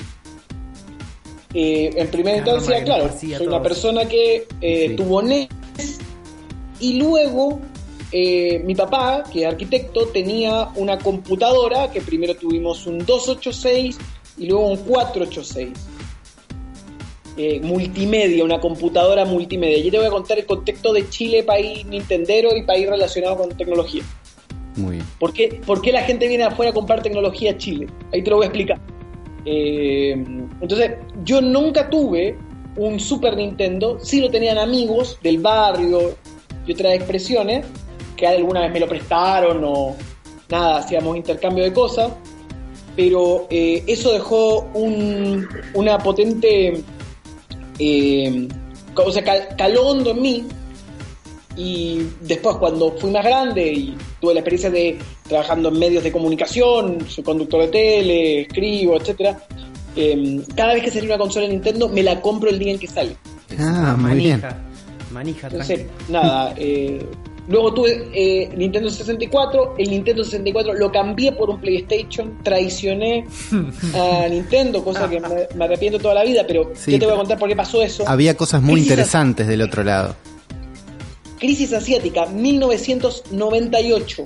Eh, 1.55 1.91
en 1.97 2.09
primera 2.09 2.45
La 2.45 2.53
instancia, 2.53 2.85
claro, 2.85 3.11
soy 3.19 3.47
una 3.47 3.63
persona 3.63 4.05
que 4.07 4.47
eh, 4.61 4.89
Sí. 4.91 4.97
tuvo 4.97 5.23
NES 5.23 5.49
y 6.79 6.95
luego 6.99 7.61
eh, 8.13 8.63
mi 8.65 8.75
papá, 8.75 9.25
que 9.33 9.41
es 9.41 9.47
arquitecto, 9.47 10.09
tenía 10.09 10.69
una 10.77 10.99
computadora 10.99 11.91
que 11.91 12.01
primero 12.01 12.35
tuvimos 12.37 12.87
un 12.87 12.99
286 12.99 13.99
y 14.39 14.47
luego 14.47 14.67
un 14.69 14.77
486. 14.79 15.71
Eh, 17.37 17.61
multimedia, 17.63 18.45
una 18.45 18.61
computadora 18.61 19.25
multimedia. 19.25 19.79
Yo 19.83 19.91
te 19.91 19.99
voy 19.99 20.07
a 20.07 20.11
contar 20.11 20.39
el 20.39 20.47
contexto 20.47 20.93
de 20.93 21.09
Chile, 21.09 21.45
país 21.45 21.87
nintendero 21.87 22.57
y 22.57 22.63
país 22.65 22.89
relacionado 22.89 23.37
con 23.37 23.57
tecnología. 23.57 24.03
¿Por 25.19 25.33
qué, 25.33 25.61
por 25.66 25.81
qué 25.83 25.93
la 25.93 26.03
gente 26.03 26.29
viene 26.29 26.45
afuera 26.45 26.71
a 26.71 26.75
comprar 26.75 27.03
tecnología 27.03 27.53
a 27.53 27.57
Chile? 27.59 27.87
Ahí 28.12 28.23
te 28.23 28.31
lo 28.31 28.37
voy 28.37 28.45
a 28.45 28.49
explicar. 28.49 28.79
Eh, 29.45 30.12
entonces, 30.61 30.93
yo 31.25 31.41
nunca 31.41 31.89
tuve 31.91 32.37
un 32.77 33.01
Super 33.01 33.37
Nintendo, 33.37 33.99
sí 34.01 34.21
lo 34.21 34.31
tenían 34.31 34.59
amigos 34.59 35.19
del 35.23 35.39
barrio 35.39 36.14
y 36.66 36.73
otras 36.73 36.95
expresiones, 36.95 37.66
que 38.16 38.27
alguna 38.27 38.61
vez 38.61 38.73
me 38.73 38.81
lo 38.81 38.87
prestaron 38.89 39.62
o 39.64 39.97
nada, 40.51 40.79
hacíamos 40.79 41.16
intercambio 41.16 41.64
de 41.64 41.73
cosas, 41.73 42.12
pero 42.95 43.47
eh, 43.51 43.83
eso 43.87 44.12
dejó 44.12 44.69
un- 44.75 45.49
una 45.75 45.99
potente, 45.99 46.83
eh, 47.79 48.49
o 48.95 49.11
sea, 49.12 49.23
cal- 49.25 49.49
caló 49.57 49.89
hondo 49.89 50.11
en 50.11 50.23
mí 50.23 50.45
y 51.59 52.07
después 52.21 52.57
cuando 52.57 52.93
fui 52.93 53.11
más 53.11 53.25
grande 53.25 53.73
y 53.73 53.97
tuve 54.21 54.33
la 54.33 54.41
experiencia 54.41 54.71
de 54.71 54.97
trabajando 55.29 55.71
en 55.71 55.79
medios 55.79 56.05
de 56.05 56.13
comunicación, 56.13 56.99
soy 57.09 57.25
conductor 57.25 57.63
de 57.63 57.69
tele, 57.69 58.41
escribo, 58.43 58.97
etcétera, 58.97 59.37
eh, 59.97 60.41
cada 60.55 60.75
vez 60.75 60.85
que 60.85 60.91
sale 60.93 61.07
una 61.07 61.19
consola 61.19 61.47
de 61.47 61.55
Nintendo 61.55 61.89
me 61.89 62.05
la 62.05 62.21
compro 62.21 62.49
el 62.49 62.61
día 62.61 62.73
en 62.73 62.79
que 62.79 62.87
sale. 62.87 63.17
Ah, 63.59 63.97
muy 63.99 64.15
bien. 64.15 64.41
manija. 64.41 64.63
Manija, 65.11 65.47
Entonces, 65.49 65.87
nada, 66.09 66.55
eh, 66.57 67.05
luego 67.49 67.75
tuve 67.75 68.09
eh, 68.13 68.51
Nintendo 68.57 68.89
64, 68.89 69.75
el 69.79 69.91
Nintendo 69.91 70.23
64 70.23 70.75
lo 70.75 70.93
cambié 70.93 71.33
por 71.33 71.51
un 71.51 71.61
PlayStation, 71.61 72.39
traicioné 72.45 73.27
a 73.95 74.29
Nintendo, 74.31 74.85
cosa 74.85 75.11
que 75.11 75.19
me, 75.19 75.29
me 75.57 75.65
arrepiento 75.65 75.99
toda 75.99 76.15
la 76.15 76.23
vida, 76.23 76.45
pero 76.47 76.71
Sí, 76.75 76.93
yo 76.93 76.99
te 77.01 77.07
voy 77.07 77.15
a 77.15 77.19
contar 77.19 77.37
por 77.37 77.49
qué 77.49 77.57
pasó 77.57 77.83
eso. 77.83 78.05
Había 78.07 78.37
cosas 78.37 78.63
muy 78.63 78.83
interesantes 78.83 79.49
del 79.49 79.63
otro 79.63 79.83
lado. 79.83 80.15
Crisis 81.39 81.72
asiática, 81.72 82.26
1998. 82.26 84.24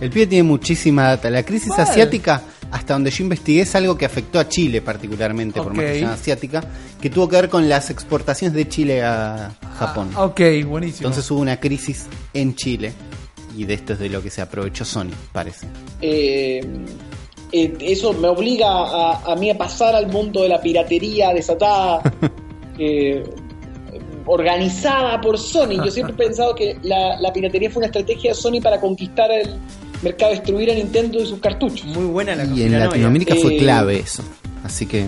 El 0.00 0.10
pibe 0.10 0.26
tiene 0.26 0.42
muchísima 0.44 1.04
data. 1.08 1.28
La 1.30 1.42
crisis 1.42 1.72
asiática, 1.78 2.42
hasta 2.70 2.94
donde 2.94 3.10
yo 3.10 3.24
investigué, 3.24 3.62
es 3.62 3.74
algo 3.74 3.96
que 3.98 4.04
afectó 4.06 4.38
a 4.38 4.48
Chile 4.48 4.80
particularmente, 4.80 5.60
por 5.60 5.74
más 5.74 5.84
que 5.84 6.04
asiática, 6.04 6.62
que 7.00 7.10
tuvo 7.10 7.28
que 7.28 7.36
ver 7.36 7.48
con 7.48 7.68
las 7.68 7.90
exportaciones 7.90 8.54
de 8.54 8.68
Chile 8.68 9.02
a 9.02 9.52
Japón. 9.78 10.10
Ah, 10.14 10.24
ok, 10.24 10.40
buenísimo. 10.66 11.08
Entonces 11.08 11.30
hubo 11.30 11.40
una 11.40 11.58
crisis 11.60 12.06
en 12.32 12.54
Chile 12.54 12.92
y 13.56 13.64
de 13.64 13.74
esto 13.74 13.92
es 13.94 13.98
de 13.98 14.08
lo 14.08 14.22
que 14.22 14.30
se 14.30 14.40
aprovechó 14.40 14.84
Sony, 14.84 15.10
parece. 15.32 15.66
eh, 16.00 16.60
eh, 17.52 17.76
eso 17.80 18.12
me 18.12 18.28
obliga 18.28 18.68
a, 18.68 19.32
a 19.32 19.36
mí 19.36 19.50
a 19.50 19.58
pasar 19.58 19.94
al 19.96 20.06
mundo 20.06 20.42
de 20.42 20.48
la 20.48 20.60
piratería 20.60 21.34
desatada, 21.34 22.00
eh, 22.78 23.24
organizada 24.26 25.20
por 25.20 25.38
Sony. 25.38 25.82
Yo 25.84 25.90
siempre 25.90 26.14
he 26.14 26.18
pensado 26.28 26.54
que 26.54 26.76
la, 26.82 27.18
la 27.20 27.32
piratería 27.32 27.70
fue 27.70 27.80
una 27.80 27.86
estrategia 27.86 28.30
de 28.30 28.34
Sony 28.34 28.60
para 28.62 28.80
conquistar 28.80 29.30
el 29.30 29.56
mercado, 30.02 30.30
destruir 30.32 30.70
a 30.70 30.74
Nintendo 30.74 31.20
y 31.20 31.26
sus 31.26 31.40
cartuchos. 31.40 31.84
Muy 31.86 32.06
buena 32.06 32.34
la 32.34 32.44
Y 32.44 32.62
en. 32.62 32.78
Latinoamérica 32.78 33.34
fue 33.36 33.54
Eh, 33.56 33.58
clave 33.58 33.98
eso. 33.98 34.22
Así 34.64 34.86
que 34.86 35.06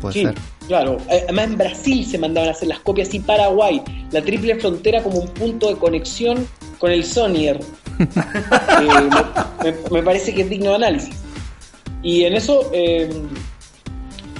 puede 0.00 0.14
Sí, 0.14 0.22
ser. 0.22 0.34
claro. 0.66 0.96
Eh, 1.10 1.20
Además 1.24 1.44
en 1.46 1.58
Brasil 1.58 2.06
se 2.06 2.18
mandaban 2.18 2.48
a 2.48 2.52
hacer 2.52 2.68
las 2.68 2.80
copias 2.80 3.12
y 3.14 3.20
Paraguay, 3.20 3.82
la 4.10 4.22
triple 4.22 4.54
frontera 4.56 5.02
como 5.02 5.18
un 5.18 5.28
punto 5.28 5.68
de 5.68 5.76
conexión 5.76 6.46
con 6.78 6.90
el 6.90 7.04
Sonyer. 7.04 7.60
Eh, 8.00 8.06
me, 9.64 9.70
me- 9.72 9.90
me 9.90 10.02
parece 10.02 10.34
que 10.34 10.42
es 10.42 10.50
digno 10.50 10.70
de 10.70 10.76
análisis. 10.76 11.14
Y 12.02 12.24
en 12.24 12.34
eso, 12.34 12.68
eh, 12.72 13.08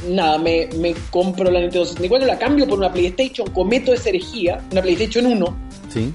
nada, 0.08 0.38
me, 0.38 0.68
me 0.78 0.94
compro 1.10 1.50
la 1.50 1.60
Nintendo 1.60 1.84
64, 1.86 2.26
la 2.26 2.38
cambio 2.38 2.66
por 2.68 2.78
una 2.78 2.92
PlayStation, 2.92 3.48
cometo 3.50 3.92
esa 3.92 4.08
herejía, 4.08 4.60
una 4.72 4.82
PlayStation 4.82 5.26
1, 5.26 5.56
Sí. 5.88 6.12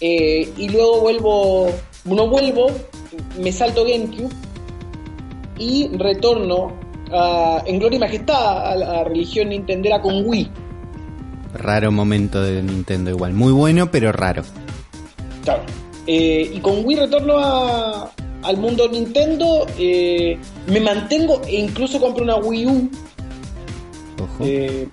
eh, 0.00 0.52
y 0.56 0.68
luego 0.68 1.00
vuelvo, 1.00 1.70
no 2.04 2.28
vuelvo, 2.28 2.66
me 3.40 3.52
salto 3.52 3.84
GameCube 3.84 4.32
y 5.58 5.88
retorno 5.96 6.72
a- 7.12 7.62
en 7.66 7.78
gloria 7.78 7.96
y 7.96 8.00
majestad 8.00 8.72
a 8.72 8.76
la 8.76 9.04
religión 9.04 9.50
nintendera 9.50 10.00
con 10.02 10.26
Wii. 10.26 10.50
Raro 11.54 11.92
momento 11.92 12.42
de 12.42 12.60
Nintendo 12.62 13.10
igual. 13.10 13.32
Muy 13.32 13.52
bueno, 13.52 13.88
pero 13.90 14.10
raro. 14.10 14.42
Claro. 15.44 15.62
Eh, 16.06 16.50
y 16.54 16.58
con 16.58 16.84
Wii 16.84 16.96
retorno 16.96 17.38
a- 17.38 18.10
al 18.44 18.56
mundo 18.58 18.88
Nintendo, 18.88 19.66
eh, 19.78 20.38
me 20.66 20.80
mantengo 20.80 21.40
e 21.46 21.56
incluso 21.60 21.98
compro 22.00 22.22
una 22.24 22.36
Wii 22.36 22.66
U. 22.66 22.90
Ojo. 24.22 24.44
eh, 24.44 24.86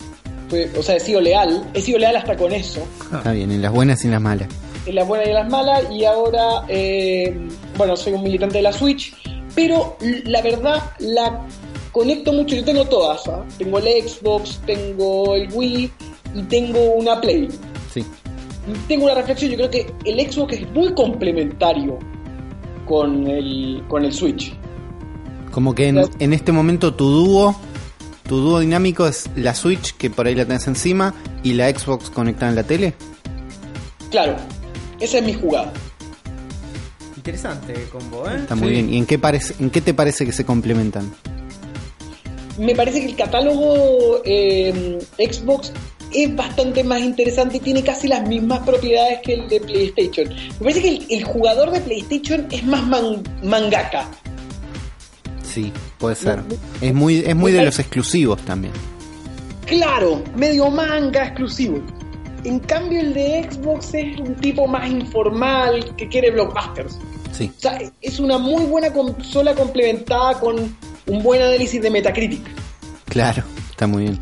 fue- 0.49 0.69
o 0.77 0.83
sea, 0.83 0.95
he 0.95 0.99
sido 0.99 1.21
leal, 1.21 1.63
he 1.73 1.81
sido 1.81 1.99
leal 1.99 2.15
hasta 2.15 2.35
con 2.35 2.51
eso. 2.53 2.81
Está 3.13 3.31
bien, 3.31 3.51
en 3.51 3.61
las 3.61 3.71
buenas 3.71 4.03
y 4.03 4.07
en 4.07 4.11
las 4.13 4.21
malas. 4.21 4.47
en 4.87 4.95
las 4.95 5.07
buenas 5.07 5.27
y 5.27 5.29
en 5.29 5.35
las 5.35 5.49
malas 5.49 5.83
y 5.91 6.05
ahora 6.05 6.63
eh, 6.67 7.37
bueno 7.77 7.95
soy 7.95 8.13
un 8.13 8.23
militante 8.23 8.57
de 8.57 8.63
la 8.63 8.73
Switch 8.73 9.13
pero 9.53 9.95
la 10.25 10.41
verdad 10.41 10.81
la 10.97 11.45
conecto 11.91 12.33
mucho 12.33 12.55
yo 12.55 12.63
tengo 12.65 12.83
todas 12.85 13.27
¿ah? 13.27 13.45
tengo 13.59 13.77
el 13.77 13.85
Xbox 14.09 14.59
tengo 14.65 15.35
el 15.35 15.53
Wii 15.53 15.91
y 16.33 16.41
tengo 16.49 16.79
una 16.95 17.21
Play 17.21 17.47
Sí. 17.93 18.03
Tengo 18.87 19.05
una 19.05 19.13
reflexión 19.13 19.51
yo 19.51 19.57
creo 19.57 19.69
que 19.69 19.85
el 20.03 20.19
Xbox 20.31 20.53
es 20.53 20.71
muy 20.71 20.91
complementario 20.95 21.99
con 22.85 23.27
el 23.27 23.83
con 23.87 24.05
el 24.05 24.13
Switch 24.13 24.53
Como 25.51 25.75
que 25.75 25.87
en, 25.87 26.01
en 26.19 26.33
este 26.33 26.51
momento 26.51 26.93
tu 26.93 27.09
dúo, 27.09 27.55
tu 28.27 28.37
dúo 28.37 28.59
dinámico 28.59 29.07
es 29.07 29.29
la 29.35 29.53
Switch, 29.53 29.95
que 29.97 30.09
por 30.09 30.27
ahí 30.27 30.35
la 30.35 30.45
tenés 30.45 30.67
encima, 30.67 31.13
y 31.43 31.53
la 31.53 31.69
Xbox 31.69 32.09
conectada 32.09 32.49
en 32.49 32.55
la 32.55 32.63
tele. 32.63 32.93
claro 34.09 34.35
esa 34.99 35.17
es 35.17 35.25
mi 35.25 35.33
jugada 35.33 35.71
Interesante 37.17 37.73
el 37.73 37.87
combo, 37.89 38.27
¿eh? 38.27 38.37
Está 38.37 38.55
muy 38.55 38.71
bien. 38.71 38.91
¿Y 38.91 38.97
en 38.97 39.05
qué, 39.05 39.19
parece, 39.19 39.53
en 39.59 39.69
qué 39.69 39.79
te 39.79 39.93
parece 39.93 40.25
que 40.25 40.31
se 40.31 40.43
complementan? 40.43 41.11
me 42.57 42.75
parece 42.75 43.01
que 43.01 43.07
el 43.07 43.15
catálogo 43.15 44.21
eh, 44.23 44.99
Xbox 45.17 45.71
es 46.13 46.35
bastante 46.35 46.83
más 46.83 47.01
interesante 47.01 47.57
y 47.57 47.59
tiene 47.59 47.83
casi 47.83 48.07
las 48.07 48.27
mismas 48.27 48.59
propiedades 48.59 49.19
que 49.23 49.33
el 49.33 49.47
de 49.47 49.59
PlayStation. 49.61 50.29
Me 50.29 50.59
parece 50.59 50.81
que 50.81 50.89
el, 50.89 51.05
el 51.09 51.23
jugador 51.23 51.71
de 51.71 51.81
PlayStation 51.81 52.47
es 52.51 52.63
más 52.65 52.85
man- 52.87 53.23
mangaka. 53.43 54.07
Sí, 55.43 55.71
puede 55.97 56.15
ser. 56.15 56.41
Es 56.81 56.93
muy, 56.93 57.19
es 57.25 57.35
muy 57.35 57.51
de 57.51 57.65
los 57.65 57.77
exclusivos 57.79 58.39
también. 58.41 58.73
Claro, 59.65 60.23
medio 60.35 60.69
manga 60.69 61.25
exclusivo. 61.25 61.81
En 62.43 62.59
cambio 62.59 63.01
el 63.01 63.13
de 63.13 63.47
Xbox 63.51 63.93
es 63.93 64.19
un 64.19 64.35
tipo 64.35 64.65
más 64.67 64.89
informal 64.89 65.95
que 65.95 66.07
quiere 66.07 66.31
blockbusters. 66.31 66.97
Sí. 67.31 67.51
O 67.55 67.59
sea, 67.59 67.79
es 68.01 68.19
una 68.19 68.37
muy 68.37 68.63
buena 68.65 68.91
consola 68.91 69.53
complementada 69.53 70.39
con 70.39 70.75
un 71.07 71.23
buen 71.23 71.41
análisis 71.41 71.81
de 71.81 71.89
Metacritic. 71.89 72.41
Claro, 73.05 73.43
está 73.69 73.87
muy 73.87 74.03
bien. 74.03 74.19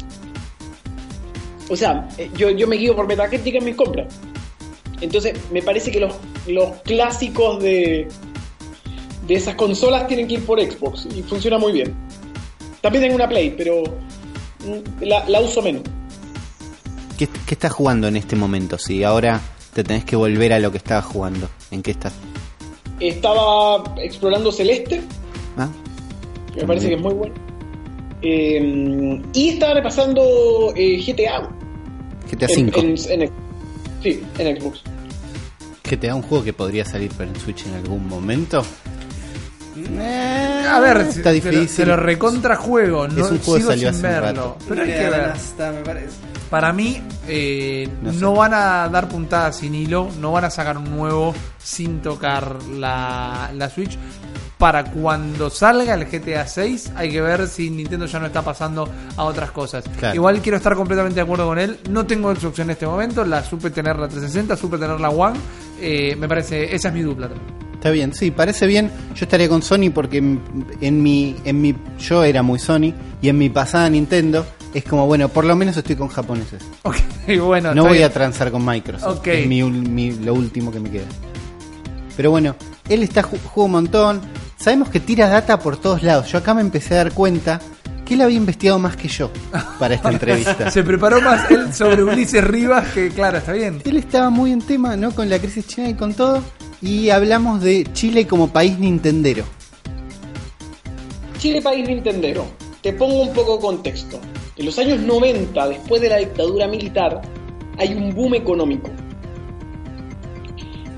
O 1.69 1.75
sea, 1.75 2.07
eh, 2.17 2.29
yo, 2.35 2.49
yo 2.49 2.67
me 2.67 2.75
guío 2.75 2.95
por 2.95 3.07
Metacritic 3.07 3.55
en 3.55 3.65
mis 3.65 3.75
compras. 3.75 4.13
Entonces, 5.01 5.33
me 5.51 5.61
parece 5.61 5.91
que 5.91 5.99
los, 5.99 6.13
los 6.47 6.71
clásicos 6.83 7.61
de, 7.61 8.07
de 9.27 9.33
esas 9.35 9.55
consolas 9.55 10.07
tienen 10.07 10.27
que 10.27 10.35
ir 10.35 10.45
por 10.45 10.59
Xbox 10.59 11.07
y 11.15 11.21
funciona 11.23 11.57
muy 11.57 11.71
bien. 11.71 11.95
También 12.81 13.03
tengo 13.03 13.15
una 13.15 13.29
Play, 13.29 13.53
pero 13.57 13.83
mm, 13.83 15.03
la, 15.03 15.27
la 15.29 15.39
uso 15.39 15.61
menos. 15.61 15.83
¿Qué, 17.17 17.27
qué 17.45 17.53
estás 17.53 17.71
jugando 17.71 18.07
en 18.07 18.17
este 18.17 18.35
momento? 18.35 18.77
Si 18.77 19.03
ahora 19.03 19.39
te 19.73 19.83
tenés 19.83 20.05
que 20.05 20.15
volver 20.15 20.53
a 20.53 20.59
lo 20.59 20.71
que 20.71 20.77
estabas 20.77 21.05
jugando. 21.05 21.49
¿En 21.71 21.81
qué 21.81 21.91
estás? 21.91 22.13
Estaba 22.99 23.83
explorando 24.01 24.51
Celeste, 24.51 25.01
¿Ah? 25.57 25.69
me 26.55 26.65
parece 26.65 26.89
que 26.89 26.95
es 26.95 27.01
muy 27.01 27.13
bueno. 27.13 27.33
Eh, 28.21 29.21
y 29.33 29.49
estaba 29.49 29.75
repasando 29.75 30.73
eh, 30.75 31.01
GTA. 31.05 31.49
GTA 32.31 32.47
en- 32.49 32.67
V. 32.69 33.13
en- 33.13 33.21
en- 33.23 33.31
sí, 34.03 34.23
en 34.37 34.59
Xbox. 34.61 34.81
GTA 35.89 36.15
un 36.15 36.21
juego 36.21 36.43
que 36.43 36.53
podría 36.53 36.85
salir 36.85 37.11
para 37.11 37.29
el 37.29 37.35
Switch 37.37 37.65
en 37.65 37.73
algún 37.75 38.07
momento. 38.07 38.63
A 40.69 40.79
ver, 40.81 40.97
está 40.97 41.13
se 41.13 41.23
lo- 41.23 41.31
difícil. 41.31 41.67
Se 41.69 41.85
lo 41.85 41.95
recontra 41.95 42.55
juego, 42.57 43.07
no 43.07 43.13
un 43.31 43.39
juego 43.39 43.53
que 43.55 43.59
sigo 43.61 43.69
salió 43.71 43.77
sin 43.77 43.87
hace 43.87 43.97
un 43.97 44.01
verlo. 44.23 44.27
rato. 44.27 44.57
Pero 44.67 44.81
hay 44.81 44.87
que 44.87 45.09
ver. 45.09 45.33
me 45.71 45.81
parece. 45.81 46.07
Para 46.49 46.73
mí, 46.73 47.01
eh, 47.27 47.87
No 48.01 48.33
van 48.33 48.53
a 48.53 48.89
dar 48.89 49.07
puntadas 49.07 49.57
sin 49.57 49.75
hilo, 49.75 50.09
no 50.19 50.31
van 50.31 50.45
a 50.45 50.49
sacar 50.49 50.77
un 50.77 50.89
nuevo 50.89 51.33
sin 51.59 52.01
tocar 52.01 52.63
la, 52.63 53.51
la 53.53 53.69
Switch. 53.69 53.97
Para 54.57 54.83
cuando 54.83 55.49
salga 55.49 55.93
el 55.93 56.05
GTA 56.05 56.45
6, 56.45 56.93
hay 56.95 57.11
que 57.11 57.21
ver 57.21 57.47
si 57.47 57.69
Nintendo 57.69 58.07
ya 58.07 58.19
no 58.19 58.25
está 58.25 58.41
pasando 58.41 58.89
a 59.15 59.23
otras 59.23 59.51
cosas. 59.51 59.85
Claro. 59.97 60.15
Igual 60.15 60.41
quiero 60.41 60.57
estar 60.57 60.75
completamente 60.75 61.15
de 61.15 61.21
acuerdo 61.21 61.45
con 61.47 61.59
él. 61.59 61.79
No 61.89 62.05
tengo 62.05 62.35
Xbox 62.35 62.59
en 62.59 62.71
este 62.71 62.85
momento, 62.85 63.23
la 63.23 63.41
supe 63.43 63.69
tener 63.69 63.97
la 63.97 64.07
360, 64.07 64.57
supe 64.57 64.77
tener 64.77 64.99
la 64.99 65.09
One. 65.09 65.39
Eh, 65.79 66.15
me 66.17 66.27
parece, 66.27 66.75
esa 66.75 66.89
es 66.89 66.93
mi 66.93 67.03
dupla. 67.03 67.29
Está 67.79 67.91
bien, 67.91 68.13
sí, 68.13 68.29
parece 68.31 68.67
bien. 68.67 68.91
Yo 69.15 69.23
estaría 69.23 69.47
con 69.47 69.61
Sony 69.61 69.89
porque 69.93 70.17
en, 70.17 70.41
en 70.81 71.01
mi, 71.01 71.35
en 71.45 71.61
mi, 71.61 71.73
yo 71.97 72.25
era 72.25 72.43
muy 72.43 72.59
Sony 72.59 72.93
y 73.21 73.29
en 73.29 73.37
mi 73.37 73.49
pasada 73.49 73.89
Nintendo 73.89 74.45
es 74.73 74.83
como, 74.83 75.07
bueno, 75.07 75.29
por 75.29 75.45
lo 75.45 75.55
menos 75.55 75.77
estoy 75.77 75.95
con 75.95 76.09
japoneses. 76.09 76.61
Ok, 76.83 76.95
bueno. 77.41 77.73
No 77.73 77.83
voy 77.83 77.99
bien. 77.99 78.05
a 78.05 78.09
transar 78.09 78.51
con 78.51 78.65
Microsoft. 78.65 79.19
Ok. 79.19 79.27
Es 79.27 79.47
mi, 79.47 79.63
mi- 79.63 80.11
lo 80.11 80.33
último 80.33 80.71
que 80.71 80.79
me 80.79 80.89
queda. 80.89 81.05
Pero 82.17 82.31
bueno, 82.31 82.55
él 82.89 83.03
está 83.03 83.21
ju- 83.23 83.39
juega 83.45 83.65
un 83.65 83.71
montón. 83.71 84.21
Sabemos 84.57 84.89
que 84.89 84.99
tira 84.99 85.29
data 85.29 85.57
por 85.59 85.77
todos 85.77 86.03
lados. 86.03 86.29
Yo 86.31 86.37
acá 86.39 86.53
me 86.53 86.61
empecé 86.61 86.95
a 86.95 86.97
dar 86.97 87.13
cuenta 87.13 87.61
que 88.05 88.15
él 88.15 88.21
había 88.21 88.37
investigado 88.37 88.77
más 88.79 88.97
que 88.97 89.07
yo 89.07 89.31
para 89.79 89.95
esta 89.95 90.11
entrevista. 90.11 90.69
Se 90.71 90.83
preparó 90.83 91.21
más 91.21 91.49
él 91.51 91.73
sobre 91.73 92.03
Ulises 92.03 92.43
Rivas, 92.43 92.87
que 92.93 93.09
claro, 93.09 93.37
está 93.37 93.53
bien. 93.53 93.81
Él 93.85 93.97
estaba 93.97 94.29
muy 94.29 94.51
en 94.51 94.61
tema, 94.61 94.97
¿no? 94.97 95.11
Con 95.11 95.29
la 95.29 95.39
crisis 95.39 95.65
china 95.67 95.87
y 95.89 95.93
con 95.93 96.13
todo. 96.13 96.41
Y 96.81 97.09
hablamos 97.09 97.61
de 97.61 97.85
Chile 97.93 98.25
como 98.25 98.49
país 98.49 98.79
nintendero. 98.79 99.43
Chile 101.37 101.61
país 101.61 101.87
nintendero. 101.87 102.45
Te 102.81 102.93
pongo 102.93 103.21
un 103.21 103.33
poco 103.33 103.57
de 103.57 103.61
contexto. 103.61 104.19
En 104.55 104.65
los 104.65 104.79
años 104.79 104.99
90, 104.99 105.67
después 105.67 106.01
de 106.01 106.09
la 106.09 106.17
dictadura 106.17 106.67
militar, 106.67 107.21
hay 107.77 107.93
un 107.93 108.13
boom 108.13 108.35
económico. 108.35 108.89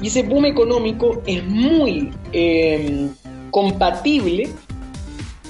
Y 0.01 0.07
ese 0.07 0.23
boom 0.23 0.45
económico 0.45 1.21
es 1.25 1.43
muy 1.45 2.11
eh, 2.31 3.07
compatible 3.51 4.49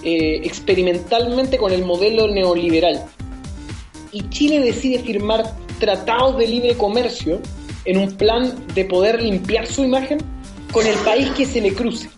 eh, 0.04 0.42
experimentalmente 0.44 1.58
con 1.58 1.72
el 1.72 1.86
modelo 1.86 2.28
neoliberal. 2.28 3.04
Y 4.12 4.28
Chile 4.30 4.60
decide 4.60 5.00
firmar 5.00 5.56
tratados 5.80 6.38
de 6.38 6.48
libre 6.48 6.76
comercio 6.76 7.40
en 7.86 7.98
un 7.98 8.12
plan 8.16 8.56
de 8.74 8.86
poder 8.86 9.22
limpiar 9.22 9.66
su 9.68 9.84
imagen 9.84 10.20
con 10.72 10.86
el 10.86 10.96
país 11.00 11.30
que 11.32 11.46
se 11.46 11.62
le 11.62 11.74
cruce. 11.74 12.10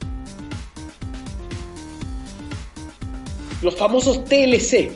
Los 3.62 3.76
famosos 3.76 4.26
TLC. 4.26 4.92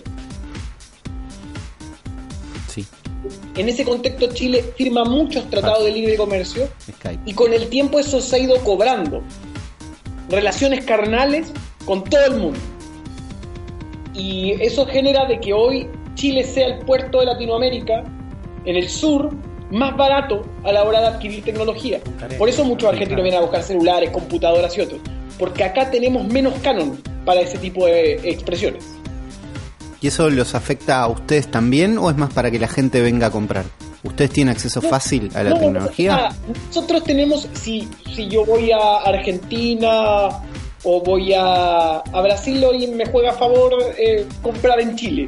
Sí, 2.68 2.86
En 3.56 3.70
ese 3.70 3.86
contexto 3.86 4.28
Chile 4.34 4.74
firma 4.76 5.06
muchos 5.06 5.50
tratados 5.50 5.86
de 5.86 5.92
libre 5.92 6.18
comercio 6.18 6.68
Skype. 6.82 7.22
y 7.26 7.34
con 7.34 7.54
el 7.54 7.70
tiempo 7.70 8.00
eso 8.00 8.20
se 8.20 8.36
ha 8.36 8.40
ido 8.40 8.58
cobrando. 8.64 9.24
Relaciones 10.30 10.84
carnales 10.84 11.48
con 11.86 12.04
todo 12.04 12.26
el 12.26 12.36
mundo. 12.36 12.60
Y 14.14 14.52
eso 14.62 14.86
genera 14.86 15.26
de 15.26 15.40
que 15.40 15.54
hoy 15.54 15.88
Chile 16.16 16.44
sea 16.44 16.68
el 16.68 16.80
puerto 16.80 17.20
de 17.20 17.28
Latinoamérica, 17.28 18.04
en 18.66 18.76
el 18.76 18.90
sur, 18.90 19.30
más 19.72 19.96
barato 19.98 20.44
a 20.64 20.72
la 20.72 20.84
hora 20.84 21.02
de 21.02 21.08
adquirir 21.08 21.44
tecnología. 21.44 22.00
Por 22.38 22.50
eso 22.50 22.64
muchos 22.64 22.90
argentinos 22.90 23.24
vienen 23.24 23.40
a 23.40 23.44
buscar 23.44 23.64
celulares, 23.64 24.10
computadoras 24.12 24.78
y 24.78 24.82
otros. 24.82 25.00
Porque 25.38 25.64
acá 25.64 25.92
tenemos 25.92 26.26
menos 26.28 26.54
canon 26.64 27.02
para 27.26 27.42
ese 27.42 27.58
tipo 27.58 27.86
de 27.86 28.14
expresiones. 28.30 28.86
¿Y 30.02 30.08
eso 30.08 30.30
los 30.30 30.56
afecta 30.56 31.02
a 31.02 31.08
ustedes 31.08 31.50
también 31.50 31.98
o 31.98 32.10
es 32.10 32.18
más 32.18 32.32
para 32.34 32.52
que 32.52 32.60
la 32.60 32.68
gente 32.68 33.02
venga 33.02 33.28
a 33.28 33.32
comprar? 33.32 33.66
¿Ustedes 34.04 34.32
tienen 34.32 34.54
acceso 34.54 34.80
fácil 34.82 35.30
a 35.36 35.44
la 35.44 35.50
No, 35.52 35.60
tecnología? 35.60 36.30
nosotros 36.68 37.04
tenemos, 37.04 37.48
si, 37.54 37.88
si 38.16 38.28
yo 38.28 38.46
voy 38.46 38.72
a 38.72 38.98
Argentina 39.06 40.30
o 40.84 41.02
voy 41.04 41.34
a, 41.34 41.98
a 41.98 42.22
Brasil, 42.22 42.64
hoy 42.64 42.88
me 42.88 43.06
juega 43.08 43.32
a 43.32 43.34
favor 43.34 43.74
eh, 43.98 44.26
comprar 44.42 44.80
en 44.80 44.96
Chile. 44.96 45.28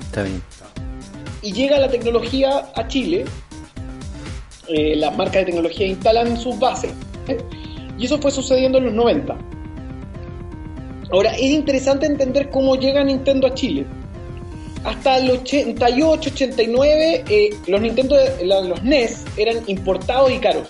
Está 0.00 0.22
bien. 0.22 0.42
Y 1.48 1.52
llega 1.54 1.78
la 1.78 1.88
tecnología 1.88 2.70
a 2.74 2.86
Chile, 2.88 3.24
eh, 4.68 4.94
las 4.96 5.16
marcas 5.16 5.36
de 5.36 5.44
tecnología 5.46 5.86
instalan 5.86 6.38
sus 6.38 6.58
bases, 6.58 6.92
¿eh? 7.26 7.38
y 7.98 8.04
eso 8.04 8.20
fue 8.20 8.30
sucediendo 8.30 8.76
en 8.76 8.84
los 8.84 8.92
90. 8.92 9.34
Ahora, 11.10 11.32
es 11.32 11.50
interesante 11.50 12.04
entender 12.04 12.50
cómo 12.50 12.76
llega 12.76 13.02
Nintendo 13.02 13.46
a 13.46 13.54
Chile. 13.54 13.86
Hasta 14.84 15.16
el 15.16 15.30
88, 15.30 16.30
89, 16.34 17.24
eh, 17.30 17.50
los 17.66 17.80
Nintendo, 17.80 18.16
los 18.44 18.82
NES 18.84 19.24
eran 19.38 19.56
importados 19.68 20.30
y 20.30 20.36
caros. 20.40 20.68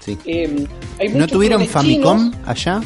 Sí. 0.00 0.18
Eh, 0.26 0.66
hay 1.00 1.08
¿No 1.08 1.26
tuvieron 1.26 1.66
Famicom 1.66 2.30
chinos, 2.30 2.46
allá? 2.46 2.82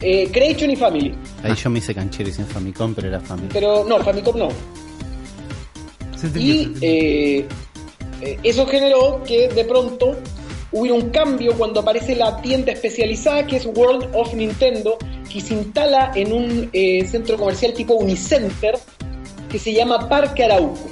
eh, 0.00 0.28
Creation 0.30 0.70
y 0.70 0.76
Family. 0.76 1.14
Ahí 1.42 1.54
yo 1.54 1.70
me 1.70 1.78
hice 1.78 1.94
canchero 1.94 2.28
y 2.28 2.32
sin 2.32 2.44
Famicom, 2.44 2.92
pero 2.92 3.08
era 3.08 3.20
Famicom. 3.20 3.48
Pero 3.54 3.86
no, 3.88 4.00
Famicom 4.00 4.36
no. 4.38 4.48
Se 6.22 6.26
entendió, 6.28 6.54
se 6.78 6.86
Y 6.86 6.86
eh, 6.86 7.48
eh, 8.20 8.38
eso 8.44 8.66
generó 8.66 9.22
que 9.24 9.48
de 9.48 9.64
pronto 9.64 10.16
hubiera 10.70 10.96
un 10.96 11.10
cambio 11.10 11.54
cuando 11.54 11.80
aparece 11.80 12.14
la 12.14 12.40
tienda 12.40 12.72
especializada 12.72 13.46
que 13.46 13.56
es 13.56 13.66
World 13.66 14.08
of 14.14 14.32
Nintendo, 14.34 14.96
que 15.30 15.40
se 15.40 15.54
instala 15.54 16.12
en 16.14 16.32
un 16.32 16.70
eh, 16.72 17.04
centro 17.06 17.36
comercial 17.36 17.72
tipo 17.74 17.94
Unicenter 17.94 18.78
que 19.50 19.58
se 19.58 19.72
llama 19.72 20.08
Parque 20.08 20.44
Arauco. 20.44 20.88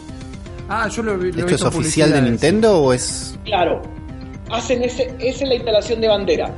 Ah, 0.68 0.88
yo 0.88 1.02
lo, 1.02 1.16
lo 1.16 1.24
he 1.24 1.30
¿Esto 1.30 1.54
es 1.54 1.62
oficial 1.62 2.12
de. 2.12 2.22
Nintendo 2.22 2.78
o 2.78 2.92
es.? 2.92 3.38
Claro, 3.44 3.82
hacen 4.50 4.82
ese, 4.82 5.14
esa 5.20 5.44
es 5.44 5.48
la 5.48 5.54
instalación 5.54 6.00
de 6.00 6.08
bandera. 6.08 6.54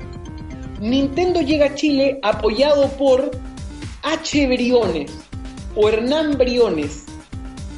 Nintendo 0.80 1.42
llega 1.42 1.66
a 1.66 1.74
Chile 1.74 2.18
apoyado 2.22 2.88
por 2.92 3.30
H. 4.02 4.46
Briones 4.48 5.12
o 5.76 5.88
Hernán 5.88 6.36
Briones, 6.36 7.04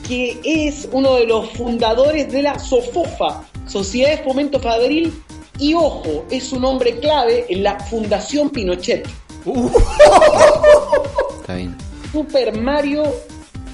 que 0.07 0.41
es 0.45 0.89
uno 0.93 1.15
de 1.15 1.27
los 1.27 1.51
fundadores 1.51 2.31
de 2.31 2.43
la 2.43 2.59
SOFOFA, 2.59 3.45
Sociedad 3.67 4.11
de 4.11 4.19
Fomento 4.19 4.61
Fabril, 4.61 5.13
y 5.59 5.75
ojo, 5.75 6.25
es 6.31 6.53
un 6.53 6.65
hombre 6.65 6.99
clave 6.99 7.47
en 7.49 7.63
la 7.63 7.79
Fundación 7.81 8.51
Pinochet. 8.51 9.07
Está 11.41 11.55
bien. 11.57 11.77
Super 12.13 12.57
Mario 12.59 13.05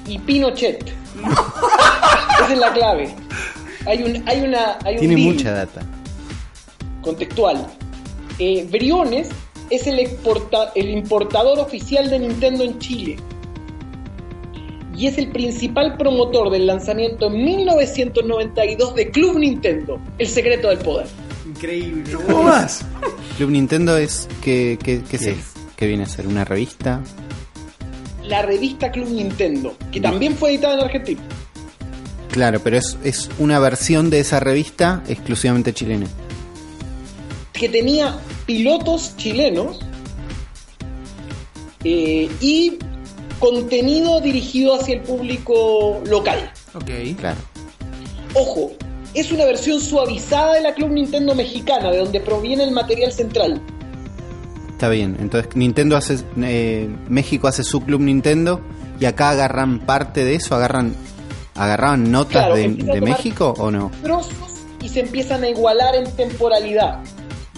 y 0.06 0.18
Pinochet. 0.18 0.82
Esa 2.44 2.52
es 2.52 2.58
la 2.58 2.72
clave. 2.72 3.14
Hay 3.86 4.02
un, 4.02 4.22
hay 4.28 4.40
una, 4.42 4.78
hay 4.84 4.98
Tiene 4.98 5.16
mucha 5.16 5.52
data. 5.52 5.82
contextual. 7.02 7.66
Eh, 8.38 8.66
Briones 8.70 9.28
es 9.70 9.86
el, 9.86 9.98
exporta- 10.00 10.72
el 10.74 10.90
importador 10.90 11.58
oficial 11.58 12.10
de 12.10 12.18
Nintendo 12.18 12.64
en 12.64 12.78
Chile. 12.78 13.16
Y 15.00 15.06
es 15.06 15.16
el 15.16 15.28
principal 15.30 15.96
promotor 15.96 16.50
del 16.50 16.66
lanzamiento 16.66 17.28
en 17.28 17.42
1992 17.42 18.94
de 18.94 19.10
Club 19.10 19.38
Nintendo, 19.38 19.98
El 20.18 20.28
secreto 20.28 20.68
del 20.68 20.76
poder. 20.76 21.06
Increíble. 21.48 22.04
¿Cómo 22.26 22.42
más? 22.42 22.84
Club 23.38 23.48
Nintendo 23.48 23.96
es. 23.96 24.28
¿Qué, 24.42 24.78
qué, 24.82 25.00
qué 25.00 25.16
es? 25.16 25.54
¿Qué 25.74 25.86
viene 25.86 26.02
a 26.02 26.06
ser? 26.06 26.26
¿Una 26.26 26.44
revista? 26.44 27.00
La 28.24 28.42
revista 28.42 28.90
Club 28.90 29.08
Nintendo, 29.08 29.74
que 29.90 30.02
también 30.02 30.36
fue 30.36 30.50
editada 30.50 30.74
en 30.74 30.80
Argentina. 30.80 31.22
Claro, 32.30 32.60
pero 32.62 32.76
es, 32.76 32.98
es 33.02 33.30
una 33.38 33.58
versión 33.58 34.10
de 34.10 34.20
esa 34.20 34.38
revista 34.38 35.02
exclusivamente 35.08 35.72
chilena. 35.72 36.08
que 37.54 37.70
tenía 37.70 38.18
pilotos 38.44 39.16
chilenos 39.16 39.80
eh, 41.84 42.28
y 42.42 42.76
contenido 43.40 44.20
dirigido 44.20 44.74
hacia 44.74 44.94
el 44.94 45.00
público 45.00 46.00
local. 46.06 46.52
Ok. 46.74 46.90
Claro. 47.18 47.38
Ojo, 48.34 48.72
es 49.14 49.32
una 49.32 49.44
versión 49.44 49.80
suavizada 49.80 50.54
de 50.54 50.60
la 50.60 50.74
Club 50.74 50.90
Nintendo 50.90 51.34
mexicana, 51.34 51.90
de 51.90 51.98
donde 51.98 52.20
proviene 52.20 52.62
el 52.62 52.70
material 52.70 53.10
central. 53.12 53.60
Está 54.70 54.88
bien. 54.88 55.16
Entonces 55.20 55.54
Nintendo 55.56 55.96
hace. 55.96 56.18
eh, 56.42 56.88
México 57.08 57.48
hace 57.48 57.64
su 57.64 57.80
Club 57.80 58.00
Nintendo 58.02 58.60
y 59.00 59.06
acá 59.06 59.30
agarran 59.30 59.80
parte 59.80 60.24
de 60.24 60.36
eso, 60.36 60.54
agarran 60.54 60.94
agarraban 61.54 62.10
notas 62.10 62.46
Claro, 62.46 62.54
de, 62.54 63.00
México 63.02 63.54
o 63.58 63.70
no? 63.70 63.90
trozos 64.02 64.32
y 64.82 64.88
se 64.88 65.00
empiezan 65.00 65.42
a 65.42 65.48
igualar 65.48 65.94
en 65.94 66.10
temporalidad, 66.12 67.00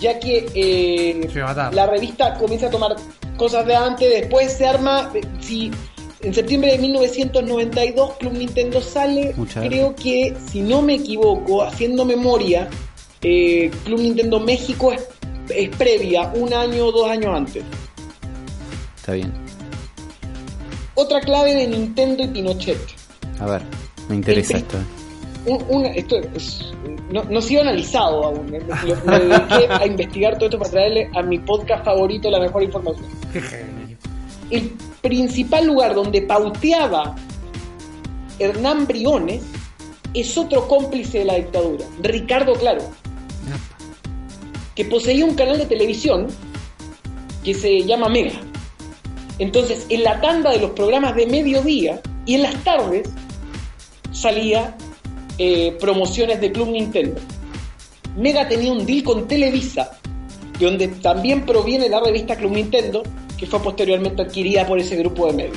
ya 0.00 0.18
que 0.18 0.46
eh, 0.54 1.30
la 1.72 1.86
revista 1.86 2.34
comienza 2.34 2.66
a 2.66 2.70
tomar 2.70 2.96
cosas 3.36 3.66
de 3.66 3.74
antes, 3.74 4.08
después 4.08 4.52
se 4.52 4.66
arma, 4.66 5.10
eh, 5.14 5.20
si 5.40 5.70
en 6.20 6.34
septiembre 6.34 6.72
de 6.72 6.78
1992 6.78 8.12
Club 8.18 8.32
Nintendo 8.32 8.80
sale, 8.80 9.32
Muchas 9.36 9.66
creo 9.66 9.94
que 9.94 10.36
si 10.50 10.60
no 10.60 10.82
me 10.82 10.94
equivoco, 10.94 11.62
haciendo 11.62 12.04
memoria, 12.04 12.68
eh, 13.22 13.70
Club 13.84 14.00
Nintendo 14.00 14.38
México 14.40 14.92
es, 14.92 15.08
es 15.48 15.68
previa, 15.76 16.32
un 16.34 16.52
año 16.52 16.86
o 16.86 16.92
dos 16.92 17.08
años 17.08 17.36
antes. 17.36 17.64
Está 18.96 19.12
bien. 19.12 19.32
Otra 20.94 21.20
clave 21.20 21.54
de 21.54 21.66
Nintendo 21.66 22.22
y 22.22 22.28
Pinochet. 22.28 22.78
A 23.40 23.46
ver, 23.46 23.62
me 24.08 24.14
interesa 24.14 24.58
El 24.58 24.62
esto. 24.62 24.78
Eh. 25.46 25.50
un- 25.50 25.64
un- 25.68 25.86
esto 25.86 26.16
es- 26.34 26.72
no, 27.10 27.24
no 27.24 27.38
ha 27.38 27.42
sido 27.42 27.60
analizado 27.62 28.24
aún. 28.24 28.46
Me, 28.50 28.58
me- 28.60 28.94
me 29.04 29.18
dediqué 29.20 29.68
a 29.70 29.86
investigar 29.86 30.34
todo 30.36 30.46
esto 30.46 30.58
para 30.58 30.70
traerle 30.70 31.10
a 31.14 31.22
mi 31.22 31.38
podcast 31.38 31.84
favorito 31.84 32.30
la 32.30 32.40
mejor 32.40 32.62
información. 32.62 33.06
El 34.50 34.70
principal 35.02 35.66
lugar 35.66 35.94
donde 35.94 36.22
pauteaba 36.22 37.14
Hernán 38.38 38.86
Briones 38.86 39.42
es 40.14 40.36
otro 40.38 40.66
cómplice 40.68 41.20
de 41.20 41.24
la 41.26 41.34
dictadura, 41.36 41.84
Ricardo 42.02 42.52
Claro, 42.54 42.82
que 44.74 44.84
poseía 44.84 45.24
un 45.24 45.34
canal 45.34 45.58
de 45.58 45.66
televisión 45.66 46.28
que 47.44 47.54
se 47.54 47.82
llama 47.84 48.08
Mega. 48.08 48.40
Entonces, 49.38 49.86
en 49.88 50.02
la 50.04 50.20
tanda 50.20 50.50
de 50.50 50.58
los 50.60 50.70
programas 50.70 51.14
de 51.16 51.26
mediodía 51.26 52.00
y 52.26 52.34
en 52.36 52.42
las 52.42 52.54
tardes 52.62 53.08
salía 54.12 54.76
eh, 55.38 55.76
promociones 55.80 56.40
de 56.40 56.52
Club 56.52 56.68
Nintendo. 56.70 57.20
Mega 58.16 58.46
tenía 58.48 58.72
un 58.72 58.84
deal 58.84 59.02
con 59.02 59.26
Televisa, 59.26 59.90
de 60.58 60.66
donde 60.66 60.88
también 60.88 61.46
proviene 61.46 61.88
la 61.88 62.00
revista 62.00 62.36
Club 62.36 62.52
Nintendo, 62.52 63.02
que 63.38 63.46
fue 63.46 63.60
posteriormente 63.60 64.22
adquirida 64.22 64.66
por 64.66 64.78
ese 64.78 64.96
grupo 64.96 65.26
de 65.26 65.32
medios. 65.32 65.56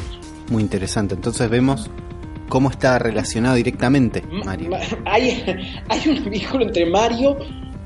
Muy 0.50 0.62
interesante. 0.64 1.16
Entonces 1.16 1.50
vemos 1.50 1.90
cómo 2.50 2.70
está 2.70 2.98
relacionado 3.00 3.56
directamente 3.56 4.22
Ma- 4.32 4.46
Mario. 4.46 4.70
ma- 4.72 4.80
hay, 5.06 5.44
hay 5.90 6.10
un 6.10 6.30
vínculo 6.30 6.66
entre 6.66 6.86
Mario 6.86 7.38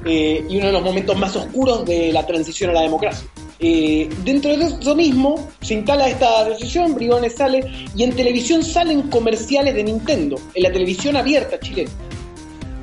eh, 0.05 0.45
y 0.49 0.57
uno 0.57 0.67
de 0.67 0.71
los 0.73 0.83
momentos 0.83 1.17
más 1.17 1.35
oscuros 1.35 1.85
de 1.85 2.11
la 2.13 2.25
transición 2.25 2.69
a 2.69 2.73
la 2.73 2.81
democracia. 2.81 3.27
Eh, 3.61 4.09
dentro 4.23 4.55
de 4.55 4.67
eso 4.67 4.95
mismo 4.95 5.49
se 5.61 5.73
instala 5.73 6.07
esta 6.07 6.41
asociación, 6.43 6.95
Briones 6.95 7.35
sale 7.35 7.87
y 7.95 8.03
en 8.03 8.15
televisión 8.15 8.63
salen 8.63 9.03
comerciales 9.09 9.75
de 9.75 9.83
Nintendo, 9.83 10.37
en 10.53 10.63
la 10.63 10.71
televisión 10.71 11.17
abierta 11.17 11.59
chilena. 11.59 11.89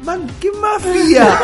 Man, 0.05 0.25
qué 0.41 0.49
mafia. 0.53 1.37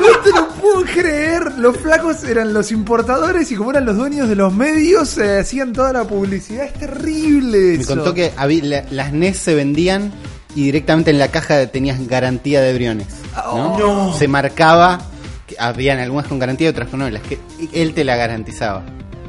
No 0.00 0.18
te 0.24 0.30
lo 0.30 0.48
puedo 0.48 0.82
creer. 0.86 1.52
Los 1.58 1.76
flacos 1.76 2.24
eran 2.24 2.52
los 2.52 2.72
importadores 2.72 3.52
y 3.52 3.54
como 3.54 3.70
eran 3.70 3.84
los 3.86 3.96
dueños 3.96 4.28
de 4.28 4.34
los 4.34 4.52
medios, 4.52 5.16
eh, 5.18 5.38
hacían 5.38 5.72
toda 5.72 5.92
la 5.92 6.02
publicidad. 6.04 6.64
Es 6.64 6.72
terrible 6.74 7.78
Me 7.78 7.84
contó 7.84 8.12
que 8.12 8.32
había- 8.36 8.84
las 8.90 9.12
NES 9.12 9.36
se 9.36 9.54
vendían 9.54 10.12
y 10.56 10.64
directamente 10.64 11.12
en 11.12 11.20
la 11.20 11.28
caja 11.28 11.64
tenías 11.68 12.04
garantía 12.08 12.60
de 12.60 12.74
briones. 12.74 13.06
¿no? 13.36 13.74
Oh, 13.74 13.78
no. 13.78 14.18
Se 14.18 14.26
marcaba, 14.26 14.98
que 15.54 15.62
habían 15.62 15.98
algunas 15.98 16.26
con 16.26 16.38
garantía 16.38 16.66
y 16.68 16.70
otras 16.70 16.88
con 16.88 17.00
no, 17.00 17.08
las 17.10 17.22
que 17.22 17.38
él 17.72 17.94
te 17.94 18.04
la 18.04 18.16
garantizaba. 18.16 18.82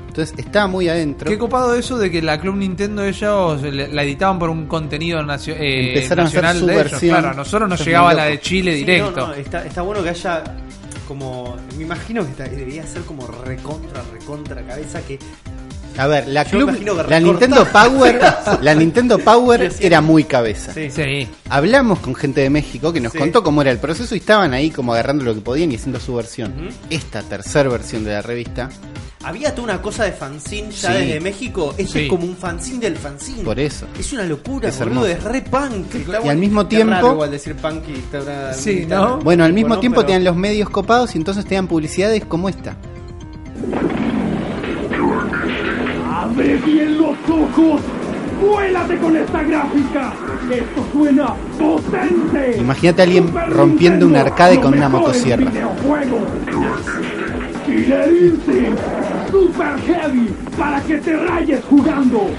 Entonces 0.07 0.35
estaba 0.37 0.67
muy 0.67 0.87
adentro. 0.89 1.27
Qué 1.29 1.39
copado 1.39 1.73
eso 1.73 1.97
de 1.97 2.11
que 2.11 2.21
la 2.21 2.39
Club 2.39 2.55
Nintendo 2.57 3.03
ellos 3.03 3.61
la 3.63 4.03
editaban 4.03 4.37
por 4.37 4.49
un 4.51 4.67
contenido 4.67 5.23
nacio- 5.23 5.55
eh, 5.57 5.89
Empezaron 5.95 6.25
a 6.25 6.27
hacer 6.27 6.43
nacional 6.43 6.59
su 6.59 6.65
de 6.67 6.73
ellos. 6.73 6.91
versión. 6.91 7.11
Claro, 7.15 7.29
a 7.29 7.33
nosotros 7.33 7.67
nos 7.69 7.83
llegaba 7.83 8.13
la 8.13 8.25
de 8.25 8.39
Chile 8.39 8.73
Sí, 8.73 8.77
directo. 8.79 9.11
no, 9.21 9.27
no, 9.29 9.33
está, 9.33 9.65
está 9.65 9.81
bueno 9.81 10.03
que 10.03 10.09
haya 10.09 10.43
como. 11.07 11.57
Me 11.77 11.83
imagino 11.83 12.23
que 12.23 12.29
está- 12.29 12.43
debería 12.43 12.85
ser 12.85 13.01
como 13.01 13.25
recontra, 13.25 14.03
recontra 14.13 14.61
cabeza 14.61 15.01
que. 15.01 15.17
A 15.97 16.07
ver, 16.07 16.27
la, 16.27 16.43
club, 16.43 16.71
la 17.07 17.19
Nintendo 17.19 17.65
Power, 17.71 18.19
la 18.61 18.73
Nintendo 18.75 19.19
Power 19.19 19.71
era 19.79 20.01
muy 20.01 20.23
cabeza. 20.23 20.73
Sí. 20.73 20.89
Sí. 20.89 21.27
Hablamos 21.49 21.99
con 21.99 22.15
gente 22.15 22.41
de 22.41 22.49
México 22.49 22.91
que 22.91 22.99
nos 22.99 23.11
Sí. 23.11 23.19
contó 23.19 23.43
cómo 23.43 23.61
era 23.61 23.69
el 23.69 23.77
proceso 23.77 24.15
y 24.15 24.17
estaban 24.17 24.53
ahí 24.53 24.71
como 24.71 24.93
agarrando 24.93 25.23
lo 25.23 25.35
que 25.35 25.41
podían 25.41 25.71
y 25.71 25.75
haciendo 25.75 25.99
su 25.99 26.15
versión. 26.15 26.53
Esta 26.89 27.21
tercera 27.21 27.69
versión 27.69 28.03
de 28.03 28.11
la 28.13 28.21
revista, 28.21 28.69
Había 29.25 29.51
toda 29.55 29.63
una 29.75 29.81
cosa 29.81 30.03
de 30.03 30.11
fanzine 30.11 30.69
ya 30.71 30.91
Sí. 30.91 30.97
desde 31.05 31.19
México. 31.21 31.73
Este 31.77 31.93
Sí. 31.93 31.99
es 32.05 32.09
como 32.09 32.25
un 32.25 32.35
fanzine 32.35 32.79
del 32.79 32.97
fanzine. 32.97 33.41
por 33.43 33.57
eso. 33.57 33.85
Es 33.97 34.11
una 34.11 34.23
locura, 34.25 34.67
Es 34.67 34.77
boludo. 34.79 35.07
Es 35.07 35.23
re 35.23 35.41
punk. 35.43 35.95
Y 36.25 36.27
al 36.27 36.37
mismo 36.37 36.65
tiempo- 36.65 36.91
raro 36.93 37.13
igual 37.13 37.31
decir 37.31 37.55
punk 37.55 37.83
y 37.87 38.03
Sí, 38.53 38.85
¿no? 38.85 39.19
Bueno, 39.19 39.45
al 39.45 39.53
mismo 39.53 39.75
¿no? 39.75 39.79
tiempo 39.79 39.97
Pero- 40.01 40.07
tenían 40.07 40.25
los 40.25 40.35
medios 40.35 40.69
copados 40.69 41.15
y 41.15 41.19
entonces 41.19 41.45
tenían 41.45 41.67
publicidades 41.67 42.25
como 42.25 42.49
esta. 42.49 42.75
¡Abre 46.23 46.55
bien 46.55 46.97
los 46.99 47.17
ojos! 47.29 47.81
¡Vuélate 48.41 48.97
con 48.97 49.13
esta 49.13 49.43
gráfica! 49.43 50.13
¡Esto 50.49 50.85
suena 50.93 51.35
potente! 51.59 52.57
Imagínate 52.59 53.01
a 53.01 53.05
alguien 53.05 53.27
Super 53.27 53.49
rompiendo 53.49 54.07
un 54.07 54.15
arcade 54.15 54.61
con 54.61 54.73
una 54.73 54.87
motosierra. 54.87 55.51
Killer 57.65 58.09
Instinct, 58.09 58.79
Super 59.31 59.77
Heavy, 59.85 60.29
para 60.57 60.79
que 60.83 60.97
te 60.99 61.17
rayes 61.17 61.61
jugando. 61.69 62.29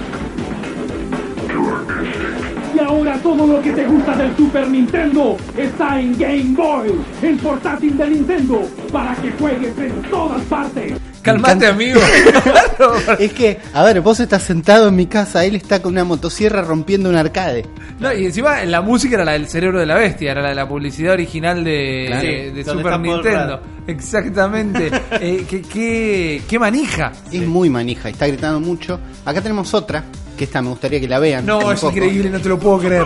Y 2.74 2.78
ahora 2.78 3.19
todo 3.19 3.47
lo 3.47 3.61
que 3.61 3.73
te 3.73 3.85
gusta 3.85 4.16
del 4.16 4.35
Super 4.35 4.66
Nintendo 4.66 5.36
está 5.59 6.01
en 6.01 6.19
Game 6.19 6.55
Boy, 6.56 6.90
el 7.20 7.36
portátil 7.36 7.98
de 7.98 8.09
Nintendo, 8.09 8.62
para 8.90 9.15
que 9.16 9.31
juegues 9.32 9.77
en 9.77 9.93
todas 10.11 10.40
partes. 10.44 11.13
Calmate, 11.24 11.66
amigo. 11.66 12.01
Es 13.18 13.32
que, 13.32 13.59
a 13.72 13.82
ver, 13.82 14.01
vos 14.01 14.20
estás 14.20 14.42
sentado 14.42 14.88
en 14.88 14.96
mi 14.96 15.06
casa, 15.06 15.44
él 15.44 15.55
está 15.56 15.80
con 15.80 15.92
una 15.92 16.05
motosierra 16.05 16.60
rompiendo 16.62 17.09
un 17.09 17.16
arcade. 17.16 17.64
No, 18.01 18.12
y 18.12 18.26
encima 18.26 18.62
la 18.64 18.80
música 18.82 19.14
era 19.14 19.24
la 19.24 19.32
del 19.32 19.48
cerebro 19.48 19.78
de 19.80 19.86
la 19.86 19.94
bestia, 19.94 20.32
era 20.32 20.42
la 20.42 20.48
de 20.51 20.55
la 20.56 20.68
publicidad 20.68 21.12
original 21.14 21.62
de, 21.64 22.05
Claro. 22.09 22.22
de- 22.22 22.28
Sí, 22.28 22.51
de 22.51 22.64
donde 22.64 22.82
Super 22.82 23.01
Nintendo. 23.01 23.60
Exactamente. 23.86 24.90
Eh, 25.20 25.46
qué, 25.48 25.62
qué, 25.62 26.42
qué 26.48 26.59
manija. 26.59 27.12
Es 27.32 27.46
muy 27.46 27.70
manija 27.70 28.09
está 28.09 28.26
gritando 28.26 28.60
mucho. 28.60 28.98
Acá 29.24 29.40
tenemos 29.40 29.72
otra, 29.72 30.05
que 30.36 30.44
esta 30.44 30.60
me 30.60 30.68
gustaría 30.70 31.01
que 31.01 31.09
la 31.09 31.18
vean. 31.18 31.46
No, 31.46 31.70
es 31.72 31.80
poco. 31.80 31.92
increíble, 31.96 32.28
no 32.30 32.40
te 32.40 32.48
lo 32.48 32.59
puedo 32.59 32.78
creer. 32.80 33.05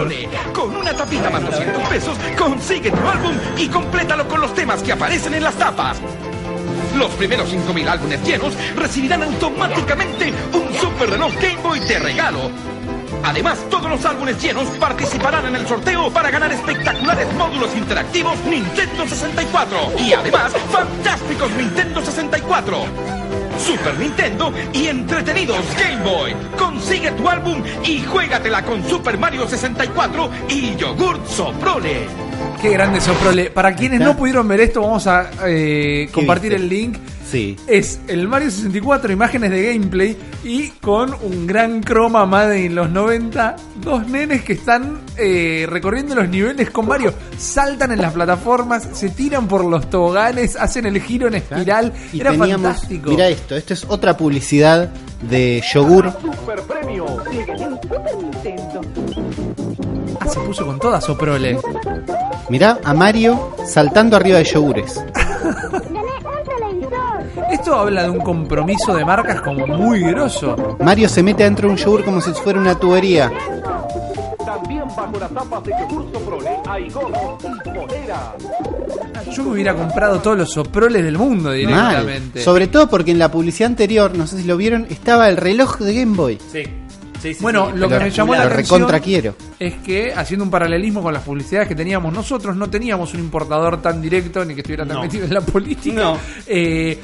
Con 0.52 0.74
una 0.74 0.92
tapita 0.94 1.28
más 1.30 1.42
200 1.44 1.88
pesos, 1.88 2.16
consigue 2.36 2.90
tu 2.90 3.06
álbum 3.08 3.32
y 3.58 3.68
complétalo 3.68 4.26
con 4.26 4.40
los 4.40 4.54
temas 4.54 4.82
que 4.82 4.92
aparecen 4.92 5.34
en 5.34 5.44
las 5.44 5.54
tapas. 5.54 5.98
Los 6.96 7.10
primeros 7.12 7.52
5.000 7.52 7.88
álbumes 7.88 8.22
llenos 8.26 8.54
recibirán 8.76 9.22
automáticamente 9.22 10.32
un 10.52 10.74
super 10.74 11.10
reloj 11.10 11.32
Game 11.34 11.62
Boy 11.62 11.80
de 11.80 11.98
regalo. 11.98 12.77
Además, 13.22 13.58
todos 13.70 13.90
los 13.90 14.04
álbumes 14.04 14.40
llenos 14.42 14.68
participarán 14.78 15.46
en 15.46 15.56
el 15.56 15.66
sorteo 15.66 16.10
para 16.10 16.30
ganar 16.30 16.52
espectaculares 16.52 17.32
módulos 17.34 17.74
interactivos 17.76 18.38
Nintendo 18.44 19.06
64 19.06 19.92
y 19.98 20.12
además 20.12 20.52
fantásticos 20.70 21.50
Nintendo 21.52 22.04
64. 22.04 22.84
Super 23.58 23.98
Nintendo 23.98 24.52
y 24.72 24.86
entretenidos 24.86 25.58
Game 25.78 26.02
Boy. 26.02 26.34
Consigue 26.56 27.10
tu 27.12 27.28
álbum 27.28 27.62
y 27.84 28.02
juégatela 28.04 28.64
con 28.64 28.86
Super 28.88 29.18
Mario 29.18 29.48
64 29.48 30.30
y 30.48 30.76
Yogurt 30.76 31.26
Soprole. 31.26 32.06
Qué 32.62 32.70
grande 32.70 33.00
Soprole. 33.00 33.50
Para 33.50 33.74
quienes 33.74 34.00
no 34.00 34.16
pudieron 34.16 34.46
ver 34.46 34.60
esto, 34.60 34.80
vamos 34.80 35.06
a 35.06 35.30
eh, 35.46 36.08
compartir 36.12 36.52
viste? 36.52 36.64
el 36.64 36.68
link. 36.68 36.98
Sí. 37.30 37.56
Es 37.66 38.00
el 38.08 38.26
Mario 38.26 38.50
64, 38.50 39.12
imágenes 39.12 39.50
de 39.50 39.72
gameplay 39.74 40.16
y 40.44 40.68
con 40.80 41.12
un 41.22 41.46
gran 41.46 41.82
croma 41.82 42.24
Made 42.24 42.64
en 42.64 42.74
los 42.74 42.88
90. 42.90 43.56
Dos 43.82 44.06
nenes 44.08 44.42
que 44.44 44.54
están 44.54 45.00
eh, 45.16 45.66
recorriendo 45.68 46.14
los 46.14 46.28
niveles 46.28 46.70
con 46.70 46.88
Mario. 46.88 47.12
Saltan 47.36 47.92
en 47.92 48.00
las 48.00 48.14
plataformas, 48.14 48.88
se 48.94 49.10
tiran 49.10 49.46
por 49.46 49.64
los 49.64 49.90
toboganes, 49.90 50.56
hacen 50.56 50.86
el 50.86 51.00
giro 51.02 51.28
en 51.28 51.34
espiral. 51.34 51.92
Y 52.12 52.20
Era 52.20 52.30
teníamos, 52.30 52.66
fantástico. 52.66 53.10
mira 53.10 53.28
esto, 53.28 53.56
esto 53.56 53.74
es 53.74 53.84
otra 53.88 54.16
publicidad 54.16 54.88
de 55.28 55.62
yogur. 55.74 56.06
Ah, 60.20 60.28
se 60.28 60.40
puso 60.40 60.66
con 60.66 60.78
toda 60.78 61.00
Soprole. 61.00 61.58
Mirá 62.48 62.78
a 62.82 62.94
Mario 62.94 63.54
saltando 63.66 64.16
arriba 64.16 64.38
de 64.38 64.44
yogures. 64.44 64.98
Esto 67.68 67.80
habla 67.80 68.04
de 68.04 68.08
un 68.08 68.20
compromiso 68.20 68.96
de 68.96 69.04
marcas 69.04 69.42
como 69.42 69.66
muy 69.66 70.00
grosso. 70.00 70.78
Mario 70.80 71.06
se 71.06 71.22
mete 71.22 71.42
adentro 71.42 71.68
de 71.68 71.74
un 71.74 71.78
yogur 71.78 72.02
como 72.02 72.18
si 72.22 72.32
fuera 72.32 72.58
una 72.58 72.74
tubería. 72.74 73.30
También 74.42 74.84
bajo 74.96 75.18
las 75.20 75.30
tapas 75.34 75.64
de 75.64 75.72
yogur 75.78 76.10
Soprole 76.10 76.50
hay 76.66 76.88
gorros 76.88 77.44
y 77.44 77.68
poleras. 77.68 79.34
Yo 79.36 79.44
me 79.44 79.50
hubiera 79.50 79.74
comprado 79.74 80.18
todos 80.20 80.38
los 80.38 80.50
Soproles 80.50 81.04
del 81.04 81.18
mundo 81.18 81.50
Mal. 81.50 81.58
directamente. 81.58 82.40
Sobre 82.42 82.68
todo 82.68 82.88
porque 82.88 83.10
en 83.10 83.18
la 83.18 83.30
publicidad 83.30 83.66
anterior, 83.68 84.16
no 84.16 84.26
sé 84.26 84.38
si 84.38 84.44
lo 84.44 84.56
vieron, 84.56 84.86
estaba 84.88 85.28
el 85.28 85.36
reloj 85.36 85.76
de 85.80 85.92
Game 85.94 86.16
Boy. 86.16 86.38
Sí. 86.50 86.62
Sí, 87.20 87.34
sí, 87.34 87.42
Bueno, 87.42 87.68
sí, 87.72 87.78
lo 87.78 87.88
que 87.90 87.98
me 87.98 88.10
llamó 88.10 88.34
la 88.34 88.44
atención 88.44 88.86
quiero. 89.02 89.34
es 89.58 89.74
que, 89.84 90.14
haciendo 90.14 90.44
un 90.44 90.50
paralelismo 90.50 91.02
con 91.02 91.12
las 91.12 91.22
publicidades 91.22 91.68
que 91.68 91.74
teníamos 91.74 92.14
nosotros, 92.14 92.56
no 92.56 92.70
teníamos 92.70 93.12
un 93.12 93.20
importador 93.20 93.82
tan 93.82 94.00
directo 94.00 94.42
ni 94.44 94.54
que 94.54 94.60
estuviera 94.62 94.86
tan 94.86 94.96
No. 94.96 95.02
metido 95.02 95.26
en 95.26 95.34
la 95.34 95.40
política. 95.42 96.00
No. 96.00 96.16
Eh, 96.46 96.98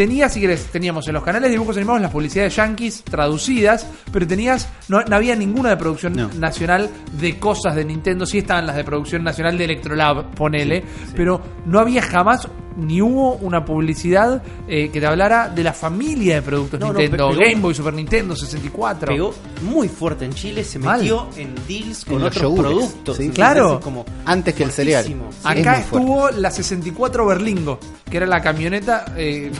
tenía, 0.00 0.30
si 0.30 0.40
querés, 0.40 0.64
teníamos 0.72 1.06
en 1.08 1.12
los 1.12 1.22
canales 1.22 1.50
de 1.50 1.52
dibujos 1.52 1.76
animados 1.76 2.00
las 2.00 2.10
publicidades 2.10 2.56
yankees 2.56 3.04
traducidas, 3.04 3.86
pero 4.10 4.26
tenías, 4.26 4.66
no, 4.88 5.02
no 5.02 5.14
había 5.14 5.36
ninguna 5.36 5.68
de 5.68 5.76
producción 5.76 6.14
No. 6.16 6.30
nacional 6.38 6.88
de 7.20 7.38
cosas 7.38 7.74
de 7.74 7.84
Nintendo, 7.84 8.24
sí 8.24 8.38
estaban 8.38 8.66
las 8.66 8.76
de 8.76 8.84
producción 8.84 9.22
nacional 9.22 9.58
de 9.58 9.64
Electrolab, 9.64 10.30
ponele, 10.34 10.82
pero 11.14 11.42
no 11.66 11.78
había 11.80 12.00
jamás 12.00 12.48
ni 12.80 13.00
hubo 13.02 13.34
una 13.34 13.64
publicidad 13.64 14.42
eh, 14.68 14.90
que 14.90 15.00
te 15.00 15.06
hablara 15.06 15.48
de 15.48 15.62
la 15.62 15.72
familia 15.72 16.36
de 16.36 16.42
productos 16.42 16.80
No, 16.80 16.86
Nintendo, 16.92 17.28
pegó- 17.30 17.38
Game 17.38 17.56
Boy, 17.60 17.74
Super 17.74 17.94
Nintendo, 17.94 18.34
64. 18.36 19.12
Pegó 19.12 19.34
muy 19.62 19.88
fuerte 19.88 20.24
en 20.24 20.32
Chile, 20.32 20.64
se 20.64 20.78
Mal. 20.78 21.00
metió 21.00 21.28
en 21.36 21.54
deals 21.68 22.04
con 22.04 22.16
En 22.16 22.22
otros 22.24 22.42
yogures, 22.42 22.70
productos. 22.72 23.16
sí. 23.16 23.28
Claro. 23.30 23.80
Como 23.80 24.04
Antes 24.24 24.54
que 24.54 24.64
el 24.64 24.70
cereal. 24.70 25.04
Es 25.04 25.46
Acá 25.46 25.78
estuvo 25.80 26.30
la 26.30 26.50
64 26.50 27.26
Berlingo, 27.26 27.78
que 28.10 28.16
era 28.16 28.26
la 28.26 28.40
camioneta. 28.40 29.04
eh, 29.16 29.50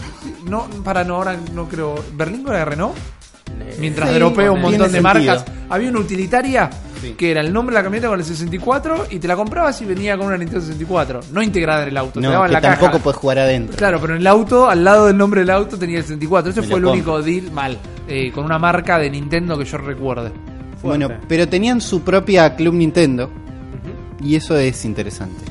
no, 0.44 0.66
para 0.84 1.04
no, 1.04 1.16
ahora 1.16 1.38
no 1.54 1.68
creo. 1.68 1.94
¿Berlingo 2.14 2.50
era 2.50 2.60
de 2.60 2.64
Renault? 2.64 2.94
Mientras 3.78 4.08
sí, 4.10 4.14
dropeo 4.16 4.52
un 4.54 4.60
montón 4.60 4.90
de 4.92 5.00
sentido. 5.00 5.02
marcas. 5.02 5.44
Había 5.68 5.90
una 5.90 6.00
utilitaria 6.00 6.70
Sí. 7.00 7.12
que 7.16 7.30
era 7.30 7.40
el 7.40 7.50
nombre 7.50 7.74
de 7.74 7.80
la 7.80 7.84
camioneta 7.84 8.08
con 8.08 8.18
el 8.18 8.26
64 8.26 9.06
y 9.10 9.18
te 9.18 9.26
la 9.26 9.34
comprabas 9.34 9.80
y 9.80 9.86
venía 9.86 10.18
con 10.18 10.26
una 10.26 10.36
Nintendo 10.36 10.60
64. 10.60 11.20
No 11.32 11.42
integrada 11.42 11.84
en 11.84 11.88
el 11.88 11.96
auto, 11.96 12.20
te 12.20 12.26
daban 12.26 12.48
que 12.48 12.52
la 12.52 12.60
tampoco 12.60 12.92
caja. 12.92 13.02
puedes 13.02 13.16
jugar 13.18 13.38
adentro. 13.38 13.76
Claro, 13.76 13.98
pero 14.02 14.14
en 14.16 14.20
el 14.20 14.26
auto, 14.26 14.68
al 14.68 14.84
lado 14.84 15.06
del 15.06 15.16
nombre 15.16 15.40
del 15.40 15.50
auto, 15.50 15.78
tenía 15.78 15.96
el 15.98 16.02
64. 16.04 16.50
Ese 16.50 16.60
Me 16.60 16.66
fue 16.66 16.78
el 16.78 16.84
único 16.84 17.22
deal 17.22 17.50
mal. 17.52 17.78
eh, 18.06 18.30
con 18.32 18.44
una 18.44 18.58
marca 18.58 18.98
de 18.98 19.08
Nintendo 19.08 19.56
que 19.56 19.64
yo 19.64 19.78
recuerde. 19.78 20.30
Bueno, 20.82 21.08
pero 21.28 21.48
tenían 21.48 21.80
su 21.80 22.02
propia 22.02 22.54
Club 22.56 22.74
Nintendo. 22.74 23.30
Y 24.22 24.34
eso 24.34 24.56
es 24.58 24.84
interesante. 24.84 25.44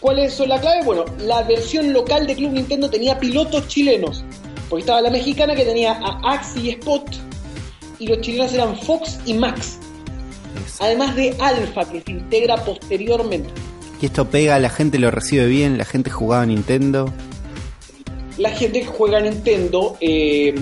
¿Cuál 0.00 0.18
es 0.20 0.38
la 0.40 0.58
clave? 0.58 0.80
Bueno, 0.84 1.04
la 1.18 1.42
versión 1.42 1.92
local 1.92 2.26
de 2.26 2.34
Club 2.34 2.52
Nintendo 2.52 2.88
tenía 2.88 3.18
pilotos 3.18 3.68
chilenos. 3.68 4.24
Porque 4.70 4.82
estaba 4.82 5.00
la 5.02 5.10
mexicana 5.10 5.54
que 5.54 5.64
tenía 5.64 5.92
a 5.92 6.32
Axi 6.32 6.60
y 6.60 6.70
Spot. 6.70 7.04
Y 7.98 8.06
los 8.06 8.20
chilenos 8.20 8.54
eran 8.54 8.76
Fox 8.78 9.18
y 9.26 9.34
Max. 9.34 9.78
Además 10.78 11.14
de 11.16 11.36
Alpha, 11.40 11.84
que 11.90 12.00
se 12.00 12.12
integra 12.12 12.56
posteriormente. 12.64 13.50
Que 14.00 14.06
esto 14.06 14.30
pega, 14.30 14.58
la 14.58 14.70
gente 14.70 14.98
lo 14.98 15.10
recibe 15.10 15.46
bien, 15.46 15.76
la 15.76 15.84
gente 15.84 16.08
jugaba 16.08 16.44
a 16.44 16.46
Nintendo. 16.46 17.12
La 18.38 18.50
gente 18.50 18.80
que 18.80 18.86
juega 18.86 19.18
a 19.18 19.20
Nintendo, 19.20 19.96
eh, 20.00 20.54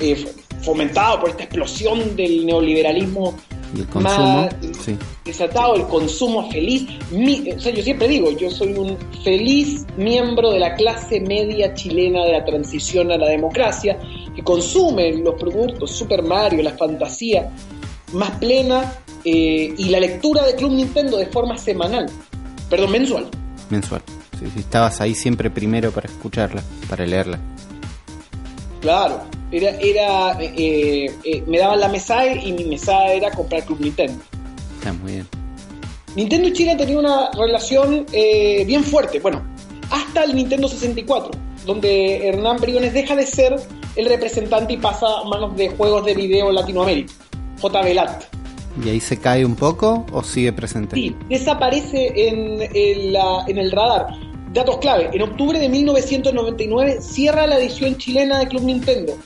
eh, 0.00 0.26
fomentado 0.60 1.20
por 1.20 1.30
esta 1.30 1.44
explosión 1.44 2.16
del 2.16 2.44
neoliberalismo 2.44 3.34
Y 3.52 3.53
el 3.80 3.86
consumo. 3.86 4.36
más 4.42 4.54
Sí. 4.84 4.96
desatado, 5.24 5.74
el 5.76 5.84
consumo 5.86 6.50
feliz. 6.50 6.86
Mi- 7.10 7.50
o 7.52 7.60
sea, 7.60 7.72
yo 7.72 7.82
siempre 7.82 8.08
digo, 8.08 8.30
yo 8.32 8.50
soy 8.50 8.72
un 8.74 8.96
feliz 9.22 9.84
miembro 9.96 10.50
de 10.52 10.58
la 10.58 10.74
clase 10.74 11.20
media 11.20 11.74
chilena 11.74 12.24
de 12.24 12.32
la 12.32 12.44
transición 12.44 13.10
a 13.12 13.16
la 13.16 13.28
democracia, 13.28 13.98
que 14.34 14.42
consume 14.42 15.12
los 15.18 15.34
productos 15.34 15.90
Super 15.92 16.22
Mario, 16.22 16.62
la 16.62 16.72
fantasía 16.76 17.50
más 18.12 18.30
plena 18.32 18.92
eh, 19.24 19.74
y 19.76 19.84
la 19.88 20.00
lectura 20.00 20.44
de 20.44 20.54
Club 20.54 20.72
Nintendo 20.72 21.16
de 21.16 21.26
forma 21.26 21.56
semanal, 21.56 22.06
perdón, 22.68 22.90
mensual. 22.92 23.26
Mensual. 23.70 24.02
Sí, 24.38 24.46
sí, 24.52 24.60
estabas 24.60 25.00
ahí 25.00 25.14
siempre 25.14 25.48
primero 25.50 25.90
para 25.92 26.08
escucharla, 26.08 26.62
para 26.90 27.06
leerla. 27.06 27.38
Claro, 28.84 29.22
era, 29.50 29.70
era 29.80 30.36
eh, 30.42 31.06
eh, 31.24 31.42
me 31.46 31.56
daban 31.58 31.80
la 31.80 31.88
mesa 31.88 32.26
y 32.26 32.52
mi 32.52 32.64
mesa 32.66 33.06
era 33.06 33.30
comprar 33.30 33.64
Club 33.64 33.80
Nintendo. 33.80 34.22
Está 34.78 34.92
muy 34.92 35.12
bien. 35.12 35.28
Nintendo 36.14 36.48
y 36.48 36.52
Chile 36.52 36.76
tenía 36.76 36.98
una 36.98 37.30
relación 37.32 38.04
eh, 38.12 38.62
bien 38.66 38.84
fuerte, 38.84 39.20
bueno, 39.20 39.42
hasta 39.90 40.24
el 40.24 40.34
Nintendo 40.36 40.68
64, 40.68 41.30
donde 41.64 42.28
Hernán 42.28 42.58
Briones 42.58 42.92
deja 42.92 43.16
de 43.16 43.26
ser 43.26 43.56
el 43.96 44.04
representante 44.06 44.74
y 44.74 44.76
pasa 44.76 45.06
a 45.22 45.24
manos 45.24 45.56
de 45.56 45.70
juegos 45.70 46.04
de 46.04 46.14
video 46.14 46.50
en 46.50 46.56
Latinoamérica, 46.56 47.12
JB 47.62 47.94
Lat. 47.94 48.24
¿Y 48.84 48.90
ahí 48.90 49.00
se 49.00 49.16
cae 49.18 49.46
un 49.46 49.56
poco 49.56 50.04
o 50.12 50.22
sigue 50.22 50.52
presente? 50.52 50.94
Sí, 50.94 51.16
desaparece 51.30 52.12
en, 52.28 52.60
en 52.74 53.12
la- 53.14 53.44
en 53.48 53.56
el 53.56 53.70
radar. 53.72 54.08
Datos 54.54 54.78
clave, 54.78 55.10
en 55.12 55.20
octubre 55.20 55.58
de 55.58 55.68
1999 55.68 57.00
cierra 57.00 57.44
la 57.44 57.58
edición 57.58 57.96
chilena 57.96 58.38
de 58.38 58.46
Club 58.46 58.62
Nintendo. 58.62 59.18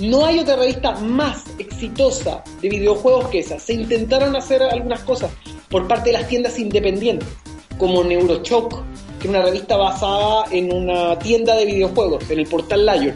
No 0.00 0.24
hay 0.24 0.38
otra 0.38 0.56
revista 0.56 0.92
más 0.92 1.44
exitosa 1.58 2.42
de 2.62 2.70
videojuegos 2.70 3.28
que 3.28 3.40
esa. 3.40 3.58
Se 3.58 3.74
intentaron 3.74 4.34
hacer 4.34 4.62
algunas 4.62 5.00
cosas 5.00 5.30
por 5.68 5.86
parte 5.86 6.08
de 6.08 6.14
las 6.14 6.26
tiendas 6.26 6.58
independientes, 6.58 7.28
como 7.76 8.02
Neurochoc, 8.02 8.82
que 9.20 9.28
era 9.28 9.40
una 9.40 9.42
revista 9.42 9.76
basada 9.76 10.46
en 10.50 10.72
una 10.72 11.18
tienda 11.18 11.54
de 11.54 11.66
videojuegos, 11.66 12.30
en 12.30 12.38
el 12.38 12.46
portal 12.46 12.86
Lion. 12.86 13.14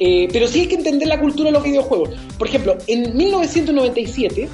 Eh, 0.00 0.28
pero 0.32 0.48
sí 0.48 0.62
hay 0.62 0.66
que 0.66 0.74
entender 0.74 1.06
la 1.06 1.20
cultura 1.20 1.50
de 1.50 1.52
los 1.52 1.62
videojuegos. 1.62 2.10
Por 2.36 2.48
ejemplo, 2.48 2.76
en 2.88 3.16
1997 3.16 4.48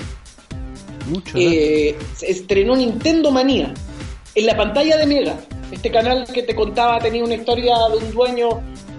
Mucho. 1.09 1.33
¿no? 1.33 1.41
eh, 1.41 1.97
se 2.15 2.31
estrenó 2.31 2.77
Nintendo 2.77 3.31
Manía 3.31 3.73
en 4.35 4.47
la 4.47 4.55
pantalla 4.55 4.99
de 4.99 5.07
Mega. 5.07 5.41
Este 5.73 5.91
canal 5.91 6.25
que 6.33 6.43
te 6.43 6.55
contaba 6.55 6.99
tenía 6.99 7.25
una 7.25 7.35
historia 7.35 7.75
de 7.91 7.97
un 7.97 8.13
dueño 8.13 8.49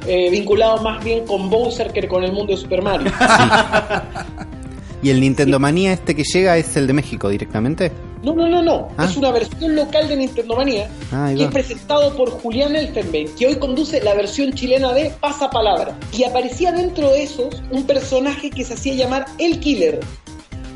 eh, 0.08 0.30
vinculado 0.32 0.82
más 0.82 1.04
bien 1.04 1.26
con 1.26 1.50
Bowser 1.50 1.94
que 1.94 2.08
con 2.08 2.24
el 2.24 2.34
mundo 2.34 2.54
de 2.54 2.58
Super 2.58 2.82
Mario. 2.82 3.12
¿Y 5.04 5.10
el 5.10 5.20
Nintendo 5.20 5.60
Manía 5.60 5.94
este 5.94 6.16
que 6.16 6.24
llega 6.24 6.58
es 6.58 6.76
el 6.76 6.88
de 6.88 6.94
México 6.94 7.30
directamente? 7.30 7.91
No, 8.24 8.34
no, 8.34 8.48
no, 8.48 8.62
no. 8.62 8.88
Ah. 8.98 9.06
Es 9.06 9.18
una 9.18 9.32
versión 9.32 9.76
local 9.76 10.08
de 10.08 10.16
Nintendo 10.16 10.56
Manía 10.56 10.90
Ah, 11.12 11.34
y 11.34 11.44
es 11.44 11.52
presentado 11.52 12.16
por 12.16 12.30
Julián 12.30 12.74
Elfenbein, 12.76 13.28
que 13.36 13.48
hoy 13.48 13.56
conduce 13.58 14.02
la 14.02 14.14
versión 14.14 14.54
chilena 14.54 14.94
de 14.94 15.12
Pasapalabra. 15.20 15.98
Y 16.14 16.24
aparecía 16.24 16.72
dentro 16.72 17.12
de 17.12 17.24
esos 17.24 17.62
un 17.70 17.86
personaje 17.86 18.50
que 18.50 18.64
se 18.64 18.76
hacía 18.76 18.94
llamar 18.94 19.26
El 19.40 19.60
Killer, 19.60 20.00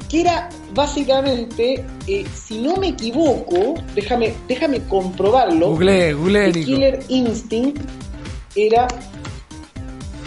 que 0.10 0.22
era 0.22 0.50
básicamente, 0.74 1.84
eh, 2.08 2.26
si 2.34 2.60
no 2.60 2.78
me 2.78 2.90
equivoco, 2.90 3.76
déjame, 3.94 4.34
déjame 4.48 4.82
comprobarlo. 4.84 5.70
Google, 5.72 6.14
Google. 6.14 6.52
Killer 6.52 7.00
Instinct 7.10 7.82
era, 8.56 8.88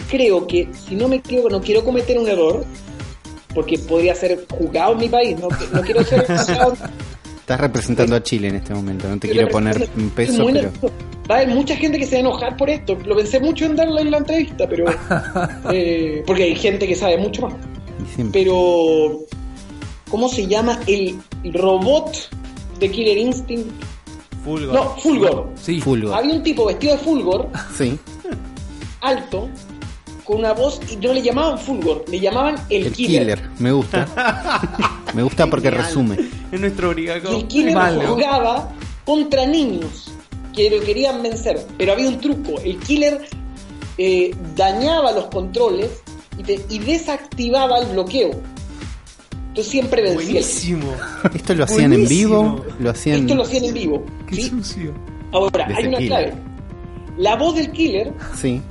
creo 0.09 0.45
que, 0.45 0.67
si 0.87 0.95
no 0.95 1.07
me 1.07 1.17
equivoco, 1.17 1.49
no 1.49 1.61
quiero 1.61 1.83
cometer 1.83 2.19
un 2.19 2.27
error, 2.27 2.65
porque 3.53 3.77
podría 3.79 4.15
ser 4.15 4.45
juzgado 4.49 4.93
en 4.93 4.99
mi 4.99 5.09
país, 5.09 5.37
no, 5.39 5.49
no 5.73 5.81
quiero 5.81 6.03
ser 6.03 6.25
Estás 7.41 7.59
representando 7.59 8.15
a 8.15 8.23
Chile 8.23 8.49
en 8.49 8.55
este 8.55 8.73
momento, 8.73 9.09
no 9.09 9.19
te 9.19 9.29
quiero 9.29 9.49
poner 9.49 9.89
un 9.97 10.09
peso, 10.11 10.45
pero... 10.45 10.71
Va 11.29 11.35
a 11.35 11.39
haber 11.39 11.55
mucha 11.55 11.75
gente 11.75 11.97
que 11.97 12.05
se 12.05 12.15
va 12.15 12.17
a 12.17 12.19
enojar 12.21 12.57
por 12.57 12.69
esto. 12.69 12.97
Lo 13.05 13.15
pensé 13.15 13.39
mucho 13.39 13.65
en 13.65 13.75
darle 13.75 14.01
en 14.01 14.11
la 14.11 14.17
entrevista, 14.17 14.67
pero. 14.67 14.85
eh, 15.71 16.23
porque 16.25 16.43
hay 16.43 16.55
gente 16.55 16.87
que 16.87 16.95
sabe 16.95 17.17
mucho 17.17 17.43
más. 17.43 17.53
Pero. 18.33 19.19
¿Cómo 20.11 20.27
se 20.29 20.45
llama 20.45 20.79
el 20.87 21.17
robot 21.53 22.11
de 22.79 22.91
Killer 22.91 23.17
Instinct? 23.17 23.69
Fulgor. 24.43 24.73
No, 24.75 24.95
Fulgor. 24.97 25.49
Sí. 25.61 25.79
Fulgor. 25.81 26.13
Había 26.15 26.33
un 26.35 26.43
tipo 26.43 26.65
vestido 26.65 26.93
de 26.97 26.99
Fulgor, 26.99 27.49
Sí, 27.77 27.97
alto, 29.01 29.49
con 30.25 30.39
una 30.39 30.53
voz, 30.53 30.79
y 30.91 30.95
no 30.97 31.13
le 31.13 31.21
llamaban 31.21 31.57
Fulgor, 31.57 32.03
le 32.07 32.19
llamaban 32.19 32.55
el, 32.69 32.87
el 32.87 32.91
Killer. 32.93 33.21
killer. 33.39 33.49
Me 33.59 33.71
gusta. 33.71 34.07
Me 35.13 35.23
gusta 35.23 35.47
porque 35.47 35.69
Genial. 35.69 35.85
resume. 35.87 36.17
Es 36.51 36.59
nuestro 36.59 36.87
Y 36.87 36.91
obrigado. 36.91 37.35
el 37.37 37.47
killer 37.47 37.77
jugaba 38.07 38.71
contra 39.05 39.45
niños 39.45 40.11
que 40.55 40.69
lo 40.69 40.81
querían 40.83 41.21
vencer. 41.21 41.65
Pero 41.77 41.93
había 41.93 42.07
un 42.09 42.19
truco. 42.19 42.59
El 42.63 42.77
killer 42.79 43.27
eh, 43.97 44.33
dañaba 44.55 45.11
los 45.11 45.25
controles 45.25 46.01
y, 46.37 46.43
te- 46.43 46.65
y 46.69 46.79
desactivaba 46.79 47.79
el 47.79 47.87
bloqueo. 47.87 48.31
Entonces 49.51 49.71
siempre. 49.71 50.13
Buenísimo. 50.13 50.93
¿Esto 51.35 51.53
lo 51.55 51.65
hacían 51.65 51.91
en 51.91 52.07
vivo? 52.07 52.63
¿Lo 52.79 52.89
hacían...? 52.91 53.19
Esto 53.21 53.35
lo 53.35 53.43
hacían 53.43 53.65
en 53.65 53.73
vivo. 53.73 54.05
Qué 54.27 54.35
¿sí? 54.35 54.49
sucio. 54.49 54.93
Ahora, 55.33 55.65
Desde 55.67 55.81
hay 55.81 55.87
una 55.87 55.97
killer. 55.97 56.09
clave. 56.09 56.33
La 57.17 57.35
voz 57.35 57.55
del 57.55 57.71
killer 57.71 58.13
Sí. 58.39 58.61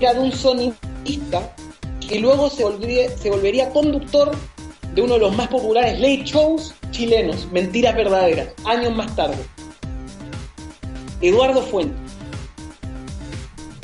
era 0.00 0.14
de 0.14 0.20
un 0.20 0.32
sonidista 0.32 1.54
que 2.00 2.18
luego 2.18 2.50
se 2.50 2.64
volvería, 2.64 3.08
se 3.16 3.30
volvería 3.30 3.70
conductor 3.70 4.32
de 4.92 5.02
uno 5.02 5.14
de 5.14 5.20
los 5.20 5.36
más 5.36 5.46
populares 5.48 6.00
late 6.00 6.24
shows 6.24 6.74
chilenos, 6.90 7.46
Mentiras 7.52 7.94
Verdaderas, 7.94 8.48
años 8.64 8.94
más 8.96 9.14
tarde. 9.14 9.38
Eduardo 11.20 11.62
Fuente. 11.62 11.94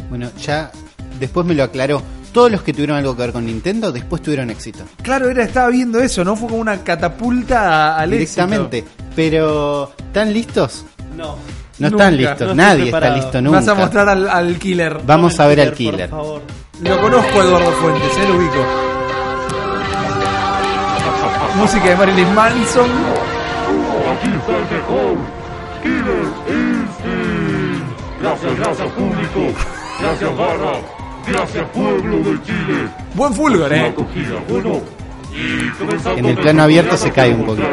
Bueno, 0.08 0.30
ya 0.42 0.72
después 1.20 1.46
me 1.46 1.54
lo 1.54 1.62
aclaró. 1.62 2.02
Todos 2.32 2.50
los 2.52 2.62
que 2.62 2.72
tuvieron 2.72 2.96
algo 2.98 3.16
que 3.16 3.22
ver 3.22 3.32
con 3.32 3.46
Nintendo 3.46 3.90
después 3.90 4.22
tuvieron 4.22 4.50
éxito. 4.50 4.84
Claro, 5.02 5.28
era, 5.28 5.42
estaba 5.44 5.68
viendo 5.70 5.98
eso, 6.00 6.24
¿no? 6.24 6.36
Fue 6.36 6.48
como 6.48 6.60
una 6.60 6.82
catapulta 6.84 7.94
a- 7.96 8.00
al 8.00 8.10
Directamente. 8.10 8.84
Pero, 9.16 9.92
¿están 9.98 10.32
listos? 10.32 10.84
No. 11.16 11.36
No 11.78 11.90
Nunca. 11.90 12.04
están 12.04 12.16
listos. 12.16 12.48
No 12.48 12.54
Nadie 12.54 12.84
está 12.86 13.00
listo 13.10 13.16
éxito. 13.28 13.40
nunca. 13.42 13.58
Vas 13.60 13.68
a 13.68 13.74
mostrar 13.74 14.08
al, 14.08 14.28
al 14.28 14.58
killer. 14.58 15.00
Vamos 15.06 15.38
a 15.40 15.46
ver 15.46 15.60
al 15.60 15.72
Killer, 15.72 15.94
killer. 15.94 16.10
Por 16.10 16.18
favor. 16.20 16.42
Lo 16.82 17.00
conozco 17.00 17.40
a 17.40 17.44
Eduardo 17.44 17.72
Fuentes, 17.72 18.16
eh, 18.18 18.28
lo 18.28 18.36
ubico. 18.36 18.64
Música 21.56 21.84
de 21.88 21.96
Marilyn 21.96 22.34
Manson. 22.34 22.90
Aquí 24.12 24.28
está 24.28 24.56
el 24.56 24.64
mejor. 24.76 25.16
Killer 25.82 26.24
Instinct. 26.48 28.20
Gracias, 28.20 28.56
gracias 28.58 28.88
público. 28.92 29.58
Gracias 30.00 30.36
barra. 30.36 30.72
Gracias 31.30 31.66
pueblo 31.70 32.16
de 32.18 32.42
Chile. 32.42 32.88
Buen 33.14 33.34
fulgor, 33.34 33.72
eh. 33.72 33.86
acogida. 33.86 34.42
Bueno, 34.48 34.80
y 35.32 35.68
comenzando 35.78 36.18
En 36.18 36.26
el 36.26 36.36
plano 36.36 36.62
abierto 36.62 36.96
se 36.96 37.10
cae 37.10 37.34
un 37.34 37.44
poquito. 37.44 37.68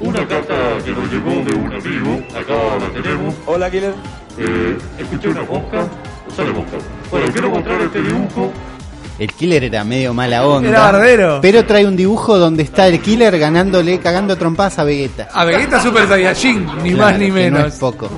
Una 0.00 0.26
carta 0.26 0.54
que 0.84 0.90
nos 0.90 1.10
llegó 1.10 1.30
de 1.30 1.54
un 1.54 1.72
amigo, 1.72 2.26
acá 2.30 2.54
la 2.80 3.02
tenemos. 3.02 3.34
Hola, 3.46 3.70
Killer. 3.70 3.94
Eh, 4.38 4.76
escuché 4.98 5.28
una 5.28 5.42
mosca, 5.42 5.86
sale 6.36 6.52
mosca. 6.52 6.76
Bueno, 7.10 7.26
quiero 7.32 7.50
mostrar 7.50 7.80
este 7.80 8.02
dibujo. 8.02 8.52
El 9.18 9.32
killer 9.32 9.62
era 9.64 9.84
medio 9.84 10.12
mala 10.12 10.44
onda. 10.44 10.68
Era 10.68 10.80
bardero. 10.80 11.38
Pero 11.40 11.64
trae 11.64 11.86
un 11.86 11.96
dibujo 11.96 12.36
donde 12.36 12.64
está 12.64 12.88
el 12.88 13.00
killer 13.00 13.38
ganándole, 13.38 14.00
cagando 14.00 14.36
trompadas 14.36 14.80
a 14.80 14.84
Vegeta. 14.84 15.28
A 15.32 15.44
Vegeta 15.44 15.80
Super 15.80 16.08
Saiyajin, 16.08 16.66
ni 16.82 16.92
Claro, 16.92 17.10
más 17.10 17.18
ni 17.18 17.26
que 17.26 17.32
menos. 17.32 17.60
No 17.60 17.66
es 17.66 17.74
poco. 17.76 18.10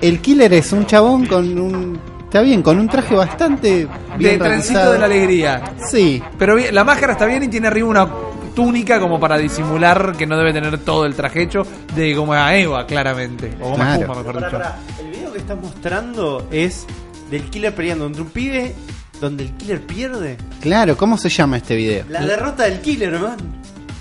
El 0.00 0.20
killer 0.20 0.54
es 0.54 0.72
un 0.72 0.86
chabón 0.86 1.26
con 1.26 1.58
un. 1.58 2.15
Está 2.36 2.44
bien, 2.44 2.60
con 2.62 2.78
un 2.78 2.86
traje 2.86 3.14
bastante 3.14 3.88
bien 4.18 4.38
de 4.38 4.44
trencito 4.44 4.74
realizado. 4.74 4.92
de 4.92 4.98
la 4.98 5.04
alegría. 5.06 5.72
Sí, 5.90 6.22
Pero 6.38 6.54
bien, 6.56 6.74
la 6.74 6.84
máscara 6.84 7.14
está 7.14 7.24
bien 7.24 7.42
y 7.44 7.48
tiene 7.48 7.66
arriba 7.68 7.88
una 7.88 8.06
túnica 8.54 9.00
como 9.00 9.18
para 9.18 9.38
disimular 9.38 10.14
que 10.18 10.26
no 10.26 10.36
debe 10.36 10.52
tener 10.52 10.76
todo 10.80 11.06
el 11.06 11.14
traje 11.14 11.40
hecho 11.44 11.62
de 11.94 12.12
goma 12.12 12.54
Eva, 12.54 12.84
claramente. 12.86 13.54
O 13.58 13.70
goma 13.70 13.84
Claro. 13.96 14.00
espuma, 14.02 14.18
mejor 14.18 14.34
dicho. 14.36 14.50
pará. 14.50 14.76
El 15.00 15.10
video 15.12 15.32
que 15.32 15.38
estás 15.38 15.58
mostrando 15.58 16.46
es 16.50 16.86
del 17.30 17.44
killer 17.48 17.74
peleando 17.74 18.04
contra 18.04 18.22
un 18.22 18.28
pibe 18.28 18.74
donde 19.18 19.44
el 19.44 19.52
killer 19.52 19.80
pierde. 19.86 20.36
claro. 20.60 20.94
¿Cómo 20.98 21.16
se 21.16 21.30
llama 21.30 21.56
este 21.56 21.74
video? 21.74 22.04
La 22.10 22.20
derrota 22.26 22.64
del 22.64 22.82
killer, 22.82 23.18
man. 23.18 23.38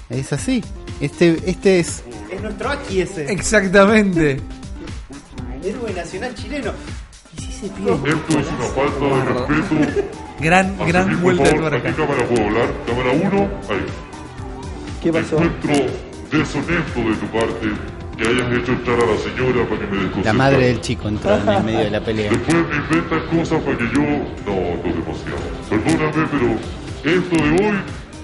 Es 0.09 0.33
así. 0.33 0.61
Este, 0.99 1.37
este 1.45 1.79
es. 1.79 2.03
Es 2.29 2.41
nuestro 2.41 2.69
Aki 2.69 2.99
ese. 2.99 3.31
Exactamente. 3.31 4.41
Héroe 5.63 5.93
nacional 5.93 6.35
chileno. 6.35 6.71
¿Y 7.65 7.69
si 7.69 7.73
ese 7.73 7.75
pibe? 7.75 7.91
Esto 8.09 8.39
es 8.39 8.47
una 8.47 8.67
falta 8.75 9.05
de 9.05 9.09
respeto. 9.25 9.75
Gran, 10.39 10.65
Así 10.81 10.91
gran 10.91 11.21
vuelta 11.21 11.43
de 11.45 11.49
aquí 11.77 11.91
cámara 11.95 12.25
puedo 12.27 12.43
hablar. 12.45 12.67
Cámara 12.85 13.11
1, 13.13 13.49
ahí. 13.69 13.85
¿Qué 15.01 15.13
pasó? 15.13 15.37
Encuentro 15.41 15.85
deshonesto 16.29 16.99
de 16.99 17.15
tu 17.15 17.25
parte 17.27 17.67
que 18.17 18.23
hayas 18.27 18.51
hecho 18.59 18.71
entrar 18.73 18.99
a 18.99 19.05
la 19.05 19.17
señora 19.17 19.63
para 19.69 19.79
que 19.79 19.87
me 19.87 19.95
desconcertara. 19.95 20.25
La 20.25 20.33
madre 20.33 20.67
del 20.67 20.81
chico 20.81 21.07
entró 21.07 21.35
en 21.37 21.47
el 21.49 21.63
medio 21.63 21.79
de 21.79 21.89
la 21.89 22.01
pelea. 22.01 22.31
Después 22.31 22.57
me 22.67 22.75
inventas 22.75 23.23
cosas 23.31 23.61
para 23.63 23.77
que 23.77 23.85
yo... 23.85 24.01
No, 24.01 24.75
no 24.75 24.83
demasiado. 24.83 25.39
Perdóname, 25.69 26.27
pero 26.31 26.49
esto 27.15 27.35
de 27.35 27.49
hoy 27.65 27.75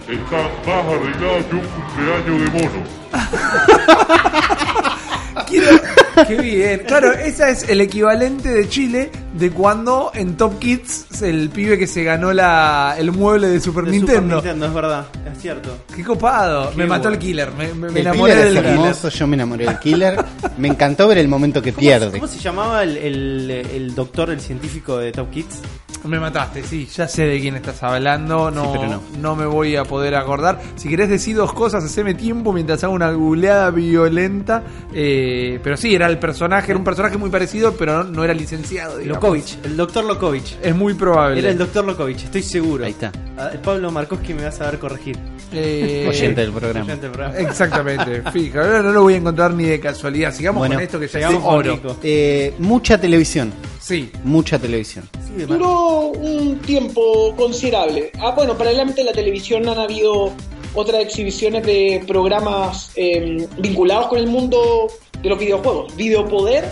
está 0.09 0.37
más 0.67 0.85
arreglado 0.85 1.39
que 1.49 1.55
un 1.55 1.61
cumpleaños 1.61 2.37
de 2.43 2.49
mono. 2.59 2.81
Quiero- 5.47 5.79
Qué 6.27 6.35
bien. 6.41 6.83
Claro, 6.87 7.13
ese 7.13 7.49
es 7.51 7.69
el 7.69 7.79
equivalente 7.81 8.49
de 8.49 8.67
Chile 8.67 9.09
de 9.33 9.49
cuando 9.51 10.11
en 10.13 10.35
Top 10.35 10.59
Kids 10.59 11.21
el 11.21 11.49
pibe 11.49 11.77
que 11.77 11.87
se 11.87 12.03
ganó 12.03 12.33
la, 12.33 12.95
el 12.97 13.11
mueble 13.11 13.47
de 13.47 13.59
Super, 13.59 13.85
De 13.85 13.91
Nintendo. 13.91 14.37
Super 14.37 14.55
Nintendo, 14.55 14.65
es 14.65 14.73
verdad, 14.73 15.05
es 15.31 15.41
cierto. 15.41 15.77
Qué 15.95 16.03
copado. 16.03 16.69
Qué 16.71 16.77
me 16.77 16.85
mató 16.87 17.03
bueno. 17.03 17.15
el 17.15 17.19
killer. 17.19 17.51
Me, 17.57 17.73
me- 17.73 17.89
me 17.91 17.99
El 18.01 18.07
enamoré 18.07 18.33
killer 18.33 18.47
del 18.47 18.57
es 18.57 18.63
killer. 18.63 18.79
hermoso, 18.79 19.09
yo 19.09 19.27
me 19.27 19.35
enamoré 19.35 19.65
del 19.65 19.79
killer. 19.79 20.25
Me 20.57 20.67
encantó 20.67 21.07
ver 21.07 21.17
el 21.19 21.27
momento 21.27 21.61
que 21.61 21.71
¿Cómo, 21.71 21.79
pierde. 21.81 22.11
¿Cómo 22.19 22.27
se 22.27 22.39
llamaba 22.39 22.83
el, 22.83 22.97
el, 22.97 23.51
el 23.51 23.95
doctor, 23.95 24.29
el 24.31 24.41
científico 24.41 24.97
de 24.97 25.11
Top 25.11 25.29
Kids? 25.31 25.59
Me 26.03 26.19
mataste, 26.19 26.63
sí, 26.63 26.87
ya 26.91 27.07
sé 27.07 27.25
de 27.27 27.39
quién 27.39 27.55
estás 27.57 27.83
hablando, 27.83 28.49
no, 28.49 28.63
Sí, 28.63 28.69
pero 28.73 28.87
no. 28.89 29.01
no 29.19 29.35
me 29.35 29.45
voy 29.45 29.75
a 29.75 29.83
poder 29.83 30.15
acordar. 30.15 30.59
Si 30.75 30.89
querés 30.89 31.09
decir 31.09 31.35
dos 31.35 31.53
cosas, 31.53 31.83
haceme 31.83 32.15
tiempo 32.15 32.51
mientras 32.53 32.83
hago 32.83 32.93
una 32.95 33.11
googleada 33.11 33.69
violenta. 33.69 34.63
Eh, 34.95 35.59
pero 35.63 35.77
sí, 35.77 35.93
era 35.93 36.07
el 36.07 36.17
personaje, 36.17 36.71
era 36.71 36.79
un 36.79 36.83
personaje 36.83 37.17
muy 37.17 37.29
parecido, 37.29 37.73
pero 37.77 38.03
no, 38.03 38.09
no 38.11 38.23
era 38.23 38.33
licenciado. 38.33 38.97
digamos. 38.97 39.20
Lokovic, 39.21 39.63
el 39.65 39.77
doctor 39.77 40.03
Lokovic. 40.03 40.57
Es 40.63 40.75
muy 40.75 40.95
probable. 40.95 41.37
Era 41.37 41.51
el 41.51 41.57
doctor 41.59 41.85
Lokovic, 41.85 42.23
estoy 42.23 42.41
seguro. 42.41 42.85
Ahí 42.85 42.91
está. 42.91 43.11
Ah, 43.37 43.51
Pablo 43.63 43.91
Markowski 43.91 44.33
me 44.33 44.41
va 44.41 44.49
a 44.49 44.51
saber 44.51 44.79
corregir. 44.79 45.15
Eh, 45.53 46.07
Oyente 46.09 46.41
del 46.41 46.51
programa. 46.51 46.85
Oyente 46.85 47.03
del 47.03 47.11
programa. 47.11 47.37
Exactamente, 47.37 48.23
fija, 48.33 48.61
ahora 48.61 48.81
no 48.81 48.91
lo 48.91 49.03
voy 49.03 49.13
a 49.13 49.17
encontrar 49.17 49.53
ni 49.53 49.65
de 49.65 49.79
casualidad. 49.79 50.33
Sigamos 50.33 50.61
Bueno, 50.61 50.73
con 50.73 50.83
esto 50.83 50.99
que 50.99 51.07
ya 51.07 51.29
es 51.29 51.35
oro. 51.43 51.97
Eh, 52.01 52.55
mucha 52.57 52.99
televisión. 52.99 53.53
Sí, 53.79 54.11
Mucha 54.23 54.57
televisión. 54.57 55.07
Sí, 55.13 55.43
Duró 55.43 56.07
un 56.07 56.57
tiempo 56.59 57.35
considerable. 57.35 58.11
Ah, 58.19 58.31
bueno, 58.35 58.57
paralelamente 58.57 59.01
en 59.01 59.07
la 59.07 59.13
televisión 59.13 59.69
han 59.69 59.77
habido 59.77 60.31
otras 60.73 60.99
exhibiciones 61.01 61.63
de 61.63 62.03
programas 62.07 62.91
eh, 62.95 63.47
vinculados 63.59 64.07
con 64.07 64.17
el 64.17 64.25
mundo 64.27 64.87
de 65.21 65.29
los 65.29 65.37
videojuegos. 65.37 65.95
Videopoder 65.95 66.65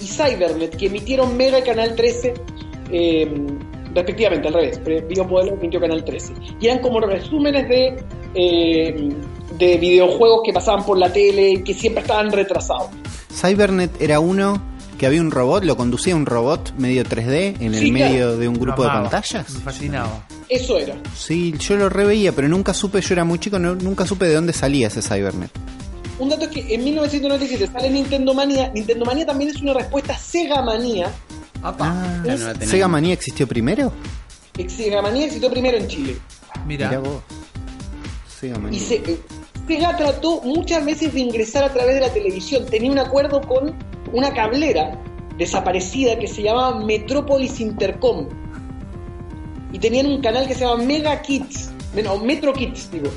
y 0.00 0.06
Cybernet, 0.06 0.76
que 0.76 0.86
emitieron 0.86 1.36
Mega 1.36 1.58
y 1.58 1.62
Canal 1.62 1.94
13, 1.94 2.34
eh, 2.92 3.46
respectivamente, 3.94 4.48
al 4.48 4.54
revés. 4.54 4.80
pero 4.84 5.06
Videopoder 5.06 5.46
lo 5.50 5.54
emitió 5.58 5.80
Canal 5.80 6.04
13. 6.04 6.32
Y 6.60 6.66
eran 6.66 6.80
como 6.80 7.00
resúmenes 7.00 7.68
de, 7.68 8.02
eh, 8.34 9.08
de 9.58 9.76
videojuegos 9.76 10.40
que 10.44 10.52
pasaban 10.52 10.84
por 10.84 10.98
la 10.98 11.12
tele 11.12 11.50
y 11.50 11.62
que 11.62 11.74
siempre 11.74 12.02
estaban 12.02 12.30
retrasados. 12.30 12.88
Cybernet 13.32 14.00
era 14.00 14.20
uno 14.20 14.62
que 14.98 15.06
había 15.06 15.20
un 15.22 15.30
robot, 15.30 15.64
lo 15.64 15.76
conducía 15.76 16.14
un 16.14 16.26
robot 16.26 16.74
medio 16.76 17.04
3D 17.04 17.56
en 17.60 17.74
el 17.74 17.80
Sí, 17.80 17.90
claro. 17.92 18.10
medio 18.12 18.36
de 18.36 18.48
un 18.48 18.54
grupo 18.60 18.82
de 18.82 18.88
pantallas. 18.90 19.50
Me 19.50 19.60
fascinaba. 19.60 20.26
Eso 20.48 20.76
era. 20.78 20.94
Sí, 21.16 21.54
yo 21.58 21.76
lo 21.76 21.88
reveía, 21.88 22.32
pero 22.32 22.48
nunca 22.48 22.74
supe, 22.74 23.00
yo 23.00 23.14
era 23.14 23.24
muy 23.24 23.38
chico, 23.38 23.58
no- 23.58 23.76
nunca 23.76 24.04
supe 24.06 24.26
de 24.26 24.34
dónde 24.34 24.52
salía 24.52 24.88
ese 24.88 25.00
Cybernet. 25.00 25.50
Un 26.20 26.28
dato 26.28 26.44
es 26.44 26.50
que 26.50 26.74
en 26.74 26.84
1997 26.84 27.68
sale 27.72 27.90
Nintendo 27.90 28.34
Manía. 28.34 28.70
Nintendo 28.74 29.04
Manía 29.04 29.26
también 29.26 29.50
es 29.50 29.60
una 29.60 29.74
respuesta 29.74 30.12
a 30.14 30.18
Sega 30.18 30.62
Manía. 30.62 31.10
Apa, 31.62 32.22
¿Sega 32.64 32.88
Manía 32.88 33.14
existió 33.14 33.46
primero? 33.48 33.92
que 34.52 34.68
Sega 34.68 35.00
Manía 35.02 35.24
existió 35.26 35.50
primero 35.50 35.76
en 35.78 35.88
Chile. 35.88 36.16
mira. 36.66 36.88
Mirá 36.88 37.00
vos. 37.00 37.22
Sega 38.40 38.58
Manía. 38.58 38.78
Y 38.78 38.82
se- 38.82 38.96
eh, 38.96 39.18
Sega 39.66 39.96
trató 39.96 40.40
muchas 40.42 40.84
veces 40.84 41.12
de 41.14 41.20
ingresar 41.20 41.64
a 41.64 41.72
través 41.72 41.94
de 41.94 42.00
la 42.02 42.12
televisión. 42.12 42.66
Tenía 42.66 42.90
un 42.90 42.98
acuerdo 42.98 43.40
con 43.40 43.74
una 44.12 44.32
cablera 44.34 45.00
desaparecida 45.38 46.18
que 46.18 46.26
se 46.26 46.42
llamaba 46.42 46.84
Metropolis 46.84 47.60
Intercom. 47.60 48.28
Y 49.72 49.78
tenían 49.78 50.06
un 50.06 50.20
canal 50.20 50.46
que 50.48 50.54
se 50.54 50.60
llama 50.66 50.82
Mega 50.82 51.22
Kids. 51.22 51.70
Bueno, 51.94 52.18
Metro 52.18 52.52
Kids, 52.52 52.90
digo. 52.90 53.10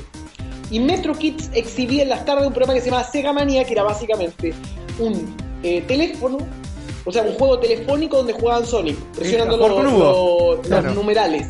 Y 0.74 0.80
Metro 0.80 1.14
Kids 1.14 1.50
exhibía 1.54 2.02
en 2.02 2.08
las 2.08 2.24
tardes 2.24 2.46
un 2.48 2.52
programa 2.52 2.74
que 2.74 2.80
se 2.80 2.90
llamaba 2.90 3.08
Sega 3.08 3.32
Manía, 3.32 3.62
que 3.64 3.74
era 3.74 3.84
básicamente 3.84 4.52
un 4.98 5.36
eh, 5.62 5.82
teléfono, 5.86 6.38
o 7.04 7.12
sea, 7.12 7.22
un 7.22 7.34
juego 7.34 7.60
telefónico 7.60 8.16
donde 8.16 8.32
jugaban 8.32 8.66
Sonic, 8.66 8.96
presionando 9.16 9.56
los, 9.56 9.70
los- 9.84 9.92
los 10.58 10.66
Claro. 10.66 10.92
numerales. 10.94 11.46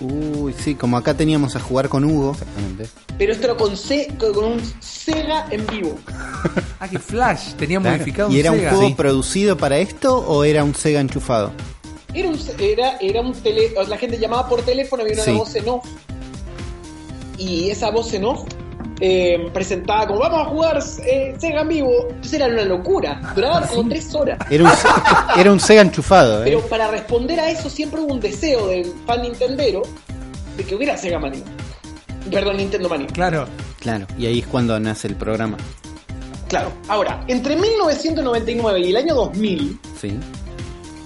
Uy, 0.00 0.52
sí, 0.58 0.74
como 0.74 0.98
acá 0.98 1.14
teníamos 1.14 1.56
a 1.56 1.60
jugar 1.60 1.88
con 1.88 2.04
Hugo. 2.04 2.32
Exactamente. 2.32 2.86
Pero 3.16 3.32
esto 3.32 3.46
era 3.46 3.56
con, 3.56 3.76
C- 3.78 4.08
con 4.18 4.36
un 4.44 4.60
Sega 4.80 5.46
en 5.50 5.66
vivo. 5.66 5.96
Ah, 6.80 6.88
que 6.88 6.98
Flash 6.98 7.54
tenía 7.54 7.80
Claro. 7.80 7.96
modificado 7.96 8.28
¿Y 8.30 8.34
un 8.34 8.40
era 8.40 8.52
un 8.52 8.58
juego 8.58 8.88
Sí. 8.88 8.94
producido 8.94 9.56
para 9.56 9.78
esto 9.78 10.18
o 10.18 10.44
era 10.44 10.62
un 10.64 10.74
Sega 10.74 11.00
enchufado? 11.00 11.52
Era 12.12 12.28
un, 12.28 12.38
era, 12.58 12.98
era 13.00 13.20
un 13.22 13.32
tele, 13.32 13.72
la 13.88 13.96
gente 13.96 14.18
llamaba 14.18 14.46
por 14.50 14.60
teléfono, 14.62 15.02
había 15.02 15.14
una 15.14 15.24
Sí. 15.24 15.32
voz 15.32 15.54
en 15.54 15.68
off. 15.70 15.86
Y 17.38 17.70
esa 17.70 17.90
voz 17.90 18.12
en 18.14 18.24
off 18.24 18.44
eh, 19.00 19.48
presentaba 19.52 20.06
como 20.06 20.20
vamos 20.20 20.40
a 20.46 20.50
jugar 20.50 20.78
eh, 21.06 21.34
Sega 21.38 21.62
en 21.62 21.68
vivo. 21.68 21.90
Entonces 22.08 22.34
era 22.34 22.46
una 22.46 22.62
locura. 22.64 23.20
Duraba 23.34 23.66
como 23.66 23.88
tres 23.88 24.14
horas. 24.14 24.38
Era 24.50 24.64
un, 24.64 24.70
Se- 24.70 24.88
era 25.40 25.52
un 25.52 25.60
Sega 25.60 25.82
enchufado, 25.82 26.40
¿eh? 26.42 26.44
Pero 26.44 26.60
para 26.62 26.90
responder 26.90 27.40
a 27.40 27.50
eso 27.50 27.68
siempre 27.68 28.00
hubo 28.00 28.14
un 28.14 28.20
deseo 28.20 28.68
del 28.68 28.92
fan 29.06 29.22
nintendero 29.22 29.82
de 30.56 30.64
que 30.64 30.74
hubiera 30.74 30.96
Sega 30.96 31.18
Mania. 31.18 31.42
Perdón, 32.30 32.56
Nintendo 32.56 32.88
Mania. 32.88 33.06
Claro. 33.12 33.46
Claro, 33.80 34.06
y 34.16 34.24
ahí 34.24 34.38
es 34.38 34.46
cuando 34.46 34.78
nace 34.80 35.08
el 35.08 35.14
programa. 35.16 35.58
Claro. 36.48 36.72
Ahora, 36.88 37.22
entre 37.28 37.54
1999 37.56 38.80
y 38.80 38.90
el 38.90 38.96
año 38.96 39.14
2000, 39.14 39.78
Sí. 40.00 40.18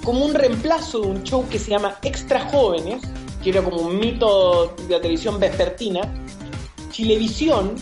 como 0.05 0.25
un 0.25 0.35
reemplazo 0.35 1.01
de 1.01 1.07
un 1.09 1.23
show 1.25 1.45
que 1.49 1.59
se 1.59 1.71
llama 1.73 1.97
Extra 2.03 2.41
Jóvenes, 2.51 3.03
que 3.43 3.51
era 3.51 3.63
como 3.63 3.83
un 3.83 3.99
mito 3.99 4.75
de 4.87 4.95
la 4.95 5.01
televisión 5.01 5.39
vespertina, 5.39 6.01
Chilevisión 6.91 7.77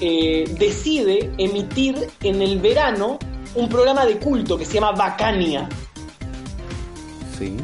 eh, 0.00 0.44
decide 0.58 1.32
emitir 1.38 2.08
en 2.22 2.42
el 2.42 2.60
verano 2.60 3.18
un 3.54 3.68
programa 3.68 4.04
de 4.04 4.18
culto 4.18 4.56
que 4.56 4.64
se 4.64 4.74
llama 4.74 4.92
Bacania. 4.92 5.68
Sí. 7.38 7.56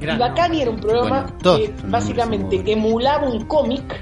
Y 0.00 0.06
Bacania 0.06 0.62
era 0.62 0.70
un 0.70 0.80
programa 0.80 1.22
Bueno, 1.22 1.38
todos 1.42 1.60
que 1.60 1.74
básicamente 1.86 2.62
emulaba 2.66 3.28
un 3.28 3.44
cómic, 3.44 4.00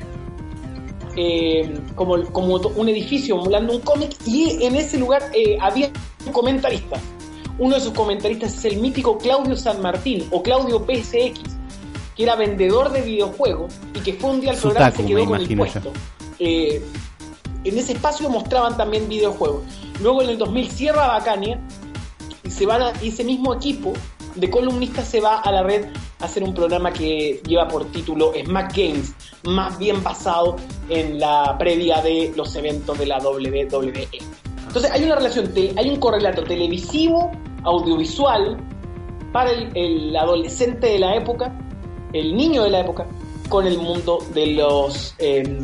eh, 1.16 1.80
como, 1.96 2.22
como 2.30 2.56
un 2.56 2.88
edificio 2.88 3.36
emulando 3.40 3.74
un 3.74 3.80
cómic, 3.80 4.16
y 4.24 4.64
en 4.64 4.76
ese 4.76 4.98
lugar 4.98 5.22
eh, 5.34 5.58
había 5.60 5.90
un 6.24 6.32
comentarista. 6.32 7.00
Uno 7.58 7.74
de 7.74 7.80
sus 7.80 7.92
comentaristas 7.92 8.56
es 8.56 8.64
el 8.66 8.80
mítico 8.80 9.18
Claudio 9.18 9.56
San 9.56 9.82
Martín, 9.82 10.24
o 10.30 10.42
Claudio 10.42 10.84
PSX, 10.86 11.57
que 12.18 12.24
era 12.24 12.34
vendedor 12.34 12.90
de 12.90 13.00
videojuegos 13.00 13.72
y 13.94 14.00
que 14.00 14.14
fue 14.14 14.30
un 14.30 14.40
día 14.40 14.50
al 14.50 14.56
programa 14.58 14.88
y 14.88 14.90
se 14.90 14.96
Sutaku, 14.96 15.08
quedó 15.08 15.24
con 15.24 15.40
el 15.40 15.56
puesto. 15.56 15.92
Eh, 16.40 16.82
en 17.62 17.78
ese 17.78 17.92
espacio 17.92 18.28
mostraban 18.28 18.76
también 18.76 19.08
videojuegos. 19.08 19.62
Luego 20.02 20.22
en 20.22 20.30
el 20.30 20.38
2000 20.38 20.68
cierra 20.68 21.06
Bacania 21.06 21.60
y 22.42 22.50
se 22.50 22.66
van 22.66 22.82
a- 22.82 22.92
y 23.00 23.10
ese 23.10 23.22
mismo 23.22 23.54
equipo 23.54 23.92
de 24.34 24.50
columnistas 24.50 25.06
se 25.06 25.20
va 25.20 25.38
a 25.38 25.52
la 25.52 25.62
red 25.62 25.86
a 26.20 26.24
hacer 26.24 26.42
un 26.42 26.54
programa 26.54 26.92
que 26.92 27.40
lleva 27.46 27.68
por 27.68 27.84
título 27.92 28.32
Smack 28.44 28.76
Games, 28.76 29.14
más 29.44 29.78
bien 29.78 30.02
basado 30.02 30.56
en 30.88 31.20
la 31.20 31.56
previa 31.56 32.00
de 32.02 32.32
los 32.36 32.52
eventos 32.56 32.98
de 32.98 33.06
la 33.06 33.18
WWE. 33.18 34.08
Entonces 34.66 34.90
hay 34.90 35.04
una 35.04 35.14
relación, 35.14 35.52
hay 35.76 35.88
un 35.88 35.96
correlato 36.00 36.42
televisivo, 36.42 37.30
audiovisual, 37.62 38.58
para 39.32 39.52
el, 39.52 39.70
el 39.76 40.16
adolescente 40.16 40.88
de 40.88 40.98
la 40.98 41.14
época, 41.14 41.56
el 42.12 42.36
niño 42.36 42.64
de 42.64 42.70
la 42.70 42.80
época, 42.80 43.06
con 43.48 43.66
el 43.66 43.78
mundo 43.78 44.24
de 44.34 44.46
los 44.48 45.14
eh, 45.18 45.58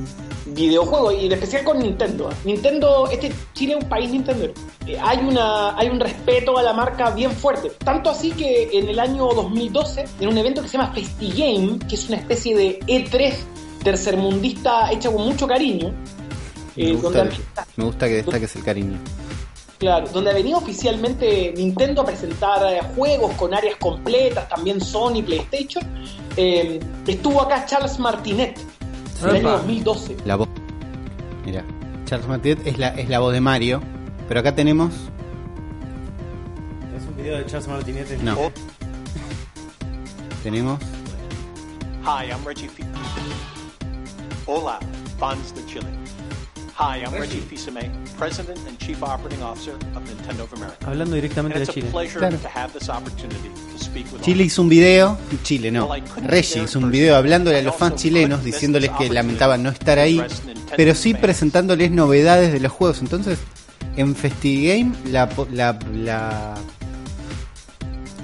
videojuegos 0.46 1.14
y 1.14 1.26
en 1.26 1.32
especial 1.32 1.64
con 1.64 1.78
Nintendo. 1.78 2.30
Nintendo, 2.44 3.08
este 3.10 3.32
Chile 3.52 3.74
es 3.76 3.82
un 3.82 3.88
país 3.88 4.10
Nintendo. 4.10 4.46
Eh, 4.86 4.98
hay 5.00 5.18
una 5.18 5.76
hay 5.76 5.88
un 5.88 6.00
respeto 6.00 6.56
a 6.58 6.62
la 6.62 6.72
marca 6.72 7.10
bien 7.10 7.30
fuerte. 7.30 7.70
Tanto 7.84 8.10
así 8.10 8.30
que 8.32 8.70
en 8.72 8.88
el 8.88 8.98
año 8.98 9.26
2012, 9.26 10.04
en 10.20 10.28
un 10.28 10.38
evento 10.38 10.62
que 10.62 10.68
se 10.68 10.78
llama 10.78 10.92
FestiGame, 10.92 11.78
que 11.88 11.94
es 11.94 12.08
una 12.08 12.18
especie 12.18 12.56
de 12.56 12.80
E3 12.80 13.34
tercermundista 13.82 14.90
hecha 14.90 15.10
con 15.12 15.26
mucho 15.26 15.46
cariño, 15.46 15.92
Me 16.76 16.88
eh, 16.88 16.92
gusta, 16.92 17.18
donde, 17.18 17.36
me 17.76 17.84
gusta 17.84 18.08
que 18.08 18.14
destaques 18.14 18.56
el 18.56 18.64
cariño. 18.64 18.98
Claro, 19.78 20.06
donde 20.08 20.30
ha 20.30 20.34
venido 20.34 20.58
oficialmente 20.58 21.52
Nintendo 21.56 22.02
a 22.02 22.06
presentar 22.06 22.62
eh, 22.72 22.80
juegos 22.94 23.32
con 23.34 23.52
áreas 23.52 23.76
completas, 23.76 24.48
también 24.48 24.80
Sony, 24.80 25.22
PlayStation. 25.24 25.84
Eh, 26.36 26.80
estuvo 27.06 27.42
acá 27.42 27.66
Charles 27.66 27.98
Martinet 27.98 28.58
en 29.22 29.28
el 29.28 29.36
año 29.36 29.48
Epa. 29.48 29.56
2012. 29.58 30.16
La 30.24 30.36
voz. 30.36 30.48
Mira, 31.44 31.64
Charles 32.06 32.26
Martinet 32.28 32.66
es 32.66 32.78
la, 32.78 32.88
es 32.88 33.08
la 33.08 33.18
voz 33.18 33.32
de 33.32 33.40
Mario. 33.40 33.80
Pero 34.28 34.40
acá 34.40 34.54
tenemos. 34.54 34.92
Es 36.96 37.02
un 37.08 37.16
video 37.16 37.36
de 37.36 37.44
Charles 37.46 37.68
Martinet. 37.68 38.10
en- 38.12 38.24
No. 38.24 38.36
Tenemos. 40.42 40.78
Hi, 42.04 42.28
I'm 42.30 42.44
Reggie. 42.44 42.68
Hola, 44.46 44.78
fans 45.18 45.54
de 45.54 45.64
Chile. 45.66 45.86
Hi, 46.76 47.04
I'm 47.04 47.12
Reggie 47.14 47.40
Fils-Aimé, 47.40 47.88
President 48.18 48.58
and 48.68 48.76
Chief 48.78 49.00
Operating 49.00 49.40
Officer 49.44 49.74
of 49.94 50.02
Nintendo 50.08 50.42
of 50.42 50.52
America. 50.54 50.76
Hablando 50.86 51.14
directamente 51.14 51.58
de 51.58 51.64
it's 51.64 51.70
a 51.70 51.74
Chile. 51.74 51.88
pleasure 51.92 52.18
Claro. 52.18 52.36
to 52.38 52.48
have 52.48 52.72
this 52.72 52.88
opportunity 52.88 53.48
to 53.72 53.78
speak 53.78 54.06
with 54.12 54.22
Chile 54.22 54.44
hizo 54.44 54.60
un 54.62 54.68
video. 54.68 55.16
Chile 55.44 55.70
no. 55.70 55.88
Reggie 56.26 56.64
hizo 56.64 56.80
un 56.80 56.90
video 56.90 57.14
hablándole 57.16 57.58
a 57.58 57.62
los 57.62 57.76
fans 57.76 57.94
chilenos 58.02 58.42
diciéndoles 58.42 58.90
que 58.98 59.08
lamentaban 59.08 59.62
no 59.62 59.70
estar 59.70 60.00
ahí. 60.00 60.20
Pero 60.76 60.94
sí 60.96 61.14
presentándoles 61.14 61.92
novedades 61.92 62.52
de 62.52 62.58
los 62.58 62.72
juegos. 62.72 63.00
Entonces, 63.00 63.38
en 63.96 64.16
FestiGame 64.16 64.94
la, 65.12 65.28
po- 65.28 65.46
la, 65.52 65.78
la, 65.94 66.54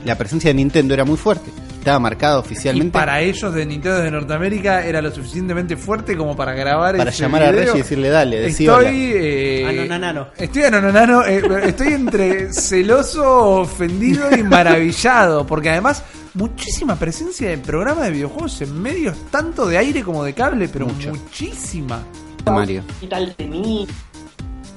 la 0.05 0.18
presencia 0.18 0.51
de 0.51 0.55
Nintendo 0.55 0.93
era 0.94 1.05
muy 1.05 1.16
fuerte. 1.16 1.52
Estaba 1.81 1.98
marcada 1.98 2.36
Y 2.36 2.40
oficialmente. 2.40 2.93
para 2.93 3.20
ellos 3.23 3.52
de 3.55 3.66
Nintendo 3.66 3.98
de 4.01 4.11
Norteamérica 4.11 4.85
era 4.86 5.01
lo 5.02 5.11
suficientemente 5.11 5.77
fuerte 5.77 6.16
como 6.16 6.36
para 6.36 6.52
grabar 6.52 6.97
Para 6.97 7.11
ese 7.11 7.23
llamar 7.23 7.43
a. 7.43 7.51
Reggie 7.52 7.74
y 7.74 7.78
decirle, 7.78 8.09
dale, 8.11 8.40
decí 8.40 8.66
Estoy. 8.66 8.85
hola. 8.85 8.90
eh, 8.94 9.66
Anonanano. 9.69 10.28
Estoy 10.36 10.62
anonanano. 10.65 11.24
eh, 11.24 11.43
estoy 11.65 11.89
entre 11.94 12.52
celoso, 12.52 13.61
ofendido 13.62 14.31
y 14.36 14.43
maravillado. 14.43 15.47
Porque 15.47 15.70
además, 15.70 16.05
muchísima 16.35 16.97
presencia 16.97 17.48
de 17.48 17.59
programas 17.59 18.05
de 18.05 18.11
videojuegos 18.11 18.61
en 18.61 18.81
medios, 18.81 19.16
tanto 19.31 19.66
de 19.66 19.78
aire 19.78 20.02
como 20.02 20.23
de 20.23 20.35
cable, 20.35 20.69
pero 20.69 20.86
muchísima. 20.86 22.02
Mario. 22.44 22.82
y 23.01 23.07
tal 23.07 23.35
tenía 23.36 23.86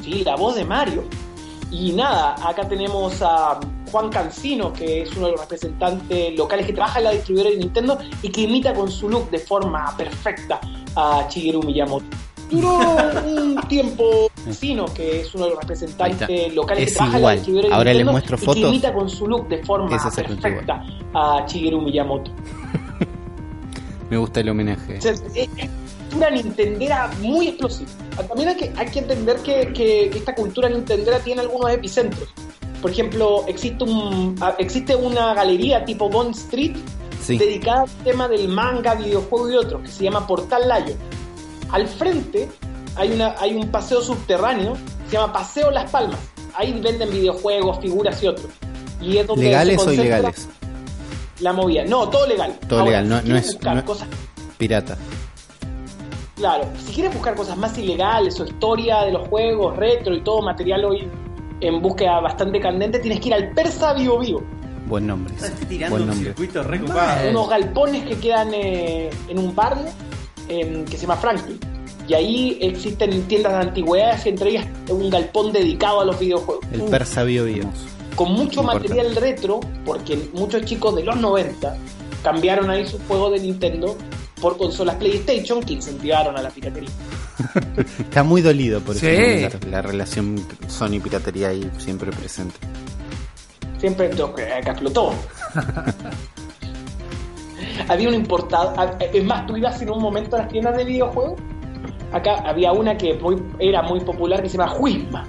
sí, 0.01 0.23
la 0.23 0.35
voz 0.35 0.55
de 0.55 0.63
Mario. 0.65 1.03
Y 1.73 1.91
nada, 1.91 2.35
acá 2.47 2.67
tenemos 2.69 3.19
a 3.23 3.59
Juan 3.91 4.09
Cancino, 4.09 4.71
que 4.71 5.01
es 5.01 5.15
uno 5.17 5.25
de 5.25 5.31
los 5.31 5.41
representantes 5.41 6.37
locales 6.37 6.67
que 6.67 6.73
trabaja 6.73 6.99
en 6.99 7.05
la 7.05 7.11
distribuidora 7.11 7.49
de 7.49 7.57
Nintendo 7.57 7.97
y 8.21 8.29
que 8.29 8.41
imita 8.41 8.73
con 8.75 8.91
su 8.91 9.09
look 9.09 9.31
de 9.31 9.39
forma 9.39 9.91
perfecta 9.97 10.61
a 10.95 11.27
Shigeru 11.27 11.63
Miyamoto. 11.63 12.05
Duró 12.51 12.77
un 13.25 13.55
tiempo 13.67 14.29
Cancino, 14.45 14.85
que 14.93 15.21
es 15.21 15.33
uno 15.33 15.45
de 15.45 15.49
los 15.51 15.59
representantes 15.61 16.53
locales 16.53 16.83
Es 16.83 16.89
que 16.91 16.95
trabaja 16.95 17.17
en 17.17 17.23
la 17.23 17.31
distribuidora 17.31 17.69
de 17.69 17.73
Ahora 17.73 17.93
les 17.93 18.05
Nintendo 18.05 18.11
muestro 18.11 18.35
y 18.35 18.39
que 18.39 18.45
fotos. 18.45 18.63
imita 18.69 18.93
con 18.93 19.09
su 19.09 19.27
look 19.27 19.47
de 19.47 19.63
forma 19.63 19.95
Es 19.95 20.15
perfecta 20.15 20.83
a 21.15 21.45
Shigeru 21.47 21.81
Miyamoto. 21.81 22.31
Me 24.11 24.17
gusta 24.17 24.41
el 24.41 24.49
homenaje. 24.49 24.97
Es, 24.97 25.23
es 25.33 25.49
cultura 26.13 26.29
nintendera 26.29 27.11
muy 27.21 27.47
explosiva. 27.49 27.89
También 28.27 28.49
hay 28.49 28.55
que, 28.55 28.73
hay 28.75 28.87
que 28.87 28.99
entender 28.99 29.37
que, 29.37 29.73
que 29.73 30.05
esta 30.09 30.35
cultura 30.35 30.69
nintendera 30.69 31.19
tiene 31.19 31.41
algunos 31.41 31.71
epicentros. 31.71 32.29
Por 32.81 32.91
ejemplo, 32.91 33.45
existe, 33.47 33.83
un, 33.83 34.35
existe 34.57 34.95
una 34.95 35.33
galería 35.33 35.85
tipo 35.85 36.09
Bond 36.09 36.35
Street 36.35 36.75
Sí. 37.21 37.37
dedicada 37.37 37.83
al 37.83 37.89
tema 38.03 38.27
del 38.27 38.49
manga, 38.49 38.95
videojuego 38.95 39.49
y 39.49 39.55
otros, 39.55 39.81
que 39.83 39.87
se 39.87 40.03
llama 40.03 40.27
Portal 40.27 40.63
Lion. 40.67 40.97
Al 41.71 41.87
frente 41.87 42.49
hay, 42.97 43.13
una, 43.13 43.35
hay 43.39 43.55
un 43.55 43.69
paseo 43.71 44.01
subterráneo, 44.01 44.75
se 45.07 45.13
llama 45.13 45.31
Paseo 45.31 45.71
Las 45.71 45.89
Palmas. 45.89 46.19
Ahí 46.53 46.73
venden 46.81 47.09
videojuegos, 47.11 47.79
figuras 47.79 48.21
y 48.21 48.27
otros. 48.27 48.51
Y 48.99 49.17
es 49.17 49.25
donde 49.25 49.45
¿Legales 49.45 49.81
se 49.81 49.89
o 49.89 49.93
ilegales? 49.93 50.49
La 51.39 51.53
movida. 51.53 51.85
No, 51.85 52.09
todo 52.09 52.27
legal. 52.27 52.59
Todo 52.67 52.83
legal, 52.85 53.07
no- 53.07 53.21
no 53.21 53.37
es- 53.37 53.45
buscar 53.53 53.77
no- 53.77 53.85
cosas 53.85 54.07
Pirata. 54.57 54.97
Claro, 56.35 56.65
si 56.83 56.93
quieres 56.93 57.13
buscar 57.13 57.35
cosas 57.35 57.57
más 57.57 57.77
ilegales 57.77 58.39
o 58.39 58.45
historia 58.45 59.01
de 59.03 59.11
los 59.11 59.27
juegos, 59.27 59.75
retro 59.77 60.15
y 60.15 60.21
todo 60.21 60.41
material 60.41 60.83
hoy 60.85 61.07
en 61.61 61.81
búsqueda 61.81 62.19
bastante 62.19 62.59
candente, 62.59 62.99
tienes 62.99 63.19
que 63.19 63.27
ir 63.29 63.33
al 63.35 63.51
Persa 63.51 63.93
Vivo 63.93 64.19
Vivo. 64.19 64.43
Buen 64.87 65.07
nombre. 65.07 65.33
Estás 65.35 65.53
tirando 65.67 65.91
Buen 65.95 66.03
un 66.03 66.09
nombre. 66.09 66.29
circuito 66.29 66.63
recopado. 66.63 67.29
Unos 67.29 67.49
galpones 67.49 68.03
que 68.05 68.17
quedan 68.17 68.49
eh, 68.53 69.09
en 69.29 69.39
un 69.39 69.55
barrio 69.55 69.85
em, 70.49 70.83
que 70.85 70.97
se 70.97 71.03
llama 71.03 71.15
Franklin. 71.17 71.59
Y 72.07 72.13
ahí 72.15 72.57
existen 72.61 73.21
tiendas 73.27 73.53
de 73.53 73.59
antigüedades, 73.59 74.25
entre 74.25 74.49
ellas 74.49 74.65
un 74.89 75.09
galpón 75.09 75.53
dedicado 75.53 76.01
a 76.01 76.05
los 76.05 76.19
videojuegos. 76.19 76.65
El 76.73 76.81
persa 76.81 77.23
Bio 77.23 77.45
Bio. 77.45 77.63
Con 78.15 78.33
mucho 78.33 78.59
Importante. 78.61 78.89
material 78.89 79.15
retro, 79.15 79.59
porque 79.85 80.29
muchos 80.33 80.65
chicos 80.65 80.95
de 80.95 81.03
los 81.03 81.15
90 81.15 81.77
cambiaron 82.23 82.69
ahí 82.69 82.85
sus 82.85 82.99
juegos 83.07 83.31
de 83.31 83.39
Nintendo 83.39 83.95
por 84.43 84.57
consolas 84.57 84.97
PlayStation 84.97 85.63
que 85.63 85.75
incentivaron 85.75 86.37
a 86.37 86.41
la 86.41 86.49
piratería. 86.49 86.89
Está 87.99 88.23
muy 88.23 88.41
dolido 88.41 88.81
por 88.81 88.97
eso. 88.97 89.07
La, 89.07 89.71
la 89.71 89.81
relación 89.81 90.35
Sony-piratería 90.67 91.47
ahí 91.47 91.71
siempre 91.77 92.11
presente. 92.11 92.55
Siempre 93.79 94.11
acá 94.11 94.71
explotó. 94.71 95.13
había 97.87 98.09
un 98.09 98.15
importado. 98.15 98.75
Es 98.99 99.23
más, 99.23 99.47
tú 99.47 99.55
ibas 99.55 99.81
en 99.81 99.89
un 99.89 100.01
momento 100.01 100.35
a 100.35 100.39
las 100.39 100.49
tiendas 100.49 100.75
de 100.75 100.83
videojuegos. 100.83 101.39
Acá 102.11 102.43
había 102.45 102.73
una 102.73 102.97
que 102.97 103.13
muy, 103.13 103.41
era 103.59 103.81
muy 103.81 104.01
popular 104.01 104.43
que 104.43 104.49
se 104.49 104.57
llama 104.57 104.71
Juisma. 104.71 105.25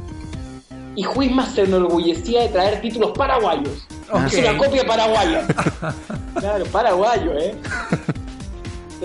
Y 0.96 1.04
Juisma 1.04 1.46
se 1.46 1.62
enorgullecía 1.62 2.42
de 2.42 2.48
traer 2.48 2.80
títulos 2.80 3.12
paraguayos. 3.12 3.86
Ok. 4.10 4.26
Es 4.26 4.38
una 4.38 4.58
copia 4.58 4.84
paraguaya. 4.84 5.46
claro, 6.34 6.64
paraguayo, 6.66 7.38
¿eh? 7.38 7.54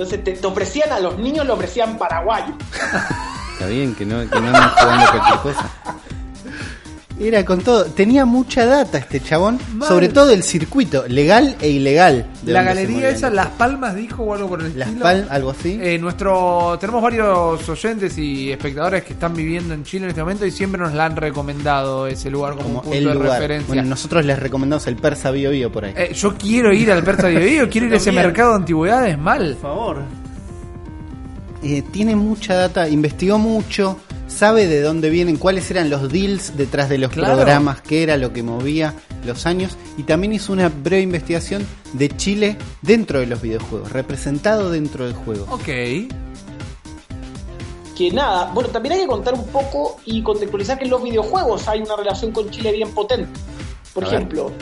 Entonces 0.01 0.23
te, 0.23 0.47
ofrecían 0.47 0.93
a 0.93 0.99
los 1.01 1.17
niños, 1.17 1.45
le 1.45 1.51
ofrecían 1.51 1.97
paraguayo. 1.97 2.53
Está 3.53 3.65
bien 3.67 3.93
que 3.93 4.05
no, 4.05 4.19
que 4.29 4.39
no 4.39 4.47
anden 4.47 4.69
jugando 4.69 5.11
cualquier 5.11 5.39
cosa. 5.39 5.69
Era 7.19 7.43
con 7.43 7.59
todo. 7.61 7.85
Tenía 7.85 8.23
mucha 8.25 8.65
data 8.65 8.97
este 8.97 9.19
chabón. 9.19 9.59
Mal. 9.75 9.89
Sobre 9.89 10.07
todo 10.07 10.31
el 10.31 10.41
circuito, 10.43 11.05
legal 11.07 11.57
e 11.59 11.69
ilegal. 11.69 12.27
de 12.43 12.53
La 12.53 12.63
galería 12.63 13.09
esa, 13.09 13.29
Las 13.29 13.47
Palmas, 13.47 13.93
dijo 13.95 14.23
o 14.23 14.33
algo 14.33 14.47
por 14.47 14.61
el 14.61 14.79
Las 14.79 14.87
estilo. 14.87 15.03
Palmas, 15.03 15.29
algo 15.31 15.49
así. 15.51 15.77
Eh, 15.81 15.97
nuestro 15.99 16.77
tenemos 16.79 17.01
varios 17.01 17.67
oyentes 17.67 18.17
y 18.17 18.51
espectadores 18.51 19.03
que 19.03 19.13
están 19.13 19.33
viviendo 19.33 19.73
en 19.73 19.83
Chile 19.83 20.05
en 20.05 20.09
este 20.11 20.21
momento 20.21 20.45
y 20.45 20.51
siempre 20.51 20.79
nos 20.81 20.93
la 20.93 21.05
han 21.05 21.15
recomendado 21.17 22.07
ese 22.07 22.29
lugar 22.29 22.53
como, 22.55 22.63
como 22.63 22.77
un 22.77 22.83
punto 22.83 22.97
el 22.97 23.05
de 23.05 23.13
lugar. 23.13 23.31
referencia. 23.33 23.67
Bueno, 23.67 23.83
nosotros 23.89 24.23
les 24.25 24.39
recomendamos 24.39 24.87
el 24.87 24.95
persa 24.95 25.31
Bio 25.31 25.51
Bio 25.51 25.69
por 25.71 25.85
ahí. 25.85 25.93
Eh, 25.97 26.13
yo 26.13 26.35
quiero 26.37 26.71
ir 26.73 26.89
al 26.91 27.03
Persa 27.03 27.27
Bio 27.27 27.41
Bio, 27.41 27.69
quiero 27.69 27.87
ir 27.87 27.93
a 27.93 27.97
ese 27.97 28.11
mercado 28.13 28.51
de 28.51 28.55
antigüedades 28.57 29.17
mal. 29.17 29.57
Por 29.59 29.61
favor. 29.61 30.03
Eh, 31.61 31.83
tiene 31.91 32.15
mucha 32.15 32.55
data, 32.55 32.87
investigó 32.87 33.37
mucho, 33.37 33.99
sabe 34.29 34.67
de 34.67 34.81
dónde 34.81 35.09
vienen, 35.09 35.35
cuáles 35.35 35.69
eran 35.71 35.89
los 35.89 36.09
deals 36.09 36.55
detrás 36.55 36.87
de 36.87 36.97
los 36.99 37.11
Claro. 37.11 37.35
programas, 37.35 37.81
qué 37.81 38.03
era 38.03 38.15
lo 38.15 38.31
que 38.31 38.41
movía 38.43 38.93
los 39.25 39.45
años 39.45 39.75
y 39.97 40.03
también 40.03 40.31
hizo 40.31 40.53
una 40.53 40.69
breve 40.69 41.01
investigación 41.01 41.65
de 41.93 42.07
Chile 42.15 42.57
dentro 42.81 43.19
de 43.19 43.25
los 43.25 43.41
videojuegos, 43.41 43.91
representado 43.91 44.71
dentro 44.71 45.03
del 45.05 45.13
juego. 45.13 45.45
Ok. 45.51 45.67
que 47.97 48.11
nada, 48.11 48.49
bueno, 48.53 48.69
también 48.69 48.93
hay 48.93 49.01
que 49.01 49.07
contar 49.07 49.33
un 49.33 49.45
poco 49.47 49.97
y 50.05 50.21
contextualizar 50.23 50.77
que 50.77 50.85
en 50.85 50.89
los 50.89 51.03
videojuegos 51.03 51.67
hay 51.67 51.81
una 51.81 51.97
relación 51.97 52.31
con 52.31 52.49
Chile 52.49 52.71
bien 52.71 52.89
potente. 52.91 53.27
Por 53.93 54.05
A 54.05 54.07
ejemplo, 54.07 54.53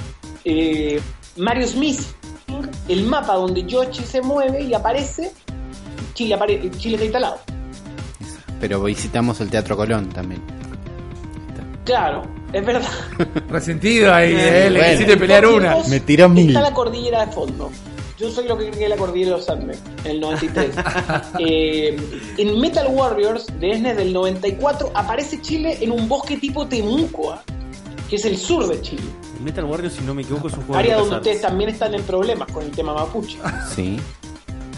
eh, 0.44 1.00
Mario 1.36 1.68
Smith 1.68 2.00
el 2.88 3.04
mapa 3.04 3.36
donde 3.36 3.64
Yoshi 3.64 4.02
se 4.04 4.22
mueve 4.24 4.64
y 4.64 4.74
aparece, 4.74 5.32
Chile, 6.16 6.36
apare- 6.36 6.72
Chile 6.80 6.96
está 6.96 7.06
instalado. 7.06 7.38
Pero 8.60 8.84
visitamos 8.84 9.40
el 9.42 9.50
Teatro 9.50 9.78
Colón 9.78 10.10
también. 10.10 10.42
Claro, 11.86 12.24
es 12.52 12.66
verdad. 12.66 12.90
Resentido 13.50 14.14
ahí, 14.14 14.34
eh, 14.36 14.70
le 14.70 14.80
Bueno. 14.80 14.92
quisiste 14.92 15.18
pelear 15.18 15.46
una. 15.46 15.78
Me 15.90 16.00
tiró 16.02 16.28
mil. 16.28 16.50
Está 16.50 16.62
la 16.62 16.74
cordillera 16.74 17.26
de 17.26 17.32
fondo. 17.32 17.72
Yo 18.20 18.32
soy 18.32 18.48
lo 18.48 18.58
que 18.58 18.66
cree 18.66 18.80
que 18.80 18.84
es 18.86 18.90
la 18.90 18.98
cordillera 18.98 19.32
de 19.32 19.38
los 19.38 19.50
Andes, 19.50 19.80
en 20.04 20.12
el 20.12 20.20
93. 20.20 20.76
Eh, 21.40 21.98
en 22.38 22.60
Metal 22.60 22.88
Warriors 22.90 23.46
de 23.60 23.78
SNES 23.78 23.96
del 23.98 24.12
94 24.12 24.92
aparece 24.96 25.40
Chile 25.42 25.78
en 25.82 25.92
un 25.92 26.10
bosque 26.10 26.38
tipo 26.38 26.66
Temuco, 26.68 27.34
¿ah? 27.34 27.44
que 28.10 28.16
es 28.16 28.26
el 28.26 28.38
sur 28.38 28.68
de 28.68 28.82
Chile. 28.82 29.04
El 29.38 29.44
Metal 29.44 29.64
Warrior, 29.66 29.92
si 29.92 30.02
no 30.04 30.16
me 30.16 30.24
equivoco, 30.24 30.48
es 30.48 30.56
un 30.56 30.62
juego 30.66 30.80
Área 30.80 30.96
de 30.96 31.02
donde 31.02 31.16
ustedes 31.18 31.42
también 31.42 31.70
están 31.70 31.94
en 31.94 32.02
problemas 32.04 32.52
con 32.52 32.64
el 32.66 32.72
tema 32.72 32.94
mapuche. 32.94 33.38
Sí. 33.74 33.98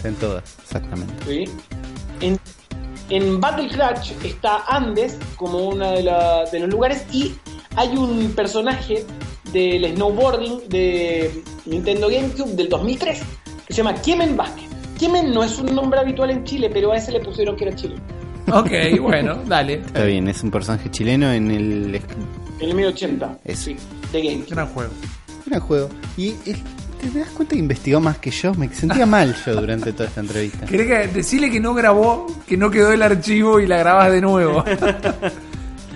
En 0.04 0.14
todas, 0.16 0.44
exactamente. 0.62 1.14
¿sí? 1.26 1.44
En, 2.20 2.38
en 3.10 3.40
Battle 3.40 3.68
Crash 3.68 4.12
está 4.24 4.64
Andes 4.68 5.18
como 5.36 5.68
uno 5.68 5.90
de, 5.92 6.02
la- 6.02 6.44
de 6.50 6.60
los 6.60 6.70
lugares 6.70 7.04
y 7.12 7.34
hay 7.76 7.96
un 7.96 8.32
personaje 8.34 9.04
del 9.52 9.94
snowboarding 9.94 10.68
de 10.68 11.42
Nintendo 11.66 12.08
GameCube 12.08 12.52
del 12.54 12.68
2003 12.68 13.20
que 13.66 13.74
se 13.74 13.82
llama 13.82 13.94
Kiemen 14.00 14.36
Vázquez. 14.36 14.64
Kiemen 14.98 15.32
no 15.32 15.42
es 15.42 15.58
un 15.58 15.74
nombre 15.74 15.98
habitual 16.00 16.30
en 16.30 16.44
Chile, 16.44 16.70
pero 16.72 16.92
a 16.92 16.96
ese 16.96 17.10
le 17.12 17.20
pusieron 17.20 17.56
que 17.56 17.64
era 17.64 17.74
Chile. 17.76 17.96
Ok, 18.52 18.70
bueno, 19.00 19.36
dale. 19.46 19.74
Está 19.74 20.04
bien, 20.04 20.26
es 20.28 20.42
un 20.42 20.50
personaje 20.50 20.90
chileno 20.90 21.32
en 21.32 21.50
el 21.50 21.94
En 22.60 22.68
el 22.68 22.74
1080. 22.74 23.38
Eso. 23.44 23.64
Sí, 23.64 23.76
de 24.12 24.22
GameCube. 24.22 24.50
Gran 24.54 24.66
juego. 24.68 24.90
gran 25.46 25.60
juego. 25.60 25.88
Y 26.16 26.28
eh, 26.46 26.56
te 27.08 27.18
das 27.18 27.30
cuenta 27.30 27.54
que 27.54 27.60
investigó 27.60 28.00
más 28.00 28.18
que 28.18 28.30
yo. 28.30 28.54
Me 28.54 28.72
sentía 28.74 29.06
mal 29.06 29.34
yo 29.44 29.60
durante 29.60 29.92
toda 29.92 30.08
esta 30.08 30.20
entrevista. 30.20 30.66
¿Querés 30.66 30.86
que 30.86 31.08
decirle 31.18 31.50
que 31.50 31.60
no 31.60 31.74
grabó, 31.74 32.26
que 32.46 32.56
no 32.56 32.70
quedó 32.70 32.92
el 32.92 33.02
archivo 33.02 33.60
y 33.60 33.66
la 33.66 33.78
grabás 33.78 34.12
de 34.12 34.20
nuevo? 34.20 34.64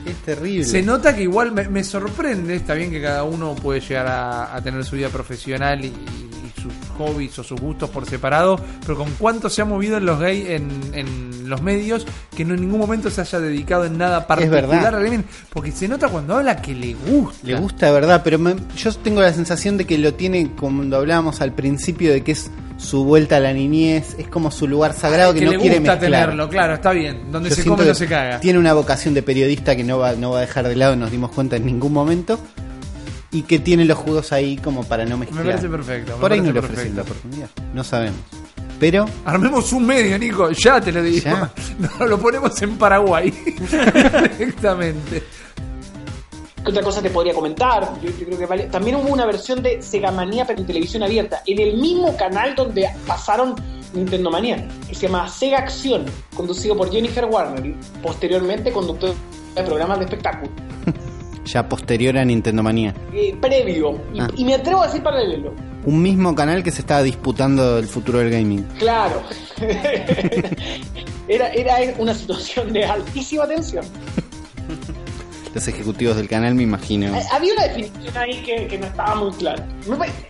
Es 0.04 0.16
terrible. 0.16 0.64
Se 0.64 0.82
nota 0.82 1.16
que 1.16 1.22
igual 1.22 1.52
me, 1.52 1.66
me 1.68 1.82
sorprende, 1.82 2.56
está 2.56 2.74
bien 2.74 2.90
que 2.90 3.00
cada 3.00 3.24
uno 3.24 3.54
puede 3.54 3.80
llegar 3.80 4.06
a, 4.06 4.54
a 4.54 4.60
tener 4.60 4.84
su 4.84 4.96
vida 4.96 5.08
profesional 5.08 5.82
y, 5.82 5.88
y 5.88 6.33
hobbies 6.96 7.38
o 7.38 7.44
sus 7.44 7.60
gustos 7.60 7.90
por 7.90 8.06
separado, 8.06 8.58
pero 8.80 8.96
con 8.96 9.10
cuánto 9.18 9.48
se 9.50 9.62
ha 9.62 9.64
movido 9.64 9.98
en 9.98 10.06
los 10.06 10.18
gays 10.18 10.48
en, 10.48 10.68
en 10.94 11.48
los 11.48 11.60
medios 11.62 12.06
que 12.36 12.44
no 12.44 12.54
en 12.54 12.62
ningún 12.62 12.80
momento 12.80 13.10
se 13.10 13.20
haya 13.20 13.38
dedicado 13.40 13.84
en 13.84 13.98
nada 13.98 14.26
particular 14.26 14.94
al 14.94 15.24
porque 15.52 15.70
se 15.72 15.86
nota 15.88 16.08
cuando 16.08 16.36
habla 16.36 16.56
que 16.62 16.74
le 16.74 16.94
gusta. 16.94 17.46
Le 17.46 17.54
gusta 17.56 17.86
de 17.86 17.92
verdad, 17.92 18.22
pero 18.24 18.38
me- 18.38 18.56
yo 18.76 18.92
tengo 18.94 19.20
la 19.20 19.32
sensación 19.32 19.76
de 19.76 19.84
que 19.84 19.98
lo 19.98 20.14
tiene 20.14 20.50
cuando 20.58 20.96
hablábamos 20.96 21.40
al 21.40 21.52
principio 21.52 22.12
de 22.12 22.22
que 22.22 22.32
es 22.32 22.50
su 22.76 23.04
vuelta 23.04 23.36
a 23.36 23.40
la 23.40 23.52
niñez, 23.52 24.16
es 24.18 24.26
como 24.26 24.50
su 24.50 24.66
lugar 24.66 24.94
sagrado 24.94 25.32
que, 25.32 25.40
que 25.40 25.46
no 25.46 25.52
le 25.52 25.58
quiere 25.58 25.78
gusta 25.78 25.92
mezclar. 25.96 26.22
tenerlo, 26.24 26.48
claro, 26.48 26.74
está 26.74 26.90
bien. 26.92 27.30
Donde 27.30 27.50
Yo 27.50 27.54
se 27.56 27.64
come 27.64 27.84
no 27.84 27.94
se 27.94 28.06
caga. 28.06 28.40
Tiene 28.40 28.58
una 28.58 28.72
vocación 28.72 29.14
de 29.14 29.22
periodista 29.22 29.76
que 29.76 29.84
no 29.84 29.98
va, 29.98 30.14
no 30.14 30.30
va 30.32 30.38
a 30.38 30.40
dejar 30.40 30.66
de 30.66 30.74
lado, 30.76 30.96
nos 30.96 31.10
dimos 31.10 31.30
cuenta 31.30 31.56
en 31.56 31.66
ningún 31.66 31.92
momento. 31.92 32.38
Y 33.34 33.42
que 33.42 33.58
tiene 33.58 33.84
los 33.84 33.98
juegos 33.98 34.32
ahí 34.32 34.56
como 34.56 34.84
para 34.84 35.04
no 35.04 35.18
mezclar. 35.18 35.44
Me 35.44 35.50
parece 35.50 35.68
perfecto. 35.68 36.14
me 36.14 36.20
Por 36.20 36.32
ahí 36.32 36.40
no 36.40 36.52
le 36.52 36.60
ofrecen 36.60 36.96
la 36.96 37.02
oportunidad. 37.02 37.50
No 37.74 37.84
sabemos. 37.84 38.20
Pero 38.78 39.06
Armemos 39.24 39.72
un 39.72 39.84
medio, 39.86 40.18
Nico, 40.18 40.50
ya 40.52 40.80
te 40.80 40.92
lo 40.92 41.02
digo. 41.02 41.24
Ya. 41.24 41.52
No, 41.98 42.06
lo 42.06 42.18
ponemos 42.18 42.62
en 42.62 42.78
Paraguay. 42.78 43.30
Directamente. 44.38 45.22
¿Qué 46.62 46.70
otra 46.70 46.82
cosa 46.82 47.02
te 47.02 47.10
podría 47.10 47.34
comentar? 47.34 47.92
Yo, 48.00 48.10
yo 48.10 48.24
creo 48.24 48.38
que 48.38 48.46
vale. 48.46 48.64
También 48.64 48.96
hubo 48.96 49.08
una 49.08 49.26
versión 49.26 49.62
de 49.62 49.82
Sega 49.82 50.10
Manía 50.10 50.46
pero 50.46 50.60
en 50.60 50.66
televisión 50.66 51.02
abierta, 51.02 51.42
en 51.46 51.60
el 51.60 51.76
mismo 51.76 52.16
canal 52.16 52.54
donde 52.54 52.88
pasaron 53.06 53.54
Nintendo 53.92 54.30
Manía, 54.30 54.68
que 54.88 54.94
se 54.94 55.08
llama 55.08 55.28
Sega 55.28 55.58
Acción, 55.58 56.04
conducido 56.36 56.76
por 56.76 56.90
Jennifer 56.90 57.24
Warner, 57.24 57.66
y 57.66 57.76
posteriormente 58.02 58.72
conductor 58.72 59.14
de 59.54 59.62
programas 59.62 59.98
de 59.98 60.04
espectáculo. 60.04 60.50
Ya 61.44 61.68
posterior 61.68 62.16
a 62.18 62.24
Nintendo 62.24 62.62
Manía. 62.62 62.94
Eh, 63.12 63.34
previo, 63.40 64.00
y, 64.12 64.20
Ah. 64.20 64.28
y 64.36 64.44
me 64.44 64.54
atrevo 64.54 64.82
a 64.82 64.86
decir 64.86 65.02
paralelo. 65.02 65.54
Un 65.84 66.00
mismo 66.00 66.34
canal 66.34 66.62
que 66.62 66.70
se 66.70 66.80
estaba 66.80 67.02
disputando 67.02 67.78
el 67.78 67.86
futuro 67.86 68.18
del 68.20 68.30
gaming. 68.30 68.62
Claro. 68.78 69.22
era, 71.28 71.48
era 71.52 71.76
una 71.98 72.14
situación 72.14 72.72
de 72.72 72.84
altísima 72.84 73.46
tensión. 73.46 73.84
Los 75.54 75.68
ejecutivos 75.68 76.16
del 76.16 76.26
canal, 76.28 76.54
me 76.56 76.64
imagino. 76.64 77.14
Eh, 77.16 77.22
Había 77.30 77.52
una 77.52 77.62
definición 77.68 78.16
ahí 78.16 78.42
que, 78.42 78.66
que 78.66 78.76
no 78.76 78.86
estaba 78.86 79.14
muy 79.14 79.30
clara. 79.34 79.64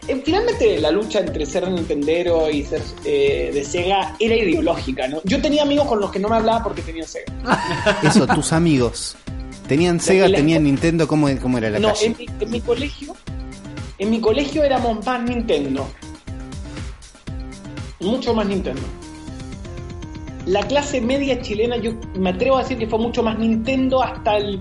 Eh, 0.07 0.21
Finalmente 0.23 0.79
la 0.81 0.91
lucha 0.91 1.21
entre 1.21 1.47
ser 1.47 1.67
Nintendero 1.71 2.51
y 2.51 2.63
ser 2.65 2.83
eh, 3.07 3.51
de 3.55 3.65
Sega 3.65 4.15
era 4.21 4.35
ideológica, 4.37 5.09
¿no? 5.09 5.21
Yo 5.25 5.41
tenía 5.41 5.63
amigos 5.63 5.87
con 5.87 5.99
los 6.01 6.11
que 6.11 6.19
no 6.19 6.29
me 6.29 6.37
hablaba 6.37 6.63
porque 6.63 6.83
tenían 6.83 7.07
Sega. 7.07 7.33
Eso, 8.03 8.27
tus 8.27 8.53
amigos. 8.53 9.17
¿Tenían 9.69 9.99
Sega, 10.01 10.29
la- 10.29 10.37
tenían 10.37 10.65
Nintendo? 10.65 11.09
¿Cómo, 11.09 11.29
cómo 11.41 11.59
era 11.59 11.71
la 11.71 11.79
no, 11.79 11.89
calle? 11.89 12.07
en 12.07 12.17
mi, 12.19 12.27
en 12.41 12.51
mi 12.51 12.61
colegio, 12.61 13.17
en 13.99 14.11
mi 14.11 14.21
colegio 14.21 14.63
éramos 14.65 15.05
más 15.05 15.23
Nintendo. 15.23 15.87
Mucho 18.01 18.35
más 18.35 18.47
Nintendo. 18.47 18.83
La 20.47 20.61
clase 20.67 21.01
media 21.01 21.41
chilena, 21.41 21.77
yo 21.79 21.93
me 22.19 22.31
atrevo 22.31 22.59
a 22.59 22.63
decir 22.63 22.77
que 22.77 22.87
fue 22.87 22.99
mucho 22.99 23.23
más 23.23 23.39
Nintendo 23.39 24.03
hasta 24.03 24.37
el 24.37 24.61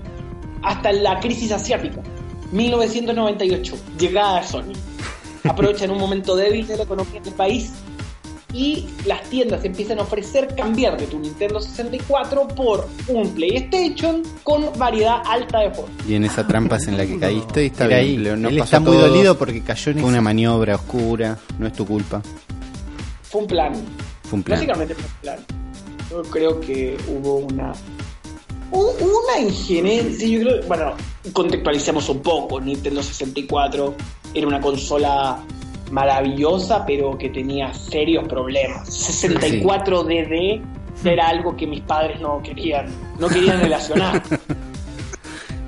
hasta 0.62 0.92
la 0.92 1.20
crisis 1.20 1.52
asiática. 1.52 2.00
1998, 2.52 3.76
llegada 3.98 4.40
de 4.40 4.46
Sony. 4.46 4.72
Aprovechan 5.44 5.90
un 5.90 5.98
momento 5.98 6.34
débil 6.36 6.66
de 6.66 6.78
la 6.78 6.84
economía 6.84 7.20
del 7.20 7.34
país 7.34 7.72
y 8.54 8.86
las 9.04 9.22
tiendas 9.28 9.64
empiezan 9.64 9.98
a 9.98 10.02
ofrecer 10.02 10.54
cambiar 10.54 10.96
de 10.96 11.06
tu 11.08 11.18
Nintendo 11.18 11.60
64 11.60 12.46
por 12.48 12.88
un 13.08 13.28
PlayStation 13.34 14.22
con 14.44 14.66
variedad 14.78 15.22
alta 15.26 15.58
de 15.60 15.70
juegos. 15.70 15.90
Y 16.08 16.14
en 16.14 16.24
esa 16.24 16.46
trampa 16.46 16.76
es 16.76 16.86
en 16.86 16.96
la 16.96 17.04
que 17.04 17.18
caíste 17.20 17.64
y 17.64 17.66
está 17.66 17.86
Era 17.86 17.98
bien. 18.00 18.26
ahí. 18.26 18.46
Él 18.48 18.58
está 18.60 18.78
muy 18.80 18.96
todo. 18.96 19.08
dolido 19.08 19.36
porque 19.36 19.60
cayó 19.62 19.90
en 19.92 19.98
Fue 19.98 20.08
una 20.08 20.20
maniobra 20.20 20.76
oscura, 20.76 21.36
no 21.58 21.66
es 21.66 21.72
tu 21.72 21.84
culpa. 21.84 22.22
Fue 23.22 23.40
un 23.40 23.46
plan. 23.48 23.72
Fue 24.22 24.36
un 24.38 24.42
plan. 24.44 24.58
Básicamente 24.60 24.94
fue 24.94 25.04
un 25.04 25.20
plan. 25.20 25.38
Yo 26.10 26.22
creo 26.30 26.60
que 26.60 26.96
hubo 27.08 27.38
una. 27.38 27.72
Una 28.70 29.38
injerencia. 29.40 30.26
Yo 30.28 30.40
creo. 30.40 30.62
Bueno, 30.68 30.94
contextualicemos 31.32 32.08
un 32.08 32.20
poco. 32.22 32.60
Nintendo 32.60 33.02
64 33.02 33.94
era 34.34 34.46
una 34.46 34.60
consola 34.60 35.38
maravillosa, 35.94 36.84
pero 36.84 37.16
que 37.16 37.28
tenía 37.28 37.72
serios 37.72 38.26
problemas. 38.26 38.92
64 38.92 40.02
DD 40.02 40.60
era 41.04 41.28
algo 41.28 41.56
que 41.56 41.68
mis 41.68 41.82
padres 41.82 42.20
no 42.20 42.42
querían. 42.42 42.86
No 43.20 43.28
querían 43.28 43.60
relacionar. 43.60 44.22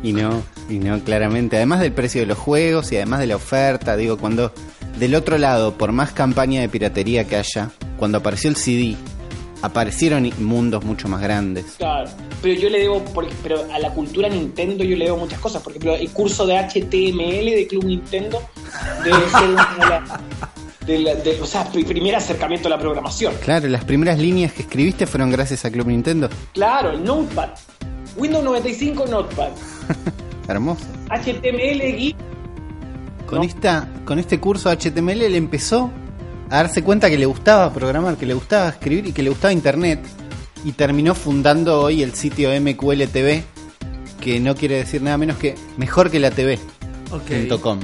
Y 0.02 0.12
no, 0.12 0.40
y 0.68 0.78
no, 0.78 1.00
claramente. 1.00 1.56
Además 1.56 1.80
del 1.80 1.90
precio 1.90 2.20
de 2.20 2.28
los 2.28 2.38
juegos 2.38 2.92
y 2.92 2.96
además 2.96 3.18
de 3.18 3.26
la 3.26 3.34
oferta, 3.34 3.96
digo, 3.96 4.18
cuando 4.18 4.52
del 5.00 5.16
otro 5.16 5.36
lado, 5.36 5.72
por 5.72 5.90
más 5.90 6.12
campaña 6.12 6.60
de 6.60 6.68
piratería 6.68 7.26
que 7.26 7.34
haya, 7.34 7.70
cuando 7.96 8.18
apareció 8.18 8.50
el 8.50 8.56
CD, 8.56 8.94
aparecieron 9.62 10.30
mundos 10.38 10.84
mucho 10.84 11.08
más 11.08 11.20
grandes. 11.20 11.64
Claro, 11.78 12.10
pero 12.42 12.54
yo 12.60 12.68
le 12.70 12.80
debo, 12.80 13.04
por- 13.06 13.28
pero 13.42 13.64
a 13.72 13.78
la 13.78 13.90
cultura 13.92 14.28
Nintendo 14.28 14.84
yo 14.84 14.96
le 14.96 15.06
debo 15.06 15.16
muchas 15.18 15.38
cosas. 15.40 15.62
Por 15.62 15.72
ejemplo, 15.72 15.94
el 15.94 16.10
curso 16.10 16.46
de 16.46 16.56
HTML 16.58 17.54
de 17.54 17.66
Club 17.68 17.84
Nintendo 17.84 18.40
debe 19.04 19.28
ser 19.30 19.48
una 19.50 20.04
de 20.86 20.98
la- 21.00 21.14
de- 21.16 21.40
o 21.40 21.46
sea, 21.46 21.64
primer 21.70 22.14
acercamiento 22.14 22.68
a 22.68 22.70
la 22.70 22.78
programación. 22.78 23.34
Claro, 23.42 23.66
las 23.68 23.84
primeras 23.84 24.18
líneas 24.18 24.52
que 24.52 24.62
escribiste 24.62 25.06
fueron 25.06 25.30
gracias 25.30 25.64
a 25.64 25.70
Club 25.70 25.88
Nintendo. 25.88 26.28
Claro, 26.52 26.90
el 26.92 27.02
Notepad. 27.02 27.50
Windows 28.16 28.44
95 28.44 29.06
Notepad. 29.06 29.48
Hermoso. 30.48 30.84
HTML. 31.10 32.14
Con 33.26 33.38
No. 33.38 33.44
esta, 33.44 33.88
con 34.04 34.18
este 34.20 34.38
curso 34.38 34.70
HTML 34.70 35.22
él 35.26 35.34
empezó 35.34 35.90
a 36.50 36.56
darse 36.56 36.82
cuenta 36.82 37.10
que 37.10 37.18
le 37.18 37.26
gustaba 37.26 37.72
programar, 37.72 38.16
que 38.16 38.26
le 38.26 38.34
gustaba 38.34 38.68
escribir 38.68 39.08
y 39.08 39.12
que 39.12 39.22
le 39.22 39.30
gustaba 39.30 39.52
internet. 39.52 40.00
Y 40.64 40.72
terminó 40.72 41.14
fundando 41.14 41.80
hoy 41.80 42.02
el 42.02 42.14
sitio 42.14 42.50
MQL 42.60 43.04
TV, 43.12 43.44
que 44.20 44.40
no 44.40 44.54
quiere 44.54 44.76
decir 44.76 45.02
nada 45.02 45.16
menos 45.18 45.36
que 45.36 45.54
mejor 45.76 46.10
que 46.10 46.18
la 46.18 46.30
TV. 46.30 46.58
Ok. 47.12 47.60
.com, 47.60 47.78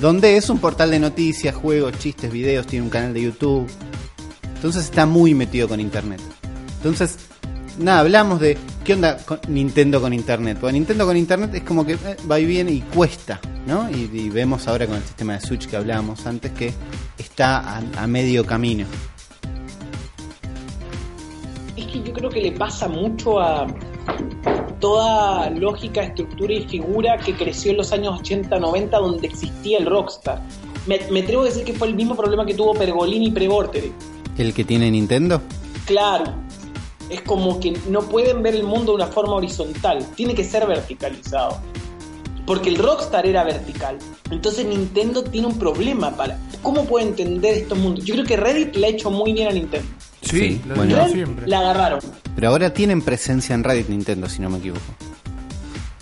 donde 0.00 0.36
es 0.36 0.50
un 0.50 0.58
portal 0.58 0.90
de 0.90 0.98
noticias, 0.98 1.54
juegos, 1.54 1.98
chistes, 1.98 2.30
videos, 2.30 2.66
tiene 2.66 2.84
un 2.84 2.90
canal 2.90 3.14
de 3.14 3.22
YouTube. 3.22 3.66
Entonces 4.54 4.84
está 4.84 5.06
muy 5.06 5.34
metido 5.34 5.68
con 5.68 5.80
internet. 5.80 6.20
Entonces, 6.76 7.16
nada, 7.78 8.00
hablamos 8.00 8.40
de 8.40 8.58
qué 8.84 8.94
onda 8.94 9.16
con 9.18 9.40
Nintendo 9.48 10.00
con 10.00 10.12
internet. 10.12 10.58
Porque 10.60 10.72
Nintendo 10.74 11.06
con 11.06 11.16
internet 11.16 11.54
es 11.54 11.62
como 11.62 11.86
que 11.86 11.94
eh, 11.94 12.16
va 12.30 12.38
y 12.38 12.44
viene 12.44 12.72
y 12.72 12.80
cuesta, 12.80 13.40
¿no? 13.66 13.88
Y, 13.90 14.10
y 14.12 14.28
vemos 14.28 14.68
ahora 14.68 14.86
con 14.86 14.96
el 14.96 15.02
sistema 15.02 15.34
de 15.34 15.40
Switch 15.40 15.66
que 15.66 15.76
hablábamos 15.76 16.26
antes 16.26 16.52
que 16.52 16.72
está 17.18 17.58
a, 17.58 17.82
a 17.96 18.06
medio 18.06 18.46
camino. 18.46 18.86
Es 21.76 21.86
que 21.86 22.02
yo 22.02 22.12
creo 22.12 22.30
que 22.30 22.40
le 22.40 22.52
pasa 22.52 22.88
mucho 22.88 23.40
a 23.40 23.66
toda 24.80 25.50
lógica, 25.50 26.02
estructura 26.02 26.52
y 26.52 26.66
figura 26.66 27.18
que 27.18 27.34
creció 27.34 27.72
en 27.72 27.78
los 27.78 27.92
años 27.92 28.20
80-90 28.20 28.90
donde 28.90 29.26
existía 29.26 29.78
el 29.78 29.86
Rockstar. 29.86 30.40
me, 30.86 31.00
me 31.10 31.20
atrevo 31.20 31.42
a 31.42 31.46
decir 31.46 31.64
que 31.64 31.72
fue 31.72 31.88
el 31.88 31.94
mismo 31.94 32.16
problema 32.16 32.46
que 32.46 32.54
tuvo 32.54 32.74
Pergolini 32.74 33.26
y 33.26 33.30
Prevortere. 33.30 33.92
El 34.36 34.54
que 34.54 34.64
tiene 34.64 34.90
Nintendo. 34.90 35.42
Claro, 35.84 36.34
es 37.10 37.22
como 37.22 37.58
que 37.60 37.76
no 37.88 38.02
pueden 38.02 38.42
ver 38.42 38.54
el 38.54 38.62
mundo 38.62 38.92
de 38.92 38.96
una 38.96 39.06
forma 39.06 39.34
horizontal, 39.34 40.06
tiene 40.14 40.34
que 40.34 40.44
ser 40.44 40.66
verticalizado. 40.66 41.58
Porque 42.46 42.70
el 42.70 42.76
Rockstar 42.76 43.26
era 43.26 43.44
vertical. 43.44 43.98
Entonces 44.30 44.64
Nintendo 44.64 45.22
tiene 45.22 45.48
un 45.48 45.58
problema 45.58 46.16
para... 46.16 46.38
¿Cómo 46.62 46.84
puede 46.84 47.06
entender 47.06 47.54
estos 47.54 47.78
mundos? 47.78 48.04
Yo 48.04 48.14
creo 48.14 48.26
que 48.26 48.36
Reddit 48.36 48.74
le 48.76 48.86
ha 48.86 48.90
hecho 48.90 49.10
muy 49.10 49.32
bien 49.32 49.48
a 49.48 49.52
Nintendo. 49.52 49.86
Sí, 50.22 50.28
Sí, 50.38 50.60
lo 50.66 50.74
bueno. 50.74 50.88
digo 50.88 51.00
Reddit 51.00 51.14
siempre. 51.14 51.46
la 51.48 51.58
agarraron. 51.60 52.00
Pero 52.34 52.48
ahora 52.48 52.72
tienen 52.74 53.02
presencia 53.02 53.54
en 53.54 53.64
Reddit 53.64 53.88
Nintendo, 53.88 54.28
si 54.28 54.42
no 54.42 54.50
me 54.50 54.58
equivoco. 54.58 54.82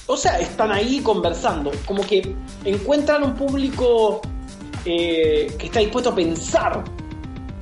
O 0.06 0.16
sea, 0.16 0.38
están 0.40 0.72
ahí 0.72 1.00
conversando. 1.00 1.70
Como 1.84 2.02
que 2.06 2.34
encuentran 2.64 3.22
un 3.24 3.34
público 3.34 4.20
eh, 4.84 5.52
que 5.58 5.66
está 5.66 5.80
dispuesto 5.80 6.10
a 6.10 6.14
pensar 6.14 6.84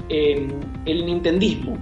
en 0.09 0.55
el 0.85 1.07
nintendismo. 1.07 1.79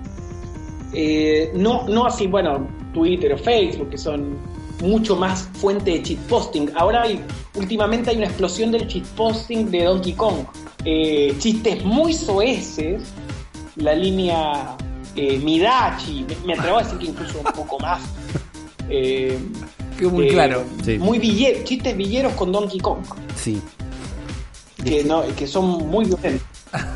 Eh, 0.95 1.51
no, 1.55 1.87
no 1.89 2.07
así, 2.07 2.27
bueno, 2.27 2.67
Twitter 2.95 3.33
o 3.33 3.39
Facebook, 3.39 3.91
que 3.91 3.99
son 3.99 4.37
mucho 4.81 5.17
más 5.17 5.49
fuente 5.55 5.91
de 5.93 6.03
shitposting. 6.03 6.71
Ahora 6.77 7.03
hay, 7.03 7.21
últimamente 7.55 8.11
hay 8.11 8.17
una 8.17 8.27
explosión 8.27 8.71
del 8.73 8.87
shitposting 8.87 9.71
de 9.71 9.85
Donkey 9.85 10.13
Kong. 10.15 10.45
Eh, 10.85 11.35
chistes 11.39 11.85
muy 11.85 12.13
soeces, 12.13 13.03
la 13.77 13.95
línea 13.95 14.77
eh, 15.17 15.39
Midachi, 15.39 16.25
me, 16.29 16.37
me 16.47 16.55
atrevo 16.55 16.79
a 16.79 16.83
decir 16.83 16.99
que 16.99 17.07
incluso 17.07 17.39
un 17.39 17.53
poco 17.53 17.79
más. 17.79 18.01
Eh, 18.95 19.39
muy 20.03 20.27
eh, 20.27 20.29
claro. 20.29 20.65
Sí. 20.85 20.99
Muy 20.99 21.19
ville- 21.19 21.63
chistes 21.65 21.97
villeros 21.97 22.35
con 22.35 22.53
Donkey 22.53 22.79
Kong, 22.81 22.99
Sí. 23.37 23.59
que, 24.85 25.03
no, 25.05 25.23
que 25.35 25.47
son 25.47 25.89
muy 25.89 26.05
violentos. 26.05 26.47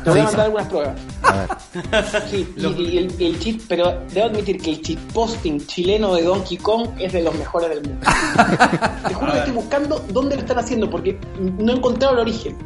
Te 0.03 0.09
voy 0.09 0.19
a 0.19 0.23
mandar 0.23 0.45
algunas 0.45 0.67
pruebas. 0.67 0.95
A 1.23 1.33
ver. 1.33 1.49
Sí, 2.29 2.47
y, 2.57 2.61
y 2.61 2.97
el, 2.97 3.21
el 3.21 3.39
chip, 3.39 3.61
pero 3.67 4.01
debo 4.11 4.27
admitir 4.27 4.59
que 4.59 4.71
el 4.71 4.81
chip 4.81 4.99
posting 5.13 5.59
chileno 5.67 6.15
de 6.15 6.23
Donkey 6.23 6.57
Kong 6.57 6.89
es 6.99 7.13
de 7.13 7.21
los 7.21 7.35
mejores 7.35 7.69
del 7.69 7.83
mundo. 7.83 8.05
Te 9.07 9.13
juro 9.13 9.31
que 9.31 9.37
estoy 9.37 9.53
buscando 9.53 10.03
dónde 10.09 10.35
lo 10.35 10.41
están 10.41 10.57
haciendo 10.59 10.89
porque 10.89 11.19
no 11.39 11.71
he 11.71 11.75
encontrado 11.75 12.15
el 12.15 12.19
origen. 12.21 12.57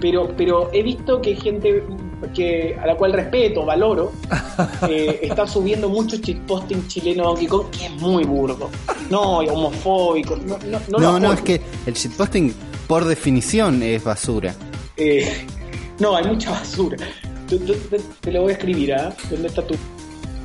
Pero, 0.00 0.34
pero 0.36 0.70
he 0.72 0.82
visto 0.82 1.20
que 1.20 1.36
gente 1.36 1.82
que 2.34 2.76
a 2.80 2.86
la 2.86 2.96
cual 2.96 3.12
respeto, 3.12 3.64
valoro, 3.64 4.12
eh, 4.88 5.20
está 5.22 5.46
subiendo 5.46 5.88
mucho 5.88 6.16
posting 6.46 6.86
chileno 6.88 7.22
de 7.22 7.28
Donkey 7.28 7.46
Kong 7.46 7.70
que 7.70 7.86
es 7.86 7.92
muy 7.92 8.24
burdo. 8.24 8.70
No, 9.10 9.42
y 9.42 9.48
homofóbico. 9.48 10.36
No, 10.36 10.58
no, 10.58 10.80
no, 10.88 10.98
lo 10.98 10.98
No, 10.98 11.20
no, 11.20 11.32
es 11.32 11.42
que 11.42 11.60
el 11.84 11.94
shitposting, 11.94 12.54
por 12.86 13.04
definición, 13.04 13.82
es 13.82 14.02
basura. 14.02 14.54
Eh, 14.96 15.46
no, 15.98 16.16
hay 16.16 16.24
mucha 16.26 16.50
basura. 16.50 16.96
Te, 17.48 17.58
te- 17.58 17.74
te- 17.74 18.00
te 18.20 18.32
lo 18.32 18.42
voy 18.42 18.50
a 18.50 18.54
escribir, 18.54 18.94
¿ah? 18.94 19.14
¿Dónde 19.30 19.48
está 19.48 19.66
tú? 19.66 19.74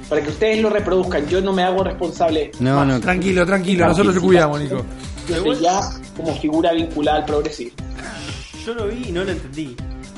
Para 0.09 0.21
que 0.21 0.29
ustedes 0.29 0.61
lo 0.61 0.69
reproduzcan. 0.69 1.25
Yo 1.27 1.41
no 1.41 1.53
me 1.53 1.63
hago 1.63 1.83
responsable. 1.83 2.51
No, 2.59 2.75
más. 2.77 2.87
no. 2.87 2.99
Tranquilo, 2.99 3.45
tranquilo, 3.45 3.87
nosotros 3.87 4.15
te 4.15 4.21
cuidamos, 4.21 4.59
Nico. 4.61 4.83
Desde 5.27 5.61
ya, 5.61 5.79
como 6.17 6.35
figura 6.35 6.73
vinculada 6.73 7.19
al 7.19 7.25
progresivo. 7.25 7.71
Yo 8.65 8.73
lo 8.73 8.87
vi 8.87 9.05
y 9.07 9.11
no 9.11 9.23
lo 9.23 9.31
entendí. 9.31 9.75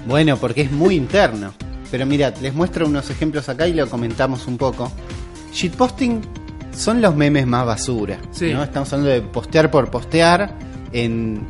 Bueno, 0.07 0.35
porque 0.37 0.61
es 0.61 0.71
muy 0.71 0.95
interno. 0.95 1.53
Pero 1.91 2.05
mirad, 2.07 2.35
les 2.41 2.53
muestro 2.53 2.87
unos 2.87 3.09
ejemplos 3.11 3.47
acá 3.49 3.67
y 3.67 3.73
lo 3.73 3.87
comentamos 3.87 4.47
un 4.47 4.57
poco. 4.57 4.91
Shitposting 5.53 6.21
son 6.75 7.01
los 7.01 7.15
memes 7.15 7.45
más 7.45 7.65
basura. 7.65 8.17
Sí. 8.31 8.51
¿no? 8.51 8.63
Estamos 8.63 8.91
hablando 8.93 9.11
de 9.13 9.21
postear 9.21 9.69
por 9.69 9.91
postear 9.91 10.57
en, 10.91 11.45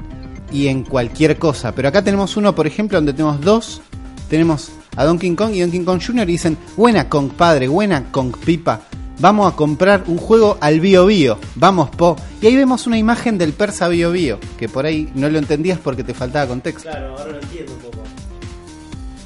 y 0.53 0.67
en 0.67 0.83
cualquier 0.83 1.37
cosa. 1.37 1.73
Pero 1.73 1.89
acá 1.89 2.01
tenemos 2.03 2.37
uno, 2.37 2.53
por 2.55 2.67
ejemplo, 2.67 2.97
donde 2.97 3.11
tenemos 3.13 3.41
dos. 3.41 3.81
Tenemos 4.29 4.71
a 4.95 5.03
Donkey 5.03 5.35
Kong 5.35 5.53
y 5.53 5.61
Donkey 5.61 5.83
Kong 5.83 6.01
Jr. 6.05 6.29
y 6.29 6.33
dicen, 6.33 6.57
buena 6.77 7.09
Kong 7.09 7.31
padre, 7.35 7.67
buena 7.67 8.05
Kong 8.11 8.33
pipa. 8.45 8.81
Vamos 9.19 9.51
a 9.51 9.55
comprar 9.55 10.03
un 10.07 10.17
juego 10.17 10.57
al 10.59 10.79
Bio 10.79 11.05
Bio. 11.05 11.37
Vamos, 11.55 11.89
po. 11.91 12.15
Y 12.41 12.47
ahí 12.47 12.55
vemos 12.55 12.87
una 12.87 12.97
imagen 12.97 13.37
del 13.37 13.53
persa 13.53 13.87
Bio 13.87 14.11
Bio. 14.11 14.39
Que 14.57 14.67
por 14.69 14.85
ahí 14.85 15.11
no 15.15 15.29
lo 15.29 15.37
entendías 15.37 15.77
porque 15.79 16.03
te 16.03 16.13
faltaba 16.13 16.47
contexto 16.47 16.89
Claro, 16.89 17.15
ahora 17.17 17.31
lo 17.33 17.39
entiendo 17.39 17.73
un 17.73 17.79
poco. 17.79 17.97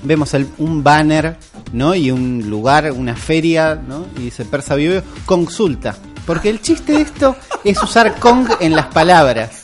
vemos 0.04 0.34
el- 0.34 0.48
un 0.58 0.84
banner, 0.84 1.38
¿no? 1.74 1.96
Y 1.96 2.12
un 2.12 2.50
lugar, 2.50 2.92
una 2.92 3.16
feria, 3.16 3.76
¿no? 3.76 4.06
Y 4.18 4.24
dice 4.24 4.44
Persa 4.46 4.76
Bio 4.76 4.92
Bio, 4.92 5.04
consulta. 5.26 5.96
Porque 6.26 6.50
el 6.50 6.62
chiste 6.62 6.92
de 6.94 7.02
esto 7.02 7.36
es 7.64 7.82
usar 7.82 8.20
Kong 8.20 8.48
en 8.60 8.76
las 8.76 8.88
palabras. 8.88 9.64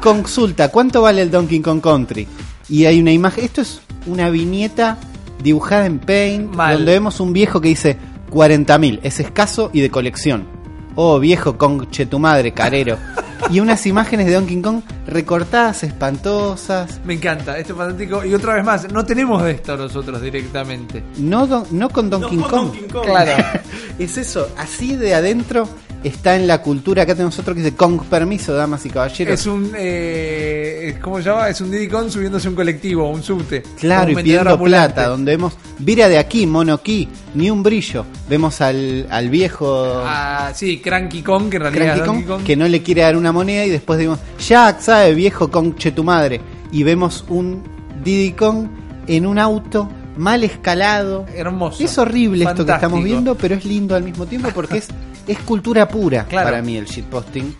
Consulta, 0.00 0.68
¿cuánto 0.70 1.02
vale 1.02 1.22
el 1.22 1.30
Donkey 1.30 1.60
Kong 1.60 1.80
Country? 1.80 2.26
Y 2.68 2.86
hay 2.86 3.00
una 3.00 3.12
imagen, 3.12 3.44
esto 3.44 3.60
es 3.60 3.80
una 4.06 4.30
viñeta 4.30 4.98
dibujada 5.42 5.86
en 5.86 5.98
Paint, 5.98 6.54
Mal. 6.54 6.76
donde 6.78 6.92
vemos 6.92 7.20
un 7.20 7.32
viejo 7.32 7.60
que 7.60 7.68
dice 7.68 7.98
40.000, 8.30 9.00
es 9.02 9.20
escaso 9.20 9.70
y 9.72 9.80
de 9.80 9.90
colección. 9.90 10.46
Oh, 10.94 11.18
viejo 11.18 11.56
Kong, 11.56 11.88
che 11.90 12.06
tu 12.06 12.18
madre, 12.18 12.52
carero. 12.52 12.96
Y 13.50 13.58
unas 13.58 13.84
imágenes 13.86 14.26
de 14.26 14.34
Donkey 14.34 14.60
Kong 14.60 14.82
recortadas, 15.06 15.82
espantosas, 15.82 17.00
Me 17.06 17.14
encanta, 17.14 17.56
esto 17.58 17.72
es 17.72 17.78
fantástico. 17.78 18.22
Y 18.24 18.34
otra 18.34 18.54
vez 18.54 18.64
más, 18.64 18.92
no 18.92 19.04
tenemos 19.04 19.42
de 19.42 19.52
esto 19.52 19.76
nosotros 19.78 20.20
directamente. 20.20 21.02
No, 21.16 21.46
don- 21.46 21.64
no 21.70 21.88
con 21.88 22.10
Donkey 22.10 22.36
No, 22.36 22.42
con 22.42 22.50
Kong. 22.50 22.66
Donkey 22.72 22.88
Kong. 22.90 23.04
Claro. 23.06 23.42
es 23.98 24.18
eso, 24.18 24.46
así 24.58 24.94
de 24.94 25.14
adentro 25.14 25.66
está 26.04 26.36
en 26.36 26.46
la 26.46 26.62
cultura. 26.62 27.02
Acá 27.02 27.14
tenemos 27.14 27.38
otro 27.38 27.54
que 27.54 27.60
dice 27.62 27.74
Kong 27.76 28.02
permiso, 28.08 28.54
damas 28.54 28.84
y 28.86 28.90
caballeros. 28.90 29.34
Es 29.40 29.46
un. 29.46 29.72
Eh, 29.76 30.98
¿Cómo 31.02 31.18
se 31.18 31.24
llama? 31.24 31.48
Es 31.48 31.60
un 31.60 31.70
Diddy 31.70 31.88
Kong 31.88 32.08
subiéndose 32.10 32.46
a 32.48 32.50
un 32.50 32.56
colectivo, 32.56 33.08
un 33.10 33.22
subte. 33.22 33.62
Claro, 33.78 34.12
Un 34.12 34.18
y 34.18 34.22
pidiendo 34.22 34.50
ambulante. 34.50 34.94
plata, 34.94 35.08
donde 35.10 35.32
vemos, 35.32 35.54
vira 35.78 36.08
de 36.08 36.18
aquí, 36.18 36.46
mono 36.46 36.74
aquí, 36.74 37.08
ni 37.34 37.50
un 37.50 37.62
brillo. 37.62 38.04
Vemos 38.28 38.60
al, 38.60 39.06
al 39.10 39.28
viejo 39.30 40.02
Ah, 40.04 40.52
sí, 40.54 40.78
Cranky 40.80 41.22
Kong, 41.22 41.48
que 41.50 41.56
en 41.56 41.62
realidad 41.62 41.94
Cranky 41.96 42.06
Kong, 42.06 42.26
Kong. 42.26 42.42
que 42.44 42.56
no 42.56 42.66
le 42.68 42.82
quiere 42.82 43.02
dar 43.02 43.16
una 43.16 43.32
moneda 43.32 43.64
y 43.64 43.70
después 43.70 43.98
decimos, 43.98 44.18
Jack, 44.38 44.80
¿sabe, 44.80 45.14
viejo 45.14 45.50
Kong, 45.50 45.74
che 45.76 45.92
tu 45.92 46.04
madre? 46.04 46.40
Y 46.72 46.82
vemos 46.82 47.24
un 47.28 47.62
Diddy 48.04 48.32
Kong 48.32 48.68
en 49.06 49.26
un 49.26 49.38
auto 49.38 49.88
mal 50.16 50.44
escalado. 50.44 51.24
Hermoso. 51.34 51.82
Es 51.82 51.96
horrible 51.98 52.44
esto 52.44 52.64
que 52.66 52.72
estamos 52.72 53.02
viendo, 53.02 53.34
pero 53.34 53.54
es 53.54 53.64
lindo 53.64 53.94
al 53.96 54.02
mismo 54.04 54.26
tiempo 54.26 54.50
porque 54.54 54.78
es, 54.78 54.88
es 55.30 55.38
cultura 55.40 55.88
pura 55.88 56.24
Claro. 56.24 56.46
para 56.50 56.62
mí 56.62 56.76
el 56.76 56.86
shitposting. 56.86 57.54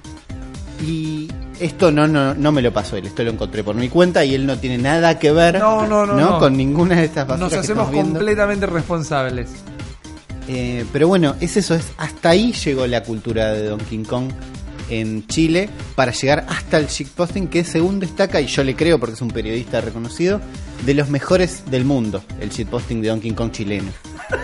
Y 0.86 1.28
esto 1.60 1.92
no, 1.92 2.06
no, 2.08 2.34
no 2.34 2.52
me 2.52 2.62
lo 2.62 2.72
pasó 2.72 2.96
él, 2.96 3.06
esto 3.06 3.22
lo 3.22 3.30
encontré 3.30 3.62
por 3.62 3.74
mi 3.74 3.88
cuenta 3.88 4.24
y 4.24 4.34
él 4.34 4.46
no 4.46 4.56
tiene 4.58 4.78
nada 4.78 5.18
que 5.18 5.30
ver 5.30 5.58
No, 5.58 5.86
no, 5.86 6.06
no, 6.06 6.38
con 6.38 6.56
ninguna 6.56 6.96
de 6.96 7.04
estas 7.04 7.38
Nos 7.38 7.52
hacemos 7.52 7.90
completamente 7.90 8.66
responsables. 8.66 9.50
Eh, 10.48 10.84
pero 10.92 11.06
bueno, 11.06 11.36
es 11.40 11.56
eso, 11.56 11.74
es 11.74 11.92
hasta 11.98 12.30
ahí 12.30 12.52
llegó 12.52 12.86
la 12.86 13.02
cultura 13.02 13.52
de 13.52 13.66
Donkey 13.68 14.02
Kong 14.02 14.30
en 14.90 15.26
Chile 15.26 15.68
para 15.94 16.12
llegar 16.12 16.44
hasta 16.48 16.76
el 16.78 16.86
shitposting 16.88 17.48
que 17.48 17.64
según 17.64 18.00
destaca, 18.00 18.40
y 18.40 18.46
yo 18.46 18.62
le 18.64 18.74
creo 18.76 18.98
porque 18.98 19.14
es 19.14 19.22
un 19.22 19.30
periodista 19.30 19.80
reconocido, 19.80 20.40
de 20.84 20.94
los 20.94 21.08
mejores 21.08 21.64
del 21.70 21.84
mundo, 21.84 22.22
el 22.40 22.50
shitposting 22.50 23.00
de 23.02 23.08
Donkey 23.08 23.32
Kong 23.32 23.50
chileno. 23.50 23.90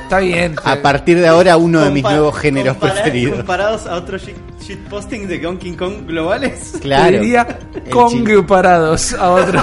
Está 0.02 0.18
bien. 0.18 0.56
A 0.64 0.76
partir 0.76 1.18
de 1.20 1.26
ahora 1.28 1.56
uno 1.56 1.80
de 1.80 1.90
mis 1.90 2.02
nuevos 2.02 2.36
géneros 2.38 2.76
compara- 2.76 2.94
preferidos. 2.94 3.36
Comparados 3.36 3.86
a 3.86 3.94
otros 3.96 4.22
shit- 4.26 4.34
shitposting 4.66 5.28
de 5.28 5.38
Donkey 5.38 5.72
Kong 5.72 6.06
globales. 6.06 6.72
Claro. 6.80 7.18
Diría 7.20 7.58
El 7.74 7.90
Kong 7.90 8.10
chile- 8.12 8.42
parados 8.42 9.12
a 9.14 9.30
otros. 9.30 9.62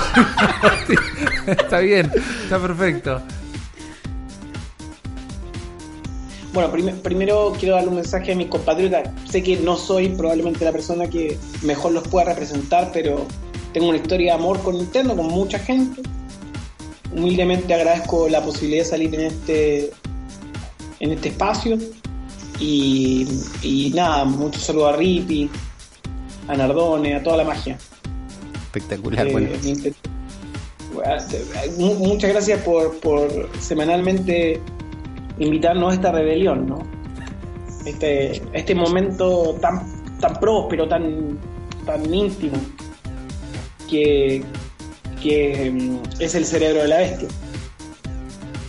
está 1.48 1.80
bien, 1.80 2.12
está 2.44 2.60
perfecto. 2.60 3.22
Bueno, 6.54 6.72
prim- 6.72 7.00
primero 7.02 7.54
quiero 7.60 7.76
darle 7.76 7.90
un 7.90 7.96
mensaje 7.96 8.32
a 8.32 8.36
mis 8.36 8.48
compatriotas. 8.48 9.10
Sé 9.30 9.42
que 9.42 9.58
no 9.58 9.76
soy 9.76 10.10
probablemente 10.10 10.64
la 10.64 10.72
persona 10.72 11.10
que 11.10 11.38
mejor 11.64 11.94
los 11.94 12.08
pueda 12.08 12.26
representar, 12.26 12.92
pero 12.94 13.26
tengo 13.74 13.88
una 13.90 13.98
historia 13.98 14.34
de 14.34 14.40
amor 14.40 14.60
con 14.62 14.76
Nintendo, 14.78 15.16
con 15.16 15.28
mucha 15.28 15.58
gente. 15.58 16.02
Humildemente 17.12 17.74
agradezco 17.74 18.30
la 18.30 18.42
posibilidad 18.44 18.84
de 18.84 18.90
salir 18.90 19.16
en 19.16 19.22
este, 19.22 19.92
en 21.00 21.12
este 21.12 21.30
espacio. 21.30 21.78
Y, 22.60 23.28
y 23.64 23.92
nada, 23.96 24.24
mucho 24.26 24.60
saludo 24.60 24.88
a 24.90 24.96
Rippy, 24.96 25.50
a 26.48 26.56
Nardone, 26.56 27.16
a 27.16 27.24
toda 27.24 27.38
la 27.38 27.44
magia. 27.46 27.78
Espectacular, 28.66 29.28
Eh, 29.28 29.32
bueno. 29.32 29.50
Muchas 31.98 32.30
gracias 32.30 32.62
por, 32.62 32.96
por 33.00 33.50
semanalmente 33.60 34.62
invitarnos 35.40 35.92
a 35.92 35.96
esta 35.96 36.12
rebelión, 36.12 36.68
¿no? 36.68 36.80
Este, 37.86 38.42
este 38.54 38.76
momento 38.76 39.58
tan, 39.62 39.82
tan 40.20 40.34
próspero, 40.36 40.88
tan, 40.88 41.38
tan 41.86 42.14
íntimo, 42.14 42.58
que, 43.90 44.44
que 45.22 45.72
mm, 45.72 46.22
es 46.22 46.36
el 46.36 46.46
cerebro 46.46 46.84
de 46.84 46.88
la 46.88 46.98
bestia. 46.98 47.28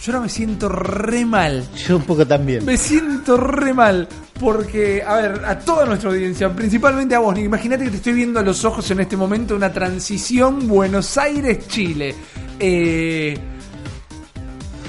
Yo 0.05 0.13
ahora 0.13 0.25
me 0.25 0.29
siento 0.29 0.69
re 0.69 1.25
mal. 1.25 1.65
Yo 1.87 1.97
un 1.97 2.03
poco 2.03 2.27
también. 2.27 2.65
Me 2.67 2.77
siento 2.77 3.39
re 3.39 3.73
mal. 3.73 4.07
Porque, 4.39 5.03
a 5.03 5.15
ver, 5.15 5.45
a 5.47 5.59
toda 5.59 5.87
nuestra 5.87 6.11
audiencia, 6.11 6.55
principalmente 6.55 7.15
a 7.15 7.21
vos, 7.21 7.39
imagínate 7.39 7.85
que 7.85 7.91
te 7.91 7.97
estoy 7.97 8.13
viendo 8.13 8.41
a 8.41 8.43
los 8.43 8.65
ojos 8.65 8.91
en 8.91 9.01
este 9.01 9.17
momento 9.17 9.55
una 9.57 9.73
transición 9.73 10.69
Buenos 10.69 11.17
Aires-Chile. 11.17 12.15
Eh, 12.59 13.39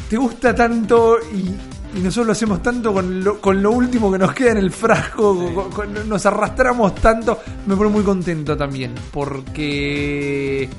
te 0.10 0.18
gusta 0.18 0.54
tanto 0.56 1.18
y, 1.34 1.98
y 1.98 2.02
nosotros 2.02 2.28
lo 2.28 2.32
hacemos 2.34 2.62
tanto 2.62 2.94
con 2.94 3.24
lo, 3.24 3.40
con 3.42 3.62
lo 3.62 3.72
último 3.72 4.12
que 4.12 4.18
nos 4.18 4.34
queda 4.34 4.52
en 4.52 4.58
el 4.58 4.72
frasco, 4.72 5.54
con- 5.54 5.72
con- 5.72 6.10
nos 6.10 6.26
arrastramos 6.26 6.96
tanto, 6.96 7.40
me 7.66 7.76
pone 7.76 7.90
muy 7.90 8.04
contento 8.04 8.56
también, 8.58 8.94
porque... 9.12 10.70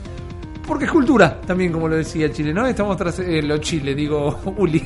Porque 0.66 0.84
es 0.86 0.90
cultura, 0.90 1.40
también 1.42 1.70
como 1.70 1.86
lo 1.86 1.94
decía 1.94 2.28
Chile, 2.32 2.52
¿no? 2.52 2.66
Estamos 2.66 2.96
tras 2.96 3.20
eh, 3.20 3.40
lo 3.40 3.58
Chile, 3.58 3.94
digo 3.94 4.40
Uli. 4.58 4.82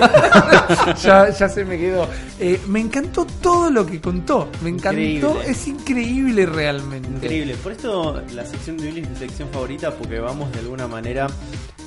ya, 1.02 1.28
ya 1.30 1.48
se 1.48 1.64
me 1.64 1.76
quedó. 1.76 2.06
Eh, 2.38 2.60
me 2.68 2.78
encantó 2.80 3.26
todo 3.40 3.68
lo 3.68 3.84
que 3.84 4.00
contó. 4.00 4.48
Me 4.62 4.70
encantó, 4.70 5.00
Increíble. 5.00 5.50
es 5.50 5.66
increíble 5.66 6.46
realmente. 6.46 7.08
Increíble. 7.08 7.56
Por 7.56 7.72
esto 7.72 8.22
la 8.32 8.44
sección 8.46 8.76
de 8.76 8.86
Billy 8.86 9.00
es 9.00 9.10
mi 9.10 9.16
sección 9.16 9.48
favorita 9.52 9.90
porque 9.92 10.20
vamos 10.20 10.52
de 10.52 10.60
alguna 10.60 10.86
manera 10.86 11.26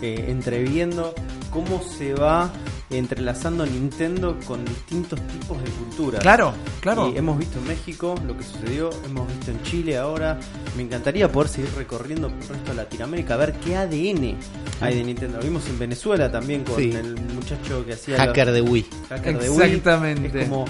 eh, 0.02 0.26
entreviendo 0.30 1.14
cómo 1.52 1.82
se 1.82 2.14
va 2.14 2.52
entrelazando 2.92 3.66
Nintendo 3.66 4.38
con 4.46 4.64
distintos 4.64 5.20
tipos 5.28 5.58
de 5.64 5.70
cultura. 5.72 6.20
Claro, 6.20 6.54
claro. 6.82 7.12
Y 7.14 7.18
hemos 7.18 7.38
visto 7.38 7.58
en 7.60 7.68
México 7.68 8.16
lo 8.26 8.38
que 8.38 8.44
sucedió, 8.44 8.90
hemos 9.06 9.28
visto 9.28 9.52
en 9.52 9.62
Chile 9.64 9.98
ahora. 9.98 10.40
Me 10.78 10.84
encantaría 10.84 11.32
poder 11.32 11.50
seguir 11.50 11.72
recorriendo 11.76 12.30
por 12.30 12.42
el 12.44 12.48
resto 12.50 12.72
de 12.72 12.76
Latinoamérica, 12.78 13.34
a 13.34 13.38
ver 13.38 13.54
qué 13.54 13.76
ADN 13.76 14.38
hay 14.82 14.96
de 14.98 15.04
Nintendo. 15.04 15.38
Lo 15.38 15.44
vimos 15.44 15.68
en 15.68 15.80
Venezuela 15.80 16.32
también 16.32 16.64
con 16.64 16.76
Sí. 16.76 16.92
el 16.92 17.16
muchacho 17.34 17.84
que 17.86 17.94
hacía... 17.94 18.18
Hacker 18.18 18.52
de 18.52 18.62
Wii. 18.62 18.86
Hacker 19.10 19.40
de 19.40 19.50
Wii. 19.50 19.62
Exactamente. 19.62 20.42
Es 20.42 20.50
como, 20.50 20.66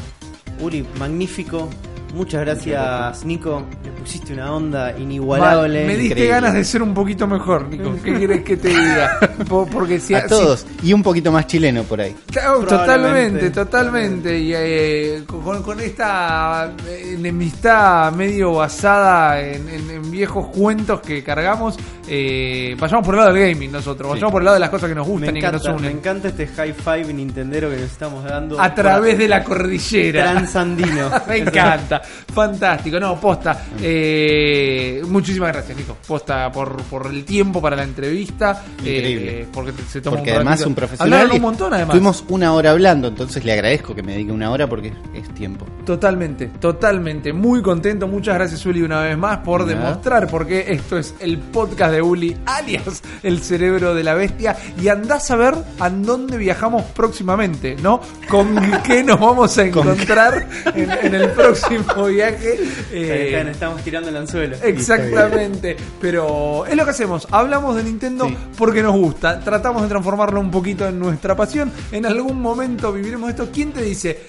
Uri, 0.62 0.86
magnífico. 0.98 1.70
Muchas 2.16 2.42
gracias, 2.42 3.26
Nico. 3.26 3.64
Le 3.84 3.92
pusiste 3.92 4.34
una 4.34 4.52
onda 4.54 4.98
inigualable. 4.98 5.80
Mal, 5.80 5.88
me 5.88 5.94
diste 5.98 6.06
increíble. 6.14 6.28
ganas 6.30 6.54
de 6.54 6.64
ser 6.64 6.82
un 6.82 6.94
poquito 6.94 7.28
mejor, 7.28 7.68
Nico. 7.68 7.94
¿Qué 8.04 8.14
quieres 8.16 8.44
que 8.44 8.56
te 8.58 8.70
diga? 8.70 9.20
Po- 9.50 9.66
Porque 9.68 10.00
si 10.00 10.14
A 10.16 10.26
todos. 10.26 10.66
Y 10.82 10.94
un 10.94 11.04
poquito 11.04 11.32
más 11.32 11.46
chileno 11.48 11.84
por 11.84 12.00
ahí. 12.00 12.16
Claro, 12.32 12.62
Probablemente. 12.62 13.50
totalmente, 13.50 13.50
totalmente. 13.52 14.40
Y 14.40 14.54
eh, 14.56 15.24
con, 15.28 15.62
con 15.62 15.80
esta 15.82 16.72
enemistad 16.90 18.12
medio 18.14 18.54
basada 18.54 19.42
en, 19.42 19.68
en- 19.70 19.90
en 19.90 20.12
viejos 20.12 20.48
cuentos 20.48 21.02
que 21.02 21.22
cargamos, 21.24 21.78
eh, 22.08 22.76
vayamos 22.80 23.06
por 23.06 23.16
el 23.16 23.22
lado 23.22 23.34
del 23.34 23.50
gaming 23.54 23.72
nosotros, 23.72 24.10
vayamos 24.12 24.32
por 24.32 24.42
el 24.42 24.46
lado 24.46 24.56
de 24.56 24.60
las 24.62 24.70
cosas 24.70 24.88
que 24.90 24.96
nos 24.96 25.06
me 25.08 25.14
gustan 25.14 25.36
y 25.36 25.40
que 25.40 25.46
encanta, 25.48 25.70
nos 25.70 25.82
me 25.82 25.88
unen. 25.88 25.98
encanta 25.98 26.28
este 26.30 26.48
high 26.48 26.74
five 26.74 27.14
nintendero 27.14 27.70
que 27.70 27.76
nos 27.78 27.86
estamos 27.92 28.24
dando. 28.24 28.62
A 28.62 28.74
través 28.74 29.18
de 29.18 29.28
la 29.28 29.44
cordillera. 29.44 30.32
Transandino. 30.32 31.10
Me 31.28 31.38
encanta, 31.38 32.02
fantástico. 32.34 33.00
No, 33.00 33.20
posta. 33.20 33.66
eh, 33.82 35.02
muchísimas 35.08 35.52
gracias, 35.54 35.78
Nico. 35.78 35.98
Posta 36.08 36.52
por, 36.52 36.76
por 36.84 37.08
el 37.08 37.24
tiempo 37.26 37.62
para 37.62 37.76
la 37.76 37.84
entrevista. 37.84 38.64
Increíble. 38.80 39.42
eh, 39.42 39.48
porque 39.52 39.72
se 39.90 40.02
toma 40.02 40.18
Porque 40.18 40.32
un 40.32 40.36
además 40.38 40.54
ratito. 40.60 40.70
un 40.70 40.76
profesional. 40.76 41.14
Hablaron 41.14 41.36
un 41.38 41.42
montón, 41.42 41.74
además. 41.74 41.96
Estuvimos 41.96 42.24
una 42.30 42.54
hora 42.54 42.72
hablando, 42.72 43.08
entonces 43.08 43.44
le 43.46 43.54
agradezco 43.54 43.96
que 43.96 44.04
me 44.04 44.14
dedique 44.14 44.32
una 44.32 44.52
hora 44.52 44.68
porque 44.68 44.94
es 45.14 45.30
tiempo. 45.34 45.66
Totalmente, 45.86 46.48
totalmente. 46.60 47.34
Muy 47.34 47.62
contento. 47.62 48.08
Muchas 48.08 48.36
gracias, 48.36 48.66
Uli, 48.66 48.82
una 48.82 49.02
vez 49.02 49.18
más 49.18 49.38
por 49.40 49.66
Nada. 49.66 49.74
demostrar 49.90 50.28
porque 50.28 50.66
esto 50.70 50.98
es 50.98 51.16
el 51.20 51.38
podcast 51.40 51.94
de 51.94 52.02
Uli, 52.02 52.36
alias 52.46 53.02
el 53.24 53.42
cerebro 53.42 53.94
de 53.96 54.04
la 54.04 54.14
bestia. 54.14 54.56
Y 54.82 54.88
andás 54.88 55.30
a 55.32 55.36
ver 55.36 55.56
a 55.80 55.90
dónde 55.90 56.38
viajamos 56.38 56.84
próximamente, 56.96 57.76
¿no? 57.82 58.02
Con 58.30 58.56
qué 58.84 59.04
nos 59.04 59.20
vamos 59.20 59.58
a 59.58 59.64
encontrar 59.66 60.48
en, 60.74 60.92
en 60.92 61.16
el 61.16 61.30
próximo 61.32 61.95
viaje. 62.04 62.60
Eh, 62.92 63.28
Están- 63.32 63.48
Estamos 63.48 63.82
tirando 63.84 64.10
el 64.10 64.18
anzuelo. 64.18 64.58
Exactamente, 64.62 65.76
pero 66.02 66.66
es 66.66 66.76
lo 66.76 66.84
que 66.86 66.92
hacemos. 66.92 67.28
Hablamos 67.32 67.76
de 67.76 67.84
Nintendo 67.84 68.28
Sí. 68.28 68.38
porque 68.58 68.84
nos 68.84 68.96
gusta. 68.96 69.40
Tratamos 69.40 69.82
de 69.84 69.88
transformarlo 69.88 70.40
un 70.40 70.52
poquito 70.52 70.88
en 70.88 71.00
nuestra 71.00 71.36
pasión. 71.36 71.72
En 71.92 72.06
algún 72.06 72.42
momento 72.42 72.92
viviremos 72.92 73.30
esto. 73.30 73.50
¿Quién 73.54 73.72
te 73.72 73.82
dice? 73.82 74.20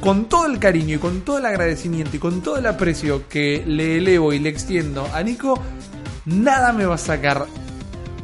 Con 0.00 0.24
todo 0.28 0.46
el 0.46 0.58
cariño 0.58 0.96
y 0.96 0.98
con 0.98 1.20
todo 1.20 1.38
el 1.38 1.46
agradecimiento 1.46 2.16
y 2.16 2.18
con 2.18 2.42
todo 2.42 2.56
el 2.56 2.66
aprecio 2.66 3.28
que 3.28 3.62
le 3.66 3.98
elevo 3.98 4.32
y 4.32 4.40
le 4.40 4.48
extiendo 4.48 5.08
a 5.14 5.22
Nico, 5.22 5.60
nada 6.26 6.72
me 6.72 6.84
va 6.86 6.96
a 6.96 6.98
sacar 6.98 7.46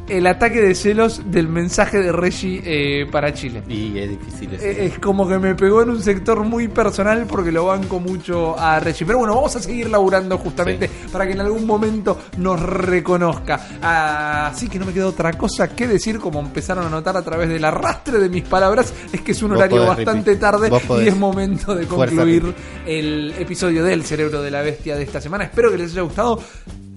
el 0.09 0.27
ataque 0.27 0.61
de 0.61 0.75
celos 0.75 1.21
del 1.25 1.47
mensaje 1.47 1.99
de 1.99 2.11
Reggie 2.11 2.61
eh, 2.65 3.05
para 3.11 3.33
Chile. 3.33 3.63
Y 3.67 3.97
es 3.97 4.09
difícil 4.09 4.53
eso. 4.53 4.65
Es 4.65 4.99
como 4.99 5.27
que 5.27 5.37
me 5.39 5.55
pegó 5.55 5.81
en 5.81 5.91
un 5.91 6.01
sector 6.01 6.43
muy 6.43 6.67
personal 6.67 7.25
porque 7.27 7.51
lo 7.51 7.65
banco 7.65 7.99
mucho 7.99 8.57
a 8.59 8.79
Reggie. 8.79 9.05
Pero 9.05 9.19
bueno, 9.19 9.35
vamos 9.35 9.55
a 9.55 9.61
seguir 9.61 9.89
laburando 9.89 10.37
justamente 10.37 10.89
para 11.11 11.25
que 11.25 11.33
en 11.33 11.41
algún 11.41 11.65
momento 11.65 12.17
nos 12.37 12.59
reconozca. 12.61 13.59
Así 13.81 14.67
que 14.67 14.79
no 14.79 14.85
me 14.85 14.93
queda 14.93 15.07
otra 15.07 15.33
cosa 15.33 15.69
que 15.69 15.87
decir, 15.87 16.19
como 16.19 16.39
empezaron 16.39 16.85
a 16.85 16.89
notar 16.89 17.15
a 17.15 17.21
través 17.21 17.49
del 17.49 17.63
arrastre 17.63 18.19
de 18.19 18.29
mis 18.29 18.43
palabras, 18.43 18.93
es 19.11 19.21
que 19.21 19.31
es 19.31 19.43
un 19.43 19.51
Vos 19.51 19.59
horario 19.59 19.85
podés, 19.85 20.05
bastante 20.05 20.35
tarde 20.35 20.69
y 21.01 21.07
es 21.07 21.15
momento 21.15 21.75
de 21.75 21.85
concluir 21.85 22.53
el 22.85 23.33
episodio 23.37 23.83
del 23.83 24.03
Cerebro 24.03 24.41
de 24.41 24.51
la 24.51 24.61
Bestia 24.61 24.95
de 24.95 25.03
esta 25.03 25.21
semana. 25.21 25.45
Espero 25.45 25.71
que 25.71 25.77
les 25.77 25.91
haya 25.91 26.01
gustado. 26.01 26.39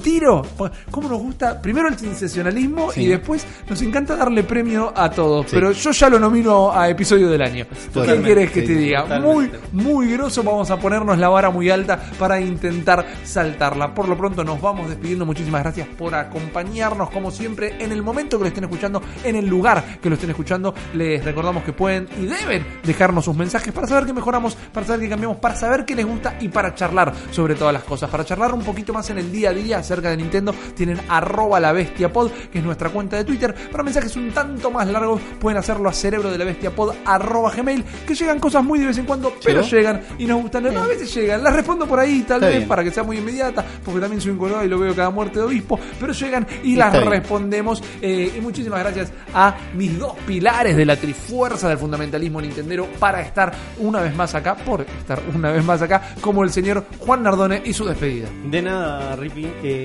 Tiro, 0.03 0.43
¿cómo 0.91 1.09
nos 1.09 1.21
gusta? 1.21 1.61
Primero 1.63 1.89
el 1.89 1.97
sensacionalismo 1.99 2.91
Sí. 2.93 3.03
y 3.03 3.07
después 3.09 3.47
nos 3.69 3.81
encanta 3.83 4.17
darle 4.17 4.43
premio 4.43 4.93
a 4.97 5.11
todos. 5.11 5.47
Sí. 5.47 5.53
Pero 5.55 5.73
yo 5.73 5.91
ya 5.93 6.09
lo 6.09 6.19
nomino 6.19 6.73
a 6.73 6.89
episodio 6.89 7.29
del 7.31 7.43
año. 7.43 7.67
¿Qué 7.69 7.91
Totalmente, 7.93 8.29
querés 8.29 8.51
que 8.51 8.61
sí, 8.63 8.67
te 8.67 8.75
diga? 8.75 9.05
Muy, 9.05 9.47
totalmente. 9.47 9.59
muy 9.73 10.13
grosso. 10.13 10.43
Vamos 10.43 10.71
a 10.71 10.77
ponernos 10.79 11.19
la 11.19 11.29
vara 11.29 11.51
muy 11.51 11.71
alta 11.71 12.01
para 12.19 12.41
intentar 12.41 13.07
saltarla. 13.25 13.95
Por 13.95 14.09
lo 14.09 14.17
pronto 14.17 14.43
nos 14.45 14.61
vamos 14.61 14.89
despidiendo. 14.89 15.25
Muchísimas 15.25 15.63
gracias 15.63 15.87
por 15.89 16.15
acompañarnos, 16.15 17.11
como 17.11 17.31
siempre, 17.31 17.77
en 17.79 17.93
el 17.93 18.03
momento 18.03 18.39
que 18.39 18.43
lo 18.45 18.49
estén 18.49 18.65
escuchando, 18.65 19.03
en 19.23 19.37
el 19.37 19.47
lugar 19.47 19.99
que 20.03 20.09
lo 20.09 20.17
estén 20.17 20.31
escuchando. 20.31 20.75
Les 20.95 21.25
recordamos 21.25 21.63
que 21.63 21.73
pueden 21.73 22.09
y 22.21 22.27
deben 22.27 22.67
dejarnos 22.83 23.25
sus 23.25 23.37
mensajes 23.37 23.73
para 23.73 23.87
saber 23.87 24.07
qué 24.07 24.13
mejoramos, 24.13 24.57
para 24.73 24.85
saber 24.87 25.01
qué 25.03 25.09
cambiamos, 25.09 25.37
para 25.37 25.55
saber 25.55 25.85
qué 25.85 25.95
les 25.95 26.07
gusta 26.07 26.37
y 26.41 26.49
para 26.49 26.75
charlar 26.75 27.13
sobre 27.31 27.55
todas 27.55 27.73
las 27.73 27.85
cosas. 27.85 28.11
Para 28.11 28.25
charlar 28.25 28.53
un 28.53 28.63
poquito 28.63 28.93
más 28.93 29.09
en 29.11 29.19
el 29.19 29.31
día 29.31 29.51
a 29.51 29.53
día 29.53 29.83
acerca 29.93 30.11
de 30.11 30.17
Nintendo, 30.17 30.55
tienen 30.75 30.99
arroba 31.09 31.61
la 31.61 31.73
bestia 31.73 32.13
pod, 32.13 32.31
que 32.51 32.59
es 32.59 32.65
nuestra 32.65 32.89
cuenta 32.91 33.17
de 33.17 33.25
Twitter. 33.25 33.55
Para 33.71 33.85
mensajes 33.85 34.17
un 34.17 34.31
tanto 34.31 34.71
más 34.71 34.87
largos, 34.89 35.21
pueden 35.41 35.59
hacerlo 35.59 35.89
a 35.89 35.93
cerebro 35.93 36.31
de 36.31 36.39
la 36.39 36.45
bestia 36.45 36.71
pod 36.75 36.95
arroba 37.05 37.51
gmail, 37.51 37.85
que 38.07 38.15
llegan 38.15 38.39
cosas 38.39 38.65
muy 38.65 38.79
de 38.79 38.87
vez 38.87 38.99
en 38.99 39.05
cuando, 39.07 39.35
pero 39.45 39.63
llegan 39.63 40.01
y 40.19 40.27
nos 40.27 40.41
gustan. 40.43 40.63
No, 40.73 40.83
a 40.83 40.87
veces 40.87 41.13
llegan, 41.15 41.43
las 41.43 41.55
respondo 41.55 41.87
por 41.87 41.99
ahí, 41.99 42.23
tal 42.27 42.37
Está 42.37 42.47
vez 42.47 42.57
bien. 42.59 42.69
para 42.69 42.85
que 42.85 42.91
sea 42.91 43.03
muy 43.03 43.19
inmediata, 43.19 43.65
porque 43.85 44.01
también 44.01 44.21
soy 44.21 44.31
un 44.33 44.39
colorado 44.39 44.65
y 44.65 44.69
lo 44.69 44.79
veo 44.79 44.95
cada 44.95 45.11
muerte 45.11 45.39
de 45.41 45.45
obispo, 45.45 45.79
pero 46.01 46.13
llegan 46.13 46.47
y 46.63 46.73
Está 46.75 46.85
las 46.87 46.93
bien. 46.99 47.11
respondemos. 47.11 47.83
eh, 48.01 48.33
y 48.37 48.41
muchísimas 48.41 48.81
gracias 48.81 49.13
a 49.35 49.55
mis 49.75 49.99
dos 49.99 50.15
pilares 50.27 50.77
de 50.77 50.85
la 50.87 50.97
trifuerza 50.97 51.69
del 51.69 51.79
fundamentalismo 51.79 52.41
nintendero 52.41 52.87
para 52.99 53.21
estar 53.21 53.53
una 53.79 54.01
vez 54.01 54.15
más 54.15 54.35
acá, 54.35 54.55
por 54.55 54.83
estar 54.83 55.21
una 55.35 55.51
vez 55.51 55.65
más 55.65 55.83
acá, 55.83 56.15
como 56.21 56.45
el 56.45 56.51
señor 56.51 56.85
Juan 56.99 57.23
Nardone 57.23 57.63
y 57.65 57.73
su 57.73 57.85
despedida. 57.85 58.29
De 58.45 58.63
nada, 58.63 59.17
Rippy. 59.17 59.49
Eh, 59.63 59.82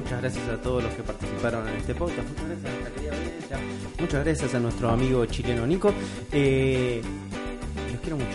muchas 0.00 0.20
gracias 0.20 0.48
a 0.48 0.56
todos 0.60 0.82
los 0.82 0.92
que 0.94 1.02
participaron 1.02 1.68
en 1.68 1.76
este 1.76 1.94
podcast. 1.94 2.28
Muchas 2.28 2.46
gracias 2.48 2.64
a 2.66 2.70
nuestra 2.74 2.94
querida 2.94 3.12
audiencia. 3.14 3.58
Muchas 4.00 4.24
gracias 4.24 4.54
a 4.54 4.58
nuestro 4.60 4.90
amigo 4.90 5.24
chileno 5.26 5.66
Nico. 5.66 5.92
Eh, 6.32 7.00
los 7.92 8.00
quiero 8.00 8.16
mucho. 8.16 8.28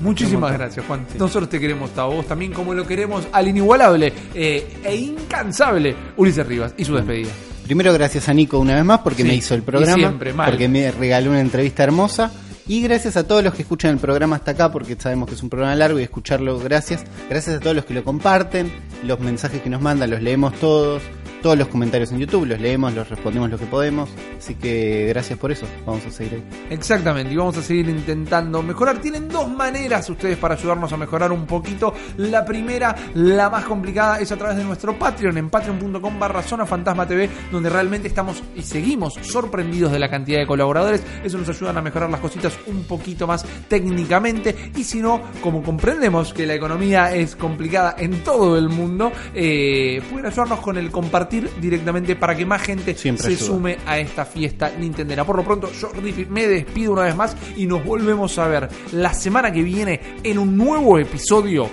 Muchísimas 0.00 0.52
gracias, 0.52 0.84
Juan. 0.86 1.06
Nosotros 1.18 1.48
te 1.48 1.60
queremos 1.60 1.96
a 1.96 2.04
vos 2.04 2.26
también, 2.26 2.52
como 2.52 2.74
lo 2.74 2.86
queremos 2.86 3.26
al 3.32 3.48
inigualable 3.48 4.12
eh, 4.34 4.66
e 4.82 4.96
incansable 4.96 5.94
Ulises 6.16 6.46
Rivas 6.46 6.74
y 6.76 6.84
su 6.84 6.94
despedida. 6.96 7.30
Primero, 7.64 7.92
gracias 7.94 8.28
a 8.28 8.34
Nico 8.34 8.58
una 8.58 8.74
vez 8.74 8.84
más 8.84 8.98
porque 9.00 9.22
Sí, 9.22 9.28
me 9.28 9.34
hizo 9.36 9.54
el 9.54 9.62
programa. 9.62 9.94
siempre, 9.96 10.34
mal. 10.34 10.50
Porque 10.50 10.68
me 10.68 10.90
regaló 10.90 11.30
una 11.30 11.40
entrevista 11.40 11.84
hermosa. 11.84 12.30
Y 12.66 12.80
gracias 12.80 13.16
a 13.16 13.26
todos 13.26 13.44
los 13.44 13.52
que 13.54 13.62
escuchan 13.62 13.90
el 13.92 13.98
programa 13.98 14.36
hasta 14.36 14.52
acá, 14.52 14.72
porque 14.72 14.96
sabemos 14.98 15.28
que 15.28 15.34
es 15.34 15.42
un 15.42 15.50
programa 15.50 15.76
largo 15.76 16.00
y 16.00 16.02
escucharlo, 16.02 16.58
gracias. 16.58 17.04
Gracias 17.28 17.56
a 17.56 17.60
todos 17.60 17.76
los 17.76 17.84
que 17.84 17.92
lo 17.92 18.04
comparten, 18.04 18.72
los 19.02 19.20
mensajes 19.20 19.60
que 19.60 19.68
nos 19.68 19.82
mandan, 19.82 20.10
los 20.10 20.22
leemos 20.22 20.54
todos. 20.60 21.02
Todos 21.44 21.58
los 21.58 21.68
comentarios 21.68 22.10
en 22.10 22.20
YouTube 22.20 22.46
los 22.46 22.58
leemos, 22.58 22.94
los 22.94 23.06
respondemos 23.06 23.50
lo 23.50 23.58
que 23.58 23.66
podemos. 23.66 24.08
Así 24.38 24.54
que 24.54 25.08
gracias 25.10 25.38
por 25.38 25.52
eso. 25.52 25.66
Vamos 25.84 26.06
a 26.06 26.10
seguir 26.10 26.36
ahí. 26.36 26.44
Exactamente, 26.70 27.34
y 27.34 27.36
vamos 27.36 27.58
a 27.58 27.62
seguir 27.62 27.86
intentando 27.86 28.62
mejorar. 28.62 28.96
Tienen 28.96 29.28
dos 29.28 29.50
maneras 29.50 30.08
ustedes 30.08 30.38
para 30.38 30.54
ayudarnos 30.54 30.90
a 30.94 30.96
mejorar 30.96 31.32
un 31.32 31.44
poquito. 31.44 31.92
La 32.16 32.46
primera, 32.46 32.96
la 33.12 33.50
más 33.50 33.66
complicada, 33.66 34.20
es 34.20 34.32
a 34.32 34.38
través 34.38 34.56
de 34.56 34.64
nuestro 34.64 34.98
Patreon, 34.98 35.36
en 35.36 35.50
patreon.com 35.50 36.18
barra 36.18 36.42
Zona 36.42 36.64
Fantasma 36.64 37.06
TV, 37.06 37.28
donde 37.52 37.68
realmente 37.68 38.08
estamos 38.08 38.42
y 38.56 38.62
seguimos 38.62 39.12
sorprendidos 39.20 39.92
de 39.92 39.98
la 39.98 40.08
cantidad 40.08 40.38
de 40.38 40.46
colaboradores. 40.46 41.02
Eso 41.22 41.36
nos 41.36 41.50
ayuda 41.50 41.78
a 41.78 41.82
mejorar 41.82 42.08
las 42.08 42.20
cositas 42.20 42.54
un 42.68 42.84
poquito 42.84 43.26
más 43.26 43.44
técnicamente. 43.68 44.72
Y 44.74 44.82
si 44.82 45.02
no, 45.02 45.20
como 45.42 45.62
comprendemos 45.62 46.32
que 46.32 46.46
la 46.46 46.54
economía 46.54 47.14
es 47.14 47.36
complicada 47.36 47.96
en 47.98 48.24
todo 48.24 48.56
el 48.56 48.70
mundo, 48.70 49.12
eh, 49.34 50.00
pueden 50.10 50.24
ayudarnos 50.24 50.60
con 50.60 50.78
el 50.78 50.90
compartir 50.90 51.33
compartir 51.40 51.60
directamente 51.60 52.16
para 52.16 52.36
que 52.36 52.46
más 52.46 52.62
gente 52.62 52.94
Siempre 52.94 53.22
se 53.24 53.28
ayuda. 53.30 53.46
sume 53.46 53.78
a 53.86 53.98
esta 53.98 54.24
fiesta 54.24 54.72
nintendera. 54.78 55.24
Por 55.24 55.36
lo 55.36 55.44
pronto, 55.44 55.70
yo, 55.72 55.90
Riffy, 55.92 56.26
me 56.26 56.46
despido 56.46 56.92
una 56.92 57.02
vez 57.02 57.16
más 57.16 57.36
y 57.56 57.66
nos 57.66 57.84
volvemos 57.84 58.38
a 58.38 58.48
ver 58.48 58.68
la 58.92 59.12
semana 59.14 59.52
que 59.52 59.62
viene 59.62 60.00
en 60.22 60.38
un 60.38 60.56
nuevo 60.56 60.98
episodio 60.98 61.68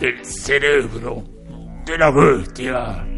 Del 0.00 0.24
cerebro 0.24 1.24
de 1.86 1.98
la 1.98 2.10
bestia. 2.10 3.13